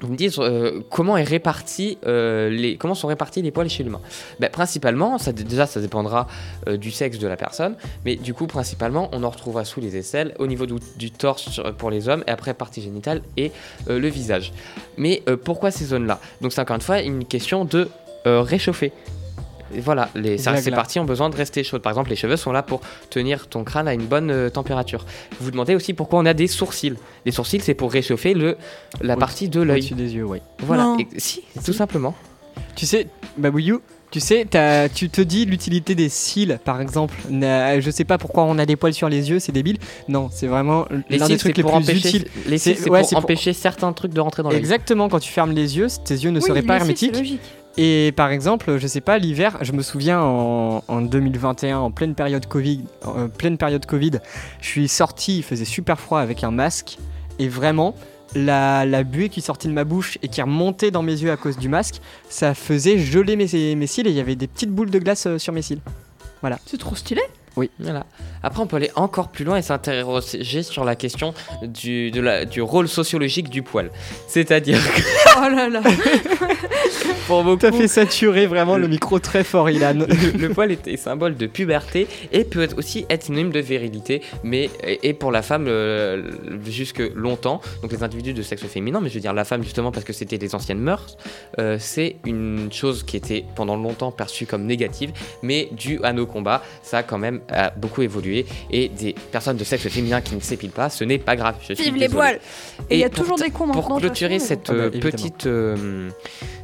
vous 0.00 0.08
me 0.08 0.16
dites 0.16 0.38
euh, 0.38 0.80
comment 0.90 1.16
est 1.16 1.24
réparti 1.24 1.98
euh, 2.06 2.50
les 2.50 2.76
comment 2.76 2.94
sont 2.94 3.08
répartis 3.08 3.40
les 3.42 3.50
poils 3.50 3.68
chez 3.68 3.82
l'humain? 3.82 4.00
Ben, 4.40 4.50
principalement, 4.50 5.16
déjà 5.32 5.66
ça 5.66 5.80
dépendra 5.80 6.26
euh, 6.68 6.76
du 6.76 6.90
sexe 6.90 7.18
de 7.18 7.26
la 7.26 7.36
personne, 7.36 7.76
mais 8.04 8.16
du 8.16 8.34
coup 8.34 8.46
principalement 8.46 9.08
on 9.12 9.22
en 9.24 9.30
retrouvera 9.30 9.64
sous 9.64 9.80
les 9.80 9.96
aisselles, 9.96 10.34
au 10.38 10.46
niveau 10.46 10.66
du, 10.66 11.10
torse 11.10 11.60
pour 11.78 11.90
les 11.90 12.08
hommes, 12.08 12.24
et 12.26 12.30
après 12.30 12.52
partie 12.52 12.82
génitale 12.82 13.22
et 13.36 13.52
euh, 13.88 13.98
le 13.98 14.08
visage. 14.08 14.52
Mais 14.98 15.22
pourquoi 15.44 15.70
ces 15.70 15.86
zones-là? 15.86 16.20
Donc 16.40 16.52
c'est 16.52 16.60
encore 16.60 16.76
une 16.76 16.82
fois 16.82 17.00
une 17.00 17.24
question 17.24 17.64
de 17.64 17.88
réchauffer. 18.24 18.92
Voilà, 19.74 20.08
les, 20.14 20.38
ça- 20.38 20.56
ces 20.56 20.70
parties 20.70 20.98
ont 21.00 21.04
besoin 21.04 21.28
de 21.30 21.36
rester 21.36 21.62
chaudes. 21.64 21.82
Par 21.82 21.92
exemple, 21.92 22.10
les 22.10 22.16
cheveux 22.16 22.36
sont 22.36 22.52
là 22.52 22.62
pour 22.62 22.80
tenir 23.10 23.48
ton 23.48 23.64
crâne 23.64 23.88
à 23.88 23.94
une 23.94 24.06
bonne 24.06 24.30
euh, 24.30 24.50
température. 24.50 25.04
Vous 25.38 25.46
vous 25.46 25.50
demandez 25.50 25.74
aussi 25.74 25.92
pourquoi 25.94 26.18
on 26.20 26.26
a 26.26 26.34
des 26.34 26.46
sourcils. 26.46 26.94
Les 27.24 27.32
sourcils, 27.32 27.60
c'est 27.60 27.74
pour 27.74 27.92
réchauffer 27.92 28.34
le, 28.34 28.56
la 29.00 29.14
Au- 29.14 29.18
partie 29.18 29.48
de 29.48 29.60
l'œil. 29.60 29.78
Au-dessus 29.78 29.94
des 29.94 30.14
yeux, 30.14 30.24
oui. 30.24 30.38
Voilà, 30.60 30.84
Non. 30.84 30.98
Et- 30.98 31.06
si, 31.18 31.42
tout 31.64 31.72
simplement. 31.72 32.14
Tu 32.74 32.86
sais, 32.86 33.06
Babouillou, 33.36 33.80
tu 34.10 34.20
sais, 34.20 34.46
t'as- 34.48 34.88
tu 34.88 35.10
te 35.10 35.20
dis 35.20 35.44
l'utilité 35.44 35.94
des 35.94 36.08
cils, 36.08 36.58
par 36.64 36.80
exemple. 36.80 37.14
Na- 37.28 37.80
Je 37.80 37.90
sais 37.90 38.04
pas 38.04 38.16
pourquoi 38.18 38.44
on 38.44 38.56
a 38.58 38.64
des 38.64 38.76
poils 38.76 38.94
sur 38.94 39.08
les 39.10 39.28
yeux, 39.28 39.40
c'est 39.40 39.52
débile. 39.52 39.76
Non, 40.08 40.28
c'est 40.30 40.46
vraiment 40.46 40.86
Les 41.10 41.18
l'un 41.18 41.26
des 41.28 41.36
trucs 41.36 41.56
les 41.56 41.62
pour, 41.62 41.72
plus 41.72 41.82
empêcher, 41.82 42.08
utiles. 42.08 42.26
les 42.46 42.56
cils, 42.58 42.76
c'est 42.76 42.88
ouais, 42.88 43.00
pour 43.00 43.08
c'est 43.08 43.14
pour- 43.16 43.24
empêcher 43.24 43.52
certains 43.52 43.92
trucs 43.92 44.12
de 44.14 44.20
rentrer 44.20 44.42
dans 44.42 44.48
l'œil. 44.50 44.58
Exactement, 44.58 45.08
quand 45.10 45.18
tu 45.18 45.30
fermes 45.32 45.52
les 45.52 45.76
yeux, 45.76 45.88
tes 46.04 46.14
yeux 46.14 46.30
ne 46.30 46.40
Oui, 46.40 46.46
seraient 46.46 46.62
pas 46.62 46.76
hermétiques. 46.76 47.14
Et 47.78 48.12
par 48.16 48.30
exemple, 48.30 48.78
je 48.78 48.86
sais 48.86 49.02
pas, 49.02 49.18
l'hiver, 49.18 49.58
je 49.60 49.72
me 49.72 49.82
souviens 49.82 50.20
en, 50.20 50.82
en 50.88 51.00
2021, 51.02 51.78
en 51.78 51.90
pleine 51.90 52.14
période 52.14 52.46
Covid, 52.46 52.84
en 53.04 53.18
euh, 53.18 53.28
pleine 53.28 53.58
période 53.58 53.84
Covid, 53.84 54.12
je 54.62 54.66
suis 54.66 54.88
sorti, 54.88 55.38
il 55.38 55.42
faisait 55.42 55.66
super 55.66 56.00
froid 56.00 56.20
avec 56.20 56.42
un 56.42 56.50
masque, 56.50 56.96
et 57.38 57.48
vraiment, 57.48 57.94
la, 58.34 58.86
la 58.86 59.02
buée 59.02 59.28
qui 59.28 59.40
sortait 59.40 59.68
de 59.68 59.74
ma 59.74 59.84
bouche 59.84 60.18
et 60.22 60.28
qui 60.28 60.40
remontait 60.40 60.90
dans 60.90 61.02
mes 61.02 61.12
yeux 61.12 61.30
à 61.30 61.36
cause 61.36 61.58
du 61.58 61.68
masque, 61.68 62.00
ça 62.28 62.54
faisait 62.54 62.98
geler 62.98 63.36
mes, 63.36 63.74
mes 63.74 63.86
cils 63.86 64.06
et 64.06 64.10
il 64.10 64.16
y 64.16 64.20
avait 64.20 64.36
des 64.36 64.46
petites 64.46 64.70
boules 64.70 64.90
de 64.90 64.98
glace 64.98 65.26
euh, 65.26 65.38
sur 65.38 65.52
mes 65.52 65.62
cils. 65.62 65.80
C'est 66.66 66.78
trop 66.78 66.94
stylé. 66.94 67.22
Voilà. 67.78 68.04
Après, 68.42 68.60
on 68.62 68.66
peut 68.66 68.76
aller 68.76 68.90
encore 68.96 69.28
plus 69.28 69.44
loin 69.44 69.56
et 69.56 69.62
s'interroger 69.62 70.62
sur 70.62 70.84
la 70.84 70.94
question 70.94 71.32
du, 71.62 72.10
de 72.10 72.20
la- 72.20 72.44
du 72.44 72.60
rôle 72.62 72.88
sociologique 72.88 73.48
du 73.48 73.62
poil. 73.62 73.90
C'est-à-dire 74.28 74.78
que 74.94 75.02
Oh 75.38 75.48
là 75.54 75.68
là. 75.68 75.80
pour 77.26 77.42
beaucoup, 77.42 77.56
T'as 77.60 77.72
fait 77.72 77.88
saturer 77.88 78.46
vraiment 78.46 78.76
le 78.76 78.88
micro 78.88 79.18
très 79.18 79.42
fort, 79.44 79.68
Ilan. 79.70 79.94
le, 80.08 80.38
le 80.38 80.48
poil 80.50 80.70
est, 80.72 80.86
est 80.86 80.96
symbole 80.96 81.36
de 81.36 81.46
puberté 81.46 82.06
et 82.32 82.44
peut 82.44 82.62
être 82.62 82.78
aussi 82.78 83.04
être 83.10 83.24
synonyme 83.24 83.50
de 83.50 83.60
virilité, 83.60 84.22
mais 84.44 84.70
et, 84.84 85.08
et 85.08 85.12
pour 85.14 85.32
la 85.32 85.42
femme 85.42 85.66
euh, 85.68 86.30
jusque 86.66 87.02
longtemps. 87.14 87.60
Donc 87.82 87.92
les 87.92 88.02
individus 88.02 88.32
de 88.34 88.42
sexe 88.42 88.64
féminin, 88.66 89.00
mais 89.02 89.08
je 89.08 89.14
veux 89.14 89.20
dire 89.20 89.32
la 89.34 89.44
femme 89.44 89.62
justement 89.62 89.90
parce 89.92 90.04
que 90.04 90.12
c'était 90.12 90.38
les 90.38 90.54
anciennes 90.54 90.78
mœurs, 90.78 91.16
euh, 91.58 91.76
c'est 91.80 92.16
une 92.24 92.68
chose 92.72 93.02
qui 93.02 93.16
était 93.16 93.44
pendant 93.56 93.76
longtemps 93.76 94.12
perçue 94.12 94.46
comme 94.46 94.64
négative, 94.64 95.12
mais 95.42 95.68
dû 95.72 95.98
à 96.02 96.12
nos 96.12 96.26
combats, 96.26 96.62
ça 96.82 96.98
a 96.98 97.02
quand 97.02 97.18
même 97.18 97.40
a 97.48 97.70
beaucoup 97.70 98.02
évolué 98.02 98.46
et 98.70 98.88
des 98.88 99.14
personnes 99.32 99.56
de 99.56 99.64
sexe 99.64 99.88
féminin 99.88 100.20
qui 100.20 100.34
ne 100.34 100.40
s'épilent 100.40 100.70
pas, 100.70 100.90
ce 100.90 101.04
n'est 101.04 101.18
pas 101.18 101.36
grave. 101.36 101.56
Je 101.66 101.74
suis 101.74 101.84
Vive 101.84 101.96
les 101.96 102.08
poils. 102.08 102.40
Et 102.90 102.96
il 102.96 103.00
y 103.00 103.04
a 103.04 103.10
toujours 103.10 103.38
des 103.38 103.50
cons 103.50 103.68
Pour 103.68 103.96
clôturer 103.98 104.38
cette, 104.38 104.68
Ah 104.70 104.74
bah, 104.74 104.78
euh, 104.84 104.90
petite, 104.90 105.46
euh, 105.46 106.08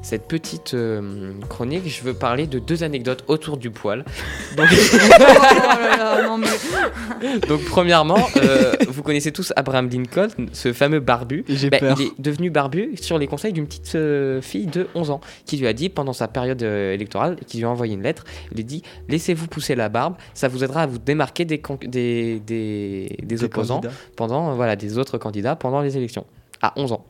cette 0.02 0.26
petite 0.28 0.74
euh, 0.74 1.32
chronique, 1.48 1.82
je 1.88 2.02
veux 2.02 2.14
parler 2.14 2.46
de 2.46 2.59
deux 2.59 2.82
anecdotes 2.82 3.24
autour 3.28 3.56
du 3.56 3.70
poil. 3.70 4.04
oh 4.59 4.62
là 4.62 5.96
là, 5.96 6.22
non 6.26 6.38
mais. 6.38 6.46
Donc, 7.48 7.64
premièrement, 7.64 8.18
euh, 8.36 8.72
vous 8.88 9.02
connaissez 9.02 9.32
tous 9.32 9.52
Abraham 9.56 9.88
Lincoln, 9.88 10.28
ce 10.52 10.72
fameux 10.72 11.00
barbu. 11.00 11.44
J'ai 11.48 11.70
Bah, 11.70 11.78
peur. 11.78 11.96
il 12.00 12.06
est 12.06 12.10
devenu 12.18 12.50
barbu 12.50 12.96
sur 13.00 13.18
les 13.18 13.26
conseils 13.26 13.52
d'une 13.52 13.66
petite 13.66 13.94
euh, 13.94 14.40
fille 14.40 14.66
de 14.66 14.88
11 14.94 15.10
ans 15.10 15.20
qui 15.46 15.56
lui 15.56 15.66
a 15.66 15.72
dit 15.72 15.88
pendant 15.88 16.12
sa 16.12 16.28
période 16.28 16.62
euh, 16.62 16.92
électorale, 16.94 17.36
qui 17.46 17.59
lui 17.59 17.64
a 17.64 17.68
envoyé 17.70 17.94
une 17.94 18.02
lettre, 18.02 18.24
il 18.50 18.56
lui 18.59 18.64
dit 18.64 18.82
Laissez-vous 19.09 19.46
pousser 19.46 19.74
la 19.74 19.88
barbe, 19.88 20.14
ça 20.34 20.48
vous 20.48 20.64
aidera 20.64 20.71
à 20.80 20.86
vous 20.86 20.98
démarquer 20.98 21.44
des, 21.44 21.60
con- 21.60 21.78
des, 21.80 22.40
des, 22.40 23.16
des 23.20 23.26
Des 23.26 23.44
opposants 23.44 23.76
candidats. 23.80 23.94
pendant 24.16 24.50
euh, 24.50 24.54
voilà 24.54 24.76
des 24.76 24.98
autres 24.98 25.18
candidats 25.18 25.56
pendant 25.56 25.80
les 25.80 25.96
élections 25.96 26.24
à 26.64 26.72
11 26.76 26.92
ans. 26.92 27.04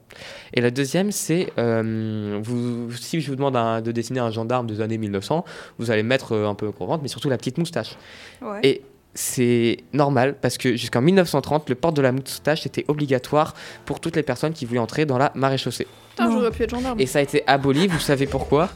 Et 0.54 0.60
la 0.62 0.70
deuxième, 0.70 1.12
c'est 1.12 1.52
euh, 1.58 2.40
vous, 2.42 2.90
si 2.92 3.20
je 3.20 3.28
vous 3.30 3.36
demande 3.36 3.56
un- 3.56 3.80
de 3.82 3.92
dessiner 3.92 4.20
un 4.20 4.30
gendarme 4.30 4.66
des 4.66 4.80
années 4.80 4.96
1900, 4.98 5.44
vous 5.78 5.90
allez 5.90 6.02
mettre 6.02 6.32
euh, 6.32 6.48
un 6.48 6.54
peu 6.54 6.66
au 6.66 6.86
ventre, 6.86 7.02
mais 7.02 7.08
surtout 7.08 7.28
la 7.28 7.36
petite 7.36 7.58
moustache. 7.58 7.96
Ouais. 8.40 8.60
Et 8.62 8.82
c'est 9.14 9.76
normal 9.92 10.36
parce 10.40 10.56
que 10.56 10.74
jusqu'en 10.76 11.02
1930, 11.02 11.68
le 11.68 11.74
port 11.74 11.92
de 11.92 12.00
la 12.00 12.12
moustache 12.12 12.64
était 12.64 12.86
obligatoire 12.88 13.52
pour 13.84 14.00
toutes 14.00 14.16
les 14.16 14.22
personnes 14.22 14.54
qui 14.54 14.64
voulaient 14.64 14.80
entrer 14.80 15.04
dans 15.04 15.18
la 15.18 15.30
maréchaussée. 15.34 15.86
Putain, 16.10 16.28
Non. 16.30 16.38
j'aurais 16.38 16.50
pu 16.50 16.62
être 16.62 16.70
gendarme. 16.70 16.98
Et 16.98 17.04
ça 17.04 17.18
a 17.18 17.22
été 17.22 17.42
aboli, 17.46 17.88
vous 17.88 17.98
savez 18.00 18.26
pourquoi? 18.26 18.70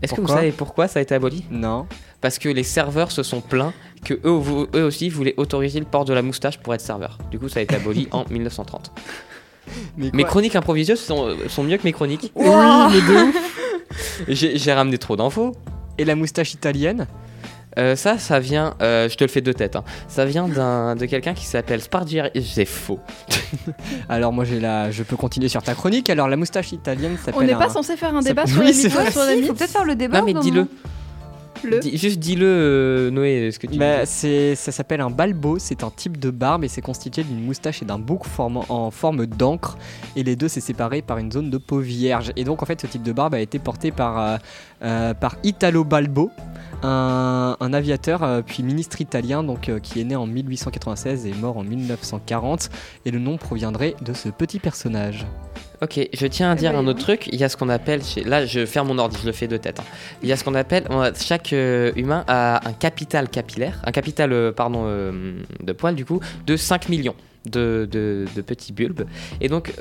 Est-ce 0.00 0.14
que 0.14 0.20
vous 0.20 0.28
savez 0.28 0.52
pourquoi 0.52 0.86
ça 0.86 1.00
a 1.00 1.02
été 1.02 1.12
aboli? 1.14 1.44
Non. 1.50 1.86
Parce 2.20 2.38
que 2.38 2.48
les 2.48 2.62
serveurs 2.64 3.12
se 3.12 3.22
sont 3.22 3.40
plaints 3.40 3.72
que 4.04 4.14
eux, 4.24 4.30
vous- 4.30 4.66
eux 4.74 4.82
aussi 4.84 5.08
voulaient 5.08 5.34
autoriser 5.36 5.78
le 5.78 5.86
port 5.86 6.04
de 6.04 6.12
la 6.12 6.22
moustache 6.22 6.58
pour 6.58 6.74
être 6.74 6.80
serveur. 6.80 7.18
Du 7.30 7.38
coup, 7.38 7.48
ça 7.48 7.60
a 7.60 7.62
été 7.62 7.76
aboli 7.76 8.08
en 8.10 8.24
1930. 8.30 8.90
Mais, 9.96 10.10
Mes 10.14 10.24
chroniques 10.24 10.56
improviseuses 10.56 11.00
sont, 11.00 11.36
sont 11.48 11.62
mieux 11.62 11.76
que 11.76 11.84
mes 11.84 11.92
chroniques. 11.92 12.32
Oui, 12.34 12.46
mais 12.46 13.00
de 13.00 13.28
ouf. 13.28 13.54
J'ai 14.28 14.58
j'ai 14.58 14.72
ramené 14.72 14.98
trop 14.98 15.16
d'infos. 15.16 15.52
Et 15.98 16.04
la 16.04 16.14
moustache 16.14 16.54
italienne 16.54 17.06
Euh, 17.78 17.94
ça, 17.94 18.18
ça 18.18 18.40
vient, 18.40 18.74
euh, 18.82 19.08
je 19.08 19.16
te 19.16 19.22
le 19.22 19.28
fais 19.30 19.40
de 19.42 19.52
tête, 19.52 19.76
hein. 19.76 19.84
ça 20.08 20.24
vient 20.24 20.48
d'un- 20.48 20.96
de 20.96 21.06
quelqu'un 21.06 21.32
qui 21.34 21.44
s'appelle 21.44 21.80
Spargieri. 21.80 22.30
C'est 22.44 22.64
faux. 22.64 22.98
Alors 24.08 24.32
moi 24.32 24.44
j'ai 24.44 24.58
la, 24.58 24.90
je 24.90 25.02
peux 25.04 25.16
continuer 25.16 25.48
sur 25.48 25.62
ta 25.62 25.74
chronique. 25.74 26.10
Alors 26.10 26.28
la 26.28 26.36
moustache 26.36 26.72
italienne 26.72 27.16
s'appelle. 27.18 27.34
On 27.36 27.42
n'est 27.46 27.52
un- 27.52 27.58
pas 27.58 27.68
censé 27.68 27.96
faire 27.96 28.14
un 28.16 28.22
débat 28.22 28.46
sur 28.46 28.58
Oui, 28.58 28.66
la 28.68 28.72
c'est 28.72 28.88
mytho, 28.88 29.00
vrai. 29.00 29.10
sur 29.12 29.20
la 29.20 29.34
Il 29.34 29.44
faut 29.46 29.54
peut-être 29.54 29.70
faire 29.70 29.84
le 29.84 29.94
débat. 29.94 30.20
Non, 30.20 30.26
mais 30.26 30.34
dis-le. 30.34 30.66
Moment. 31.64 31.76
Le. 31.76 31.80
Dis- 31.80 31.96
juste 31.98 32.18
dis-le, 32.18 32.46
euh, 32.46 33.10
Noé, 33.10 33.50
ce 33.52 33.58
que 33.58 33.66
tu 33.66 33.78
Bah, 33.78 34.04
dis. 34.04 34.10
c'est, 34.10 34.54
ça 34.54 34.72
s'appelle 34.72 35.00
un 35.00 35.10
balbo, 35.10 35.58
c'est 35.58 35.82
un 35.84 35.90
type 35.90 36.18
de 36.18 36.30
barbe 36.30 36.64
et 36.64 36.68
c'est 36.68 36.80
constitué 36.82 37.22
d'une 37.24 37.44
moustache 37.44 37.82
et 37.82 37.84
d'un 37.84 37.98
bouc 37.98 38.24
formant- 38.24 38.66
en 38.68 38.90
forme 38.90 39.26
d'encre. 39.26 39.76
Et 40.16 40.22
les 40.22 40.36
deux, 40.36 40.48
c'est 40.48 40.60
séparé 40.60 41.02
par 41.02 41.18
une 41.18 41.32
zone 41.32 41.50
de 41.50 41.58
peau 41.58 41.78
vierge. 41.78 42.32
Et 42.36 42.44
donc, 42.44 42.62
en 42.62 42.66
fait, 42.66 42.80
ce 42.80 42.86
type 42.86 43.02
de 43.02 43.12
barbe 43.12 43.34
a 43.34 43.40
été 43.40 43.58
porté 43.58 43.90
par, 43.90 44.18
euh, 44.18 44.36
euh, 44.82 45.14
par 45.14 45.36
Italo 45.44 45.84
Balbo, 45.84 46.30
un, 46.82 47.56
un 47.58 47.72
aviateur 47.72 48.22
euh, 48.22 48.40
puis 48.46 48.62
ministre 48.62 49.00
italien 49.00 49.42
donc, 49.42 49.68
euh, 49.68 49.80
qui 49.80 50.00
est 50.00 50.04
né 50.04 50.14
en 50.14 50.26
1896 50.26 51.26
et 51.26 51.32
mort 51.34 51.56
en 51.56 51.64
1940. 51.64 52.70
Et 53.04 53.10
le 53.10 53.18
nom 53.18 53.36
proviendrait 53.36 53.94
de 54.04 54.12
ce 54.12 54.28
petit 54.28 54.58
personnage. 54.60 55.26
Ok, 55.80 56.08
je 56.12 56.26
tiens 56.26 56.50
à 56.50 56.54
Eh 56.54 56.58
dire 56.58 56.72
ben, 56.72 56.78
un 56.80 56.86
autre 56.88 57.00
truc. 57.00 57.28
Il 57.32 57.38
y 57.38 57.44
a 57.44 57.48
ce 57.48 57.56
qu'on 57.56 57.68
appelle, 57.68 58.02
chez... 58.02 58.24
là 58.24 58.44
je 58.46 58.66
ferme 58.66 58.88
mon 58.88 58.98
ordi, 58.98 59.16
je 59.20 59.26
le 59.26 59.32
fais 59.32 59.46
de 59.46 59.56
tête. 59.56 59.78
hein. 59.80 59.84
Il 60.22 60.28
y 60.28 60.32
a 60.32 60.36
ce 60.36 60.42
qu'on 60.44 60.54
appelle, 60.54 60.84
chaque 61.20 61.52
euh, 61.52 61.92
humain 61.96 62.24
a 62.26 62.66
un 62.68 62.72
capital 62.72 63.28
capillaire, 63.28 63.80
un 63.84 63.92
capital 63.92 64.32
euh, 64.32 64.50
pardon 64.52 64.82
euh, 64.86 65.34
de 65.62 65.72
poils 65.72 65.94
du 65.94 66.04
coup, 66.04 66.20
de 66.46 66.56
5 66.56 66.88
millions. 66.88 67.14
De, 67.46 67.88
de- 67.90 68.26
de 68.34 68.42
petits 68.42 68.72
bulbes 68.74 69.04
et 69.40 69.48
donc 69.48 69.72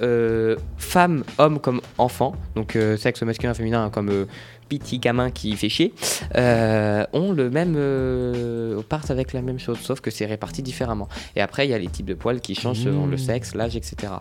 femmes, 0.77 1.23
hommes 1.37 1.59
comme 1.59 1.81
enfants 1.97 2.33
donc 2.55 2.77
sexe 2.97 3.23
masculin 3.23 3.53
féminin 3.55 3.89
comme 3.89 4.09
euh, 4.09 4.25
petit 4.69 4.99
gamin 4.99 5.31
qui 5.31 5.53
fait 5.57 5.67
chier 5.67 5.91
euh, 6.35 7.03
ont 7.13 7.33
le 7.33 7.49
même 7.49 7.73
euh, 7.75 8.79
partent 8.87 9.11
avec 9.11 9.33
la 9.33 9.41
même 9.41 9.59
chose 9.59 9.79
sauf 9.81 9.99
que 9.99 10.11
c'est 10.11 10.27
réparti 10.27 10.61
différemment 10.61 11.09
et 11.35 11.41
après 11.41 11.67
il 11.67 11.71
y 11.71 11.73
a 11.73 11.79
les 11.79 11.87
types 11.87 12.05
de 12.05 12.13
poils 12.13 12.39
qui 12.39 12.55
changent 12.55 12.83
selon 12.83 13.05
le 13.07 13.15
Mmh. 13.15 13.19
sexe 13.19 13.55
l'âge 13.55 13.75
etc 13.75 14.13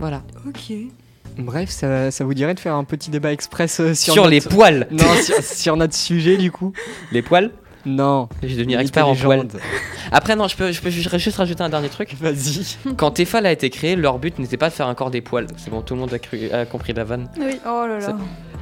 voilà 0.00 0.22
Ok. 0.48 0.72
Bref, 1.38 1.70
ça, 1.70 2.10
ça 2.10 2.24
vous 2.24 2.34
dirait 2.34 2.54
de 2.54 2.60
faire 2.60 2.74
un 2.74 2.84
petit 2.84 3.10
débat 3.10 3.32
express 3.32 3.80
euh, 3.80 3.94
sur, 3.94 4.12
sur, 4.12 4.26
les 4.26 4.40
poils 4.40 4.86
Non, 4.90 5.04
sur, 5.22 5.42
sur 5.42 5.76
notre 5.76 5.94
sujet 5.94 6.36
du 6.36 6.50
coup. 6.50 6.72
Les 7.12 7.22
poils 7.22 7.50
Non. 7.86 8.28
Je 8.42 8.48
vais 8.48 8.54
devenir 8.56 8.80
expert 8.80 9.08
en 9.08 9.14
poils. 9.14 9.48
Après, 10.10 10.36
non, 10.36 10.46
je 10.46 10.56
peux, 10.56 10.72
je 10.72 10.80
peux 10.82 10.90
ju- 10.90 11.08
juste 11.18 11.36
rajouter 11.38 11.62
un 11.62 11.70
dernier 11.70 11.88
truc. 11.88 12.14
Vas-y. 12.20 12.76
Quand 12.98 13.12
Tefal 13.12 13.46
a 13.46 13.52
été 13.52 13.70
créé, 13.70 13.96
leur 13.96 14.18
but 14.18 14.38
n'était 14.38 14.58
pas 14.58 14.68
de 14.68 14.74
faire 14.74 14.88
encore 14.88 15.10
des 15.10 15.22
poils. 15.22 15.46
C'est 15.56 15.70
bon, 15.70 15.80
tout 15.80 15.94
le 15.94 16.00
monde 16.00 16.12
a, 16.12 16.18
cru- 16.18 16.52
a 16.52 16.66
compris 16.66 16.92
la 16.92 17.04
vanne. 17.04 17.28
Oui. 17.38 17.58
Oh 17.66 17.86
là 17.88 17.98
là. 17.98 18.16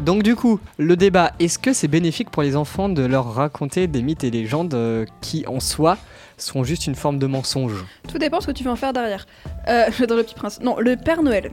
Donc 0.05 0.23
du 0.23 0.37
coup, 0.37 0.61
le 0.79 0.97
débat, 0.97 1.33
est-ce 1.41 1.59
que 1.59 1.73
c'est 1.73 1.89
bénéfique 1.89 2.31
pour 2.31 2.43
les 2.45 2.55
enfants 2.55 2.89
de 2.89 3.03
leur 3.05 3.35
raconter 3.35 3.89
des 3.89 4.01
mythes 4.03 4.23
et 4.23 4.31
légendes 4.31 4.75
euh, 4.75 5.05
qui 5.21 5.45
en 5.49 5.59
soi 5.59 5.99
sont 6.39 6.63
juste 6.63 6.87
une 6.87 6.95
forme 6.95 7.19
de 7.19 7.27
mensonge? 7.27 7.85
Tout 8.09 8.19
dépend 8.19 8.41
ce 8.41 8.47
que 8.47 8.53
tu 8.53 8.63
veux 8.63 8.71
en 8.71 8.77
faire 8.77 8.93
derrière. 8.93 9.27
Euh, 9.69 9.87
dans 10.07 10.15
le 10.15 10.23
petit 10.23 10.37
prince. 10.37 10.61
Non, 10.63 10.77
le 10.79 10.97
Père 10.97 11.23
Noël. 11.25 11.51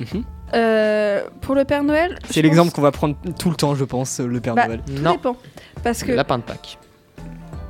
Mhm. 0.00 0.24
Euh, 0.54 1.22
pour 1.40 1.54
le 1.54 1.64
Père 1.64 1.82
Noël. 1.84 2.18
C'est 2.30 2.42
l'exemple 2.42 2.68
pense- 2.68 2.74
qu'on 2.76 2.82
va 2.82 2.92
prendre 2.92 3.16
tout 3.38 3.50
le 3.50 3.56
temps, 3.56 3.74
je 3.74 3.84
pense, 3.84 4.20
le 4.20 4.40
Père 4.40 4.54
Bah, 4.54 4.66
Noël. 4.66 4.80
Tout 4.86 4.92
Non, 5.02 5.12
dépend. 5.12 5.36
Parce 5.82 6.02
que 6.02 6.10
le 6.10 6.16
lapin 6.16 6.38
de 6.38 6.42
Pâques. 6.42 6.78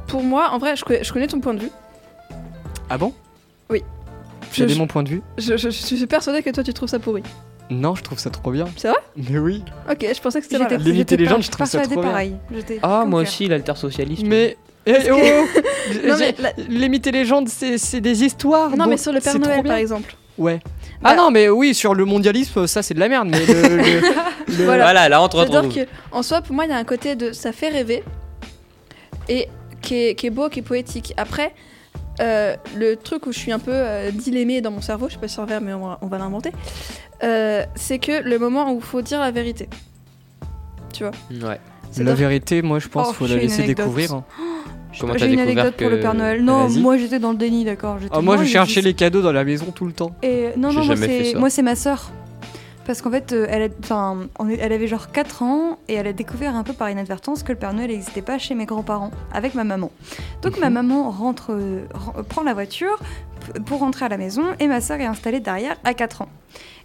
pour 0.06 0.22
moi, 0.22 0.51
en 0.52 0.59
vrai, 0.59 0.76
je 0.76 0.84
connais, 0.84 1.02
je 1.05 1.12
connais 1.12 1.26
ton 1.26 1.40
point 1.40 1.55
de 1.55 1.60
vue. 1.60 1.70
Ah 2.90 2.98
bon? 2.98 3.12
Oui. 3.70 3.82
Dit 4.56 4.78
mon 4.78 4.86
point 4.86 5.02
de 5.02 5.09
vue 5.09 5.22
Je, 5.38 5.56
je- 5.56 5.70
je 5.70 5.70
suis 5.70 6.06
persuadée 6.06 6.42
que 6.42 6.51
toi, 6.51 6.62
tu 6.62 6.72
trouves 6.74 6.88
ça 6.88 6.98
pourri. 6.98 7.22
Non, 7.70 7.94
je 7.94 8.02
trouve 8.02 8.18
ça 8.18 8.28
trop 8.30 8.51
bien. 8.52 8.66
C'est 8.76 8.88
vrai? 8.88 8.98
Mais 9.16 9.38
oui. 9.38 9.64
Ok, 9.90 10.06
je 10.14 10.20
pensais 10.20 10.38
que 10.40 10.44
c'était 10.44 10.59
J'étais 10.59 10.76
mal. 10.78 10.86
Les 10.86 11.05
pas 11.05 11.40
je 11.40 11.51
trouve 11.51 11.66
ça 11.66 11.80
trop 11.80 12.01
bien. 12.01 12.02
pareil. 12.10 12.36
J'étais 12.55 12.78
Ah, 12.82 13.05
moi 13.06 13.22
aussi, 13.22 13.48
l'altersocialiste. 13.48 14.22
Mais... 14.26 14.56
Eh, 14.86 15.10
oh 15.10 15.16
Non, 16.06 16.16
J'ai- 16.18 16.18
mais 16.18 16.34
la- 16.38 16.52
Les 16.68 16.88
mythes 16.90 17.06
et 17.06 17.12
légendes, 17.12 17.48
c'est 17.48 18.01
des 18.02 18.22
histoires. 18.22 18.76
Non, 18.76 18.86
mais 18.86 18.98
sur 18.98 19.12
le 19.12 19.20
Père 19.20 19.38
Noël, 19.38 19.62
bien. 19.62 19.70
par 19.72 19.78
exemple. 19.78 20.14
Ouais. 20.36 20.60
Bah- 21.02 21.10
Ah 21.12 21.16
non, 21.16 21.30
mais 21.30 21.48
oui, 21.48 21.74
sur 21.74 21.94
le 21.94 22.04
mondialisme, 22.04 22.66
ça 22.66 22.82
c'est 22.82 22.94
de 22.94 23.00
la 23.00 23.08
merde. 23.08 23.28
Mais 23.30 23.44
le, 23.46 23.76
le- 23.76 24.00
le- 24.58 24.64
Voilà. 24.64 24.84
Voilà, 24.84 25.08
là, 25.08 25.18
retrouve. 25.18 25.74
que, 25.74 25.86
en 26.12 26.22
soi, 26.22 26.40
pour 26.40 26.54
moi, 26.54 26.64
il 26.64 26.70
y 26.70 26.74
a 26.74 26.76
un 26.76 26.84
côté 26.84 27.14
de 27.16 27.32
ça 27.32 27.52
fait 27.52 27.68
rêver 27.68 28.02
et 29.28 29.48
qui 29.82 29.94
est, 29.96 30.14
qui 30.14 30.26
est 30.26 30.30
beau, 30.30 30.48
qui 30.48 30.60
est 30.60 30.62
poétique. 30.62 31.12
Après, 31.16 31.52
euh, 32.20 32.54
le 32.76 32.96
truc 32.96 33.26
où 33.26 33.32
je 33.32 33.38
suis 33.38 33.52
un 33.52 33.58
peu 33.58 33.72
euh, 33.72 34.10
dilemée 34.10 34.60
dans 34.60 34.70
mon 34.70 34.80
cerveau, 34.80 35.08
je 35.08 35.14
sais 35.14 35.20
pas 35.20 35.28
si 35.28 35.34
c'est 35.34 35.42
vrai, 35.42 35.60
mais 35.60 35.72
on 35.74 35.86
va, 35.86 35.98
on 36.00 36.06
va 36.06 36.18
l'inventer, 36.18 36.52
euh, 37.22 37.64
c'est 37.74 37.98
que 37.98 38.22
le 38.22 38.38
moment 38.38 38.72
où 38.72 38.76
il 38.76 38.82
faut 38.84 39.02
dire 39.02 39.20
la 39.20 39.30
vérité. 39.30 39.68
Tu 40.92 41.02
vois? 41.04 41.12
Ouais. 41.50 41.60
La 41.98 42.14
vérité, 42.14 42.62
moi 42.62 42.78
je 42.78 42.88
pense 42.88 43.06
Oh, 43.08 43.10
qu'il 43.10 43.26
faut 43.28 43.34
la 43.34 43.40
laisser 43.40 43.62
découvrir. 43.64 44.12
hein. 44.12 44.24
Comment 45.00 45.14
J'ai 45.16 45.32
une 45.32 45.40
anecdote 45.40 45.74
pour 45.76 45.88
le 45.90 46.00
Père 46.00 46.14
Noël. 46.14 46.42
Non, 46.44 46.68
moi 46.70 46.96
j'étais 46.96 47.18
dans 47.18 47.32
le 47.32 47.36
déni, 47.38 47.64
d'accord. 47.64 47.98
Ah, 48.10 48.20
moi 48.20 48.36
non, 48.36 48.42
je 48.44 48.48
cherchais 48.48 48.80
les 48.80 48.94
cadeaux 48.94 49.22
dans 49.22 49.32
la 49.32 49.44
maison 49.44 49.66
tout 49.74 49.86
le 49.86 49.92
temps. 49.92 50.14
Et 50.22 50.48
non, 50.56 50.70
J'ai 50.70 50.78
non, 50.80 50.86
moi 50.86 50.96
c'est, 50.96 51.24
ça. 51.32 51.38
moi 51.38 51.50
c'est 51.50 51.62
ma 51.62 51.76
sœur. 51.76 52.10
Parce 52.86 53.00
qu'en 53.00 53.10
fait, 53.10 53.32
euh, 53.32 53.46
elle, 53.48 53.62
a- 53.62 54.54
elle 54.60 54.72
avait 54.72 54.86
genre 54.88 55.10
4 55.10 55.42
ans 55.42 55.78
et 55.88 55.94
elle 55.94 56.06
a 56.06 56.12
découvert 56.12 56.54
un 56.54 56.62
peu 56.64 56.74
par 56.74 56.90
inadvertance 56.90 57.42
que 57.42 57.50
le 57.52 57.56
Père 57.58 57.72
Noël 57.72 57.88
n'existait 57.90 58.20
pas 58.20 58.36
chez 58.38 58.54
mes 58.54 58.66
grands-parents, 58.66 59.10
avec 59.32 59.54
ma 59.54 59.64
maman. 59.64 59.90
Donc 60.42 60.58
ma 60.60 60.66
Mhm. 60.68 60.74
maman 60.74 61.10
rentre, 61.10 61.52
euh, 61.54 61.86
ren- 61.94 62.22
prend 62.28 62.42
la 62.42 62.52
voiture 62.52 62.98
pour 63.64 63.78
rentrer 63.80 64.04
à 64.04 64.08
la 64.10 64.18
maison 64.18 64.42
et 64.60 64.66
ma 64.68 64.82
sœur 64.82 65.00
est 65.00 65.06
installée 65.06 65.40
derrière 65.40 65.76
à 65.84 65.94
4 65.94 66.20
ans. 66.20 66.28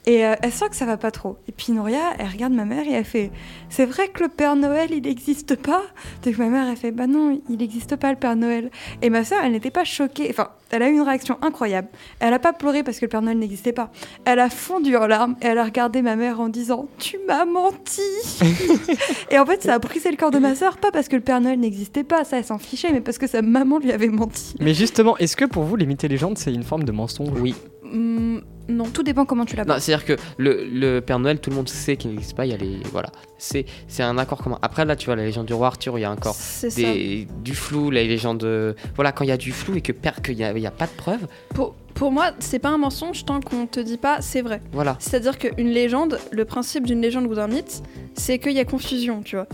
Et 0.05 0.25
euh, 0.25 0.35
elle 0.41 0.51
sent 0.51 0.69
que 0.69 0.75
ça 0.75 0.85
va 0.85 0.97
pas 0.97 1.11
trop. 1.11 1.37
Et 1.47 1.51
puis 1.51 1.73
Nouria, 1.73 2.13
elle 2.17 2.27
regarde 2.27 2.53
ma 2.53 2.65
mère 2.65 2.87
et 2.87 2.91
elle 2.93 3.05
fait 3.05 3.31
C'est 3.69 3.85
vrai 3.85 4.07
que 4.07 4.23
le 4.23 4.29
Père 4.29 4.55
Noël, 4.55 4.89
il 4.91 5.03
n'existe 5.03 5.55
pas? 5.55 5.83
Donc 6.23 6.37
ma 6.37 6.47
mère, 6.47 6.67
elle 6.67 6.77
fait 6.77 6.91
Bah 6.91 7.07
non, 7.07 7.41
il 7.49 7.57
n'existe 7.57 7.95
pas 7.95 8.11
le 8.11 8.17
Père 8.17 8.35
Noël. 8.35 8.71
Et 9.01 9.09
ma 9.09 9.23
sœur, 9.23 9.39
elle 9.43 9.51
n'était 9.51 9.71
pas 9.71 9.83
choquée. 9.83 10.27
Enfin, 10.29 10.49
elle 10.71 10.83
a 10.83 10.89
eu 10.89 10.93
une 10.93 11.01
réaction 11.01 11.37
incroyable. 11.41 11.89
Elle 12.19 12.33
a 12.33 12.39
pas 12.39 12.53
pleuré 12.53 12.83
parce 12.83 12.99
que 12.99 13.05
le 13.05 13.09
Père 13.09 13.21
Noël 13.21 13.37
n'existait 13.37 13.73
pas. 13.73 13.91
Elle 14.25 14.39
a 14.39 14.49
fondu 14.49 14.95
en 14.95 15.07
larmes 15.07 15.35
et 15.41 15.47
elle 15.47 15.57
a 15.57 15.63
regardé 15.63 16.01
ma 16.01 16.15
mère 16.15 16.39
en 16.39 16.49
disant 16.49 16.87
Tu 16.97 17.19
m'as 17.27 17.45
menti 17.45 18.01
Et 19.31 19.39
en 19.39 19.45
fait, 19.45 19.63
ça 19.63 19.75
a 19.75 19.79
brisé 19.79 20.11
le 20.11 20.17
corps 20.17 20.31
de 20.31 20.39
ma 20.39 20.55
sœur, 20.55 20.77
pas 20.77 20.91
parce 20.91 21.07
que 21.07 21.15
le 21.15 21.21
Père 21.21 21.41
Noël 21.41 21.59
n'existait 21.59 22.03
pas, 22.03 22.23
ça 22.23 22.37
elle 22.37 22.45
s'en 22.45 22.57
fichait, 22.57 22.91
mais 22.91 23.01
parce 23.01 23.17
que 23.17 23.27
sa 23.27 23.41
maman 23.41 23.79
lui 23.79 23.91
avait 23.91 24.07
menti. 24.07 24.55
Mais 24.59 24.73
justement, 24.73 25.17
est-ce 25.17 25.35
que 25.35 25.45
pour 25.45 25.63
vous, 25.63 25.75
les 25.75 25.85
mythes 25.85 26.03
et 26.03 26.07
légendes, 26.07 26.37
c'est 26.37 26.53
une 26.53 26.63
forme 26.63 26.83
de 26.83 26.91
mensonge? 26.91 27.39
Oui. 27.39 27.55
Hmm, 27.83 28.39
non. 28.69 28.85
Tout 28.85 29.03
dépend 29.03 29.25
comment 29.25 29.45
tu 29.45 29.55
l'abordes. 29.55 29.79
c'est-à-dire 29.81 30.05
que 30.05 30.15
le, 30.37 30.63
le 30.65 30.99
Père 31.01 31.19
Noël, 31.19 31.39
tout 31.39 31.49
le 31.49 31.55
monde 31.55 31.67
sait 31.69 31.97
qu'il 31.97 32.11
n'existe 32.11 32.35
pas. 32.35 32.45
Il 32.45 32.51
y 32.51 32.53
a 32.53 32.57
les. 32.57 32.77
Voilà. 32.91 33.09
C'est 33.37 33.65
c'est 33.87 34.03
un 34.03 34.17
accord 34.17 34.39
commun. 34.43 34.59
Après, 34.61 34.85
là, 34.85 34.95
tu 34.95 35.05
vois, 35.07 35.15
la 35.15 35.23
légende 35.23 35.45
du 35.45 35.53
roi 35.53 35.67
Arthur, 35.67 35.97
il 35.97 36.01
y 36.01 36.05
a 36.05 36.11
encore 36.11 36.35
des, 36.75 37.27
du 37.43 37.55
flou, 37.55 37.89
la 37.91 38.03
légende. 38.03 38.39
de- 38.39 38.75
Voilà, 38.95 39.11
quand 39.11 39.23
il 39.23 39.27
y 39.27 39.31
a 39.31 39.37
du 39.37 39.51
flou 39.51 39.75
et 39.75 39.81
que 39.81 39.91
qu'il 39.91 40.35
n'y 40.35 40.43
a, 40.43 40.51
il 40.51 40.59
y 40.59 40.67
a 40.67 40.71
pas 40.71 40.85
de 40.87 40.91
preuves, 40.91 41.27
Pour, 41.53 41.73
pour 41.93 42.11
moi, 42.11 42.31
c'est 42.39 42.59
pas 42.59 42.69
un 42.69 42.77
mensonge 42.77 43.25
tant 43.25 43.39
qu'on 43.41 43.65
te 43.65 43.79
dit 43.79 43.97
pas 43.97 44.21
c'est 44.21 44.41
vrai. 44.41 44.61
voilà. 44.71 44.95
C'est-à-dire 44.99 45.37
qu'une 45.37 45.69
légende, 45.69 46.19
le 46.31 46.45
principe 46.45 46.85
d'une 46.85 47.01
légende 47.01 47.25
ou 47.27 47.35
d'un 47.35 47.47
mythe, 47.47 47.81
c'est 48.13 48.39
qu'il 48.39 48.53
y 48.53 48.59
a 48.59 48.65
confusion, 48.65 49.21
tu 49.23 49.35
vois. 49.37 49.47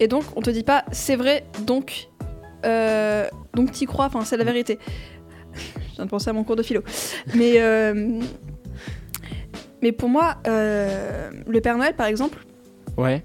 Et 0.00 0.08
donc, 0.08 0.24
on 0.36 0.40
te 0.40 0.50
dit 0.50 0.62
pas 0.64 0.84
c'est 0.92 1.16
vrai, 1.16 1.44
donc. 1.66 2.08
Euh, 2.64 3.26
donc 3.54 3.72
t'y 3.72 3.86
crois, 3.86 4.06
enfin, 4.06 4.24
c'est 4.24 4.36
la 4.36 4.44
vérité. 4.44 4.78
Je 5.90 5.96
viens 5.96 6.04
de 6.06 6.10
penser 6.10 6.30
à 6.30 6.32
mon 6.32 6.44
cours 6.44 6.56
de 6.56 6.62
philo. 6.62 6.82
Mais. 7.34 7.54
euh, 7.56 8.20
mais 9.82 9.92
pour 9.92 10.08
moi, 10.08 10.36
euh, 10.46 11.30
le 11.46 11.60
Père 11.60 11.76
Noël, 11.76 11.94
par 11.94 12.06
exemple, 12.06 12.38
Ouais. 12.96 13.22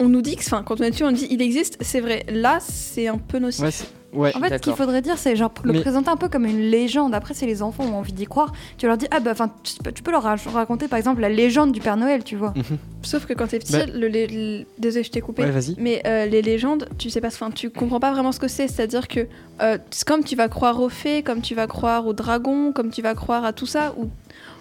on 0.00 0.08
nous 0.08 0.22
dit 0.22 0.36
que, 0.36 0.42
enfin, 0.44 0.62
quand 0.64 0.80
on 0.80 0.84
est 0.84 0.90
dessus, 0.90 1.04
on 1.04 1.12
dit 1.12 1.26
il 1.30 1.42
existe, 1.42 1.76
c'est 1.80 2.00
vrai. 2.00 2.24
Là, 2.28 2.58
c'est 2.60 3.08
un 3.08 3.18
peu 3.18 3.38
nocif. 3.38 3.64
Ouais. 3.64 3.70
c'est- 3.70 3.86
ouais. 4.12 4.32
En 4.36 4.40
fait, 4.40 4.54
ce 4.56 4.62
qu'il 4.62 4.72
faudrait 4.74 5.02
dire, 5.02 5.18
c'est 5.18 5.36
genre 5.36 5.52
le 5.64 5.72
Mais- 5.72 5.80
présenter 5.80 6.08
un 6.08 6.16
peu 6.16 6.28
comme 6.28 6.46
une 6.46 6.60
légende. 6.70 7.14
Après, 7.14 7.34
si 7.34 7.44
les 7.46 7.62
enfants 7.62 7.84
ont 7.84 7.96
envie 7.98 8.12
d'y 8.12 8.24
croire, 8.26 8.52
tu 8.78 8.86
leur 8.86 8.96
dis 8.96 9.06
ah 9.10 9.20
bah 9.20 9.32
enfin 9.32 9.50
tu 9.62 9.74
peux- 10.02 10.10
leur 10.10 10.22
ra- 10.22 10.36
raconter 10.52 10.88
par 10.88 10.98
exemple 10.98 11.20
la 11.20 11.28
légende 11.28 11.72
du 11.72 11.80
Père 11.80 11.96
Noël, 11.96 12.24
tu 12.24 12.34
vois. 12.36 12.54
Mhm. 12.56 12.78
Sauf 13.02 13.26
que 13.26 13.34
quand 13.34 13.48
t'es 13.48 13.58
petit, 13.58 13.72
Bah- 13.72 13.86
le, 13.92 14.06
lé- 14.08 14.26
le- 14.28 14.64
désolé, 14.78 15.04
je 15.04 15.10
t'ai 15.10 15.20
coupé. 15.20 15.42
Ouais, 15.44 15.50
vas-y. 15.50 15.74
Mais 15.78 16.00
euh, 16.06 16.26
les 16.26 16.42
légendes, 16.42 16.88
tu 16.98 17.10
sais 17.10 17.20
pas, 17.20 17.28
enfin, 17.28 17.50
tu 17.50 17.68
comprends 17.70 18.00
pas 18.00 18.12
vraiment 18.12 18.32
ce 18.32 18.40
que 18.40 18.48
c'est. 18.48 18.66
C'est-à-dire 18.68 19.08
que 19.08 19.26
euh, 19.60 19.78
c'est 19.90 20.06
comme 20.06 20.24
tu 20.24 20.36
vas 20.36 20.48
croire 20.48 20.80
aux 20.80 20.88
fées, 20.88 21.22
comme 21.22 21.40
tu 21.42 21.54
vas 21.54 21.66
croire 21.66 22.06
aux 22.06 22.12
dragons, 22.14 22.72
comme 22.72 22.90
tu 22.90 23.02
vas 23.02 23.14
croire 23.14 23.44
à 23.44 23.52
tout 23.52 23.66
ça, 23.66 23.94
ou, 23.98 24.08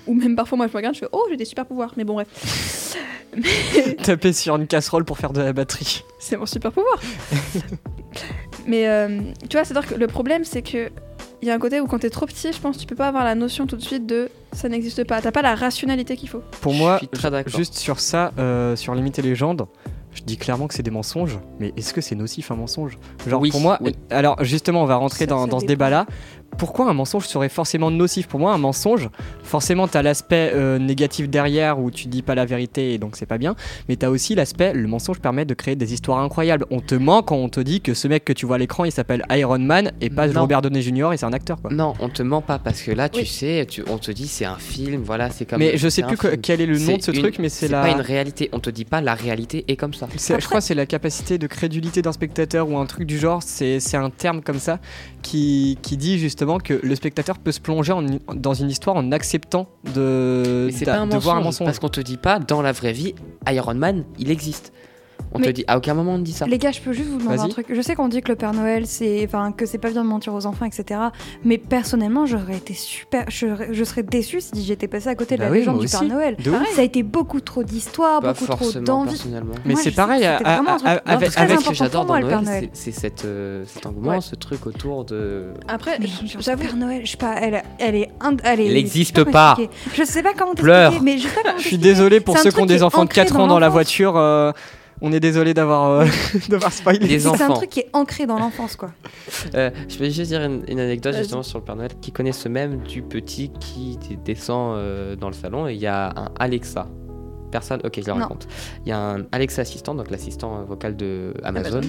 ou 0.08 0.14
même 0.14 0.36
parfois 0.36 0.58
moi 0.58 0.68
je 0.68 0.72
me 0.72 0.78
regarde, 0.78 0.96
je 0.96 1.00
fais 1.02 1.10
oh 1.12 1.26
j'ai 1.30 1.38
des 1.38 1.46
super 1.46 1.66
pouvoirs. 1.66 1.94
Mais 1.98 2.04
bon 2.04 2.14
bref, 2.16 2.28
Taper 4.04 4.34
sur 4.34 4.56
une 4.56 4.68
casserole 4.68 5.06
pour 5.06 5.18
faire 5.18 5.34
de 5.34 5.42
la 5.42 5.54
batterie. 5.54 6.04
c'est 6.20 6.38
mon 6.38 6.46
super 6.46 6.72
pouvoir. 6.72 7.00
Mais 8.68 8.88
euh, 8.88 9.22
tu 9.50 9.58
vois, 9.58 9.64
c'est-à-dire 9.66 9.90
que 9.90 9.96
le 9.96 10.08
problème 10.08 10.44
c'est 10.44 10.62
que 10.62 10.90
il 11.42 11.48
y 11.48 11.52
a 11.52 11.54
un 11.54 11.60
côté 11.60 11.80
où 11.80 11.86
quand 11.86 12.00
t'es 12.00 12.10
trop 12.10 12.26
petit, 12.26 12.52
je 12.52 12.60
pense, 12.60 12.80
tu 12.80 12.88
peux 12.88 12.96
pas 12.96 13.08
avoir 13.08 13.24
la 13.24 13.36
notion 13.36 13.68
tout 13.68 13.76
de 13.76 13.82
suite 13.82 14.08
de 14.08 14.30
ça 14.54 14.70
n'existe 14.70 15.04
pas. 15.04 15.22
T'as 15.22 15.32
pas 15.32 15.44
la 15.44 15.54
rationalité 15.54 16.18
qu'il 16.18 16.30
faut. 16.30 16.42
Pour 16.62 16.74
moi, 16.74 17.00
juste 17.46 17.76
sur 17.76 18.00
ça, 18.00 18.32
euh, 18.40 18.76
sur 18.76 18.96
les 18.96 19.04
mythes 19.04 19.20
et 19.20 19.22
légendes, 19.22 19.68
je 20.16 20.24
dis 20.24 20.38
clairement 20.38 20.68
que 20.68 20.74
c'est 20.74 20.82
des 20.82 20.90
mensonges, 20.90 21.38
mais 21.60 21.74
est-ce 21.78 21.94
que 21.94 22.02
c'est 22.02 22.16
nocif 22.16 22.50
un 22.50 22.56
mensonge? 22.56 22.98
Genre 23.28 23.40
Oui, 23.40 23.52
pour 23.52 23.62
moi, 23.62 23.78
oui. 23.82 23.96
alors 24.10 24.44
justement, 24.44 24.82
on 24.82 24.88
va 24.88 24.96
rentrer 24.96 25.26
Ça, 25.26 25.28
dans, 25.28 25.42
ça 25.42 25.48
dans 25.48 25.60
ce 25.60 25.66
débat-là. 25.68 26.08
Pourquoi 26.58 26.90
un 26.90 26.94
mensonge 26.94 27.28
serait 27.28 27.50
forcément 27.50 27.92
nocif 27.92 28.28
Pour 28.28 28.40
moi, 28.40 28.54
un 28.54 28.58
mensonge, 28.58 29.10
forcément, 29.44 29.88
t'as 29.88 30.02
l'aspect 30.02 30.52
euh, 30.56 30.80
négatif 30.80 31.30
derrière 31.30 31.80
où 31.80 31.92
tu 31.92 32.08
dis 32.08 32.22
pas 32.22 32.36
la 32.36 32.46
vérité 32.46 32.94
et 32.94 32.98
donc 32.98 33.16
c'est 33.16 33.26
pas 33.26 33.38
bien, 33.38 33.56
mais 33.88 33.96
t'as 33.96 34.10
aussi 34.10 34.34
l'aspect, 34.36 34.74
le 34.74 34.88
mensonge 34.88 35.20
permet 35.20 35.46
de 35.46 35.54
créer 35.54 35.76
des 35.76 35.94
histoires 35.94 36.20
incroyables. 36.20 36.66
On 36.72 36.80
te 36.80 36.96
ment 36.96 37.22
quand 37.22 37.36
on 37.36 37.50
te 37.50 37.60
dit 37.60 37.82
que 37.82 37.94
ce 37.94 38.08
mec 38.08 38.26
que 38.26 38.34
tu 38.34 38.46
vois 38.46 38.56
à 38.56 38.60
l'écran, 38.60 38.86
il 38.86 38.92
s'appelle 38.92 39.24
Iron 39.32 39.60
Man 39.60 39.92
et 40.02 40.10
pas 40.10 40.28
Non. 40.28 40.42
Robert 40.42 40.62
Downey 40.62 40.82
Jr. 40.82 41.14
et 41.14 41.18
c'est 41.18 41.26
un 41.26 41.34
acteur 41.34 41.62
quoi. 41.62 41.72
Non, 41.72 41.94
on 42.00 42.10
te 42.10 42.24
ment 42.24 42.42
pas 42.42 42.58
parce 42.60 42.82
que 42.82 42.92
là, 42.92 43.08
tu 43.10 43.20
Oui. 43.22 43.26
sais, 43.28 43.66
tu- 43.70 43.84
on 43.90 43.98
te 43.98 44.12
dit 44.12 44.28
c'est 44.28 44.46
un 44.46 44.58
film, 44.58 45.02
voilà, 45.04 45.30
c'est 45.30 45.46
comme. 45.46 45.60
mais 45.60 45.78
je 45.78 45.88
sais 45.90 46.02
plus 46.04 46.18
que- 46.18 46.36
quel 46.36 46.60
est 46.62 46.66
le 46.66 46.80
nom 46.80 46.98
de 46.98 47.02
ce 47.04 47.12
une- 47.12 47.20
truc, 47.20 47.38
mais 47.40 47.50
c'est 47.50 47.68
C'est 47.68 47.72
la. 47.72 47.82
pas 47.82 47.90
une 47.92 48.02
réalité. 48.02 48.50
On 48.52 48.60
te 48.60 48.70
dit 48.70 48.86
pas 48.86 49.02
la 49.02 49.14
réalité 49.14 49.64
est 49.68 49.76
comme 49.76 49.94
ça. 49.94 50.08
C'est- 50.16 50.40
Je 50.40 50.46
crois 50.48 50.60
que 50.60 50.66
c'est 50.66 50.74
la 50.76 50.86
capacité 50.86 51.38
de 51.38 51.46
crédulité 51.48 52.02
d'un 52.02 52.12
spectateur 52.12 52.68
ou 52.70 52.78
un 52.78 52.86
truc 52.86 53.06
du 53.06 53.18
genre. 53.20 53.42
C'est 53.44 53.80
un 53.96 54.10
terme 54.10 54.42
comme 54.42 54.60
ça 54.60 54.80
qui, 55.30 55.78
qui 55.82 55.98
dit 55.98 56.18
justement 56.20 56.58
que 56.60 56.74
le 56.82 56.96
spectateur 56.96 57.38
peut 57.38 57.52
se 57.52 57.60
plonger 57.60 57.92
en- 57.92 58.06
dans 58.36 58.54
une 58.54 58.70
histoire 58.70 58.96
en 58.96 59.12
acceptant 59.12 59.68
de, 59.94 60.70
pas 60.86 60.98
un 61.00 61.06
voir 61.20 61.36
un 61.36 61.40
mensonge, 61.40 61.46
mensonge. 61.46 61.66
parce 61.68 61.80
qu'on 61.80 61.90
te 61.90 62.00
dit 62.02 62.18
pas 62.18 62.40
dans 62.40 62.62
la 62.62 62.72
vraie 62.72 62.94
vie 62.94 63.14
Iron 63.50 63.76
Man, 63.76 64.06
il 64.20 64.32
existe. 64.32 64.72
On 65.34 65.40
Mais- 65.40 65.48
te 65.48 65.52
dit, 65.52 65.66
à 65.68 65.78
aucun 65.78 65.94
moment 65.94 66.14
on 66.14 66.18
te 66.18 66.24
dit 66.24 66.32
ça. 66.32 66.46
Les 66.48 66.58
gars, 66.58 66.72
je 66.72 66.80
peux 66.82 66.94
juste 66.94 67.10
vous 67.10 67.18
demander 67.18 67.40
un 67.40 67.48
truc. 67.50 67.68
Je 67.70 67.82
sais 67.82 67.96
qu'on 67.96 68.08
dit 68.08 68.22
que 68.22 68.30
le 68.30 68.36
Père 68.36 68.54
Noël, 68.54 68.88
c'est, 68.88 69.24
enfin, 69.26 69.52
que 69.52 69.66
c'est 69.66 69.78
pas 69.78 69.90
bien 69.90 70.04
de 70.04 70.08
mentir 70.10 70.34
aux 70.34 70.46
enfants, 70.46 70.66
etc. 70.66 71.00
Mais 71.44 71.58
personnellement, 71.58 72.26
j'aurais 72.26 72.56
été 72.58 72.74
super, 72.74 73.26
je, 73.30 73.48
je 73.72 73.84
serais 73.84 74.04
déçue 74.04 74.42
si 74.42 74.64
j'étais 74.64 74.88
passée 74.88 75.10
à 75.10 75.16
côté 75.16 75.36
de 75.36 75.40
Bah 75.42 75.46
la 75.46 75.52
oui, 75.52 75.60
légende 75.60 75.80
du 75.82 75.88
Père. 75.88 76.04
Noël. 76.04 76.36
De. 76.38 76.52
Ça 76.76 76.82
a 76.82 76.84
été 76.84 77.04
beaucoup 77.04 77.42
trop 77.42 77.64
d'histoires, 77.64 78.22
beaucoup 78.22 78.46
trop 78.46 78.72
d'envie. 78.80 79.22
Mais 79.66 79.76
c'est 79.76 79.92
pareil, 79.92 80.24
à- 80.26 80.38
à- 80.38 80.62
à- 80.62 80.92
avec- 81.14 81.38
avec- 81.38 81.60
Ce 81.62 81.70
que 81.70 81.74
j'adore 81.76 82.06
dans 82.06 82.16
le 82.18 82.28
Père 82.28 82.42
Noël, 82.42 82.62
Noël. 82.64 82.70
c'est 82.74 83.26
euh, 83.26 83.64
cet 83.68 83.86
engouement, 83.86 84.12
Ouais. 84.12 84.22
ce 84.22 84.36
truc 84.36 84.66
autour 84.66 85.04
de. 85.06 85.48
Après, 85.68 86.00
j'avoue, 86.40 86.62
Père 86.64 86.76
Noël, 86.78 87.02
je 87.06 87.12
sais 87.12 87.18
pas, 87.18 87.36
elle, 87.42 87.64
elle 87.80 87.96
est, 87.96 88.10
ind- 88.22 88.40
elle 88.44 88.60
est. 88.62 88.66
Elle 88.66 88.70
je 88.70 88.74
sais 88.76 88.80
existe 88.80 89.16
comment 89.16 89.32
pas. 89.32 89.58
Je 89.94 90.04
sais 90.04 90.24
pas 90.24 90.34
comment 90.38 90.54
Pleure. 90.54 91.02
mais 91.02 91.18
je 91.18 91.28
sais 91.28 91.34
pas 91.36 91.42
comment 91.44 91.58
Je 91.60 91.68
suis 91.68 91.78
désolé 91.78 92.20
pour 92.22 92.38
ceux 92.38 92.52
qui 92.52 92.60
ont 92.62 92.66
des 92.66 92.84
enfants 92.84 93.00
de 93.00 93.06
ancré 93.06 93.22
4 93.22 93.34
dans 93.38 93.44
ans 93.44 93.48
dans 93.48 93.60
la 93.60 93.70
voiture. 93.70 94.16
On 95.02 95.12
est 95.12 95.20
désolé 95.20 95.54
d'avoir 95.54 96.02
euh, 96.02 96.06
d'avoir 96.50 96.72
spoilé. 96.72 97.00
Les 97.00 97.20
C'est 97.20 97.42
un 97.42 97.54
truc 97.54 97.70
qui 97.70 97.82
est 97.82 97.90
ancré 97.94 98.26
dans 98.26 98.40
l'enfance, 98.40 98.76
quoi. 98.76 98.92
Euh, 99.56 99.70
je 99.88 99.98
vais 99.98 100.12
juste 100.12 100.30
dire 100.32 100.42
une, 100.42 100.64
une 100.68 100.80
anecdote 100.80 101.16
justement 101.16 101.44
sur 101.44 101.60
le 101.60 101.66
Père 101.66 101.76
Noël 101.76 101.92
qui 102.02 102.12
connaît 102.12 102.32
ce 102.32 102.50
même 102.50 102.78
du 102.82 103.02
petit 103.02 103.52
qui 103.60 103.98
descend 104.26 104.76
euh, 104.78 105.16
dans 105.16 105.28
le 105.28 105.34
salon 105.34 105.68
et 105.68 105.74
il 105.74 105.80
y 105.80 105.88
a 105.88 106.10
un 106.16 106.30
Alexa. 106.40 106.88
Personne, 107.52 107.80
ok, 107.86 108.02
je 108.02 108.06
le 108.06 108.12
raconte. 108.12 108.46
Il 108.86 108.90
y 108.90 108.92
a 108.92 109.00
un 109.00 109.26
Alexa 109.32 109.62
assistant, 109.62 109.96
donc 109.96 110.12
l'assistant 110.12 110.64
vocal 110.66 110.98
de 110.98 111.34
Amazon, 111.44 111.80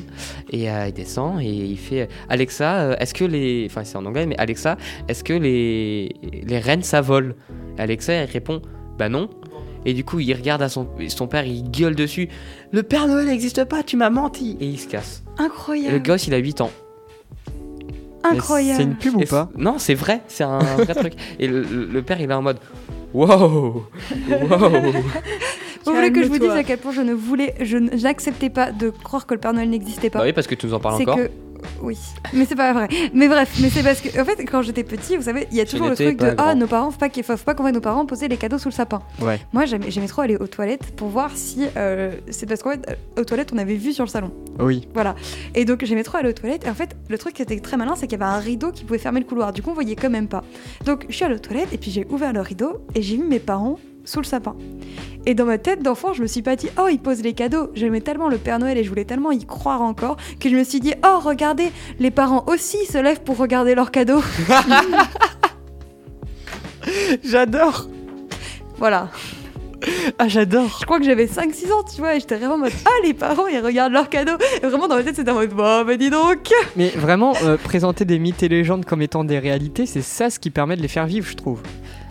et 0.51 0.71
euh, 0.71 0.87
il 0.87 0.93
descend 0.93 1.41
et 1.41 1.47
il 1.47 1.77
fait 1.77 2.03
euh, 2.03 2.07
Alexa, 2.29 2.93
est-ce 3.01 3.13
que 3.13 3.25
les. 3.25 3.67
Enfin, 3.69 3.83
c'est 3.83 3.97
en 3.97 4.07
anglais, 4.07 4.25
mais 4.27 4.39
Alexa, 4.39 4.77
est-ce 5.09 5.25
que 5.25 5.33
les, 5.33 6.15
les 6.23 6.59
rennes 6.61 6.85
ça 6.85 7.01
vole? 7.01 7.35
Et 7.77 7.81
Alexa, 7.81 8.13
elle 8.13 8.31
répond 8.31 8.63
Bah 8.99 9.09
non. 9.09 9.29
Et 9.89 9.95
du 9.95 10.05
coup, 10.05 10.21
il 10.21 10.35
regarde 10.35 10.61
à 10.61 10.69
son, 10.69 10.87
son 11.09 11.27
père, 11.29 11.47
il 11.47 11.63
gueule 11.71 11.95
dessus 11.95 12.29
Le 12.73 12.83
Père 12.83 13.09
Noël 13.09 13.27
n'existe 13.27 13.65
pas, 13.65 13.83
tu 13.83 13.97
m'as 13.97 14.11
menti 14.11 14.59
Et 14.61 14.67
il 14.67 14.79
se 14.79 14.87
casse. 14.87 15.23
Et 15.27 15.41
le 15.41 15.47
Incroyable. 15.47 16.03
gosse, 16.03 16.27
il 16.27 16.35
a 16.35 16.37
8 16.37 16.61
ans. 16.61 16.71
Incroyable. 18.23 18.77
C'est 18.77 18.83
une 18.83 18.97
pub 18.97 19.17
ou 19.17 19.25
pas 19.25 19.49
Non, 19.57 19.79
c'est 19.79 19.95
vrai, 19.95 20.21
c'est 20.29 20.45
un 20.45 20.59
vrai 20.59 20.95
truc. 20.95 21.15
Et 21.39 21.49
le, 21.49 22.03
père, 22.03 22.21
il 22.21 22.31
est 22.31 22.35
en 22.35 22.43
mode 22.43 22.59
Wow 23.15 23.87
Wow 24.29 24.93
Vous 25.87 25.95
voulez 25.95 26.13
que 26.13 26.23
je 26.23 26.29
vous 26.29 26.39
dise 26.39 26.51
à 26.51 26.65
quel 26.65 26.77
point 26.77 26.93
je 26.93 27.01
ne 27.01 27.15
voulais, 27.15 27.55
je 27.63 27.79
n'acceptais 27.79 28.51
pas 28.51 28.71
de 28.73 28.91
croire 28.91 29.27
que 29.27 29.33
le 29.33 29.41
Père 29.41 29.55
Noël 29.55 29.71
n'existait 29.71 30.11
pas. 30.11 30.19
Bah 30.19 30.27
oui, 30.27 30.35
parce 30.35 30.47
que 30.47 30.55
tu 30.55 30.67
nous 30.67 30.75
en 30.75 30.81
parles 30.81 31.01
encore. 31.01 31.17
que 31.17 31.31
oui, 31.83 31.99
mais 32.33 32.45
c'est 32.45 32.57
pas 32.57 32.73
vrai. 32.73 32.89
Mais 33.15 33.29
bref, 33.29 33.59
mais 33.61 33.71
c'est 33.71 33.83
parce 33.83 34.01
que 34.01 34.21
en 34.21 34.25
fait 34.25 34.37
quand 34.45 34.63
j'étais 34.63 34.85
petit, 34.85 35.17
vous 35.17 35.25
savez, 35.25 35.47
il 35.51 35.57
y 35.57 35.61
a 35.61 35.67
toujours 35.67 35.89
le 35.89 35.95
truc 35.95 36.19
de 36.19 36.35
ah 36.39 36.55
nos 36.55 36.67
parents 36.67 36.91
faut 36.91 36.99
pas 36.99 37.09
qu'il 37.09 37.25
faut 37.25 37.37
pas 37.37 37.55
qu'on 37.55 37.63
voit 37.63 37.73
nos 37.73 37.81
parents 37.81 38.07
poser 38.07 38.29
les 38.29 38.37
cadeaux 38.37 38.59
sous 38.59 38.69
le 38.69 38.75
sapin. 38.75 39.03
Ouais. 39.21 39.41
Moi 39.53 39.65
j'aimais 39.65 39.91
j'aimais 39.91 40.09
trop 40.09 40.23
aller 40.23 40.37
aux 40.37 40.47
toilettes 40.47 40.95
pour 40.97 41.09
voir 41.09 41.31
si 41.35 41.67
euh, 41.77 42.13
c'est 42.31 42.47
parce 42.47 42.63
qu'en 42.63 42.71
fait 42.71 42.89
euh, 42.89 43.21
aux 43.21 43.25
toilettes 43.25 43.53
on 43.53 43.59
avait 43.59 43.77
vu 43.77 43.93
sur 43.93 44.05
le 44.05 44.11
salon. 44.11 44.33
Oui. 44.59 44.89
Voilà. 44.95 45.15
Et 45.55 45.65
donc 45.65 45.85
j'aimais 45.85 46.03
trop 46.03 46.19
aller 46.19 46.31
aux 46.31 46.35
toilettes. 46.35 46.67
Et 46.67 46.71
en 46.71 46.75
fait, 46.75 46.97
le 47.09 47.19
truc 47.19 47.35
qui 47.35 47.43
était 47.43 47.59
très 47.61 47.77
malin, 47.77 47.95
c'est 47.95 48.07
qu'il 48.07 48.19
y 48.19 48.23
avait 48.23 48.33
un 48.33 48.39
rideau 48.39 48.73
qui 48.73 48.85
pouvait 48.85 48.99
fermer 48.99 49.21
le 49.21 49.27
couloir. 49.27 49.53
Du 49.53 49.63
coup, 49.63 49.71
on 49.71 49.75
voyait 49.75 49.97
quand 49.97 50.11
même 50.11 50.29
pas. 50.29 50.45
Donc 50.85 51.07
je 51.09 51.15
suis 51.15 51.25
allée 51.25 51.35
aux 51.35 51.41
toilettes 51.41 51.73
et 51.73 51.79
puis 51.79 51.91
j'ai 51.91 52.07
ouvert 52.11 52.33
le 52.33 52.41
rideau 52.41 52.85
et 52.95 53.03
j'ai 53.03 53.17
vu 53.17 53.25
mes 53.25 53.39
parents 53.39 53.79
sous 54.09 54.21
le 54.21 54.25
sapin. 54.25 54.57
Et 55.27 55.35
dans 55.35 55.45
ma 55.45 55.59
tête 55.59 55.83
d'enfant, 55.83 56.15
je 56.15 56.23
me 56.23 56.27
suis 56.27 56.41
pas 56.41 56.57
dit 56.57 56.69
oh 56.81 56.89
ils 56.91 56.99
posent 56.99 57.23
les 57.23 57.35
cadeaux. 57.35 57.69
J'aimais 57.75 58.01
tellement 58.01 58.29
le 58.29 58.39
Père 58.39 58.59
Noël 58.59 58.79
et 58.79 58.85
je 58.85 58.89
voulais 58.89 59.05
tellement 59.05 59.31
y 59.31 59.45
croire 59.45 59.83
encore 59.83 60.17
que 60.41 60.49
je 60.49 60.57
me 60.57 60.65
suis 60.65 60.81
dit 60.81 60.95
oh 61.05 61.19
regardez 61.23 61.71
les 61.99 62.11
parents 62.11 62.45
aussi 62.47 62.87
se 62.87 62.99
lèvent 62.99 63.23
pour 63.23 63.37
regarder 63.37 63.75
leurs 63.75 63.91
cadeaux. 63.91 64.23
J'adore. 67.23 67.87
voilà. 68.79 69.11
Ah, 70.19 70.27
j'adore. 70.27 70.79
Je 70.81 70.87
crois 70.87 70.99
que 70.99 71.05
j'avais 71.05 71.27
5-6 71.27 71.73
ans, 71.73 71.85
tu 71.85 72.01
vois, 72.01 72.17
et 72.17 72.21
j'étais 72.21 72.37
vraiment 72.37 72.55
en 72.55 72.59
mode 72.59 72.73
ah 72.85 72.91
les 73.05 73.15
parents 73.15 73.47
ils 73.47 73.61
regardent 73.61 73.93
leurs 73.93 74.09
cadeaux. 74.09 74.37
Et 74.63 74.67
vraiment 74.67 74.89
dans 74.89 74.97
ma 74.97 75.03
tête 75.03 75.17
c'était 75.17 75.31
en 75.31 75.35
mode 75.35 75.55
bah 75.55 75.85
bah 75.85 75.97
dis 75.97 76.11
donc. 76.11 76.51
Mais 76.77 76.89
vraiment, 76.89 77.35
euh, 77.45 77.57
présenter 77.57 78.05
des 78.05 78.19
mythes 78.19 78.43
et 78.43 78.49
légendes 78.49 78.87
comme 78.87 79.03
étant 79.03 79.25
des 79.25 79.39
réalités, 79.39 79.87
c'est 79.87 80.03
ça 80.03 80.31
ce 80.31 80.39
qui 80.39 80.51
permet 80.51 80.77
de 80.77 80.83
les 80.83 80.89
faire 80.89 81.07
vivre, 81.07 81.29
je 81.29 81.37
trouve. 81.37 81.61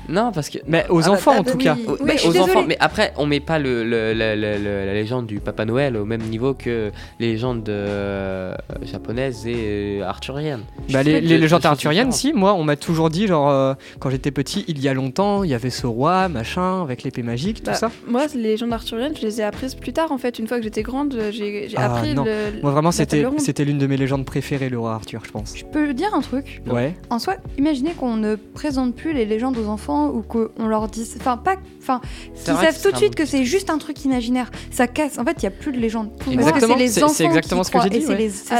Non, 0.10 0.32
parce 0.32 0.50
que. 0.50 0.60
Mais 0.68 0.86
aux 0.90 1.02
Ah 1.04 1.08
bah, 1.08 1.12
enfants 1.14 1.34
bah, 1.34 1.40
en 1.40 1.44
tout 1.44 1.58
oui. 1.58 1.64
cas. 1.66 1.76
Oui, 2.00 2.18
suis 2.18 2.30
aux 2.30 2.38
enfants, 2.40 2.64
mais 2.68 2.78
après, 2.80 3.14
on 3.18 3.26
met 3.26 3.40
pas 3.40 3.60
le, 3.60 3.84
le- 3.84 4.14
le- 4.14 4.36
le- 4.36 4.58
le- 4.58 4.86
la 4.86 4.94
légende 4.94 5.26
du 5.28 5.40
Papa 5.40 5.66
Noël 5.66 5.98
au 5.98 6.06
même 6.06 6.22
niveau 6.22 6.54
que 6.54 6.92
les 7.20 7.32
légendes 7.34 7.68
euh, 7.70 8.54
japonaises 8.84 9.46
et 9.48 10.00
euh, 10.02 10.04
arthuriennes. 10.06 10.62
Bah, 10.92 11.04
les, 11.04 11.20
légendes 11.22 11.66
arthuriennes, 11.66 12.12
si, 12.12 12.34
moi, 12.34 12.54
on 12.54 12.64
m'a 12.64 12.76
toujours 12.76 13.10
dit, 13.10 13.28
genre, 13.28 13.50
euh, 13.50 13.74
quand 14.00 14.10
j'étais 14.10 14.32
petit, 14.32 14.64
il 14.68 14.80
y 14.82 14.88
a 14.88 14.94
longtemps, 14.94 15.44
il 15.44 15.50
y 15.50 15.54
avait 15.54 15.70
ce 15.70 15.88
roi, 15.88 16.28
machin, 16.30 16.82
avec 16.84 17.04
l'épée 17.04 17.24
magique, 17.24 17.58
tout 17.64 17.72
Bah, 17.72 17.74
ça. 17.74 17.92
Moi, 18.08 18.26
les 18.36 18.42
légendes 18.42 18.74
arthuriennes, 18.74 19.14
je 19.16 19.22
les 19.22 19.42
ai 19.42 19.44
apprises 19.44 19.76
plus 19.76 19.94
tard 19.94 20.12
en 20.12 20.18
fait. 20.18 20.40
Une 20.40 20.48
fois 20.48 20.58
que 20.58 20.64
j'étais 20.64 20.84
grande, 20.84 21.18
j'ai 21.32 21.68
Ah, 21.76 21.96
appris 21.98 22.14
non. 22.14 22.24
le. 22.24 22.62
Moi, 22.62 22.72
vraiment, 22.72 22.92
c'était 22.92 23.66
l'une 23.66 23.78
de 23.78 23.88
mes 23.88 23.98
légendes 23.98 24.26
préférées, 24.26 24.70
le 24.70 24.80
roi 24.80 24.94
Arthur, 24.94 25.22
je 25.26 25.32
pense. 25.32 25.54
Je 25.58 25.66
peux 25.66 25.94
dire 25.94 26.14
un 26.14 26.22
truc? 26.22 26.62
Ouais. 26.70 26.96
En 27.10 27.20
soi, 27.20 27.36
imaginez 27.58 27.92
qu'on 27.92 28.16
ne 28.16 28.36
présente 28.36 28.96
plus 28.96 29.14
les 29.14 29.26
légendes 29.26 29.58
aux 29.58 29.68
enfants 29.68 29.97
ou 30.06 30.22
qu'on 30.22 30.68
leur 30.68 30.88
dise. 30.88 31.16
Enfin, 31.20 31.38
pas. 31.38 31.56
Enfin, 31.82 32.02
qu'ils 32.36 32.54
savent 32.56 32.82
tout 32.82 32.92
de 32.92 32.98
suite 32.98 33.16
que 33.16 33.26
c'est 33.26 33.44
juste 33.46 33.70
un 33.70 33.78
truc 33.78 34.04
imaginaire. 34.06 34.50
Ça 34.72 34.88
casse. 34.88 35.18
En 35.18 35.26
fait, 35.26 35.34
il 35.38 35.42
n'y 35.42 35.48
a 35.48 35.52
plus 35.52 35.72
de 35.72 35.78
que 36.26 36.32
Exactement, 36.32 36.74
c'est 36.76 36.80
les 36.80 36.88
c'est- 36.90 37.04
enfants 37.04 37.14
c'est 37.14 37.26
exactement 37.26 37.62
qui 37.62 37.68
ce 37.68 37.72
que 37.72 37.78
j'ai 37.84 37.90
croient. 37.90 38.00
dit, 38.00 38.06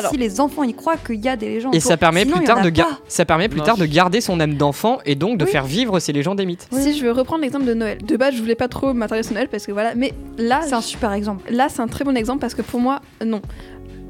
si 0.10 0.18
les 0.18 0.40
enfants 0.42 0.64
y 0.64 0.74
croient 0.74 0.98
qu'il 0.98 1.24
y 1.24 1.30
a 1.30 1.36
des 1.36 1.50
légendes. 1.50 1.76
Et 1.76 1.80
ça 1.80 1.98
permet 1.98 2.24
Sinon, 2.24 2.38
plus 2.38 2.46
tard 2.46 2.60
a 2.60 2.64
de 2.64 2.70
ça 3.08 3.26
permet 3.26 3.50
plus 3.50 3.62
tard 3.62 3.78
de 3.78 3.86
garder 3.86 4.22
son 4.22 4.40
âme 4.40 4.56
d'enfant 4.56 5.00
et 5.06 5.16
donc 5.16 5.38
de 5.38 5.46
Oui. 5.46 5.52
faire 5.52 5.66
vivre 5.66 6.00
ces 6.00 6.14
légendes 6.14 6.40
et 6.40 6.46
mythes. 6.46 6.68
Si 6.72 6.98
je 6.98 7.04
veux 7.04 7.12
reprendre 7.12 7.42
l'exemple 7.44 7.66
de 7.66 7.74
Noël, 7.74 7.98
de 8.04 8.18
base, 8.18 8.34
je 8.36 8.40
voulais 8.42 8.56
pas 8.56 8.68
trop 8.68 8.94
m'intéresser 8.94 9.32
à 9.32 9.34
Noël 9.36 9.48
parce 9.50 9.66
que 9.66 9.72
voilà, 9.72 9.94
mais 9.96 10.14
là, 10.38 10.62
C'est 10.66 10.74
un 10.74 10.82
super 10.82 11.12
exemple. 11.14 11.44
là, 11.52 11.68
c'est 11.70 11.82
un 11.82 11.88
très 11.88 12.04
bon 12.04 12.16
exemple 12.16 12.40
parce 12.40 12.54
que 12.56 12.62
pour 12.62 12.80
moi, 12.80 13.02
non. 13.26 13.42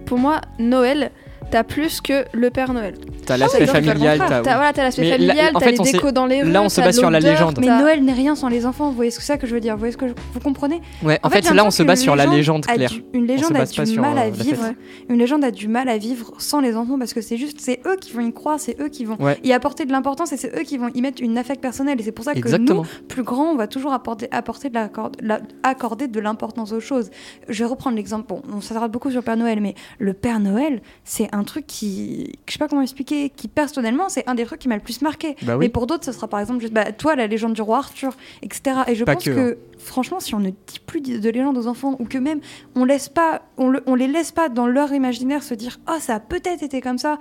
Pour 0.05 0.17
moi, 0.19 0.41
Noël, 0.59 1.11
t'as 1.51 1.63
plus 1.63 2.01
que 2.01 2.25
le 2.33 2.49
Père 2.49 2.73
Noël. 2.73 2.95
T'as 3.25 3.37
l'aspect 3.37 3.65
non, 3.65 3.73
familial, 3.73 4.17
t'as. 4.19 4.41
Voilà, 4.41 4.73
t'as 4.73 4.83
l'aspect 4.83 5.09
familial, 5.11 5.55
en 5.55 5.59
t'as 5.59 5.65
fait, 5.67 5.71
les 5.83 5.91
décos 5.91 6.11
dans 6.11 6.25
les 6.25 6.43
rues. 6.43 6.51
là, 6.51 6.61
on 6.61 6.69
se 6.69 6.81
base 6.81 6.97
sur 6.97 7.09
la 7.09 7.19
légende. 7.19 7.57
Mais 7.59 7.67
Noël 7.67 8.03
n'est 8.03 8.13
rien 8.13 8.35
sans 8.35 8.47
les 8.49 8.65
enfants. 8.65 8.89
Vous 8.89 8.95
voyez 8.95 9.11
ce 9.11 9.19
que 9.19 9.23
ça 9.25 9.37
que 9.37 9.47
je 9.47 9.53
veux 9.53 9.59
dire 9.59 9.73
Vous 9.73 9.79
voyez 9.79 9.91
ce 9.91 9.97
que 9.97 10.07
je- 10.07 10.13
vous 10.33 10.39
comprenez? 10.39 10.81
Ouais, 11.03 11.19
en, 11.23 11.29
fait, 11.29 11.49
là, 11.53 11.65
on 11.65 11.71
se 11.71 11.83
base 11.83 12.01
sur 12.01 12.15
la 12.15 12.25
légende, 12.25 12.65
a 12.67 12.73
Claire. 12.75 12.89
du- 12.89 13.03
une 13.13 13.25
légende 13.27 13.55
a 13.55 13.65
du 13.65 13.99
mal 13.99 14.17
euh, 14.17 14.21
à 14.21 14.29
vivre. 14.29 14.63
fête. 14.63 14.75
Une 15.09 15.17
légende 15.17 15.43
a 15.43 15.51
du 15.51 15.67
mal 15.67 15.89
à 15.89 15.97
vivre 15.97 16.31
sans 16.37 16.59
les 16.61 16.75
enfants 16.75 16.97
parce 16.99 17.13
que 17.13 17.21
c'est 17.21 17.37
juste, 17.37 17.59
c'est 17.61 17.79
eux 17.85 17.95
qui 17.99 18.13
vont 18.13 18.21
y 18.21 18.33
croire, 18.33 18.59
c'est 18.59 18.79
eux 18.81 18.89
qui 18.89 19.05
vont 19.05 19.17
Ouais. 19.19 19.37
y 19.43 19.53
apporter 19.53 19.85
de 19.85 19.91
l'importance 19.91 20.31
et 20.33 20.37
c'est 20.37 20.57
eux 20.57 20.63
qui 20.63 20.77
vont 20.77 20.89
y 20.93 21.01
mettre 21.01 21.21
une 21.21 21.37
affect 21.37 21.61
personnelle. 21.61 21.99
Et 21.99 22.03
c'est 22.03 22.11
pour 22.11 22.25
ça 22.25 22.33
que 22.33 22.57
nous, 22.57 22.83
plus 23.07 23.23
grands, 23.23 23.51
on 23.51 23.55
va 23.55 23.67
toujours 23.67 23.93
apporter, 23.93 24.27
apporter 24.31 24.69
de 24.69 24.75
la- 25.21 25.39
accorder 25.63 26.07
de 26.07 26.19
l'importance 26.19 26.71
aux 26.71 26.79
choses. 26.79 27.09
Je 27.49 27.63
vais 27.63 27.69
reprendre 27.69 27.95
l'exemple. 27.95 28.25
Bon, 28.27 28.41
on 28.53 28.61
s'attarde 28.61 28.91
beaucoup 28.91 29.09
sur 29.09 29.19
le 29.19 29.25
Père 29.25 29.37
Noël, 29.37 29.59
mais 29.61 29.75
le 29.99 30.13
Père 30.13 30.39
Noël, 30.39 30.81
c'est 31.03 31.29
un 31.37 31.43
truc 31.43 31.65
qui, 31.67 32.33
je 32.47 32.53
sais 32.53 32.59
pas 32.59 32.67
comment 32.67 32.81
expliquer, 32.81 33.29
qui 33.29 33.47
personnellement, 33.47 34.09
c'est 34.09 34.27
un 34.27 34.35
des 34.35 34.45
trucs 34.45 34.59
qui 34.59 34.67
m'a 34.67 34.75
le 34.75 34.81
plus 34.81 35.01
marqué. 35.01 35.35
Bah 35.43 35.53
oui. 35.57 35.65
Mais 35.65 35.69
pour 35.69 35.87
d'autres, 35.87 36.03
ce 36.05 36.11
sera 36.11 36.27
par 36.27 36.39
exemple 36.39 36.59
juste, 36.61 36.73
bah, 36.73 36.91
toi, 36.91 37.15
la 37.15 37.27
légende 37.27 37.53
du 37.53 37.61
roi 37.61 37.77
Arthur, 37.77 38.15
etc. 38.41 38.79
Et 38.87 38.95
je 38.95 39.03
Pas 39.05 39.13
pense 39.13 39.23
que, 39.25 39.29
que, 39.31 39.57
franchement, 39.77 40.19
si 40.19 40.33
on 40.35 40.39
ne 40.39 40.49
dit 40.49 40.79
plus 40.85 41.01
de 41.01 41.17
de 41.19 41.29
légendes 41.29 41.57
aux 41.57 41.67
enfants, 41.67 41.95
ou 41.99 42.05
que 42.05 42.17
même 42.17 42.39
on 42.75 42.83
laisse 42.85 43.09
pas, 43.09 43.41
on, 43.57 43.69
le- 43.69 43.83
on 43.85 43.95
les 43.95 44.07
laisse 44.07 44.31
pas 44.31 44.49
dans 44.49 44.67
leur 44.67 44.93
imaginaire 44.93 45.43
se 45.43 45.53
dire, 45.53 45.79
ah, 45.87 45.97
ça 45.99 46.15
a 46.15 46.19
peut-être 46.19 46.63
été 46.63 46.81
comme 46.81 46.97
ça, 46.97 47.17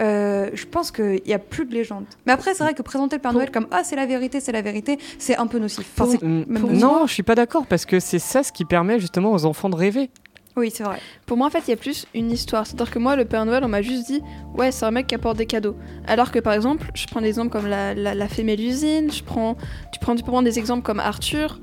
euh, 0.00 0.50
je 0.54 0.66
pense 0.66 0.90
qu'il 0.90 1.22
y 1.26 1.32
a 1.32 1.38
plus 1.38 1.64
de 1.66 1.74
légendes. 1.74 2.04
Mais 2.26 2.32
après, 2.32 2.54
c'est 2.54 2.62
vrai 2.62 2.74
que 2.74 2.82
présenter 2.82 3.16
le 3.16 3.22
Père 3.22 3.32
Noël 3.32 3.50
comme, 3.50 3.66
ah, 3.70 3.82
c'est 3.84 3.96
la 3.96 4.06
vérité, 4.06 4.40
c'est 4.40 4.52
la 4.52 4.62
vérité, 4.62 4.98
c'est 5.18 5.36
un 5.36 5.46
peu. 5.46 5.58
Enfin, 5.58 6.06
nocif. 6.06 6.80
non, 6.80 7.06
je 7.06 7.12
suis 7.12 7.22
pas 7.22 7.34
d'accord 7.34 7.66
parce 7.66 7.84
que 7.84 8.00
c'est 8.00 8.18
ça 8.18 8.42
ce 8.42 8.52
qui 8.52 8.64
permet 8.64 9.00
justement 9.00 9.32
aux 9.32 9.44
enfants 9.44 9.68
de 9.68 9.76
rêver. 9.76 10.10
Oui, 10.58 10.72
c'est 10.74 10.82
vrai. 10.82 10.98
Pour 11.24 11.36
moi, 11.36 11.46
en 11.46 11.50
fait, 11.50 11.62
il 11.68 11.70
y 11.70 11.74
a 11.74 11.76
plus 11.76 12.06
une 12.14 12.32
histoire. 12.32 12.66
C'est-à-dire 12.66 12.90
que 12.90 12.98
moi, 12.98 13.14
le 13.14 13.24
Père 13.24 13.46
Noël, 13.46 13.62
on 13.64 13.68
m'a 13.68 13.80
juste 13.80 14.06
dit, 14.08 14.20
ouais, 14.56 14.72
c'est 14.72 14.84
un 14.84 14.90
mec 14.90 15.06
qui 15.06 15.14
apporte 15.14 15.36
des 15.36 15.46
cadeaux. 15.46 15.76
Alors 16.06 16.32
que, 16.32 16.40
par 16.40 16.52
exemple, 16.52 16.90
je 16.94 17.06
prends 17.06 17.20
des 17.20 17.28
exemples 17.28 17.50
comme 17.50 17.68
la, 17.68 17.94
la, 17.94 18.14
la 18.14 18.28
fée 18.28 18.42
Mélusine, 18.42 19.10
je 19.12 19.22
prends, 19.22 19.56
tu 19.92 20.00
prends, 20.00 20.16
tu 20.16 20.24
peux 20.24 20.32
prendre 20.32 20.48
des 20.48 20.58
exemples 20.58 20.82
comme 20.82 20.98
Arthur. 20.98 21.60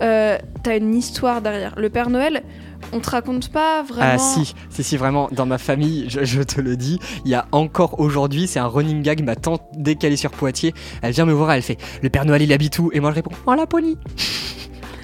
Euh, 0.00 0.38
T'as 0.62 0.78
une 0.78 0.94
histoire 0.94 1.42
derrière. 1.42 1.74
Le 1.76 1.90
Père 1.90 2.08
Noël, 2.08 2.42
on 2.92 3.00
te 3.00 3.10
raconte 3.10 3.50
pas 3.50 3.82
vraiment. 3.82 4.12
Ah 4.14 4.18
si, 4.18 4.54
si, 4.70 4.82
si, 4.82 4.96
vraiment, 4.96 5.28
dans 5.32 5.44
ma 5.46 5.58
famille, 5.58 6.06
je, 6.08 6.24
je 6.24 6.42
te 6.42 6.60
le 6.60 6.76
dis, 6.76 6.98
il 7.24 7.30
y 7.30 7.34
a 7.34 7.46
encore 7.52 8.00
aujourd'hui, 8.00 8.46
c'est 8.46 8.60
un 8.60 8.66
running 8.66 9.02
gag, 9.02 9.22
ma 9.24 9.36
tante, 9.36 9.62
dès 9.74 9.96
qu'elle 9.96 10.12
est 10.12 10.16
sur 10.16 10.30
Poitiers, 10.30 10.72
elle 11.02 11.12
vient 11.12 11.26
me 11.26 11.32
voir, 11.32 11.52
elle 11.52 11.62
fait 11.62 11.78
«Le 12.02 12.08
Père 12.10 12.24
Noël, 12.24 12.42
il 12.42 12.52
habite 12.52 12.78
où?» 12.78 12.90
Et 12.94 13.00
moi, 13.00 13.10
je 13.10 13.16
réponds 13.16 13.32
«En 13.46 13.54
Laponie!» 13.54 13.98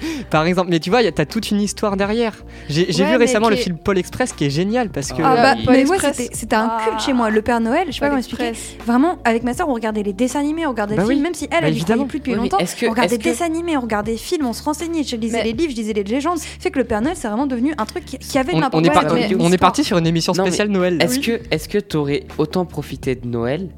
Par 0.29 0.45
exemple, 0.45 0.69
mais 0.69 0.79
tu 0.79 0.89
vois, 0.89 0.99
t'as 1.11 1.25
toute 1.25 1.51
une 1.51 1.61
histoire 1.61 1.97
derrière. 1.97 2.33
J'ai 2.69 2.85
Ouais, 2.87 3.09
vu 3.11 3.15
récemment 3.17 3.49
le 3.49 3.55
film 3.55 3.77
Paul 3.77 3.97
Express 3.97 4.33
qui 4.33 4.45
est 4.45 4.49
génial 4.49 4.89
parce 4.89 5.11
que... 5.11 5.21
Ah 5.23 5.31
Euh, 5.33 5.35
bah, 5.41 5.55
Paul 5.65 5.75
mais 5.75 5.83
moi, 5.85 5.95
Express. 5.97 6.29
c'était 6.33 6.55
un 6.55 6.69
Ah. 6.71 6.81
culte 6.87 7.01
chez 7.01 7.13
moi. 7.13 7.29
Le 7.29 7.41
Père 7.41 7.59
Noël, 7.59 7.87
je 7.87 7.93
sais 7.93 7.99
pas 7.99 8.07
comment 8.07 8.17
expliquer. 8.19 8.51
Vraiment, 8.85 9.17
avec 9.25 9.43
ma 9.43 9.53
soeur, 9.53 9.69
on 9.69 9.73
regardait 9.73 10.03
les 10.03 10.13
dessins 10.13 10.39
animés, 10.39 10.65
on 10.65 10.69
regardait 10.69 10.95
Bah 10.95 11.01
les 11.03 11.07
films, 11.07 11.19
oui. 11.19 11.23
même 11.23 11.33
si 11.33 11.45
elle, 11.45 11.49
Bah 11.61 11.67
elle 11.67 11.77
croyait 11.83 12.05
plus 12.05 12.19
depuis 12.19 12.31
Oui, 12.33 12.37
longtemps. 12.37 12.57
que- 12.57 12.85
on 12.85 12.89
regardait 12.91 13.17
que- 13.17 13.23
dessins 13.23 13.45
animés, 13.45 13.77
on 13.77 13.81
regardait 13.81 14.11
des 14.13 14.17
films, 14.17 14.45
on 14.45 14.53
se 14.53 14.63
renseignait. 14.63 15.03
Je 15.03 15.15
lisais 15.15 15.37
Mais- 15.39 15.43
les 15.45 15.53
livres, 15.53 15.71
je 15.71 15.77
lisais 15.77 15.93
les 15.93 16.03
légendes. 16.03 16.39
Fait 16.39 16.71
que 16.71 16.79
le 16.79 16.85
Père 16.85 17.01
Noël, 17.01 17.15
c'est 17.17 17.27
vraiment 17.27 17.47
devenu 17.47 17.73
un 17.77 17.85
truc 17.85 18.05
qui, 18.05 18.17
qui 18.17 18.37
avait 18.37 18.51
de 18.51 18.57
on, 18.57 18.59
on 18.59 18.61
l'importance. 18.61 18.87
est, 18.87 18.91
par- 19.07 19.13
mais- 19.13 19.35
on 19.39 19.51
est 19.51 19.57
parti 19.57 19.83
sur 19.83 19.97
une 19.97 20.07
émission 20.07 20.33
Non, 20.37 20.45
spéciale 20.45 20.69
Noël. 20.69 20.97
Est-ce 21.01 21.19
que 21.19 21.39
est-ce 21.51 21.67
que 21.69 21.77
t'aurais 21.77 22.23
autant 22.37 22.65
profité 22.65 23.15
de 23.15 23.27
Noël 23.27 23.69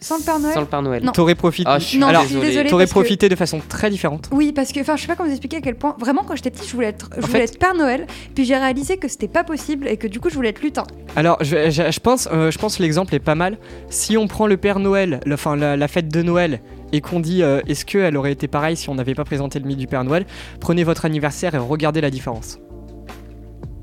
Sans 0.00 0.18
le 0.18 0.22
Père 0.22 0.38
Noël 0.38 0.54
Sans 0.54 0.60
le 0.60 0.66
Père 0.66 0.82
Noël. 0.82 1.02
Non. 1.04 1.12
T'aurais 1.12 1.34
profité. 1.34 1.68
Ah, 1.70 1.78
je 1.78 1.84
suis 1.84 1.98
Non, 1.98 2.06
Alors, 2.06 2.22
je 2.22 2.26
suis 2.28 2.34
désolé. 2.36 2.50
désolée. 2.52 2.70
T'aurais 2.70 2.84
parce 2.84 2.90
que- 2.94 3.00
profité 3.00 3.28
de 3.28 3.34
façon 3.36 3.60
très 3.68 3.90
différente. 3.90 4.28
Oui, 4.32 4.52
parce 4.52 4.72
que, 4.72 4.80
enfin, 4.80 4.94
je 4.96 5.02
sais 5.02 5.06
pas 5.08 5.16
comment 5.16 5.28
vous 5.28 5.34
expliquer 5.34 5.56
à 5.56 5.60
quel 5.60 5.74
point, 5.74 5.96
vraiment, 5.98 6.22
quand 6.26 6.36
j'étais 6.36 6.50
petite, 6.50 6.68
je 6.68 6.72
voulais 6.74 6.86
être, 6.88 7.10
je 7.16 7.22
En 7.22 7.26
voulais 7.26 7.38
fait- 7.40 7.44
être 7.54 7.58
Père 7.58 7.74
Noël, 7.74 8.06
puis 8.34 8.44
j'ai 8.44 8.56
réalisé 8.56 8.96
que 8.96 9.08
c'était 9.08 9.26
pas 9.28 9.42
possible 9.44 9.88
et 9.88 9.96
que 9.96 10.06
du 10.06 10.20
coup, 10.20 10.30
je 10.30 10.34
voulais 10.36 10.50
être 10.50 10.62
lutin. 10.62 10.84
Alors, 11.16 11.36
je, 11.42 11.70
je- 11.70 11.90
je 11.90 12.00
pense, 12.00 12.28
euh, 12.32 12.50
je 12.52 12.58
pense 12.58 12.76
que 12.76 12.82
l'exemple 12.82 13.14
est 13.14 13.18
pas 13.18 13.34
mal. 13.34 13.58
Si 13.90 14.16
on 14.16 14.28
prend 14.28 14.46
le 14.46 14.56
Père 14.56 14.78
Noël, 14.78 15.20
le- 15.26 15.34
enfin 15.34 15.56
la, 15.56 15.76
la 15.76 15.88
fête 15.88 16.08
de 16.08 16.22
Noël, 16.22 16.60
et 16.92 17.00
qu'on 17.00 17.20
dit 17.20 17.42
euh, 17.42 17.60
est-ce 17.66 17.84
qu'elle 17.84 18.16
aurait 18.16 18.32
été 18.32 18.46
pareille 18.48 18.76
si 18.76 18.88
on 18.88 18.94
n'avait 18.94 19.14
pas 19.14 19.24
présenté 19.24 19.58
le 19.58 19.66
mythe 19.66 19.78
du 19.78 19.86
Père 19.86 20.04
Noël, 20.04 20.24
prenez 20.60 20.84
votre 20.84 21.04
anniversaire 21.04 21.54
et 21.54 21.58
regardez 21.58 22.00
la 22.00 22.10
différence. 22.10 22.58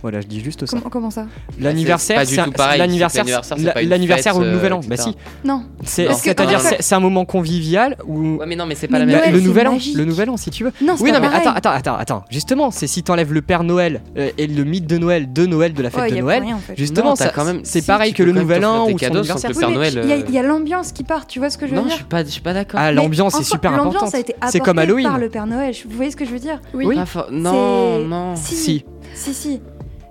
Voilà, 0.02 0.22
je 0.22 0.28
dis 0.28 0.40
juste 0.42 0.66
ça. 0.68 0.78
Comment, 0.78 0.90
comment 0.90 1.10
ça 1.10 1.26
L'anniversaire, 1.60 2.18
pas 2.18 2.26
du 2.26 2.36
c'est 2.36 2.42
un- 2.42 2.46
tout 2.46 2.52
pareil, 2.52 2.78
l'anniversaire, 2.80 3.26
c'est 3.26 3.32
l'anniversaire, 3.32 3.74
pas 3.74 3.82
l'anniversaire 3.82 4.38
ou 4.38 4.42
le 4.42 4.52
nouvel 4.52 4.74
an. 4.74 4.82
euh, 4.84 4.88
Bah 4.88 4.98
si, 4.98 5.16
Non. 5.44 5.64
c'est-à-dire 5.84 6.60
c'est, 6.80 6.94
un 6.96 7.00
moment 7.00 7.26
convivial 7.26 7.98
où 8.06 8.38
Ouais, 8.38 8.46
mais 8.46 8.56
non, 8.56 8.66
mais 8.66 8.76
c'est 8.76 8.88
Mais 8.92 9.00
pas 9.00 9.06
la 9.06 9.06
Noël, 9.12 9.22
même 9.26 9.34
le 9.34 9.40
nouvel 9.42 9.68
an, 9.68 9.78
le 9.96 10.06
nouvel 10.06 10.30
an 10.30 10.38
si 10.38 10.50
tu 10.52 10.64
veux. 10.64 10.72
Non, 10.82 10.96
c'est 10.96 11.04
Oui, 11.04 11.12
pas 11.12 11.18
non 11.20 11.22
mais 11.26 11.30
pareil. 11.32 11.48
attends, 11.48 11.56
attends, 11.72 11.72
attends, 11.72 11.96
attends. 11.98 12.26
Justement, 12.30 12.70
c'est 12.72 12.88
si 12.88 13.02
t'enlèves 13.04 13.34
le 13.34 13.42
Père 13.42 13.64
Noël 13.64 14.02
euh, 14.18 14.30
et 14.38 14.46
le 14.48 14.64
mythe 14.64 14.86
de 14.86 14.98
Noël 14.98 15.32
de 15.34 15.46
Noël 15.46 15.74
de 15.74 15.82
la 15.82 15.90
fête 15.90 16.02
Ouais, 16.02 16.12
de 16.12 16.18
Noël. 16.18 16.40
plus 16.40 16.48
rien, 16.48 16.56
en 16.56 16.60
fait. 16.60 16.74
Justement, 16.78 17.16
ça- 17.16 17.30
quand 17.30 17.46
même- 17.46 17.62
c'est 17.64 17.86
pareil 17.86 18.14
que 18.14 18.24
le 18.24 18.32
nouvel 18.32 18.64
an 18.66 18.86
ou 18.86 18.92
son 18.92 18.96
cadeaux 18.98 19.24
sans 19.24 19.36
que 19.36 19.48
anniversaire. 19.48 19.50
le 19.50 19.56
Oui, 19.56 19.60
Père 19.62 19.70
mais 19.70 19.76
Noël, 19.76 19.94
il 20.04 20.10
y 20.10 20.14
a- 20.14 20.16
euh, 20.18 20.26
il 20.30 20.34
y 20.36 20.38
a, 20.38 20.44
l'ambiance 20.44 20.92
qui 20.92 21.04
part, 21.04 21.26
tu 21.28 21.40
vois 21.40 21.50
ce 21.50 21.58
que 21.58 21.66
je 21.66 21.72
veux 21.72 21.78
Non, 21.78 21.84
je 21.84 21.88
dire 21.88 21.96
suis 21.98 22.06
pas, 22.06 22.24
je 22.24 22.30
suis 22.30 22.42
pas 22.42 22.54
d'accord. 22.54 22.80
Ah, 22.82 22.92
l'ambiance 22.92 23.40
est 23.40 23.44
super 23.44 23.74
importante. 23.74 24.14
C'est 24.50 24.60
comme 24.60 24.78
Halloween. 24.80 25.08
par 25.08 25.18
le 25.18 25.30
Père 25.30 25.48
Noël. 25.48 25.74
Vous 25.88 25.96
voyez 25.96 26.12
ce 26.12 26.16
que 26.18 26.26
je 26.26 26.32
veux 26.32 26.40
dire 26.40 26.60
Oui. 26.74 26.96
Pas 26.96 27.28
Non, 27.32 28.00
non. 28.00 28.36
Si, 28.36 28.84
Si. 29.14 29.62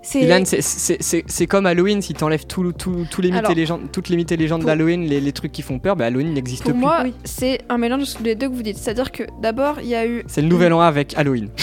C'est 0.06 0.20
Ilan, 0.20 0.44
comme 1.46 1.66
Halloween, 1.66 2.02
si 2.02 2.12
t'enlèves 2.14 2.46
tout, 2.46 2.72
tout- 2.72 3.06
tous 3.10 3.20
les 3.22 3.30
mythes 3.30 3.38
Alors, 3.38 3.50
et 3.50 3.54
légendes, 3.54 3.90
toutes 3.90 4.08
les 4.10 4.16
mythes 4.16 4.30
et 4.32 4.36
légendes 4.36 4.60
pour- 4.60 4.66
d'Halloween, 4.66 5.04
les, 5.06 5.20
les 5.20 5.32
trucs 5.32 5.50
qui 5.50 5.62
font 5.62 5.78
peur, 5.78 5.96
bah 5.96 6.04
Halloween 6.06 6.32
n'existe 6.34 6.62
Pour 6.62 6.72
plus. 6.72 6.80
moi, 6.80 7.00
Oui. 7.04 7.14
c'est 7.24 7.60
un 7.68 7.78
mélange 7.78 8.14
des 8.20 8.34
deux 8.34 8.48
que 8.48 8.54
vous 8.54 8.62
dites. 8.62 8.76
C'est-à-dire 8.78 9.10
que 9.10 9.22
d'abord, 9.40 9.78
il 9.80 9.88
y 9.88 9.94
a 9.94 10.06
eu. 10.06 10.22
C'est 10.26 10.42
le 10.42 10.48
nouvel 10.48 10.72
an 10.74 10.80
avec 10.80 11.14
Halloween. 11.16 11.48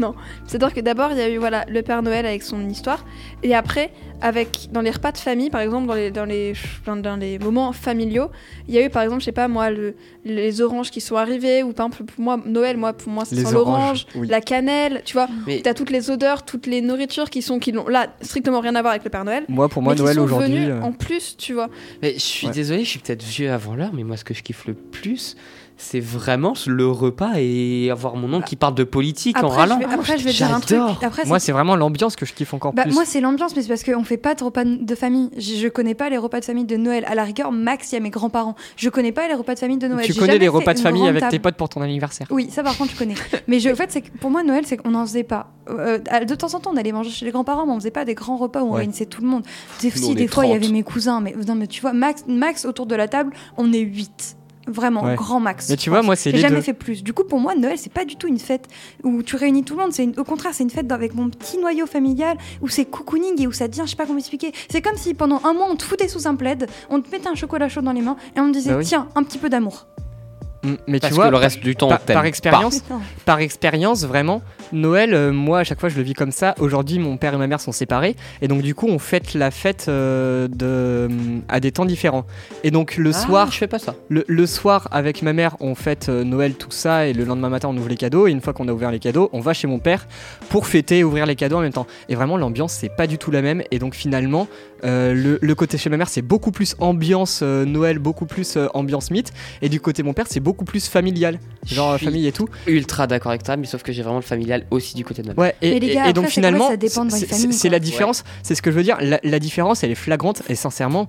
C'est-à-dire 0.46 0.74
que 0.74 0.80
d'abord, 0.80 1.10
il 1.12 1.18
y 1.18 1.22
a 1.22 1.28
eu 1.28 1.38
voilà, 1.38 1.64
le 1.68 1.82
Père 1.82 2.02
Noël 2.02 2.26
avec 2.26 2.42
son 2.42 2.68
histoire. 2.68 3.04
Et 3.42 3.54
après, 3.54 3.92
avec, 4.20 4.68
dans 4.72 4.80
les 4.82 4.90
repas 4.90 5.12
de 5.12 5.18
famille, 5.18 5.48
par 5.50 5.60
exemple, 5.62 5.86
dans 5.86 5.94
les, 5.94 6.10
dans 6.10 6.24
les, 6.24 6.52
dans, 6.86 6.96
dans 6.96 7.16
les 7.16 7.38
moments 7.38 7.72
familiaux, 7.72 8.30
il 8.68 8.74
y 8.74 8.78
a 8.78 8.84
eu, 8.84 8.90
par 8.90 9.02
exemple, 9.02 9.20
je 9.20 9.26
sais 9.26 9.32
pas 9.32 9.48
moi, 9.48 9.70
le- 9.70 9.94
les 10.24 10.60
oranges 10.60 10.90
qui 10.90 11.00
sont 11.00 11.16
arrivés. 11.16 11.62
Ou 11.62 11.72
par 11.72 11.86
exemple, 11.86 12.04
pour 12.04 12.22
moi, 12.22 12.38
Noël, 12.44 12.76
moi, 12.76 12.92
pour 12.92 13.10
moi, 13.10 13.24
c'est 13.24 13.50
l'orange, 13.50 14.06
oui. 14.14 14.26
la 14.28 14.40
cannelle. 14.40 15.02
Tu 15.04 15.14
vois, 15.14 15.28
Mais 15.46 15.60
t'as 15.62 15.74
toutes 15.74 15.90
les 15.90 16.10
odeurs, 16.10 16.44
toutes 16.44 16.66
les 16.66 16.80
nourritures 16.82 17.30
qui 17.30 17.40
sont 17.42 17.58
qui 17.58 17.72
n'ont 17.72 17.88
là 17.88 18.08
strictement 18.20 18.60
rien 18.60 18.74
à 18.74 18.80
voir 18.82 18.92
avec 18.92 19.04
le 19.04 19.10
Père 19.10 19.24
Noël. 19.24 19.44
Moi, 19.48 19.68
pour 19.68 19.82
moi, 19.82 19.94
mais 19.94 20.00
Noël 20.00 20.20
aujourd'hui. 20.20 20.66
euh, 20.68 20.80
en 20.82 20.92
plus, 20.92 21.36
tu 21.38 21.54
vois. 21.54 21.68
Mais 22.02 22.14
je 22.14 22.18
suis 22.20 22.46
Ouais. 22.48 22.52
désolé, 22.52 22.84
je 22.84 22.90
suis 22.90 22.98
peut-être 22.98 23.22
vieux 23.22 23.50
avant 23.50 23.74
l'heure, 23.74 23.90
mais 23.92 24.02
moi 24.04 24.16
ce 24.16 24.24
que 24.24 24.34
je 24.34 24.42
kiffe 24.42 24.66
le 24.66 24.74
plus, 24.74 25.36
c'est 25.82 26.00
vraiment 26.00 26.52
le 26.66 26.86
repas 26.86 27.32
et 27.36 27.90
avoir 27.90 28.14
mon 28.16 28.32
oncle 28.34 28.46
qui 28.46 28.56
parle 28.56 28.74
de 28.74 28.84
politique 28.84 29.36
en 29.42 29.48
je 29.50 29.54
râlant. 29.56 29.78
vais, 29.78 29.86
après, 29.86 30.18
je 30.18 30.24
vais 30.24 30.32
dire 30.32 30.54
un 30.54 30.60
truc. 30.60 30.78
Après, 31.02 31.24
Moi, 31.24 31.38
c'est- 31.40 31.52
vraiment 31.52 31.74
l'ambiance 31.74 32.16
que 32.16 32.26
je 32.26 32.32
kiffe 32.34 32.52
encore 32.54 32.72
Bah, 32.74 32.82
plus. 32.82 32.92
moi, 32.92 33.04
c'est 33.06 33.20
l'ambiance, 33.20 33.56
mais 33.56 33.62
c'est 33.62 33.68
parce 33.68 33.82
qu'on 33.82 34.04
fait 34.04 34.16
pas 34.18 34.34
de 34.34 34.44
repas 34.44 34.64
de 34.64 34.94
famille. 34.94 35.30
Je, 35.36 35.54
je 35.54 35.68
connais 35.68 35.94
pas 35.94 36.10
les 36.10 36.18
repas 36.18 36.38
de 36.40 36.44
famille 36.44 36.64
de 36.66 36.76
Noël. 36.76 37.04
À 37.08 37.14
la 37.14 37.24
rigueur, 37.24 37.50
Max, 37.50 37.90
il 37.92 37.94
y 37.94 37.98
a 37.98 38.00
mes 38.00 38.10
grands-parents. 38.10 38.54
Je 38.76 38.88
connais 38.90 39.12
pas 39.12 39.26
les 39.26 39.34
repas 39.34 39.54
de 39.54 39.58
famille 39.58 39.78
de 39.78 39.88
Noël. 39.88 40.04
tu 40.04 40.14
connais 40.14 40.38
les 40.38 40.48
repas 40.48 40.74
de 40.74 40.80
famille 40.80 41.08
avec 41.08 41.28
tes 41.28 41.38
potes 41.38 41.56
pour 41.56 41.68
ton 41.68 41.80
anniversaire. 41.80 42.26
Oui, 42.30 42.48
ça 42.50 42.62
par 42.62 42.76
contre, 42.76 42.92
je 42.92 42.96
connais. 42.98 43.14
mais 43.48 43.58
je, 43.58 43.70
en 43.70 43.74
fait, 43.74 43.90
c'est 43.90 44.02
que 44.02 44.10
pour 44.18 44.30
moi, 44.30 44.42
Noël, 44.42 44.64
c'est 44.66 44.76
qu'on 44.76 44.90
n'en 44.90 45.06
faisait 45.06 45.24
pas. 45.24 45.50
Euh, 45.70 45.98
de 45.98 46.34
temps 46.34 46.52
en 46.54 46.60
temps, 46.60 46.72
on 46.74 46.76
allait 46.76 46.92
manger 46.92 47.10
chez 47.10 47.24
les 47.24 47.30
grands-parents, 47.32 47.64
mais 47.66 47.72
on 47.72 47.78
faisait 47.78 47.90
pas 47.90 48.04
des 48.04 48.14
grands 48.14 48.36
repas 48.36 48.62
où 48.62 48.68
on 48.68 48.72
réunissait 48.72 49.06
tout 49.06 49.22
le 49.22 49.28
monde. 49.28 49.44
Des, 49.80 49.90
si, 49.90 50.14
des 50.14 50.26
fois, 50.28 50.44
il 50.44 50.48
y 50.48 50.52
30. 50.52 50.64
avait 50.64 50.72
mes 50.72 50.82
cousins, 50.82 51.20
mais 51.20 51.34
non, 51.46 51.54
mais 51.54 51.66
tu 51.66 51.80
vois, 51.80 51.92
Max, 51.92 52.24
Max 52.28 52.64
autour 52.64 52.86
de 52.86 52.94
la 52.94 53.08
table, 53.08 53.32
on 53.56 53.72
est 53.72 53.78
8. 53.80 54.36
Vraiment, 54.70 55.02
Ouais. 55.04 55.16
grand 55.16 55.40
max. 55.40 55.68
Mais 55.68 55.76
tu 55.76 55.90
vois, 55.90 56.02
moi, 56.02 56.14
c'est 56.16 56.30
J'ai 56.30 56.38
jamais 56.38 56.56
deux. 56.56 56.62
fait 56.62 56.72
plus. 56.72 57.02
Du 57.02 57.12
coup, 57.12 57.24
pour 57.24 57.40
moi, 57.40 57.54
Noël, 57.56 57.76
c'est 57.76 57.92
pas 57.92 58.04
du 58.04 58.16
tout 58.16 58.28
une 58.28 58.38
fête 58.38 58.66
où 59.02 59.22
tu 59.22 59.34
réunis 59.36 59.64
tout 59.64 59.74
le 59.76 59.82
monde. 59.82 59.92
C'est 59.92 60.04
une- 60.04 60.18
au 60.18 60.24
contraire, 60.24 60.52
c'est 60.54 60.62
une 60.62 60.70
fête 60.70 60.90
avec 60.92 61.14
mon 61.14 61.28
petit 61.28 61.58
noyau 61.58 61.86
familial 61.86 62.36
où 62.62 62.68
c'est 62.68 62.84
cocooning 62.84 63.40
et 63.42 63.46
où 63.46 63.52
ça 63.52 63.66
devient, 63.68 63.82
je 63.84 63.90
sais 63.90 63.96
pas 63.96 64.06
comment 64.06 64.18
expliquer. 64.18 64.52
C'est 64.70 64.80
comme 64.82 64.96
si 64.96 65.14
pendant 65.14 65.40
un 65.44 65.52
mois, 65.54 65.66
on 65.70 65.76
te 65.76 65.82
foutait 65.82 66.08
sous 66.08 66.28
un 66.28 66.34
plaid, 66.36 66.68
on 66.88 67.00
te 67.00 67.10
mettait 67.10 67.28
un 67.28 67.34
chocolat 67.34 67.68
chaud 67.68 67.80
dans 67.80 67.92
les 67.92 68.02
mains 68.02 68.16
et 68.36 68.40
on 68.40 68.48
te 68.48 68.52
disait, 68.52 68.70
Bah 68.70 68.76
oui. 68.78 68.84
tiens, 68.84 69.08
un 69.16 69.22
petit 69.24 69.38
peu 69.38 69.48
d'amour. 69.48 69.86
Mm, 70.62 70.74
Mais 70.86 71.00
Parce 71.00 71.10
tu 71.10 71.14
vois, 71.14 71.26
que 71.26 71.30
le 71.30 71.36
reste 71.38 71.60
du 71.60 71.74
temps, 71.74 71.88
par, 71.88 72.24
expérience, 72.26 72.82
par 73.24 73.40
expérience, 73.40 74.04
vraiment, 74.04 74.42
Noël, 74.72 75.14
euh, 75.14 75.32
moi, 75.32 75.60
à 75.60 75.64
chaque 75.64 75.80
fois, 75.80 75.88
je 75.88 75.96
le 75.96 76.02
vis 76.02 76.12
comme 76.14 76.32
ça. 76.32 76.54
Aujourd'hui, 76.58 76.98
mon 76.98 77.16
père 77.16 77.34
et 77.34 77.36
ma 77.38 77.46
mère 77.46 77.60
sont 77.60 77.72
séparés, 77.72 78.14
et 78.42 78.48
donc 78.48 78.62
du 78.62 78.74
coup, 78.74 78.86
on 78.88 78.98
fête 78.98 79.34
la 79.34 79.50
fête 79.50 79.86
euh, 79.88 80.48
de, 80.48 81.08
à 81.48 81.60
des 81.60 81.72
temps 81.72 81.86
différents. 81.86 82.26
Et 82.62 82.70
donc 82.70 82.96
le 82.96 83.10
Ah, 83.10 83.12
soir, 83.18 83.50
je 83.50 83.56
fais 83.56 83.66
pas 83.68 83.78
ça. 83.78 83.94
le, 84.08 84.24
le 84.28 84.46
soir, 84.46 84.88
avec 84.90 85.22
ma 85.22 85.32
mère, 85.32 85.56
on 85.60 85.74
fête 85.74 86.08
euh, 86.08 86.24
Noël, 86.24 86.54
tout 86.54 86.70
ça, 86.70 87.06
et 87.06 87.12
le 87.14 87.24
lendemain 87.24 87.48
matin, 87.48 87.68
on 87.70 87.76
ouvre 87.76 87.88
les 87.88 87.96
cadeaux. 87.96 88.26
Et 88.26 88.30
une 88.30 88.40
fois 88.42 88.52
qu'on 88.52 88.68
a 88.68 88.72
ouvert 88.72 88.90
les 88.90 88.98
cadeaux, 88.98 89.30
on 89.32 89.40
va 89.40 89.54
chez 89.54 89.66
mon 89.66 89.78
père 89.78 90.06
pour 90.50 90.66
fêter 90.66 90.98
et 90.98 91.04
ouvrir 91.04 91.24
les 91.26 91.36
cadeaux 91.36 91.56
en 91.56 91.62
même 91.62 91.72
temps. 91.72 91.86
Et 92.08 92.14
vraiment, 92.14 92.36
l'ambiance, 92.36 92.72
c'est 92.72 92.94
pas 92.94 93.06
du 93.06 93.16
tout 93.18 93.30
la 93.30 93.40
même. 93.42 93.62
Et 93.70 93.78
donc 93.78 93.94
finalement, 93.94 94.46
euh, 94.84 95.14
le, 95.14 95.38
le 95.40 95.54
côté 95.54 95.78
chez 95.78 95.90
ma 95.90 95.96
mère, 95.96 96.08
c'est 96.08 96.22
beaucoup 96.22 96.50
plus 96.52 96.74
ambiance 96.78 97.40
euh, 97.42 97.64
Noël, 97.64 97.98
beaucoup 97.98 98.26
plus 98.26 98.56
euh, 98.56 98.66
ambiance 98.74 99.10
mythe. 99.10 99.32
Et 99.62 99.68
du 99.68 99.80
côté 99.80 100.02
de 100.02 100.06
mon 100.06 100.12
père, 100.14 100.26
c'est 100.28 100.40
beaucoup 100.40 100.64
plus 100.64 100.88
familial, 100.88 101.38
genre 101.66 101.98
famille 101.98 102.26
et 102.26 102.32
tout. 102.32 102.48
Ultra 102.66 103.06
d'accord 103.06 103.30
avec 103.30 103.42
toi, 103.42 103.56
mais 103.56 103.66
sauf 103.66 103.82
que 103.82 103.92
j'ai 103.92 104.02
vraiment 104.02 104.18
le 104.18 104.22
familial 104.22 104.66
aussi 104.70 104.94
du 104.96 105.04
côté 105.04 105.22
de 105.22 105.28
ma 105.28 105.34
mère. 105.34 105.40
Ouais, 105.42 105.54
et, 105.62 105.70
Mais 105.74 105.80
les 105.80 105.88
et- 105.88 105.94
gars, 105.94 106.08
et 106.08 106.12
donc 106.12 106.24
après, 106.24 106.34
finalement, 106.34 106.68
ça 106.68 106.76
dépend 106.76 107.04
de 107.04 107.10
c'est- 107.10 107.68
la 107.68 107.78
différence, 107.78 108.24
c'est 108.42 108.54
ce 108.54 108.62
que 108.62 108.70
je 108.70 108.76
veux 108.76 108.82
dire. 108.82 108.96
La, 109.00 109.20
la 109.22 109.38
différence, 109.38 109.82
elle 109.84 109.90
est 109.90 109.94
flagrante 109.94 110.42
et 110.48 110.54
sincèrement, 110.54 111.08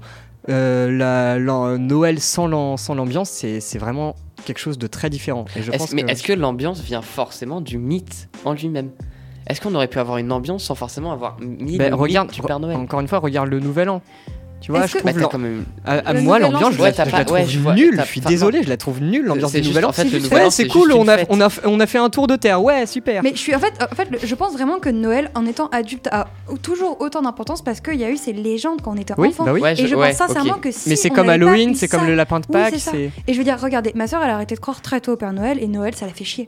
euh, 0.49 0.89
la, 0.91 1.37
la- 1.39 1.77
Noël 1.77 2.19
sans 2.19 2.47
l'am- 2.47 2.77
sans 2.77 2.95
l'ambiance, 2.95 3.29
c'est 3.29 3.77
vraiment 3.77 4.15
quelque 4.45 4.57
chose 4.59 4.77
de 4.79 4.87
très 4.87 5.09
différent. 5.11 5.45
Et 5.55 5.61
je 5.61 5.69
Est-ce- 5.71 5.77
pense 5.77 5.93
mais 5.93 6.03
que- 6.03 6.09
est-ce 6.11 6.23
que 6.23 6.33
l'ambiance 6.33 6.81
vient 6.81 7.01
forcément 7.03 7.61
du 7.61 7.77
mythe 7.77 8.27
en 8.45 8.53
lui-même? 8.53 8.89
Est-ce 9.47 9.59
qu'on 9.61 9.73
aurait 9.75 9.87
pu 9.87 9.99
avoir 9.99 10.17
une 10.17 10.31
ambiance 10.31 10.63
sans 10.63 10.75
forcément 10.75 11.11
avoir 11.11 11.37
mis 11.41 11.77
Ben, 11.77 11.93
regarde, 11.93 12.31
du 12.31 12.41
Père 12.41 12.59
Noël? 12.59 12.77
encore 12.77 12.99
une 13.01 13.07
fois, 13.07 13.19
regarde 13.19 13.49
le 13.49 13.59
Nouvel 13.59 13.89
An. 13.89 14.01
Tu 14.61 14.71
vois, 14.71 14.85
je 14.85 14.93
Bah, 14.99 15.11
trouve 15.11 15.27
quand 15.27 15.39
même- 15.39 15.65
à, 15.85 15.93
à 15.93 16.13
Le 16.13 16.21
moi 16.21 16.37
l'ambiance, 16.37 16.75
je, 16.75 16.81
ouais, 16.83 16.93
la- 16.95 17.03
je 17.05 17.09
trouve 17.23 17.31
ouais, 17.33 17.45
je 17.47 17.57
vois, 17.57 17.73
nulle. 17.73 17.99
Je 17.99 18.05
suis 18.05 18.21
désolé, 18.21 18.61
je 18.61 18.69
la 18.69 18.77
trouve 18.77 19.01
nulle 19.01 19.25
l'ambiance 19.25 19.53
du 19.53 19.61
Nouvel 19.63 19.85
An. 19.85 19.89
en 19.89 19.91
fait, 19.91 20.03
le 20.03 20.11
Ouais, 20.11 20.19
Nouvel 20.19 20.45
An, 20.45 20.49
c'est 20.51 20.61
c'est 20.65 20.69
cool, 20.69 20.91
on 20.93 21.07
a, 21.07 21.17
on, 21.29 21.41
a, 21.41 21.47
on 21.65 21.79
a 21.79 21.87
fait 21.87 21.97
un 21.97 22.11
tour 22.11 22.27
de 22.27 22.35
terre, 22.35 22.61
ouais, 22.63 22.85
super. 22.85 23.23
Mais 23.23 23.31
je 23.31 23.39
suis 23.39 23.55
en 23.55 23.59
fait, 23.59 23.73
en 23.91 23.95
fait, 23.95 24.07
je 24.23 24.35
pense 24.35 24.53
vraiment 24.53 24.77
que 24.77 24.89
Noël, 24.89 25.31
en 25.33 25.47
étant 25.47 25.67
adulte, 25.69 26.07
a 26.11 26.27
toujours 26.61 27.01
autant 27.01 27.23
d'importance 27.23 27.63
parce 27.63 27.81
qu'il 27.81 27.95
y 27.95 28.03
a 28.03 28.11
eu 28.11 28.17
ces 28.17 28.33
légendes 28.33 28.83
quand 28.83 28.91
on 28.93 28.97
était 28.97 29.15
Oui, 29.17 29.29
enfant. 29.29 29.45
bah 29.45 29.53
oui. 29.53 29.61
Ouais, 29.61 29.73
Et 29.73 29.87
je 29.87 29.95
ouais, 29.95 30.09
pense 30.09 30.17
sincèrement 30.27 30.53
ok. 30.57 30.61
que 30.61 30.71
si 30.71 30.89
Mais 30.89 30.95
c'est 30.95 31.09
comme 31.09 31.29
Halloween, 31.29 31.73
c'est 31.73 31.87
comme 31.87 32.05
le 32.05 32.13
lapin 32.13 32.39
de 32.39 32.45
Pâques. 32.45 32.75
Et 33.27 33.33
je 33.33 33.37
veux 33.39 33.43
dire, 33.43 33.57
regardez, 33.59 33.93
ma 33.95 34.05
soeur, 34.05 34.21
elle 34.23 34.29
a 34.29 34.35
arrêté 34.35 34.53
de 34.53 34.59
croire 34.59 34.81
très 34.83 35.01
tôt 35.01 35.13
au 35.13 35.17
Père 35.17 35.33
Noël 35.33 35.57
et 35.59 35.65
Noël, 35.67 35.95
ça 35.95 36.05
la 36.05 36.13
fait 36.13 36.23
chier. 36.23 36.47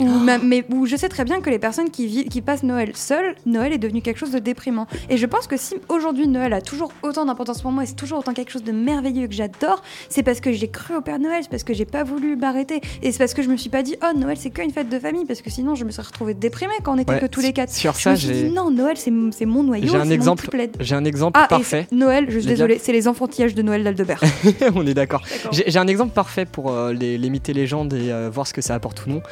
Ou 0.00 0.18
même- 0.18 0.42
mais 0.46 0.64
où 0.70 0.86
je 0.86 0.96
sais 0.96 1.08
très 1.08 1.24
bien 1.24 1.40
que 1.40 1.50
les 1.50 1.58
personnes 1.58 1.90
qui, 1.90 2.06
vivent, 2.06 2.28
qui 2.28 2.40
passent 2.40 2.62
Noël 2.62 2.92
seules, 2.94 3.34
Noël 3.46 3.72
est 3.72 3.78
devenu 3.78 4.02
quelque 4.02 4.18
chose 4.18 4.30
de 4.30 4.38
déprimant. 4.38 4.86
Et 5.10 5.16
je 5.16 5.26
pense 5.26 5.46
que 5.46 5.56
si 5.56 5.74
aujourd'hui 5.88 6.28
Noël 6.28 6.52
a 6.52 6.60
toujours 6.60 6.92
autant 7.02 7.24
d'importance 7.24 7.62
pour 7.62 7.72
moi 7.72 7.82
et 7.82 7.86
c'est 7.86 7.94
toujours 7.94 8.18
autant 8.18 8.32
quelque 8.32 8.50
chose 8.50 8.64
de 8.64 8.72
merveilleux 8.72 9.26
que 9.26 9.34
j'adore, 9.34 9.82
c'est 10.08 10.22
parce 10.22 10.40
que 10.40 10.52
j'ai 10.52 10.68
cru 10.68 10.94
au 10.96 11.00
Père 11.00 11.18
Noël, 11.18 11.40
c'est 11.42 11.50
parce 11.50 11.64
que 11.64 11.74
j'ai 11.74 11.84
pas 11.84 12.04
voulu 12.04 12.36
m'arrêter. 12.36 12.80
Et 13.02 13.12
c'est 13.12 13.18
parce 13.18 13.34
que 13.34 13.42
je 13.42 13.48
me 13.48 13.56
suis 13.56 13.70
pas 13.70 13.82
dit, 13.82 13.96
oh 14.02 14.16
Noël 14.18 14.36
c'est 14.38 14.50
qu'une 14.50 14.70
fête 14.70 14.88
de 14.88 14.98
famille, 14.98 15.24
parce 15.24 15.42
que 15.42 15.50
sinon 15.50 15.74
je 15.74 15.84
me 15.84 15.90
serais 15.90 16.06
retrouvée 16.06 16.34
déprimée 16.34 16.74
quand 16.82 16.94
on 16.94 16.98
était 16.98 17.12
Ouais, 17.14 17.20
que 17.20 17.26
tous 17.26 17.40
les 17.40 17.52
quatre. 17.52 17.72
Sur 17.72 17.94
Je 17.94 18.00
ça, 18.02 18.10
me 18.12 18.16
suis 18.16 18.28
dit, 18.28 18.34
j'ai 18.40 18.48
non, 18.50 18.70
Noël 18.70 18.96
c'est 18.96 19.12
c'est 19.32 19.46
mon 19.46 19.62
noyau, 19.62 19.88
j'ai 19.88 19.96
un 19.96 20.10
exemple, 20.10 20.48
j'ai 20.80 20.94
un 20.94 21.04
exemple 21.04 21.38
Ah, 21.42 21.46
parfait. 21.48 21.86
Noël, 21.92 22.26
je 22.28 22.38
suis 22.38 22.48
désolée, 22.48 22.78
c'est 22.82 22.92
les 22.92 23.08
enfantillages 23.08 23.54
de 23.54 23.62
Noël 23.62 23.82
d'Aldebert. 23.84 24.20
on 24.74 24.86
est 24.86 24.94
d'accord. 24.94 25.22
D'accord. 25.30 25.52
J'ai 25.52 25.64
j'ai 25.66 25.78
un 25.78 25.86
exemple 25.86 26.12
parfait 26.12 26.44
pour 26.46 26.70
euh, 26.72 26.92
les, 26.92 27.16
les 27.16 27.30
mythes 27.30 27.48
et 27.48 27.52
légendes 27.54 27.92
et 27.94 28.10
euh, 28.12 28.28
voir 28.32 28.46
ce 28.46 28.52
que 28.52 28.60
ça 28.60 28.74
apporte 28.74 29.06
ou 29.06 29.10
non. 29.10 29.22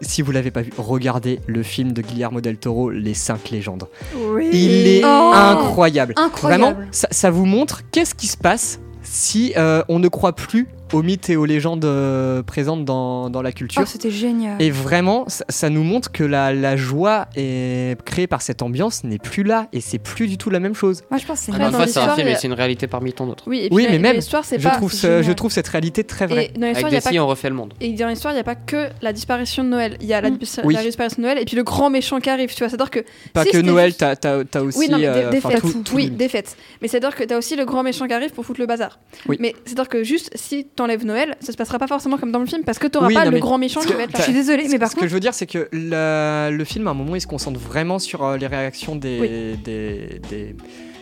Si 0.00 0.22
vous 0.22 0.32
l'avez 0.32 0.50
pas 0.50 0.62
vu, 0.62 0.72
regardez 0.76 1.40
le 1.46 1.62
film 1.62 1.92
de 1.92 2.02
Guillermo 2.02 2.40
del 2.40 2.56
Toro, 2.56 2.90
Les 2.90 3.14
5 3.14 3.50
légendes. 3.50 3.88
Oui. 4.16 4.48
Il 4.52 4.86
est 4.86 5.02
Oh. 5.04 5.32
incroyable. 5.34 6.14
Incroyable. 6.16 6.62
Vraiment, 6.64 6.88
ça, 6.90 7.08
ça 7.10 7.30
vous 7.30 7.46
montre 7.46 7.82
qu'est-ce 7.90 8.14
qui 8.14 8.26
se 8.26 8.36
passe 8.36 8.80
si 9.02 9.52
euh, 9.56 9.82
on 9.88 9.98
ne 9.98 10.08
croit 10.08 10.34
plus 10.34 10.66
aux 10.94 11.02
mythes 11.02 11.30
et 11.30 11.36
aux 11.36 11.44
légendes 11.44 11.84
euh, 11.84 12.42
présentes 12.42 12.84
dans, 12.84 13.30
dans 13.30 13.42
la 13.42 13.52
culture. 13.52 13.82
Oh, 13.84 13.86
c'était 13.88 14.10
génial. 14.10 14.60
Et 14.62 14.70
vraiment, 14.70 15.24
ça, 15.28 15.44
ça 15.48 15.70
nous 15.70 15.82
montre 15.82 16.12
que 16.12 16.24
la, 16.24 16.52
la 16.52 16.76
joie 16.76 17.26
est 17.36 18.00
créée 18.04 18.26
par 18.26 18.42
cette 18.42 18.62
ambiance 18.62 19.04
n'est 19.04 19.18
plus 19.18 19.42
là 19.42 19.68
et 19.72 19.80
c'est 19.80 19.98
plus 19.98 20.26
du 20.26 20.38
tout 20.38 20.50
la 20.50 20.60
même 20.60 20.74
chose. 20.74 21.02
Moi 21.10 21.18
je 21.18 21.26
pense 21.26 21.40
que 21.40 21.46
c'est 21.46 21.52
dans 21.52 21.86
c'est 21.86 21.98
un 21.98 22.14
film 22.14 22.28
et 22.28 22.34
c'est 22.36 22.46
une 22.46 22.52
réalité 22.54 22.86
parmi 22.86 23.12
tant 23.12 23.26
d'autres. 23.26 23.44
Oui, 23.46 23.58
et 23.64 23.68
puis 23.68 23.76
Oui, 23.76 23.82
la- 23.84 23.90
mais 23.90 23.98
même, 23.98 24.16
l'histoire, 24.16 24.44
c'est 24.44 24.58
Je 24.58 24.68
pas. 24.68 24.76
trouve, 24.76 24.92
c'est 24.92 25.20
ce- 25.20 25.22
je 25.22 25.32
trouve 25.32 25.50
cette 25.52 25.68
réalité 25.68 26.04
très 26.04 26.26
vraie. 26.26 26.50
Et 26.54 26.58
dans 26.58 26.66
Avec 26.66 26.76
il 26.88 26.92
y 26.92 26.96
a 26.96 27.00
pas 27.00 27.10
on 27.22 27.26
refait 27.26 27.48
le 27.48 27.54
monde. 27.54 27.74
Et 27.80 27.92
dans 27.92 28.08
l'histoire, 28.08 28.32
il 28.32 28.36
n'y 28.36 28.40
a 28.40 28.44
pas 28.44 28.54
que 28.54 28.88
la 29.02 29.12
disparition 29.12 29.64
de 29.64 29.68
Noël. 29.68 29.96
Il 30.00 30.06
y 30.06 30.14
a 30.14 30.20
la, 30.20 30.30
Mm. 30.30 30.38
Oui. 30.64 30.74
la 30.74 30.82
disparition 30.82 31.18
de 31.18 31.26
Noël 31.26 31.38
et 31.38 31.44
puis 31.44 31.56
le 31.56 31.62
grand 31.62 31.90
méchant 31.90 32.18
qui 32.20 32.28
arrive. 32.30 32.52
Tu 32.52 32.58
vois, 32.58 32.68
c'est-à-dire 32.68 32.90
que. 32.90 33.00
Pas 33.32 33.44
si 33.44 33.50
que 33.52 33.58
Noël, 33.58 33.94
t'as 33.96 34.14
as, 34.24 34.62
aussi. 34.62 34.78
Oui, 34.78 34.88
non, 34.88 34.98
mais 34.98 35.02
des, 35.04 35.08
euh, 35.08 35.30
des 35.30 35.38
enfin, 35.38 35.50
fêtes. 35.50 35.60
tout- 35.62 35.94
oui, 35.94 36.10
des 36.10 36.28
fêtes. 36.28 36.56
Mais 36.82 36.88
c'est-à-dire 36.88 37.14
que 37.14 37.24
t'as 37.24 37.38
aussi 37.38 37.56
le 37.56 37.64
grand 37.64 37.82
méchant 37.82 38.06
qui 38.06 38.12
arrive 38.12 38.32
pour 38.32 38.44
foutre 38.44 38.60
le 38.60 38.66
bazar. 38.66 38.98
Oui. 39.28 39.36
Mais 39.40 39.54
c'est-à-dire 39.64 39.88
que 39.88 40.02
juste 40.04 40.30
si 40.34 40.66
t'enlèves 40.86 41.04
Noël, 41.06 41.36
ça 41.40 41.52
se 41.52 41.56
passera 41.56 41.78
pas 41.78 41.86
forcément 41.86 42.18
comme 42.18 42.30
dans 42.32 42.38
le 42.40 42.46
film 42.46 42.62
parce 42.64 42.78
que 42.78 42.86
t'auras 42.86 43.06
Oui, 43.08 43.14
pas 43.14 43.24
non, 43.24 43.30
le 43.30 43.38
grand 43.38 43.58
méchant 43.58 43.76
parce 43.80 43.86
qui 43.86 43.92
que 43.92 43.96
va 43.96 44.04
être 44.04 44.12
là. 44.12 44.18
Je 44.18 44.24
suis 44.24 44.32
désolée, 44.32 44.66
mais 44.70 44.78
par 44.78 44.88
ce 44.90 44.94
contre, 44.94 45.04
que 45.04 45.08
je 45.08 45.14
veux 45.14 45.20
dire, 45.20 45.32
c'est 45.34 45.46
que 45.46 45.68
la- 45.72 46.50
le 46.50 46.64
film, 46.64 46.86
à 46.86 46.90
un 46.90 46.94
moment, 46.94 47.14
il 47.14 47.20
se 47.20 47.26
concentre 47.26 47.58
vraiment 47.58 47.98
sur 47.98 48.24
euh, 48.24 48.36
les 48.36 48.46
réactions 48.46 48.96
des, 48.96 49.18
Oui. 49.20 49.28
des, 49.64 50.20
des, 50.30 50.56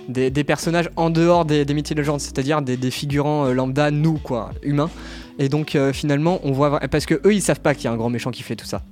des, 0.08 0.30
des 0.30 0.44
personnages 0.44 0.88
en 0.96 1.10
dehors 1.10 1.44
des, 1.44 1.64
mythes 1.74 1.90
et 1.90 1.94
légendes, 1.94 2.20
c'est-à-dire 2.20 2.62
des, 2.62 2.90
figurants 2.90 3.46
euh, 3.46 3.52
lambda, 3.52 3.90
nous 3.90 4.18
quoi, 4.18 4.50
humains. 4.62 4.90
Et 5.38 5.48
donc 5.48 5.74
euh, 5.74 5.92
finalement, 5.92 6.40
on 6.44 6.52
voit 6.52 6.78
parce 6.80 7.06
que 7.06 7.14
eux, 7.26 7.34
ils 7.34 7.42
savent 7.42 7.60
pas 7.60 7.74
qu'il 7.74 7.84
y 7.84 7.88
a 7.88 7.92
un 7.92 7.96
grand 7.96 8.10
méchant 8.10 8.30
qui 8.30 8.42
fait 8.42 8.56
tout 8.56 8.66
ça. 8.66 8.82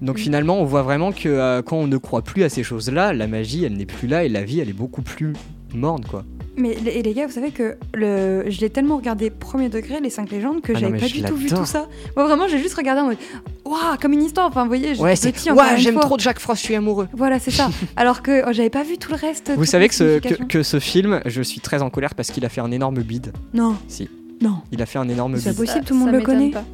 Donc 0.00 0.16
Mm. 0.16 0.20
finalement, 0.20 0.60
on 0.60 0.64
voit 0.64 0.82
vraiment 0.82 1.12
que 1.12 1.28
euh, 1.28 1.62
quand 1.62 1.76
on 1.76 1.86
ne 1.86 1.96
croit 1.96 2.22
plus 2.22 2.42
à 2.42 2.48
ces 2.48 2.64
choses-là, 2.64 3.12
la 3.12 3.28
magie, 3.28 3.64
elle 3.64 3.74
n'est 3.76 3.86
plus 3.86 4.08
là 4.08 4.24
et 4.24 4.28
la 4.28 4.42
vie, 4.42 4.58
elle 4.58 4.68
est 4.68 4.72
beaucoup 4.72 5.02
plus 5.02 5.32
morne 5.74 6.04
quoi. 6.04 6.24
Mais 6.56 6.76
les- 6.84 6.90
et 6.92 7.02
les 7.02 7.14
gars, 7.14 7.26
vous 7.26 7.32
savez 7.32 7.50
que 7.50 7.76
le, 7.94 8.44
je 8.50 8.60
l'ai 8.60 8.68
tellement 8.68 8.98
regardé 8.98 9.30
premier 9.30 9.70
degré, 9.70 10.00
les 10.02 10.10
5 10.10 10.30
légendes, 10.30 10.60
que 10.60 10.72
Ah 10.74 10.78
j'avais 10.78 10.98
pas 10.98 11.06
du 11.08 11.22
tout 11.22 11.34
vu 11.34 11.48
tout 11.48 11.64
ça. 11.64 11.88
Moi, 12.14 12.26
vraiment, 12.26 12.46
j'ai 12.46 12.58
juste 12.58 12.74
regardé 12.74 13.00
en 13.00 13.06
mode 13.06 13.16
Waouh, 13.64 13.96
comme 14.00 14.12
une 14.12 14.22
histoire. 14.22 14.48
Enfin, 14.48 14.62
vous 14.62 14.68
voyez, 14.68 14.94
Ouais, 15.00 15.16
c'est 15.16 15.32
petit 15.32 15.48
une 15.48 15.56
j'aime 15.78 15.98
trop 15.98 16.18
Jack 16.18 16.38
Frost, 16.38 16.60
je 16.60 16.66
suis 16.66 16.74
amoureux. 16.74 17.08
Voilà, 17.14 17.38
c'est 17.38 17.50
ça. 17.50 17.70
Alors 17.96 18.20
que 18.20 18.42
oh, 18.46 18.52
j'avais 18.52 18.68
pas 18.68 18.82
vu 18.82 18.98
tout 18.98 19.10
le 19.12 19.16
reste. 19.16 19.50
Vous 19.56 19.64
savez 19.64 19.88
que 19.88 19.94
ce, 19.94 20.18
que, 20.46 20.62
ce 20.62 20.78
film, 20.78 21.22
je 21.24 21.40
suis 21.40 21.60
très 21.60 21.80
en 21.80 21.88
colère 21.88 22.14
parce 22.14 22.30
qu'il 22.30 22.44
a 22.44 22.50
fait 22.50 22.60
un 22.60 22.70
énorme 22.70 22.98
bide. 23.02 23.32
Non. 23.54 23.76
Si. 23.88 24.10
Non. 24.42 24.56
Il 24.72 24.82
a 24.82 24.86
fait 24.86 24.98
un 24.98 25.08
énorme 25.08 25.36
C'est 25.38 25.48
bide. 25.50 25.58
pas 25.58 25.64
possible, 25.64 25.84
tout 25.86 25.94
le 25.94 26.00
monde 26.00 26.10
ça 26.10 26.16
le 26.18 26.22
connaît. 26.22 26.50
pas. 26.50 26.64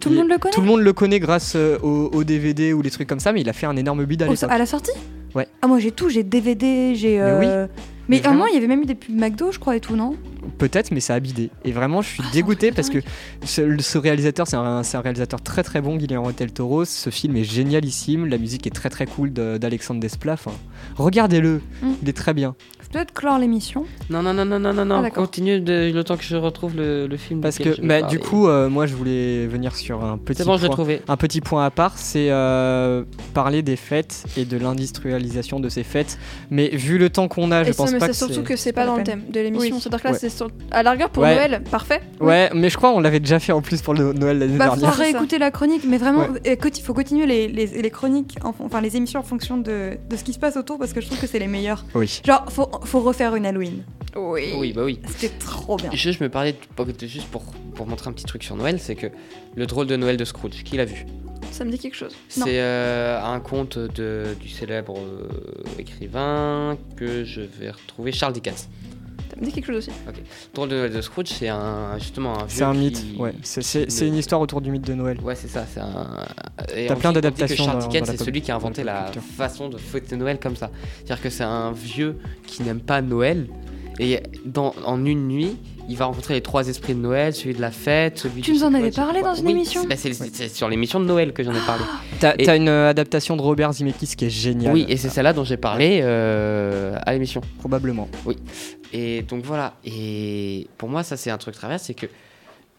Tout 0.00 0.08
le 0.08 0.16
monde 0.16 0.28
le 0.28 0.38
connaît 0.38 0.54
Tout 0.54 0.60
le 0.62 0.66
monde 0.66 0.80
le 0.80 0.92
connaît 0.92 1.20
grâce 1.20 1.52
euh, 1.54 1.78
au, 1.82 2.10
au 2.12 2.24
DVD 2.24 2.72
ou 2.72 2.82
les 2.82 2.90
trucs 2.90 3.06
comme 3.06 3.20
ça, 3.20 3.32
mais 3.32 3.42
il 3.42 3.48
a 3.48 3.52
fait 3.52 3.66
un 3.66 3.76
énorme 3.76 4.04
bide 4.06 4.22
à 4.22 4.26
Au- 4.26 4.32
l'époque. 4.32 4.50
à 4.50 4.58
la 4.58 4.66
sortie 4.66 4.90
Ouais. 5.34 5.46
Ah, 5.62 5.66
moi 5.66 5.78
j'ai 5.78 5.92
tout, 5.92 6.08
j'ai 6.08 6.22
DVD, 6.22 6.94
j'ai. 6.94 7.16
Mais 7.18 7.20
euh, 7.22 7.66
Mais 8.08 8.18
Mais 8.20 8.26
à 8.26 8.30
un 8.30 8.32
moment, 8.32 8.46
il 8.46 8.54
y 8.54 8.56
avait 8.56 8.66
même 8.66 8.82
eu 8.82 8.86
des 8.86 8.94
pubs 8.96 9.14
McDo, 9.14 9.52
je 9.52 9.58
crois, 9.60 9.76
et 9.76 9.80
tout, 9.80 9.94
non? 9.96 10.16
Peut-être, 10.58 10.90
mais 10.90 11.00
ça 11.00 11.14
a 11.14 11.20
bidé. 11.20 11.50
Et 11.64 11.70
vraiment, 11.72 12.02
je 12.02 12.08
suis 12.08 12.22
Ah, 12.26 12.30
dégoûté 12.32 12.72
parce 12.72 12.88
que 12.90 12.98
ce, 13.44 13.76
ce 13.78 13.98
réalisateur, 13.98 14.46
c'est 14.48 14.56
un, 14.56 14.82
c'est 14.82 14.96
un 14.96 15.00
réalisateur 15.02 15.40
très 15.42 15.62
très 15.62 15.80
bon, 15.80 15.96
Guillermo 15.96 16.32
del 16.32 16.50
Toro. 16.52 16.84
Ce 16.84 17.10
film 17.10 17.36
est 17.36 17.44
génialissime, 17.44 18.26
la 18.26 18.38
musique 18.38 18.66
est 18.66 18.70
très 18.74 18.88
très 18.90 19.06
cool 19.06 19.32
de- 19.32 19.58
d'Alexandre 19.58 20.00
Desplat. 20.00 20.32
Enfin, 20.34 20.52
regardez-le, 20.96 21.60
Mm. 21.82 21.90
il 22.02 22.08
est 22.08 22.12
très 22.16 22.34
bien. 22.34 22.56
Je 22.82 22.94
dois 22.94 23.02
peut-être 23.04 23.14
clore 23.14 23.38
l'émission? 23.38 23.84
Non, 24.08 24.20
non, 24.22 24.34
non, 24.34 24.44
non, 24.44 24.58
non, 24.58 24.84
non, 24.84 25.02
Ah, 25.04 25.10
continue 25.10 25.60
de, 25.60 25.92
le 25.94 26.02
temps 26.04 26.16
que 26.16 26.24
je 26.24 26.34
retrouve 26.34 26.74
le, 26.74 27.06
le 27.06 27.16
film. 27.16 27.40
Parce 27.40 27.58
que, 27.58 27.80
bah, 27.86 28.02
du 28.02 28.18
coup, 28.18 28.48
euh, 28.48 28.68
moi, 28.68 28.86
je 28.86 28.94
voulais 28.96 29.46
venir 29.46 29.76
sur 29.76 30.02
un 30.02 30.18
petit 30.18 30.42
bon, 30.42 30.58
point. 30.58 30.96
Un 31.06 31.16
petit 31.16 31.40
point 31.40 31.64
à 31.64 31.70
part, 31.70 31.96
c'est 31.98 32.30
euh, 32.30 33.04
parler 33.34 33.62
des 33.62 33.76
fêtes 33.76 34.24
et 34.36 34.44
de 34.44 34.56
l'industrialisation 34.56 35.19
de 35.20 35.68
ces 35.68 35.82
fêtes. 35.82 36.18
Mais 36.50 36.68
vu 36.68 36.98
le 36.98 37.10
temps 37.10 37.28
qu'on 37.28 37.50
a, 37.52 37.64
je 37.64 37.70
Et 37.70 37.72
pense 37.74 37.92
mais 37.92 37.98
pas 37.98 38.06
c'est 38.06 38.10
que 38.12 38.16
surtout 38.16 38.34
c'est- 38.34 38.42
que 38.42 38.56
c'est 38.56 38.72
pas 38.72 38.86
dans 38.86 38.96
le 38.96 39.04
thème 39.04 39.22
de 39.30 39.40
l'émission. 39.40 39.76
Oui. 39.76 39.80
C'est-à-dire 39.80 40.00
que 40.00 40.06
là, 40.08 40.12
Ouais. 40.12 40.18
c'est 40.18 40.28
sur- 40.30 40.48
à 40.70 40.82
la 40.82 40.90
rigueur 40.92 41.10
pour 41.10 41.22
Ouais. 41.22 41.34
Noël, 41.34 41.62
parfait. 41.70 42.00
Ouais, 42.20 42.50
mais 42.54 42.70
je 42.70 42.76
crois 42.76 42.92
qu'on 42.92 43.00
l'avait 43.00 43.20
déjà 43.20 43.38
fait 43.38 43.52
en 43.52 43.62
plus 43.62 43.82
pour 43.82 43.94
le 43.94 44.12
Noël 44.12 44.38
l'année 44.38 44.56
Bah, 44.58 44.66
dernière. 44.66 44.94
ça. 44.94 45.02
réécouter 45.02 45.38
la 45.38 45.50
chronique, 45.50 45.82
mais 45.86 45.98
vraiment, 45.98 46.26
Ouais. 46.28 46.40
écoute, 46.44 46.78
il 46.78 46.82
faut 46.82 46.94
continuer 46.94 47.26
les, 47.26 47.48
les, 47.48 47.66
les 47.66 47.90
chroniques, 47.90 48.36
en- 48.42 48.54
enfin 48.60 48.80
les 48.80 48.96
émissions 48.96 49.20
en 49.20 49.24
fonction 49.24 49.56
de, 49.58 49.96
de 50.08 50.16
ce 50.16 50.24
qui 50.24 50.32
se 50.32 50.38
passe 50.38 50.56
autour, 50.56 50.78
parce 50.78 50.92
que 50.92 51.00
je 51.00 51.06
trouve 51.06 51.20
que 51.20 51.26
c'est 51.26 51.38
les 51.38 51.46
meilleurs. 51.48 51.84
Oui. 51.94 52.20
Genre, 52.24 52.44
faut, 52.50 52.68
faut 52.84 53.00
refaire 53.00 53.34
une 53.36 53.46
Halloween. 53.46 53.82
Oui. 54.16 54.54
Oui, 54.58 54.72
bah 54.72 54.82
oui. 54.84 54.98
C'était 55.16 55.32
trop 55.38 55.76
bien. 55.76 55.90
Je, 55.92 56.10
je 56.10 56.22
me 56.24 56.28
parlais 56.28 56.52
de- 56.54 57.06
juste 57.06 57.28
pour, 57.28 57.42
pour 57.74 57.86
montrer 57.86 58.08
un 58.10 58.12
petit 58.12 58.24
truc 58.24 58.42
sur 58.42 58.56
Noël, 58.56 58.78
c'est 58.80 58.96
que 58.96 59.06
le 59.54 59.66
drôle 59.66 59.86
de 59.86 59.96
Noël 59.96 60.16
de 60.16 60.24
Scrooge, 60.24 60.62
qui 60.64 60.76
l'a 60.76 60.84
vu? 60.84 61.06
Ça 61.50 61.64
me 61.64 61.70
dit 61.70 61.78
quelque 61.78 61.96
chose. 61.96 62.14
C'est 62.28 62.60
euh, 62.60 63.20
un 63.22 63.40
conte 63.40 63.78
de, 63.78 64.34
du 64.40 64.48
célèbre 64.48 64.98
euh, 64.98 65.28
écrivain 65.78 66.76
que 66.96 67.24
je 67.24 67.40
vais 67.40 67.70
retrouver, 67.70 68.12
Charles 68.12 68.32
Dickens. 68.32 68.68
Ça 69.28 69.36
me 69.38 69.44
dit 69.44 69.52
quelque 69.52 69.66
chose 69.66 69.76
aussi. 69.76 69.90
Drôle 70.54 70.68
de 70.70 70.76
Noël 70.76 70.92
de 70.92 71.00
Scrooge, 71.00 71.28
c'est 71.28 71.48
un, 71.48 71.98
justement 71.98 72.34
un 72.40 72.44
vieux 72.46 72.56
C'est 72.56 72.64
un 72.64 72.72
qui- 72.72 72.78
mythe, 72.78 73.04
ouais. 73.18 73.32
C'est- 73.42 73.62
C'est 73.62 73.86
qui 73.86 73.90
c'est 73.92 74.04
ne- 74.04 74.10
une 74.10 74.16
histoire 74.16 74.40
autour 74.40 74.60
du 74.60 74.70
mythe 74.70 74.86
de 74.86 74.94
Noël. 74.94 75.20
Ouais, 75.22 75.34
c'est 75.36 75.48
ça. 75.48 75.66
C'est 75.72 75.80
un. 75.80 76.26
et 76.74 76.86
T'as 76.86 76.96
plein 76.96 77.12
d'adaptations 77.12 77.64
que 77.64 77.70
Charles 77.70 77.82
Dickens, 77.88 78.08
c'est 78.10 78.24
celui 78.24 78.40
qui 78.42 78.50
a 78.50 78.56
inventé 78.56 78.82
la 78.82 79.10
la 79.14 79.20
façon 79.20 79.68
de 79.68 79.78
fêter 79.78 80.16
Noël 80.16 80.38
comme 80.40 80.56
ça. 80.56 80.70
C'est-à-dire 80.98 81.22
que 81.22 81.30
c'est 81.30 81.44
un 81.44 81.72
vieux 81.72 82.18
qui 82.46 82.62
n'aime 82.62 82.80
pas 82.80 83.02
Noël. 83.02 83.46
Et 83.98 84.20
dans, 84.46 84.74
en 84.86 85.04
une 85.04 85.28
nuit, 85.28 85.58
il 85.88 85.96
va 85.96 86.04
rencontrer 86.06 86.34
les 86.34 86.40
trois 86.40 86.68
esprits 86.68 86.94
de 86.94 87.00
Noël, 87.00 87.34
celui 87.34 87.54
de 87.54 87.60
la 87.60 87.70
fête, 87.70 88.18
celui 88.18 88.42
Tu 88.42 88.52
nous 88.52 88.64
en 88.64 88.72
avais 88.74 88.90
parlé 88.90 89.22
dans 89.22 89.34
une 89.34 89.46
Oui, 89.46 89.52
émission 89.52 89.82
c'est- 89.82 89.88
bah, 90.18 90.26
c'est 90.32 90.48
sur 90.48 90.68
l'émission 90.68 91.00
de 91.00 91.04
Noël 91.06 91.32
que 91.32 91.42
j'en 91.42 91.52
ai 91.54 91.60
parlé. 91.66 91.84
T'as 92.20 92.34
Et- 92.38 92.44
t'as 92.44 92.56
une 92.56 92.68
euh, 92.68 92.88
adaptation 92.90 93.36
de 93.36 93.42
Robert 93.42 93.72
Zemeckis 93.72 94.14
qui 94.16 94.26
est 94.26 94.30
géniale. 94.30 94.72
Oui, 94.72 94.84
et 94.88 94.96
c'est 94.96 95.08
celle-là 95.08 95.32
dont 95.32 95.44
j'ai 95.44 95.56
parlé 95.56 96.00
euh, 96.02 96.96
à 97.04 97.12
l'émission. 97.12 97.40
Probablement. 97.58 98.08
Et 98.92 99.22
donc 99.22 99.44
voilà. 99.44 99.74
Et 99.84 100.68
pour 100.78 100.88
moi, 100.88 101.02
ça 101.02 101.16
c'est 101.16 101.30
un 101.30 101.38
truc 101.38 101.54
travers, 101.54 101.80
c'est 101.80 101.94
que 101.94 102.06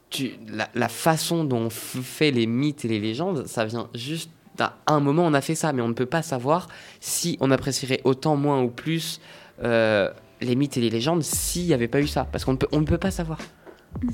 tu, 0.10 0.32
la, 0.54 0.68
la 0.76 0.90
façon 0.90 1.44
dont 1.44 1.64
on 1.68 1.70
fait 1.70 2.32
les 2.32 2.46
mythes 2.46 2.84
et 2.86 2.88
les 2.90 3.00
légendes, 3.00 3.46
ça 3.48 3.64
vient 3.66 3.88
juste 3.96 4.30
d'un 4.58 4.74
un 4.88 5.00
moment 5.00 5.24
on 5.26 5.34
a 5.34 5.40
fait 5.40 5.56
ça, 5.56 5.72
mais 5.72 5.82
on 5.82 5.88
ne 5.88 5.94
peut 5.94 6.06
pas 6.06 6.22
savoir 6.22 6.68
si 7.00 7.38
on 7.40 7.50
apprécierait 7.52 8.02
autant, 8.04 8.36
moins 8.36 8.62
ou 8.62 8.68
plus 8.68 9.22
euh, 9.64 10.10
les 10.42 10.56
mythes 10.56 10.78
et 10.78 10.82
les 10.82 10.90
légendes 10.90 11.24
s'il 11.24 11.66
n'y 11.68 11.74
avait 11.74 11.88
pas 11.88 12.00
eu 12.02 12.08
ça, 12.08 12.26
parce 12.32 12.46
qu'on 12.46 12.54
ne 12.54 12.58
peut, 12.58 12.68
on 12.72 12.80
ne 12.80 12.86
peut 12.86 12.98
pas 12.98 13.12
savoir. 13.12 13.38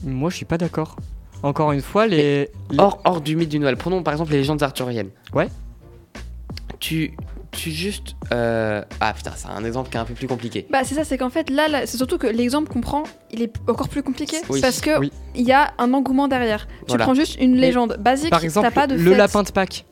Moi, 0.04 0.30
je 0.30 0.36
suis 0.36 0.45
pas 0.45 0.58
d'accord. 0.58 0.95
Encore 1.44 1.72
une 1.72 1.82
fois, 1.82 2.08
les. 2.08 2.49
les- 2.72 2.80
Hors, 2.80 2.99
hors 3.06 3.22
du 3.22 3.36
mythe 3.36 3.49
du 3.49 3.60
Noël, 3.60 3.78
prenons 3.78 4.02
par 4.04 4.14
exemple 4.14 4.32
les 4.32 4.38
légendes 4.38 4.64
arthuriennes. 4.64 5.10
Ouais. 5.34 5.48
Tu, 6.80 7.16
tu 7.52 7.72
juste, 7.72 8.16
euh, 8.32 8.84
ah 8.99 9.14
putain, 9.14 9.32
c'est 9.36 9.48
un 9.48 9.64
exemple 9.64 9.90
qui 9.90 9.98
est 9.98 9.99
un 9.99 10.06
peu 10.06 10.14
plus 10.14 10.28
compliqué. 10.28 10.68
Bah 10.72 10.80
c'est 10.84 10.95
ça, 10.95 11.04
c'est 11.04 11.18
qu'en 11.18 11.30
fait 11.30 11.49
là, 11.49 11.68
là, 11.68 11.86
c'est 11.88 11.98
surtout 11.98 12.18
que 12.18 12.28
l'exemple 12.28 12.70
qu'on 12.72 12.82
prend, 12.82 13.04
il 13.32 13.41
est 13.41 13.52
encore 13.68 13.90
plus 13.90 14.04
compliqué 14.04 14.38
Oui. 14.49 14.62
parce 14.62 14.80
que 14.82 14.99
Oui. 14.99 15.12
il 15.36 15.45
y 15.45 15.52
a 15.54 15.74
un 15.80 15.94
engouement 15.94 16.28
derrière. 16.28 16.68
Tu 16.68 16.74
Voilà. 16.90 17.06
prends 17.06 17.14
juste 17.16 17.40
une 17.41 17.56
légende 17.56 17.98
basique, 17.99 18.30
Par 18.30 18.44
exemple, 18.44 18.68
t'as 18.68 18.74
pas 18.74 18.88
de 18.88 18.95
le 18.95 19.10
fête. 19.10 19.18
lapin 19.18 19.44
de 19.44 19.52
Pâques. 19.52 19.86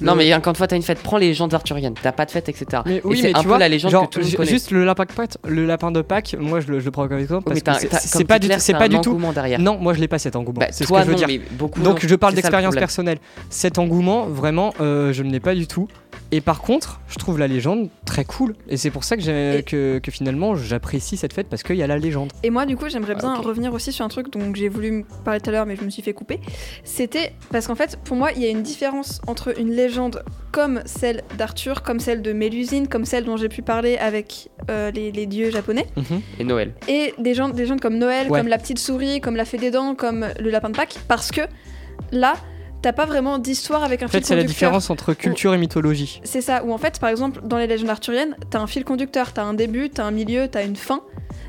Non, 0.00 0.14
mais 0.14 0.30
une 0.30 0.54
fois, 0.54 0.66
t'as 0.66 0.76
une 0.76 0.82
fête. 0.82 1.00
Prends 1.02 1.18
les 1.18 1.28
légendes 1.28 1.54
arthuriennes. 1.54 1.94
T'as 2.00 2.12
pas 2.12 2.26
de 2.26 2.30
fête, 2.30 2.48
etc. 2.48 2.82
Mais 2.86 3.00
oui, 3.04 3.20
mais 3.22 3.30
un 3.30 3.38
tu 3.38 3.42
peu 3.42 3.48
vois, 3.48 3.58
la 3.58 3.68
légende 3.68 3.90
genre, 3.92 4.08
que 4.08 4.14
tout 4.14 4.20
le 4.20 4.38
monde 4.38 4.46
juste 4.46 4.70
le 4.70 4.84
lapin 4.84 5.04
de 5.04 5.12
Pâques, 5.12 5.36
le 5.46 5.66
lapin 5.66 5.90
de 5.90 6.02
Pâques, 6.02 6.36
moi 6.38 6.60
je 6.60 6.68
le, 6.68 6.80
je 6.80 6.84
le 6.84 6.90
prends 6.90 7.08
comme 7.08 7.18
exemple 7.18 7.44
parce 7.44 7.60
que 7.60 7.96
c'est- 7.98 8.24
pas 8.24 8.38
du 8.38 8.48
c'est 8.58 8.72
pas 8.74 8.88
du 8.88 9.00
tout. 9.00 9.18
derrière. 9.34 9.58
Non, 9.60 9.78
moi 9.78 9.94
je 9.94 10.00
l'ai 10.00 10.08
pas 10.08 10.18
cet 10.18 10.36
engouement. 10.36 10.60
Bah, 10.60 10.66
c'est 10.70 10.84
ce 10.84 10.92
que 10.92 10.98
je 10.98 11.04
veux 11.04 11.12
non, 11.12 11.26
dire. 11.26 11.40
Donc 11.82 12.06
je 12.06 12.14
parle 12.14 12.34
d'expérience 12.34 12.74
personnelle. 12.74 13.18
Cet 13.48 13.78
engouement, 13.78 14.26
vraiment, 14.26 14.74
euh, 14.80 15.12
je 15.12 15.22
ne 15.22 15.30
l'ai 15.30 15.40
pas 15.40 15.54
du 15.54 15.66
tout. 15.66 15.88
Et 16.32 16.40
par 16.40 16.60
contre, 16.62 17.00
je 17.08 17.16
trouve 17.16 17.38
la 17.38 17.48
légende 17.48 17.88
très 18.04 18.24
cool. 18.24 18.54
Et 18.68 18.76
c'est 18.76 18.90
pour 18.90 19.02
ça 19.04 19.16
que, 19.16 19.22
j'ai- 19.22 19.58
Et- 19.58 19.62
que, 19.64 19.98
que 19.98 20.10
finalement 20.12 20.54
j'apprécie 20.54 21.16
cette 21.16 21.32
fête 21.32 21.48
parce 21.48 21.62
qu'il 21.64 21.76
y 21.76 21.82
a 21.82 21.86
la 21.88 21.98
légende. 21.98 22.32
Et 22.44 22.50
moi, 22.50 22.66
du 22.66 22.76
coup, 22.76 22.88
j'aimerais 22.88 23.16
bien 23.16 23.34
Ah, 23.34 23.40
ok. 23.40 23.46
revenir 23.46 23.72
aussi 23.72 23.90
sur 23.92 24.04
un 24.04 24.08
truc 24.08 24.32
dont 24.32 24.54
j'ai 24.54 24.68
voulu 24.68 24.90
me 24.92 25.02
parler 25.24 25.40
tout 25.40 25.50
à 25.50 25.52
l'heure, 25.52 25.66
mais 25.66 25.74
je 25.76 25.82
me 25.82 25.90
suis 25.90 26.02
fait 26.02 26.12
couper. 26.12 26.38
C'était 26.84 27.32
parce 27.50 27.66
qu'en 27.66 27.74
fait, 27.74 27.98
pour 28.04 28.16
moi, 28.16 28.30
il 28.32 28.42
y 28.42 28.46
a 28.46 28.48
une 28.48 28.62
différence 28.62 29.20
entre 29.26 29.58
une 29.58 29.70
légende 29.72 30.22
comme 30.52 30.82
celle 30.84 31.22
d'Arthur, 31.36 31.82
comme 31.82 31.98
celle 32.00 32.22
de 32.22 32.32
Mélusine, 32.32 32.86
comme 32.88 33.04
celle 33.04 33.24
dont 33.24 33.36
j'ai 33.36 33.48
pu 33.48 33.62
parler 33.62 33.96
avec 33.98 34.48
euh, 34.70 34.90
les, 34.92 35.10
les 35.12 35.26
dieux 35.26 35.50
japonais, 35.50 35.86
Et 36.38 36.44
Noël. 36.44 36.74
et 36.88 37.12
des 37.18 37.34
gens, 37.34 37.48
des 37.48 37.66
gens 37.66 37.76
comme 37.76 37.98
Noël, 37.98 38.28
Ouais. 38.30 38.38
comme 38.38 38.48
la 38.48 38.58
petite 38.58 38.78
souris, 38.78 39.20
comme 39.20 39.36
la 39.36 39.44
fée 39.44 39.58
des 39.58 39.70
dents, 39.70 39.94
comme 39.94 40.26
le 40.38 40.50
lapin 40.50 40.70
de 40.70 40.76
Pâques, 40.76 40.98
parce 41.08 41.30
que 41.32 41.40
là, 42.12 42.34
t'as 42.82 42.92
pas 42.92 43.06
vraiment 43.06 43.38
d'histoire 43.38 43.82
avec 43.84 44.02
un 44.02 44.06
En 44.06 44.08
fait, 44.08 44.18
fil 44.18 44.26
c'est 44.26 44.34
la 44.34 44.42
conducteur. 44.42 44.54
différence 44.68 44.90
entre 44.90 45.12
culture 45.14 45.54
et 45.54 45.58
mythologie. 45.58 46.20
C'est 46.24 46.40
ça, 46.40 46.64
où 46.64 46.72
en 46.72 46.78
fait, 46.78 46.98
par 46.98 47.10
exemple, 47.10 47.40
dans 47.44 47.58
les 47.58 47.66
légendes 47.66 47.90
arthuriennes, 47.90 48.36
t'as 48.50 48.58
un 48.60 48.66
fil 48.66 48.84
conducteur, 48.84 49.32
t'as 49.32 49.42
un 49.44 49.54
début, 49.54 49.90
t'as 49.90 50.04
un 50.04 50.10
milieu, 50.10 50.48
t'as 50.48 50.64
une 50.64 50.76
fin. 50.76 51.02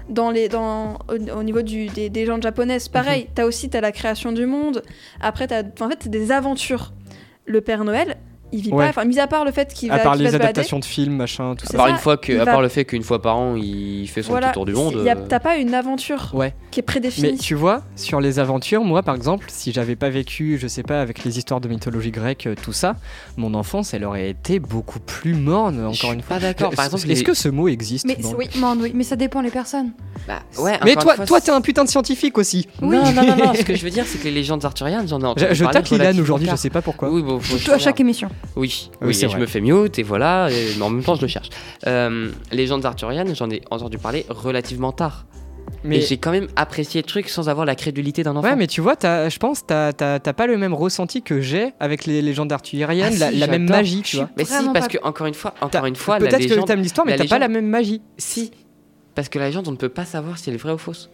Dans 0.10 0.30
les, 0.32 0.50
dans, 0.50 0.96
au, 1.10 1.38
au 1.40 1.44
niveau 1.44 1.62
du, 1.62 1.88
des, 1.88 2.10
des 2.10 2.20
légendes 2.22 2.44
japonaises, 2.44 2.90
pareil, 2.90 3.28
t'as 3.34 3.46
aussi 3.46 3.70
t'as 3.70 3.80
la 3.82 3.92
création 3.92 4.32
du 4.32 4.46
monde. 4.46 4.84
Après, 5.22 5.48
t'as, 5.48 5.64
en 5.80 5.90
fait, 5.90 6.00
c'est 6.04 6.10
des 6.10 6.32
aventures. 6.32 6.92
Le 7.46 7.62
Père 7.62 7.84
Noël, 7.84 8.18
il 8.52 8.62
vit 8.62 8.72
Ouais. 8.72 8.86
pas, 8.86 8.90
enfin, 8.90 9.06
mis 9.06 9.20
à 9.20 9.28
part 9.28 9.46
le 9.46 9.52
fait 9.52 9.74
qu'il 9.74 9.90
va, 9.90 9.96
À 9.96 10.00
part 10.00 10.16
les 10.16 10.26
se 10.28 10.32
balader, 10.32 10.46
adaptations 10.46 10.80
de 10.80 10.86
films, 10.86 11.16
machin, 11.16 11.56
tout 11.58 11.66
ça. 11.66 11.74
À 11.74 11.78
part, 11.78 11.86
ça, 11.88 11.92
une 11.92 11.98
fois 11.98 12.18
que, 12.18 12.34
à 12.40 12.46
va- 12.46 12.62
le 12.62 12.68
fait 12.70 12.86
qu'une 12.86 13.04
fois 13.04 13.22
par 13.22 13.38
an, 13.38 13.56
il 13.56 14.08
fait 14.08 14.22
son 14.24 14.32
voilà, 14.32 14.48
petit 14.48 14.54
tour 14.56 14.66
du 14.66 14.74
monde. 14.74 14.96
il 14.98 15.04
y 15.06 15.10
a- 15.10 15.16
euh, 15.18 15.26
t'as 15.28 15.40
pas 15.40 15.58
une 15.58 15.74
aventure 15.74 16.30
Ouais. 16.34 16.54
qui 16.72 16.80
est 16.80 16.84
prédéfinie. 16.84 17.32
Mais 17.32 17.38
tu 17.38 17.56
vois, 17.56 17.82
sur 17.96 18.20
les 18.22 18.40
aventures, 18.40 18.84
moi 18.84 19.04
par 19.04 19.16
exemple, 19.16 19.46
si 19.50 19.72
j'avais 19.72 19.96
pas 19.96 20.10
vécu, 20.10 20.58
je 20.62 20.68
sais 20.68 20.84
pas, 20.84 21.02
avec 21.02 21.24
les 21.24 21.38
histoires 21.38 21.62
de 21.62 21.68
mythologie 21.68 22.12
grecque, 22.12 22.48
euh, 22.48 22.56
tout 22.62 22.74
ça, 22.74 22.96
mon 23.38 23.54
enfance, 23.54 23.94
elle 23.94 24.04
aurait 24.06 24.30
été 24.30 24.60
beaucoup 24.60 25.00
plus 25.00 25.34
morne, 25.34 25.84
encore 25.86 26.12
une 26.14 26.22
fois. 26.22 26.38
pas 26.38 26.42
d'accord. 26.42 26.72
Par 26.76 26.86
exemple, 26.86 27.10
est-ce 27.10 27.20
les- 27.20 27.24
que 27.26 27.34
ce 27.34 27.50
mot 27.50 27.68
existe 27.68 28.06
Mais 28.06 28.18
oui, 28.38 28.48
man, 28.58 28.78
oui, 28.82 28.92
mais 28.96 29.04
ça 29.04 29.16
dépend 29.16 29.42
les 29.42 29.50
personnes. 29.52 29.92
Bah, 30.28 30.42
ouais, 30.60 30.78
Mais 30.84 30.94
toi, 30.96 31.16
fois, 31.16 31.26
toi, 31.26 31.42
t'es 31.42 31.52
un 31.52 31.62
putain 31.62 31.84
de 31.84 31.90
scientifique 31.90 32.38
aussi. 32.38 32.68
Non, 32.82 32.90
non, 33.12 33.12
non, 33.24 33.36
non. 33.38 33.54
Ce 33.54 33.64
que 33.64 33.76
je 33.76 33.84
veux 33.84 33.90
dire, 33.90 34.06
c'est 34.06 34.18
que 34.20 34.26
les 34.26 34.32
légendes 34.32 34.64
arthuriennes, 34.66 35.08
j'en 35.08 35.20
ai 35.22 35.26
entendu 35.26 35.48
Je, 35.52 35.66
tape 35.66 35.86
Lilan 35.86 35.98
relativement 35.98 36.24
aujourd'hui, 36.24 36.48
je 36.52 36.56
sais 36.56 36.70
pas 36.70 36.82
pourquoi. 36.82 37.10
Oui, 37.10 37.22
bon, 37.22 37.40
Toi, 37.66 37.76
à 37.76 37.78
chaque 37.80 38.00
émission. 38.00 38.30
Oui, 38.56 38.90
Oui, 39.02 39.08
oui, 39.08 39.14
c'est 39.16 39.26
et 39.28 39.30
je 39.30 39.38
me 39.38 39.46
fais 39.46 39.62
mute 39.62 39.98
et 40.00 40.04
voilà, 40.04 40.50
et- 40.52 40.76
mais 40.78 40.82
en 40.84 40.90
même 40.90 41.04
temps 41.04 41.16
je 41.16 41.22
le 41.22 41.28
cherche. 41.28 41.50
Euh, 41.88 42.30
légendes 42.52 42.86
arthuriennes, 42.86 43.36
j'en 43.36 43.50
ai 43.50 43.62
entendu 43.72 43.98
parler 43.98 44.26
relativement 44.30 44.92
tard. 44.92 45.26
Mais 45.84 46.00
j'ai 46.02 46.18
quand 46.18 46.32
même 46.32 46.48
apprécié 46.56 47.02
le 47.02 47.08
truc 47.08 47.28
sans 47.30 47.50
avoir 47.50 47.66
la 47.66 47.74
crédulité 47.76 48.22
d'un 48.24 48.36
enfant. 48.36 48.48
ouais, 48.50 48.56
mais 48.56 48.68
tu 48.68 48.82
vois, 48.82 48.96
je 49.02 49.38
pense, 49.38 49.66
t'as 49.66 49.94
t'as- 49.94 50.20
t'as 50.20 50.34
pas 50.34 50.46
le 50.46 50.58
même 50.58 50.74
ressenti 50.76 51.24
que 51.24 51.42
j'ai 51.42 51.72
avec 51.80 52.06
les 52.06 52.22
légendes 52.22 52.52
arthuriennes, 52.52 53.14
Ah 53.16 53.20
la, 53.20 53.32
si, 53.32 53.38
la 53.38 53.48
même 53.48 53.68
magie, 53.68 54.02
tu 54.04 54.18
vois. 54.18 54.30
Mais 54.38 54.46
si, 54.46 54.54
parce 54.74 54.88
que 54.88 54.98
encore 55.04 55.26
une 55.28 55.34
fois, 55.34 55.54
encore 55.62 55.86
une 55.86 55.96
fois, 55.96 56.20
la 56.20 56.28
Peut-être 56.28 56.44
que 56.44 56.50
légende. 56.50 56.68
t'aimes 56.68 56.82
l'histoire, 56.82 57.08
mais 57.08 57.16
t'as 57.16 57.26
pas 57.26 57.40
la 57.40 57.48
légende- 57.48 57.64
même 57.64 57.72
magie. 57.72 58.02
Si, 58.18 58.52
parce 59.16 59.30
que 59.30 59.40
la 59.40 59.48
légende, 59.48 59.68
on 59.68 59.72
ne 59.72 59.78
peut 59.78 59.90
pas 59.90 60.06
savoir 60.06 60.38
si 60.38 60.50
elle 60.50 60.56
est 60.56 60.60
vraie 60.60 60.74
ou 60.74 60.78
fausse. 60.78 61.10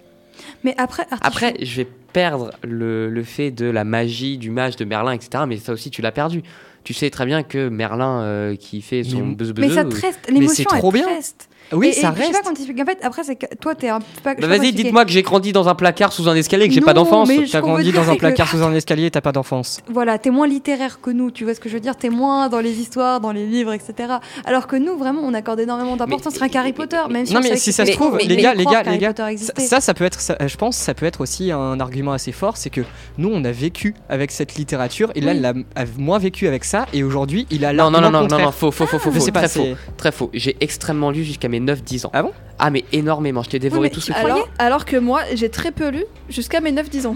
Mais 0.63 0.75
après, 0.77 1.05
Après, 1.21 1.53
je 1.61 1.75
vais 1.77 1.87
perdre 2.13 2.51
le, 2.63 3.09
le 3.09 3.23
fait 3.23 3.51
de 3.51 3.65
la 3.67 3.83
magie 3.83 4.37
du 4.37 4.49
mage 4.51 4.75
de 4.75 4.85
Merlin, 4.85 5.11
etc. 5.13 5.45
Mais 5.47 5.57
ça 5.57 5.71
aussi, 5.73 5.91
tu 5.91 6.01
l'as 6.01 6.11
perdu. 6.11 6.43
Tu 6.87 6.93
sais 6.93 7.09
très 7.09 7.25
bien 7.25 7.43
que 7.43 7.67
Merlin 7.67 8.21
euh, 8.21 8.55
qui 8.55 8.81
fait 8.81 9.03
son 9.03 9.25
Mais- 9.25 9.35
buzz 9.35 9.53
mais 9.57 9.67
ça 9.67 9.83
buzz, 9.83 9.99
te 9.99 10.05
reste, 10.05 10.19
c'est 10.23 10.31
l'émotion 10.31 10.63
trop 10.69 10.89
te 10.89 10.97
reste. 11.03 11.49
Oui, 11.73 11.87
Et- 11.89 11.93
ça 11.93 12.09
et 12.09 12.11
puis, 12.11 12.21
Je 12.21 12.27
sais 12.27 12.31
pas 12.31 12.49
reste. 12.49 12.81
En 12.81 12.85
fait, 12.85 12.97
après, 13.03 13.23
c'est 13.23 13.35
que 13.35 13.45
toi, 13.55 13.75
t'es 13.75 13.89
un 13.89 13.99
Bah, 14.23 14.33
Vas-y, 14.37 14.71
dites-moi 14.73 15.05
que 15.05 15.11
j'ai 15.11 15.21
grandi 15.21 15.51
dans 15.51 15.67
un 15.67 15.75
placard 15.75 16.13
sous 16.13 16.27
un 16.29 16.35
escalier 16.35 16.65
et 16.65 16.67
que 16.69 16.73
j'ai 16.73 16.81
pas 16.81 16.93
d'enfance. 16.93 17.29
T'as 17.51 17.61
grandi 17.61 17.91
dans 17.93 18.09
un 18.09 18.13
que- 18.13 18.19
placard 18.19 18.47
sous 18.47 18.63
un 18.63 18.73
escalier 18.73 19.05
et 19.07 19.11
t'as 19.11 19.21
pas 19.21 19.31
d'enfance. 19.31 19.81
Voilà, 19.89 20.17
t'es 20.17 20.29
moins 20.29 20.47
littéraire 20.47 20.99
que 21.01 21.09
nous, 21.09 21.31
tu 21.31 21.43
vois 21.43 21.53
ce 21.55 21.59
que 21.59 21.69
je 21.69 21.73
veux 21.75 21.79
dire 21.79 21.95
T'es 21.95 22.09
moins 22.09 22.49
dans 22.49 22.59
les 22.59 22.79
histoires, 22.79 23.19
dans 23.19 23.31
les 23.31 23.45
livres, 23.45 23.73
etc. 23.73 24.13
Alors 24.45 24.67
que 24.67 24.75
nous, 24.75 24.97
vraiment, 24.97 25.21
on 25.23 25.33
accorde 25.33 25.59
énormément 25.59 25.95
d'importance. 25.97 26.37
Qu'Harry 26.37 26.69
mais- 26.69 26.73
Potter, 26.73 26.97
mais- 27.07 27.13
même 27.13 27.25
si 27.25 27.33
Non 27.33 27.39
on 27.39 27.43
mais 27.43 27.57
si 27.57 27.73
ça 27.73 27.85
se 27.85 27.91
trouve, 27.91 28.17
les 28.19 28.37
gars, 28.37 28.53
les 28.53 28.65
gars, 28.65 28.83
les 28.83 28.97
gars, 28.97 29.13
ça, 29.57 29.81
ça, 29.81 29.93
peut 29.93 30.05
être, 30.05 30.19
je 30.47 30.55
pense, 30.57 30.77
ça 30.77 30.93
peut 30.93 31.05
être 31.05 31.21
aussi 31.21 31.51
un 31.51 31.79
argument 31.79 32.13
assez 32.13 32.31
fort, 32.31 32.55
c'est 32.57 32.69
que 32.69 32.81
nous, 33.17 33.29
on 33.33 33.43
a 33.43 33.51
vécu 33.51 33.93
avec 34.09 34.31
cette 34.31 34.55
littérature, 34.55 35.11
et 35.15 35.21
là, 35.21 35.33
il 35.33 35.45
a, 35.45 35.53
moins 35.97 36.19
vécu 36.19 36.47
avec 36.47 36.63
ça, 36.63 36.85
et 36.93 37.03
aujourd'hui, 37.03 37.47
il 37.49 37.65
a 37.65 37.73
Non, 37.73 37.89
non, 37.91 37.99
non, 38.01 38.11
non, 38.11 38.27
non, 38.27 38.37
non, 38.39 38.51
faux, 38.51 38.71
faux, 38.71 38.85
faux, 38.85 38.99
faux, 38.99 39.11
Je 39.11 39.19
faux, 39.19 39.25
sais 39.25 39.31
pas, 39.31 39.41
très 39.41 39.49
faux, 39.49 39.63
c'est- 39.63 39.97
très 39.97 40.11
faux. 40.11 40.29
J'ai 40.33 40.55
extrêmement 40.61 41.11
lu 41.11 41.23
jusqu'à 41.23 41.49
mes 41.49 41.56
9-10 41.59 42.05
ans. 42.07 42.09
Ah 42.13 42.23
bon? 42.23 42.31
Ah, 42.59 42.69
mais 42.69 42.83
énormément. 42.91 43.43
Je 43.43 43.49
t'ai 43.49 43.59
dévoré 43.59 43.89
tout 43.89 43.99
ce 44.01 44.11
truc. 44.11 44.17
croyez 44.17 44.33
Alors, 44.35 44.49
alors 44.59 44.85
que 44.85 44.97
moi, 44.97 45.21
j'ai 45.35 45.49
très 45.49 45.71
peu 45.71 45.89
lu 45.89 46.03
jusqu'à 46.29 46.59
mes 46.61 46.71
9-10 46.71 47.05
ans. 47.07 47.15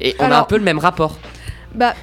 Et 0.00 0.14
on 0.18 0.22
a 0.22 0.26
un 0.26 0.30
Alors- 0.32 0.46
peu 0.46 0.56
le 0.56 0.64
même 0.64 0.78
rapport. 0.78 1.18
Bah, 1.74 1.94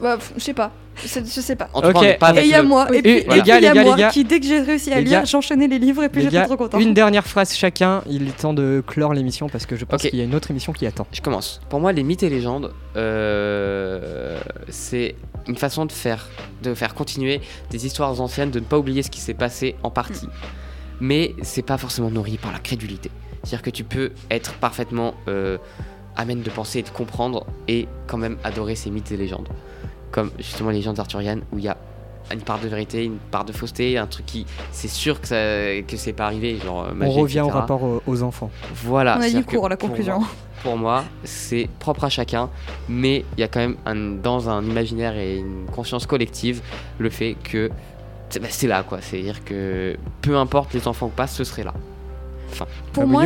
bah, 0.00 0.18
je 0.36 0.40
sais 0.42 0.54
pas. 0.54 0.70
Je 1.04 1.08
sais 1.40 1.56
pas. 1.56 1.68
En 1.74 1.82
tout 1.82 1.92
cas, 1.92 1.98
on 1.98 2.34
Et 2.36 2.42
il 2.44 2.46
y 2.50 2.54
a 2.54 2.62
le- 2.62 2.68
moi, 2.68 2.86
et 2.94 3.02
puis 3.02 3.10
Et 3.10 3.26
et 3.26 3.28
les 3.34 3.42
gars, 3.42 3.58
y 3.58 3.66
a 3.66 3.72
les 3.72 3.74
gars, 3.74 3.82
moi 3.82 3.96
les 3.96 4.02
gars. 4.02 4.10
qui, 4.10 4.22
dès 4.24 4.38
que 4.38 4.46
j'ai 4.46 4.60
réussi 4.60 4.92
à 4.92 5.00
Les 5.00 5.02
lire, 5.06 5.26
j'enchaînais 5.26 5.66
les 5.66 5.80
livres 5.80 6.04
et 6.04 6.08
puis 6.08 6.22
j'étais 6.22 6.44
trop 6.44 6.56
contente. 6.56 6.80
une 6.80 6.94
dernière 6.94 7.26
phrase 7.26 7.52
chacun, 7.52 8.02
il 8.08 8.28
est 8.28 8.36
temps 8.36 8.54
de 8.54 8.80
clore 8.86 9.12
l'émission 9.12 9.48
parce 9.48 9.66
que 9.66 9.74
je 9.74 9.84
pense 9.84 10.02
qu'il 10.02 10.14
y 10.14 10.20
a 10.20 10.24
une 10.24 10.36
autre 10.36 10.52
émission 10.52 10.72
qui 10.72 10.86
attend. 10.86 11.08
Je 11.12 11.20
commence. 11.20 11.60
Pour 11.68 11.80
moi, 11.80 11.92
les 11.92 12.04
mythes 12.04 12.22
et 12.22 12.30
légendes, 12.30 12.72
euh, 12.96 14.38
c'est 14.68 15.16
une 15.48 15.56
façon 15.56 15.84
de 15.84 15.92
faire, 15.92 16.28
de 16.62 16.74
faire 16.74 16.94
continuer 16.94 17.40
des 17.70 17.86
histoires 17.86 18.20
anciennes, 18.20 18.50
de 18.52 18.60
ne 18.60 18.64
pas 18.64 18.78
oublier 18.78 19.02
ce 19.02 19.10
qui 19.10 19.20
s'est 19.20 19.34
passé 19.34 19.74
en 19.82 19.90
partie. 19.90 20.28
Mais 21.00 21.34
c'est 21.42 21.62
pas 21.62 21.78
forcément 21.78 22.10
nourri 22.10 22.38
par 22.38 22.52
la 22.52 22.58
crédulité. 22.58 23.10
C'est-à-dire 23.42 23.62
que 23.62 23.70
tu 23.70 23.84
peux 23.84 24.12
être 24.30 24.54
parfaitement 24.54 25.14
euh, 25.28 25.58
amène 26.16 26.42
de 26.42 26.50
penser 26.50 26.78
et 26.78 26.82
de 26.82 26.88
comprendre 26.88 27.44
et 27.68 27.88
quand 28.06 28.16
même 28.18 28.36
adorer 28.44 28.74
ces 28.74 28.90
mythes 28.90 29.12
et 29.12 29.16
légendes. 29.16 29.48
Comme 30.10 30.30
justement 30.38 30.70
les 30.70 30.76
légendes 30.76 30.98
arthuriennes 31.00 31.42
où 31.52 31.58
il 31.58 31.64
y 31.64 31.68
a 31.68 31.76
une 32.32 32.40
part 32.40 32.58
de 32.58 32.68
vérité, 32.68 33.04
une 33.04 33.18
part 33.18 33.44
de 33.44 33.52
fausseté, 33.52 33.98
un 33.98 34.06
truc 34.06 34.24
qui 34.24 34.46
c'est 34.72 34.88
sûr 34.88 35.20
que, 35.20 35.26
ça, 35.28 35.36
que 35.86 35.96
c'est 35.96 36.14
pas 36.14 36.24
arrivé. 36.26 36.56
Genre, 36.64 36.84
euh, 36.84 36.94
On 37.02 37.10
revient 37.10 37.40
au 37.40 37.48
rapport 37.48 37.82
aux, 37.82 38.02
aux 38.06 38.22
enfants. 38.22 38.50
Voilà. 38.74 39.16
On 39.18 39.22
a 39.22 39.28
dit 39.28 39.44
court, 39.44 39.68
la 39.68 39.76
pour 39.76 39.90
conclusion. 39.90 40.20
moi- 40.20 40.28
Pour 40.62 40.76
moi, 40.78 41.04
c'est 41.24 41.68
propre 41.80 42.04
à 42.04 42.08
chacun, 42.08 42.48
mais 42.88 43.24
il 43.36 43.40
y 43.40 43.42
a 43.42 43.48
quand 43.48 43.60
même 43.60 43.76
un, 43.84 43.94
dans 44.22 44.48
un 44.48 44.64
imaginaire 44.64 45.18
et 45.18 45.36
une 45.36 45.66
conscience 45.70 46.06
collective 46.06 46.62
le 46.98 47.10
fait 47.10 47.36
que 47.44 47.70
c'est 48.30 48.40
bah, 48.40 48.48
c'est 48.50 48.66
là 48.66 48.82
quoi. 48.82 49.00
C'est-à-dire 49.00 49.44
que 49.44 49.96
peu 50.22 50.36
importe 50.36 50.72
les 50.74 50.86
enfants 50.88 51.06
ou 51.06 51.10
pas, 51.10 51.26
ce 51.26 51.44
serait 51.44 51.64
là. 51.64 51.74
Pour 52.92 53.02
Ah, 53.02 53.06
moi, 53.06 53.24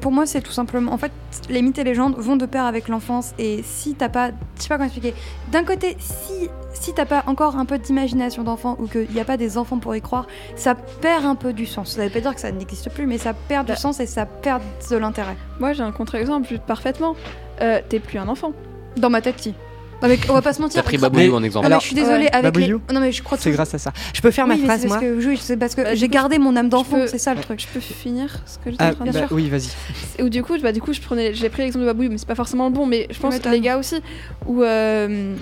pour 0.00 0.10
moi 0.12 0.24
c'est 0.26 0.40
tout 0.40 0.52
simplement. 0.52 0.92
En 0.92 0.96
fait, 0.98 1.12
les 1.50 1.60
mythes 1.60 1.78
et 1.78 1.84
légendes 1.84 2.14
vont 2.16 2.36
de 2.36 2.46
pair 2.46 2.64
avec 2.64 2.88
l'enfance. 2.88 3.34
Et 3.38 3.62
si 3.62 3.94
t'as 3.94 4.08
pas, 4.08 4.30
je 4.56 4.62
sais 4.62 4.68
pas 4.68 4.76
comment 4.76 4.86
expliquer. 4.86 5.14
D'un 5.52 5.64
côté, 5.64 5.96
si 5.98 6.48
si 6.72 6.94
t'as 6.94 7.04
pas 7.04 7.24
encore 7.26 7.56
un 7.56 7.66
peu 7.66 7.76
d'imagination 7.78 8.42
d'enfant 8.42 8.76
ou 8.78 8.86
qu'il 8.86 9.10
n'y 9.10 9.20
a 9.20 9.24
pas 9.24 9.36
des 9.36 9.58
enfants 9.58 9.78
pour 9.78 9.94
y 9.94 10.00
croire, 10.00 10.26
ça 10.56 10.74
perd 10.74 11.26
un 11.26 11.34
peu 11.34 11.52
du 11.52 11.66
sens. 11.66 11.92
Ça 11.96 12.04
veut 12.04 12.10
pas 12.10 12.20
dire 12.20 12.34
que 12.34 12.40
ça 12.40 12.52
n'existe 12.52 12.88
plus, 12.90 13.06
mais 13.06 13.18
ça 13.18 13.34
perd 13.34 13.66
Bah. 13.66 13.74
du 13.74 13.80
sens 13.80 14.00
et 14.00 14.06
ça 14.06 14.24
perd 14.24 14.62
de 14.90 14.96
l'intérêt. 14.96 15.36
Moi, 15.58 15.74
j'ai 15.74 15.82
un 15.82 15.92
contre-exemple 15.92 16.48
juste 16.48 16.62
parfaitement. 16.62 17.16
Euh, 17.60 17.80
T'es 17.86 18.00
plus 18.00 18.18
un 18.18 18.28
enfant. 18.28 18.52
Dans 18.96 19.10
ma 19.10 19.20
tête, 19.20 19.40
si. 19.40 19.54
Non, 20.02 20.08
mais 20.08 20.18
on 20.28 20.32
va 20.32 20.42
pas 20.42 20.52
se 20.52 20.62
mentir. 20.62 20.76
T'as 20.82 20.86
pris 20.86 20.96
Babouillou 20.98 21.34
en 21.34 21.40
Non, 21.40 21.46
exemple. 21.46 21.64
mais 21.66 21.72
Alors, 21.72 21.80
je 21.80 21.86
suis 21.86 21.94
désolée 21.94 22.24
ouais. 22.24 22.32
avec 22.32 22.44
les. 22.56 22.60
Babouillou 22.68 22.80
Non 22.92 23.00
mais 23.00 23.12
je 23.12 23.22
crois 23.22 23.36
que 23.36 23.42
C'est 23.44 23.50
grâce 23.50 23.74
à 23.74 23.78
ça. 23.78 23.92
Je 24.14 24.20
peux 24.20 24.30
faire 24.30 24.46
ma 24.46 24.54
Oui, 24.54 24.60
mais 24.60 24.66
phrase 24.66 24.86
moi 24.86 24.96
parce 24.98 25.06
que, 25.10 25.26
oui, 25.26 25.38
c'est 25.42 25.56
parce 25.56 25.74
que 25.74 25.82
Bah, 25.82 25.94
j'ai 25.94 26.08
gardé 26.08 26.38
mon 26.38 26.56
âme 26.56 26.68
d'enfant, 26.68 26.96
peux- 26.96 27.06
c'est 27.06 27.18
ça 27.18 27.34
le 27.34 27.40
truc. 27.40 27.60
Je 27.60 27.66
peux 27.68 27.80
finir 27.80 28.40
ce 28.46 28.56
que 28.58 28.70
j'étais 28.70 28.82
Ah, 28.84 28.90
en 28.90 28.94
train 28.94 29.04
de 29.04 29.12
bah, 29.12 29.18
dire 29.20 29.28
oui, 29.32 29.48
vas-y. 29.48 30.22
Ou 30.22 30.28
du 30.28 30.42
coup, 30.42 30.56
bah, 30.62 30.72
du 30.72 30.80
coup, 30.80 30.92
je 30.92 31.00
prenais, 31.00 31.34
j'ai 31.34 31.48
pris 31.50 31.62
l'exemple 31.62 31.84
de 31.84 31.90
Babouille, 31.90 32.08
mais 32.08 32.18
c'est 32.18 32.26
pas 32.28 32.34
forcément 32.34 32.66
le 32.68 32.72
bon. 32.74 32.86
Mais 32.86 33.06
je 33.10 33.18
pense 33.20 33.38
que 33.38 33.48
les 33.48 33.60
gars 33.60 33.76
aussi, 33.78 34.00
où 34.46 34.62
euh, 34.62 35.34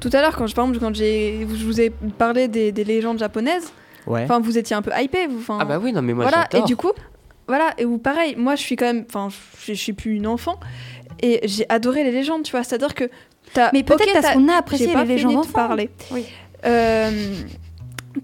tout 0.00 0.10
à 0.12 0.20
l'heure, 0.20 0.36
quand 0.36 0.46
je, 0.48 0.54
par 0.54 0.64
exemple, 0.64 0.84
quand 0.84 0.94
j'ai, 0.94 1.46
je 1.54 1.64
vous 1.64 1.80
ai 1.80 1.90
parlé 1.90 2.48
des, 2.48 2.72
des 2.72 2.84
légendes 2.84 3.18
japonaises, 3.18 3.72
Ouais. 4.08 4.24
enfin, 4.24 4.40
vous 4.40 4.58
étiez 4.58 4.74
un 4.74 4.82
peu 4.82 4.90
hypé, 5.00 5.28
vous. 5.28 5.38
enfin, 5.38 5.58
Ah 5.60 5.64
bah 5.64 5.78
oui, 5.80 5.92
non 5.92 6.02
mais 6.02 6.12
moi 6.12 6.24
voilà. 6.28 6.48
Et 6.54 6.62
du 6.66 6.74
coup, 6.74 6.90
voilà. 7.46 7.70
Et 7.78 7.84
où 7.84 7.98
pareil, 7.98 8.34
moi, 8.36 8.56
je 8.56 8.60
suis 8.62 8.74
quand 8.74 8.86
même, 8.86 9.04
enfin, 9.08 9.28
je 9.64 9.72
je 9.74 9.78
suis 9.78 9.92
plus 9.92 10.16
une 10.16 10.26
enfant, 10.26 10.58
et 11.22 11.38
j'ai 11.44 11.64
adoré 11.68 12.02
les 12.02 12.10
légendes, 12.10 12.42
tu 12.42 12.50
vois. 12.50 12.64
C'est-à-dire 12.64 12.94
que 12.96 13.04
Mais 13.72 13.82
peut-être 13.82 14.02
ok, 14.02 14.20
parce 14.20 14.34
qu'on 14.34 14.48
a 14.48 14.54
apprécié 14.54 14.92
pas 14.92 15.04
les 15.04 15.14
légendes 15.16 15.50
parler. 15.52 15.90
Oui. 16.10 16.26
Euh, 16.64 17.10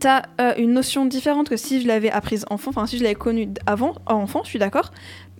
T'as 0.00 0.22
euh, 0.40 0.52
une 0.58 0.72
notion 0.74 1.06
différente 1.06 1.48
que 1.48 1.56
si 1.56 1.80
je 1.80 1.88
l'avais 1.88 2.10
apprise 2.10 2.44
enfant, 2.50 2.70
enfin 2.70 2.86
si 2.86 2.98
je 2.98 3.02
l'avais 3.02 3.14
connue 3.14 3.48
avant, 3.66 3.94
enfant, 4.06 4.42
je 4.44 4.50
suis 4.50 4.58
d'accord. 4.58 4.92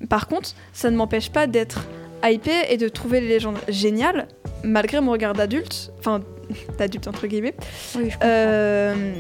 Par 0.09 0.27
contre, 0.27 0.51
ça 0.73 0.91
ne 0.91 0.97
m'empêche 0.97 1.31
pas 1.31 1.47
d'être 1.47 1.85
hypé 2.25 2.53
et 2.71 2.79
de 2.79 2.89
trouver 2.89 3.21
les 3.21 3.29
légendes 3.29 3.59
géniales, 3.69 4.27
malgré 4.65 5.01
mon 5.01 5.13
regard 5.13 5.35
d'adulte, 5.35 5.93
enfin 5.99 6.23
d'adulte 6.79 7.07
entre 7.09 7.27
guillemets, 7.27 7.55
Oui, 7.97 8.11
je 8.11 8.17
euh, 8.25 9.13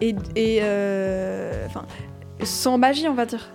et, 0.00 0.14
et 0.36 0.60
euh, 0.62 1.66
enfin 1.66 1.84
sans 2.44 2.78
magie 2.78 3.08
on 3.08 3.14
va 3.14 3.26
dire. 3.26 3.50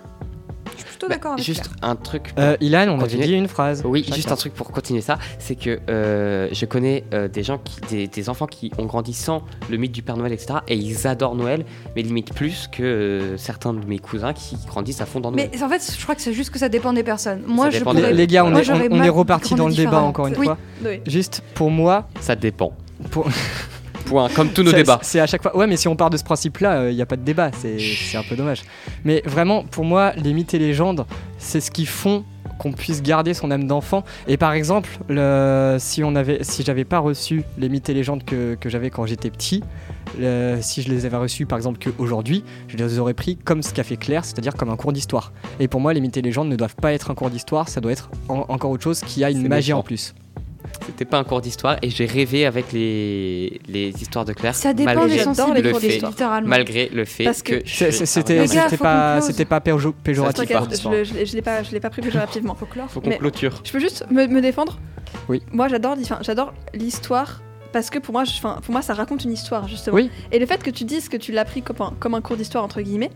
Je 0.74 0.80
suis 0.82 0.88
plutôt 0.90 1.08
Bah, 1.08 1.14
d'accord 1.14 1.32
avec 1.32 1.44
juste 1.44 1.62
Claire. 1.62 1.76
un 1.90 1.96
truc. 1.96 2.32
Euh, 2.38 2.56
Ilan, 2.60 2.86
on 2.88 2.92
avait 2.94 3.02
Continuez. 3.02 3.26
dit 3.26 3.32
une 3.34 3.48
phrase. 3.48 3.82
Oui, 3.84 4.02
Chacun. 4.04 4.16
juste 4.16 4.32
un 4.32 4.36
truc 4.36 4.54
pour 4.54 4.70
continuer 4.72 5.00
ça, 5.00 5.18
c'est 5.38 5.54
que 5.56 5.80
euh, 5.88 6.48
je 6.52 6.64
connais 6.66 7.04
euh, 7.14 7.28
des 7.28 7.42
gens 7.42 7.58
qui, 7.58 7.80
des, 7.90 8.06
des 8.08 8.28
enfants 8.28 8.46
qui 8.46 8.70
ont 8.78 8.86
grandi 8.86 9.12
sans 9.12 9.42
le 9.70 9.76
mythe 9.76 9.92
du 9.92 10.02
Père 10.02 10.16
Noël, 10.16 10.32
etc. 10.32 10.60
Et 10.68 10.76
ils 10.76 11.06
adorent 11.06 11.34
Noël, 11.34 11.64
mais 11.96 12.02
limite 12.02 12.32
plus 12.34 12.68
que 12.70 12.82
euh, 12.82 13.36
certains 13.36 13.72
de 13.74 13.84
mes 13.86 13.98
cousins 13.98 14.32
qui 14.32 14.56
grandissent 14.66 15.00
à 15.00 15.06
fond 15.06 15.20
dans 15.20 15.30
Noël. 15.30 15.50
Mais 15.52 15.62
en 15.62 15.68
fait, 15.68 15.94
je 15.98 16.02
crois 16.02 16.14
que 16.14 16.22
c'est 16.22 16.32
juste 16.32 16.50
que 16.50 16.58
ça 16.58 16.68
dépend 16.68 16.92
des 16.92 17.02
personnes. 17.02 17.42
Moi, 17.46 17.70
je 17.70 17.80
pourrais... 17.80 18.00
Les, 18.00 18.12
les 18.12 18.26
gars, 18.26 18.44
on 18.44 18.50
Moi, 18.50 18.60
est, 18.62 18.70
on, 18.90 19.02
est 19.02 19.08
reparti 19.08 19.54
dans 19.54 19.68
le 19.68 19.74
débat 19.74 20.00
encore 20.02 20.26
une 20.28 20.36
Oui. 20.36 20.46
fois. 20.46 20.58
Oui. 20.84 21.00
Juste 21.06 21.42
pour 21.54 21.70
moi, 21.70 22.08
Ça 22.20 22.36
dépend. 22.36 22.72
pour, 23.10 23.26
Point. 24.06 24.28
Comme 24.30 24.50
tous 24.50 24.62
nos 24.62 24.70
débats. 24.72 24.98
C'est 25.02 25.20
à 25.20 25.26
chaque 25.26 25.42
fois. 25.42 25.56
Ouais, 25.56 25.66
mais 25.66 25.76
si 25.76 25.88
on 25.88 25.96
part 25.96 26.10
de 26.10 26.16
ce 26.16 26.24
principe-là, 26.24 26.90
il 26.90 26.94
n'y 26.96 27.02
a 27.02 27.06
pas 27.06 27.16
de 27.16 27.22
débat. 27.22 27.50
C'est 27.52 28.16
un 28.16 28.22
peu 28.22 28.36
dommage. 28.36 28.62
Mais 29.04 29.22
vraiment, 29.24 29.64
pour 29.64 29.84
moi, 29.84 30.12
les 30.16 30.32
mythes 30.32 30.54
et 30.54 30.58
légendes, 30.58 31.06
c'est 31.38 31.60
ce 31.60 31.70
qui 31.70 31.86
font 31.86 32.24
qu'on 32.58 32.72
puisse 32.72 33.02
garder 33.02 33.34
son 33.34 33.50
âme 33.50 33.66
d'enfant. 33.66 34.04
Et 34.28 34.36
par 34.36 34.52
exemple, 34.52 34.88
le, 35.08 35.76
si 35.80 36.04
on 36.04 36.14
avait, 36.14 36.38
si 36.42 36.62
j'avais 36.62 36.84
pas 36.84 37.00
reçu 37.00 37.42
les 37.58 37.68
mythes 37.68 37.88
et 37.88 37.94
légendes 37.94 38.24
que, 38.24 38.54
que 38.54 38.68
j'avais 38.68 38.90
quand 38.90 39.06
j'étais 39.06 39.30
petit, 39.30 39.62
le- 40.20 40.58
si 40.60 40.82
je 40.82 40.88
les 40.88 41.04
avais 41.04 41.16
reçus 41.16 41.46
par 41.46 41.58
exemple 41.58 41.78
qu'aujourd'hui, 41.82 42.44
je 42.68 42.76
les 42.76 42.98
aurais 43.00 43.14
pris 43.14 43.36
comme 43.36 43.62
ce 43.62 43.72
qu'a 43.74 43.82
fait 43.82 43.96
Claire, 43.96 44.24
c'est-à-dire 44.24 44.54
comme 44.54 44.70
un 44.70 44.76
cours 44.76 44.92
d'histoire. 44.92 45.32
Et 45.58 45.66
pour 45.66 45.80
moi, 45.80 45.92
les 45.94 46.00
mythes 46.00 46.16
et 46.16 46.22
légendes 46.22 46.48
ne 46.48 46.54
doivent 46.56 46.76
pas 46.76 46.92
être 46.92 47.10
un 47.10 47.14
cours 47.16 47.30
d'histoire, 47.30 47.68
ça 47.68 47.80
doit 47.80 47.90
être 47.92 48.08
en- 48.28 48.44
encore 48.48 48.70
autre 48.70 48.84
chose 48.84 49.00
qui 49.00 49.24
a 49.24 49.30
une 49.30 49.48
magie 49.48 49.70
méchant. 49.70 49.78
en 49.80 49.82
plus. 49.82 50.14
C'était 50.86 51.04
pas 51.04 51.18
un 51.18 51.24
cours 51.24 51.40
d'histoire 51.40 51.76
et 51.82 51.90
j'ai 51.90 52.06
rêvé 52.06 52.46
avec 52.46 52.72
les, 52.72 53.60
les 53.68 53.88
histoires 54.00 54.24
de 54.24 54.32
Claire. 54.32 54.54
Ça 54.54 54.72
dépend 54.72 54.94
malgré, 54.94 55.18
des 55.18 55.24
J'adore 55.24 55.54
les 55.54 55.70
cours 55.70 55.80
d'histoire. 55.80 56.10
littéralement. 56.10 56.48
malgré 56.48 56.88
le 56.88 57.04
fait 57.04 57.24
Parce 57.24 57.42
que- 57.42 57.56
que. 57.56 57.90
C'était 58.06 58.76
pas, 58.78 59.20
c'était 59.20 59.44
pas 59.44 59.60
péjo- 59.60 59.94
péjoratif. 60.02 60.48
Je, 60.48 60.88
le- 60.90 61.24
je, 61.24 61.34
l'ai- 61.34 61.42
pas, 61.42 61.62
je 61.62 61.70
l'ai 61.72 61.80
pas 61.80 61.90
pris 61.90 62.02
péjorativement. 62.02 62.54
Faut 62.54 62.66
clore. 62.66 62.90
Faut 62.90 63.00
qu'on 63.00 63.10
clôture. 63.10 63.60
Je 63.64 63.72
peux 63.72 63.78
juste 63.80 64.06
me, 64.10 64.26
me 64.26 64.40
défendre? 64.40 64.78
Oui. 65.28 65.42
Moi, 65.52 65.68
j'adore, 65.68 65.96
j'adore 66.22 66.52
l'histoire 66.74 67.40
parce 67.72 67.90
que 67.90 67.98
pour 67.98 68.12
moi, 68.12 68.24
je- 68.24 68.40
pour 68.40 68.70
moi, 68.70 68.82
ça 68.82 68.94
raconte 68.94 69.24
une 69.24 69.32
histoire 69.32 69.68
justement. 69.68 69.96
Oui. 69.96 70.10
Et 70.32 70.38
le 70.38 70.46
fait 70.46 70.62
que 70.62 70.70
tu 70.70 70.84
dises 70.84 71.08
que 71.08 71.16
tu 71.16 71.32
l'as 71.32 71.44
pris 71.44 71.62
comme 71.62 71.76
un, 71.80 71.92
comme 71.98 72.14
un 72.14 72.20
cours 72.20 72.36
d'histoire 72.36 72.64
entre 72.64 72.80
guillemets, 72.80 73.10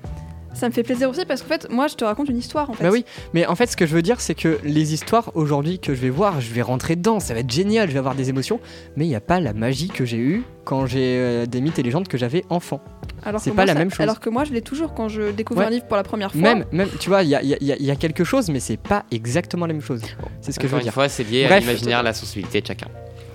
ça 0.54 0.68
me 0.68 0.72
fait 0.72 0.82
plaisir 0.82 1.08
aussi 1.10 1.24
parce 1.24 1.42
qu'en 1.42 1.48
fait, 1.48 1.68
moi, 1.70 1.86
je 1.88 1.94
te 1.94 2.04
raconte 2.04 2.28
une 2.28 2.38
histoire 2.38 2.68
en 2.70 2.72
fait. 2.72 2.82
Bah 2.84 2.90
oui, 2.90 3.04
mais 3.34 3.46
en 3.46 3.54
fait, 3.54 3.66
ce 3.66 3.76
que 3.76 3.86
je 3.86 3.94
veux 3.94 4.02
dire, 4.02 4.20
c'est 4.20 4.34
que 4.34 4.58
les 4.64 4.94
histoires 4.94 5.30
aujourd'hui 5.34 5.78
que 5.78 5.94
je 5.94 6.00
vais 6.00 6.10
voir, 6.10 6.40
je 6.40 6.52
vais 6.52 6.62
rentrer 6.62 6.96
dedans, 6.96 7.20
ça 7.20 7.34
va 7.34 7.40
être 7.40 7.50
génial, 7.50 7.88
je 7.88 7.92
vais 7.92 7.98
avoir 7.98 8.14
des 8.14 8.28
émotions, 8.30 8.58
mais 8.96 9.04
il 9.04 9.08
n'y 9.08 9.14
a 9.14 9.20
pas 9.20 9.40
la 9.40 9.52
magie 9.52 9.88
que 9.88 10.04
j'ai 10.04 10.16
eue 10.18 10.42
quand 10.64 10.86
j'ai 10.86 11.16
euh, 11.18 11.46
des 11.46 11.60
mythes 11.60 11.78
et 11.78 11.82
légendes 11.82 12.08
que 12.08 12.18
j'avais 12.18 12.44
enfant. 12.50 12.80
Alors 13.24 13.40
c'est 13.40 13.50
que 13.50 13.56
pas 13.56 13.62
moi, 13.62 13.66
la 13.66 13.72
ça- 13.74 13.78
même 13.78 13.90
chose. 13.90 14.00
Alors 14.00 14.20
que 14.20 14.30
moi, 14.30 14.44
je 14.44 14.52
l'ai 14.52 14.62
toujours 14.62 14.94
quand 14.94 15.08
je 15.08 15.30
découvre 15.32 15.60
Ouais. 15.60 15.66
un 15.66 15.70
livre 15.70 15.86
pour 15.86 15.96
la 15.96 16.02
première 16.02 16.32
fois. 16.32 16.40
Même, 16.40 16.64
même, 16.72 16.88
tu 17.00 17.08
vois, 17.08 17.22
il 17.22 17.28
y 17.30 17.34
a, 17.34 17.42
il 17.42 17.48
y 17.48 17.54
a- 17.72 17.76
il 17.78 17.84
y 17.84 17.90
a 17.90 17.96
quelque 17.96 18.24
chose, 18.24 18.48
mais 18.48 18.60
c'est 18.60 18.76
pas 18.76 19.04
exactement 19.10 19.66
la 19.66 19.72
même 19.72 19.82
chose. 19.82 20.02
C'est 20.40 20.52
ce 20.52 20.58
que 20.58 20.66
je 20.66 20.68
Encore 20.68 20.78
veux 20.78 20.80
une 20.80 20.84
dire. 20.84 20.92
fois, 20.94 21.08
c'est 21.08 21.24
lié 21.24 21.44
à 21.44 21.48
Bref. 21.48 21.60
l'imaginaire, 21.60 21.98
à 21.98 22.02
la 22.02 22.12
sensibilité 22.14 22.60
de 22.60 22.66
chacun. 22.66 22.86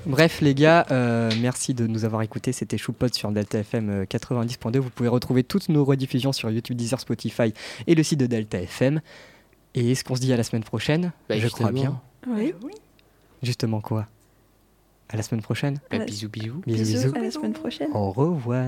Bref, 0.06 0.42
les 0.42 0.54
gars, 0.54 0.86
euh, 0.92 1.32
merci 1.42 1.74
de 1.74 1.88
nous 1.88 2.06
avoir 2.06 2.22
écoutés. 2.22 2.52
C'était 2.52 2.78
Choupot 2.78 3.08
sur 3.14 3.32
Delta 3.32 3.60
FM 3.60 3.90
euh, 3.90 4.06
90.2. 4.06 4.80
Vous 4.80 4.90
pouvez 4.90 5.10
retrouver 5.10 5.44
toutes 5.44 5.70
nos 5.70 5.86
rediffusions 5.86 6.32
sur 6.34 6.50
YouTube, 6.50 6.76
Deezer, 6.76 7.00
Spotify 7.00 7.54
et 7.88 7.96
le 7.96 8.04
site 8.04 8.20
de 8.20 8.26
Delta 8.26 8.62
FM. 8.62 9.02
Et 9.76 9.92
est-ce 9.92 10.04
qu'on 10.04 10.16
se 10.16 10.22
dit 10.22 10.34
à 10.34 10.38
la 10.38 10.44
semaine 10.44 10.64
prochaine 10.64 11.12
Bah, 11.30 11.38
Je 11.38 11.48
crois 11.48 11.72
bien. 11.72 12.02
Oui. 12.28 12.54
Justement 13.42 13.82
quoi? 13.82 14.08
À 15.10 15.18
la 15.18 15.24
semaine 15.24 15.42
prochaine 15.42 15.80
Bah, 15.92 16.00
bisous, 16.00 16.30
bisous. 16.30 16.62
Bisous, 16.66 16.84
bisous. 16.84 17.16
À 17.16 17.20
la 17.20 17.32
semaine 17.32 17.54
prochaine. 17.54 17.90
Au 17.94 18.12
revoir. 18.12 18.64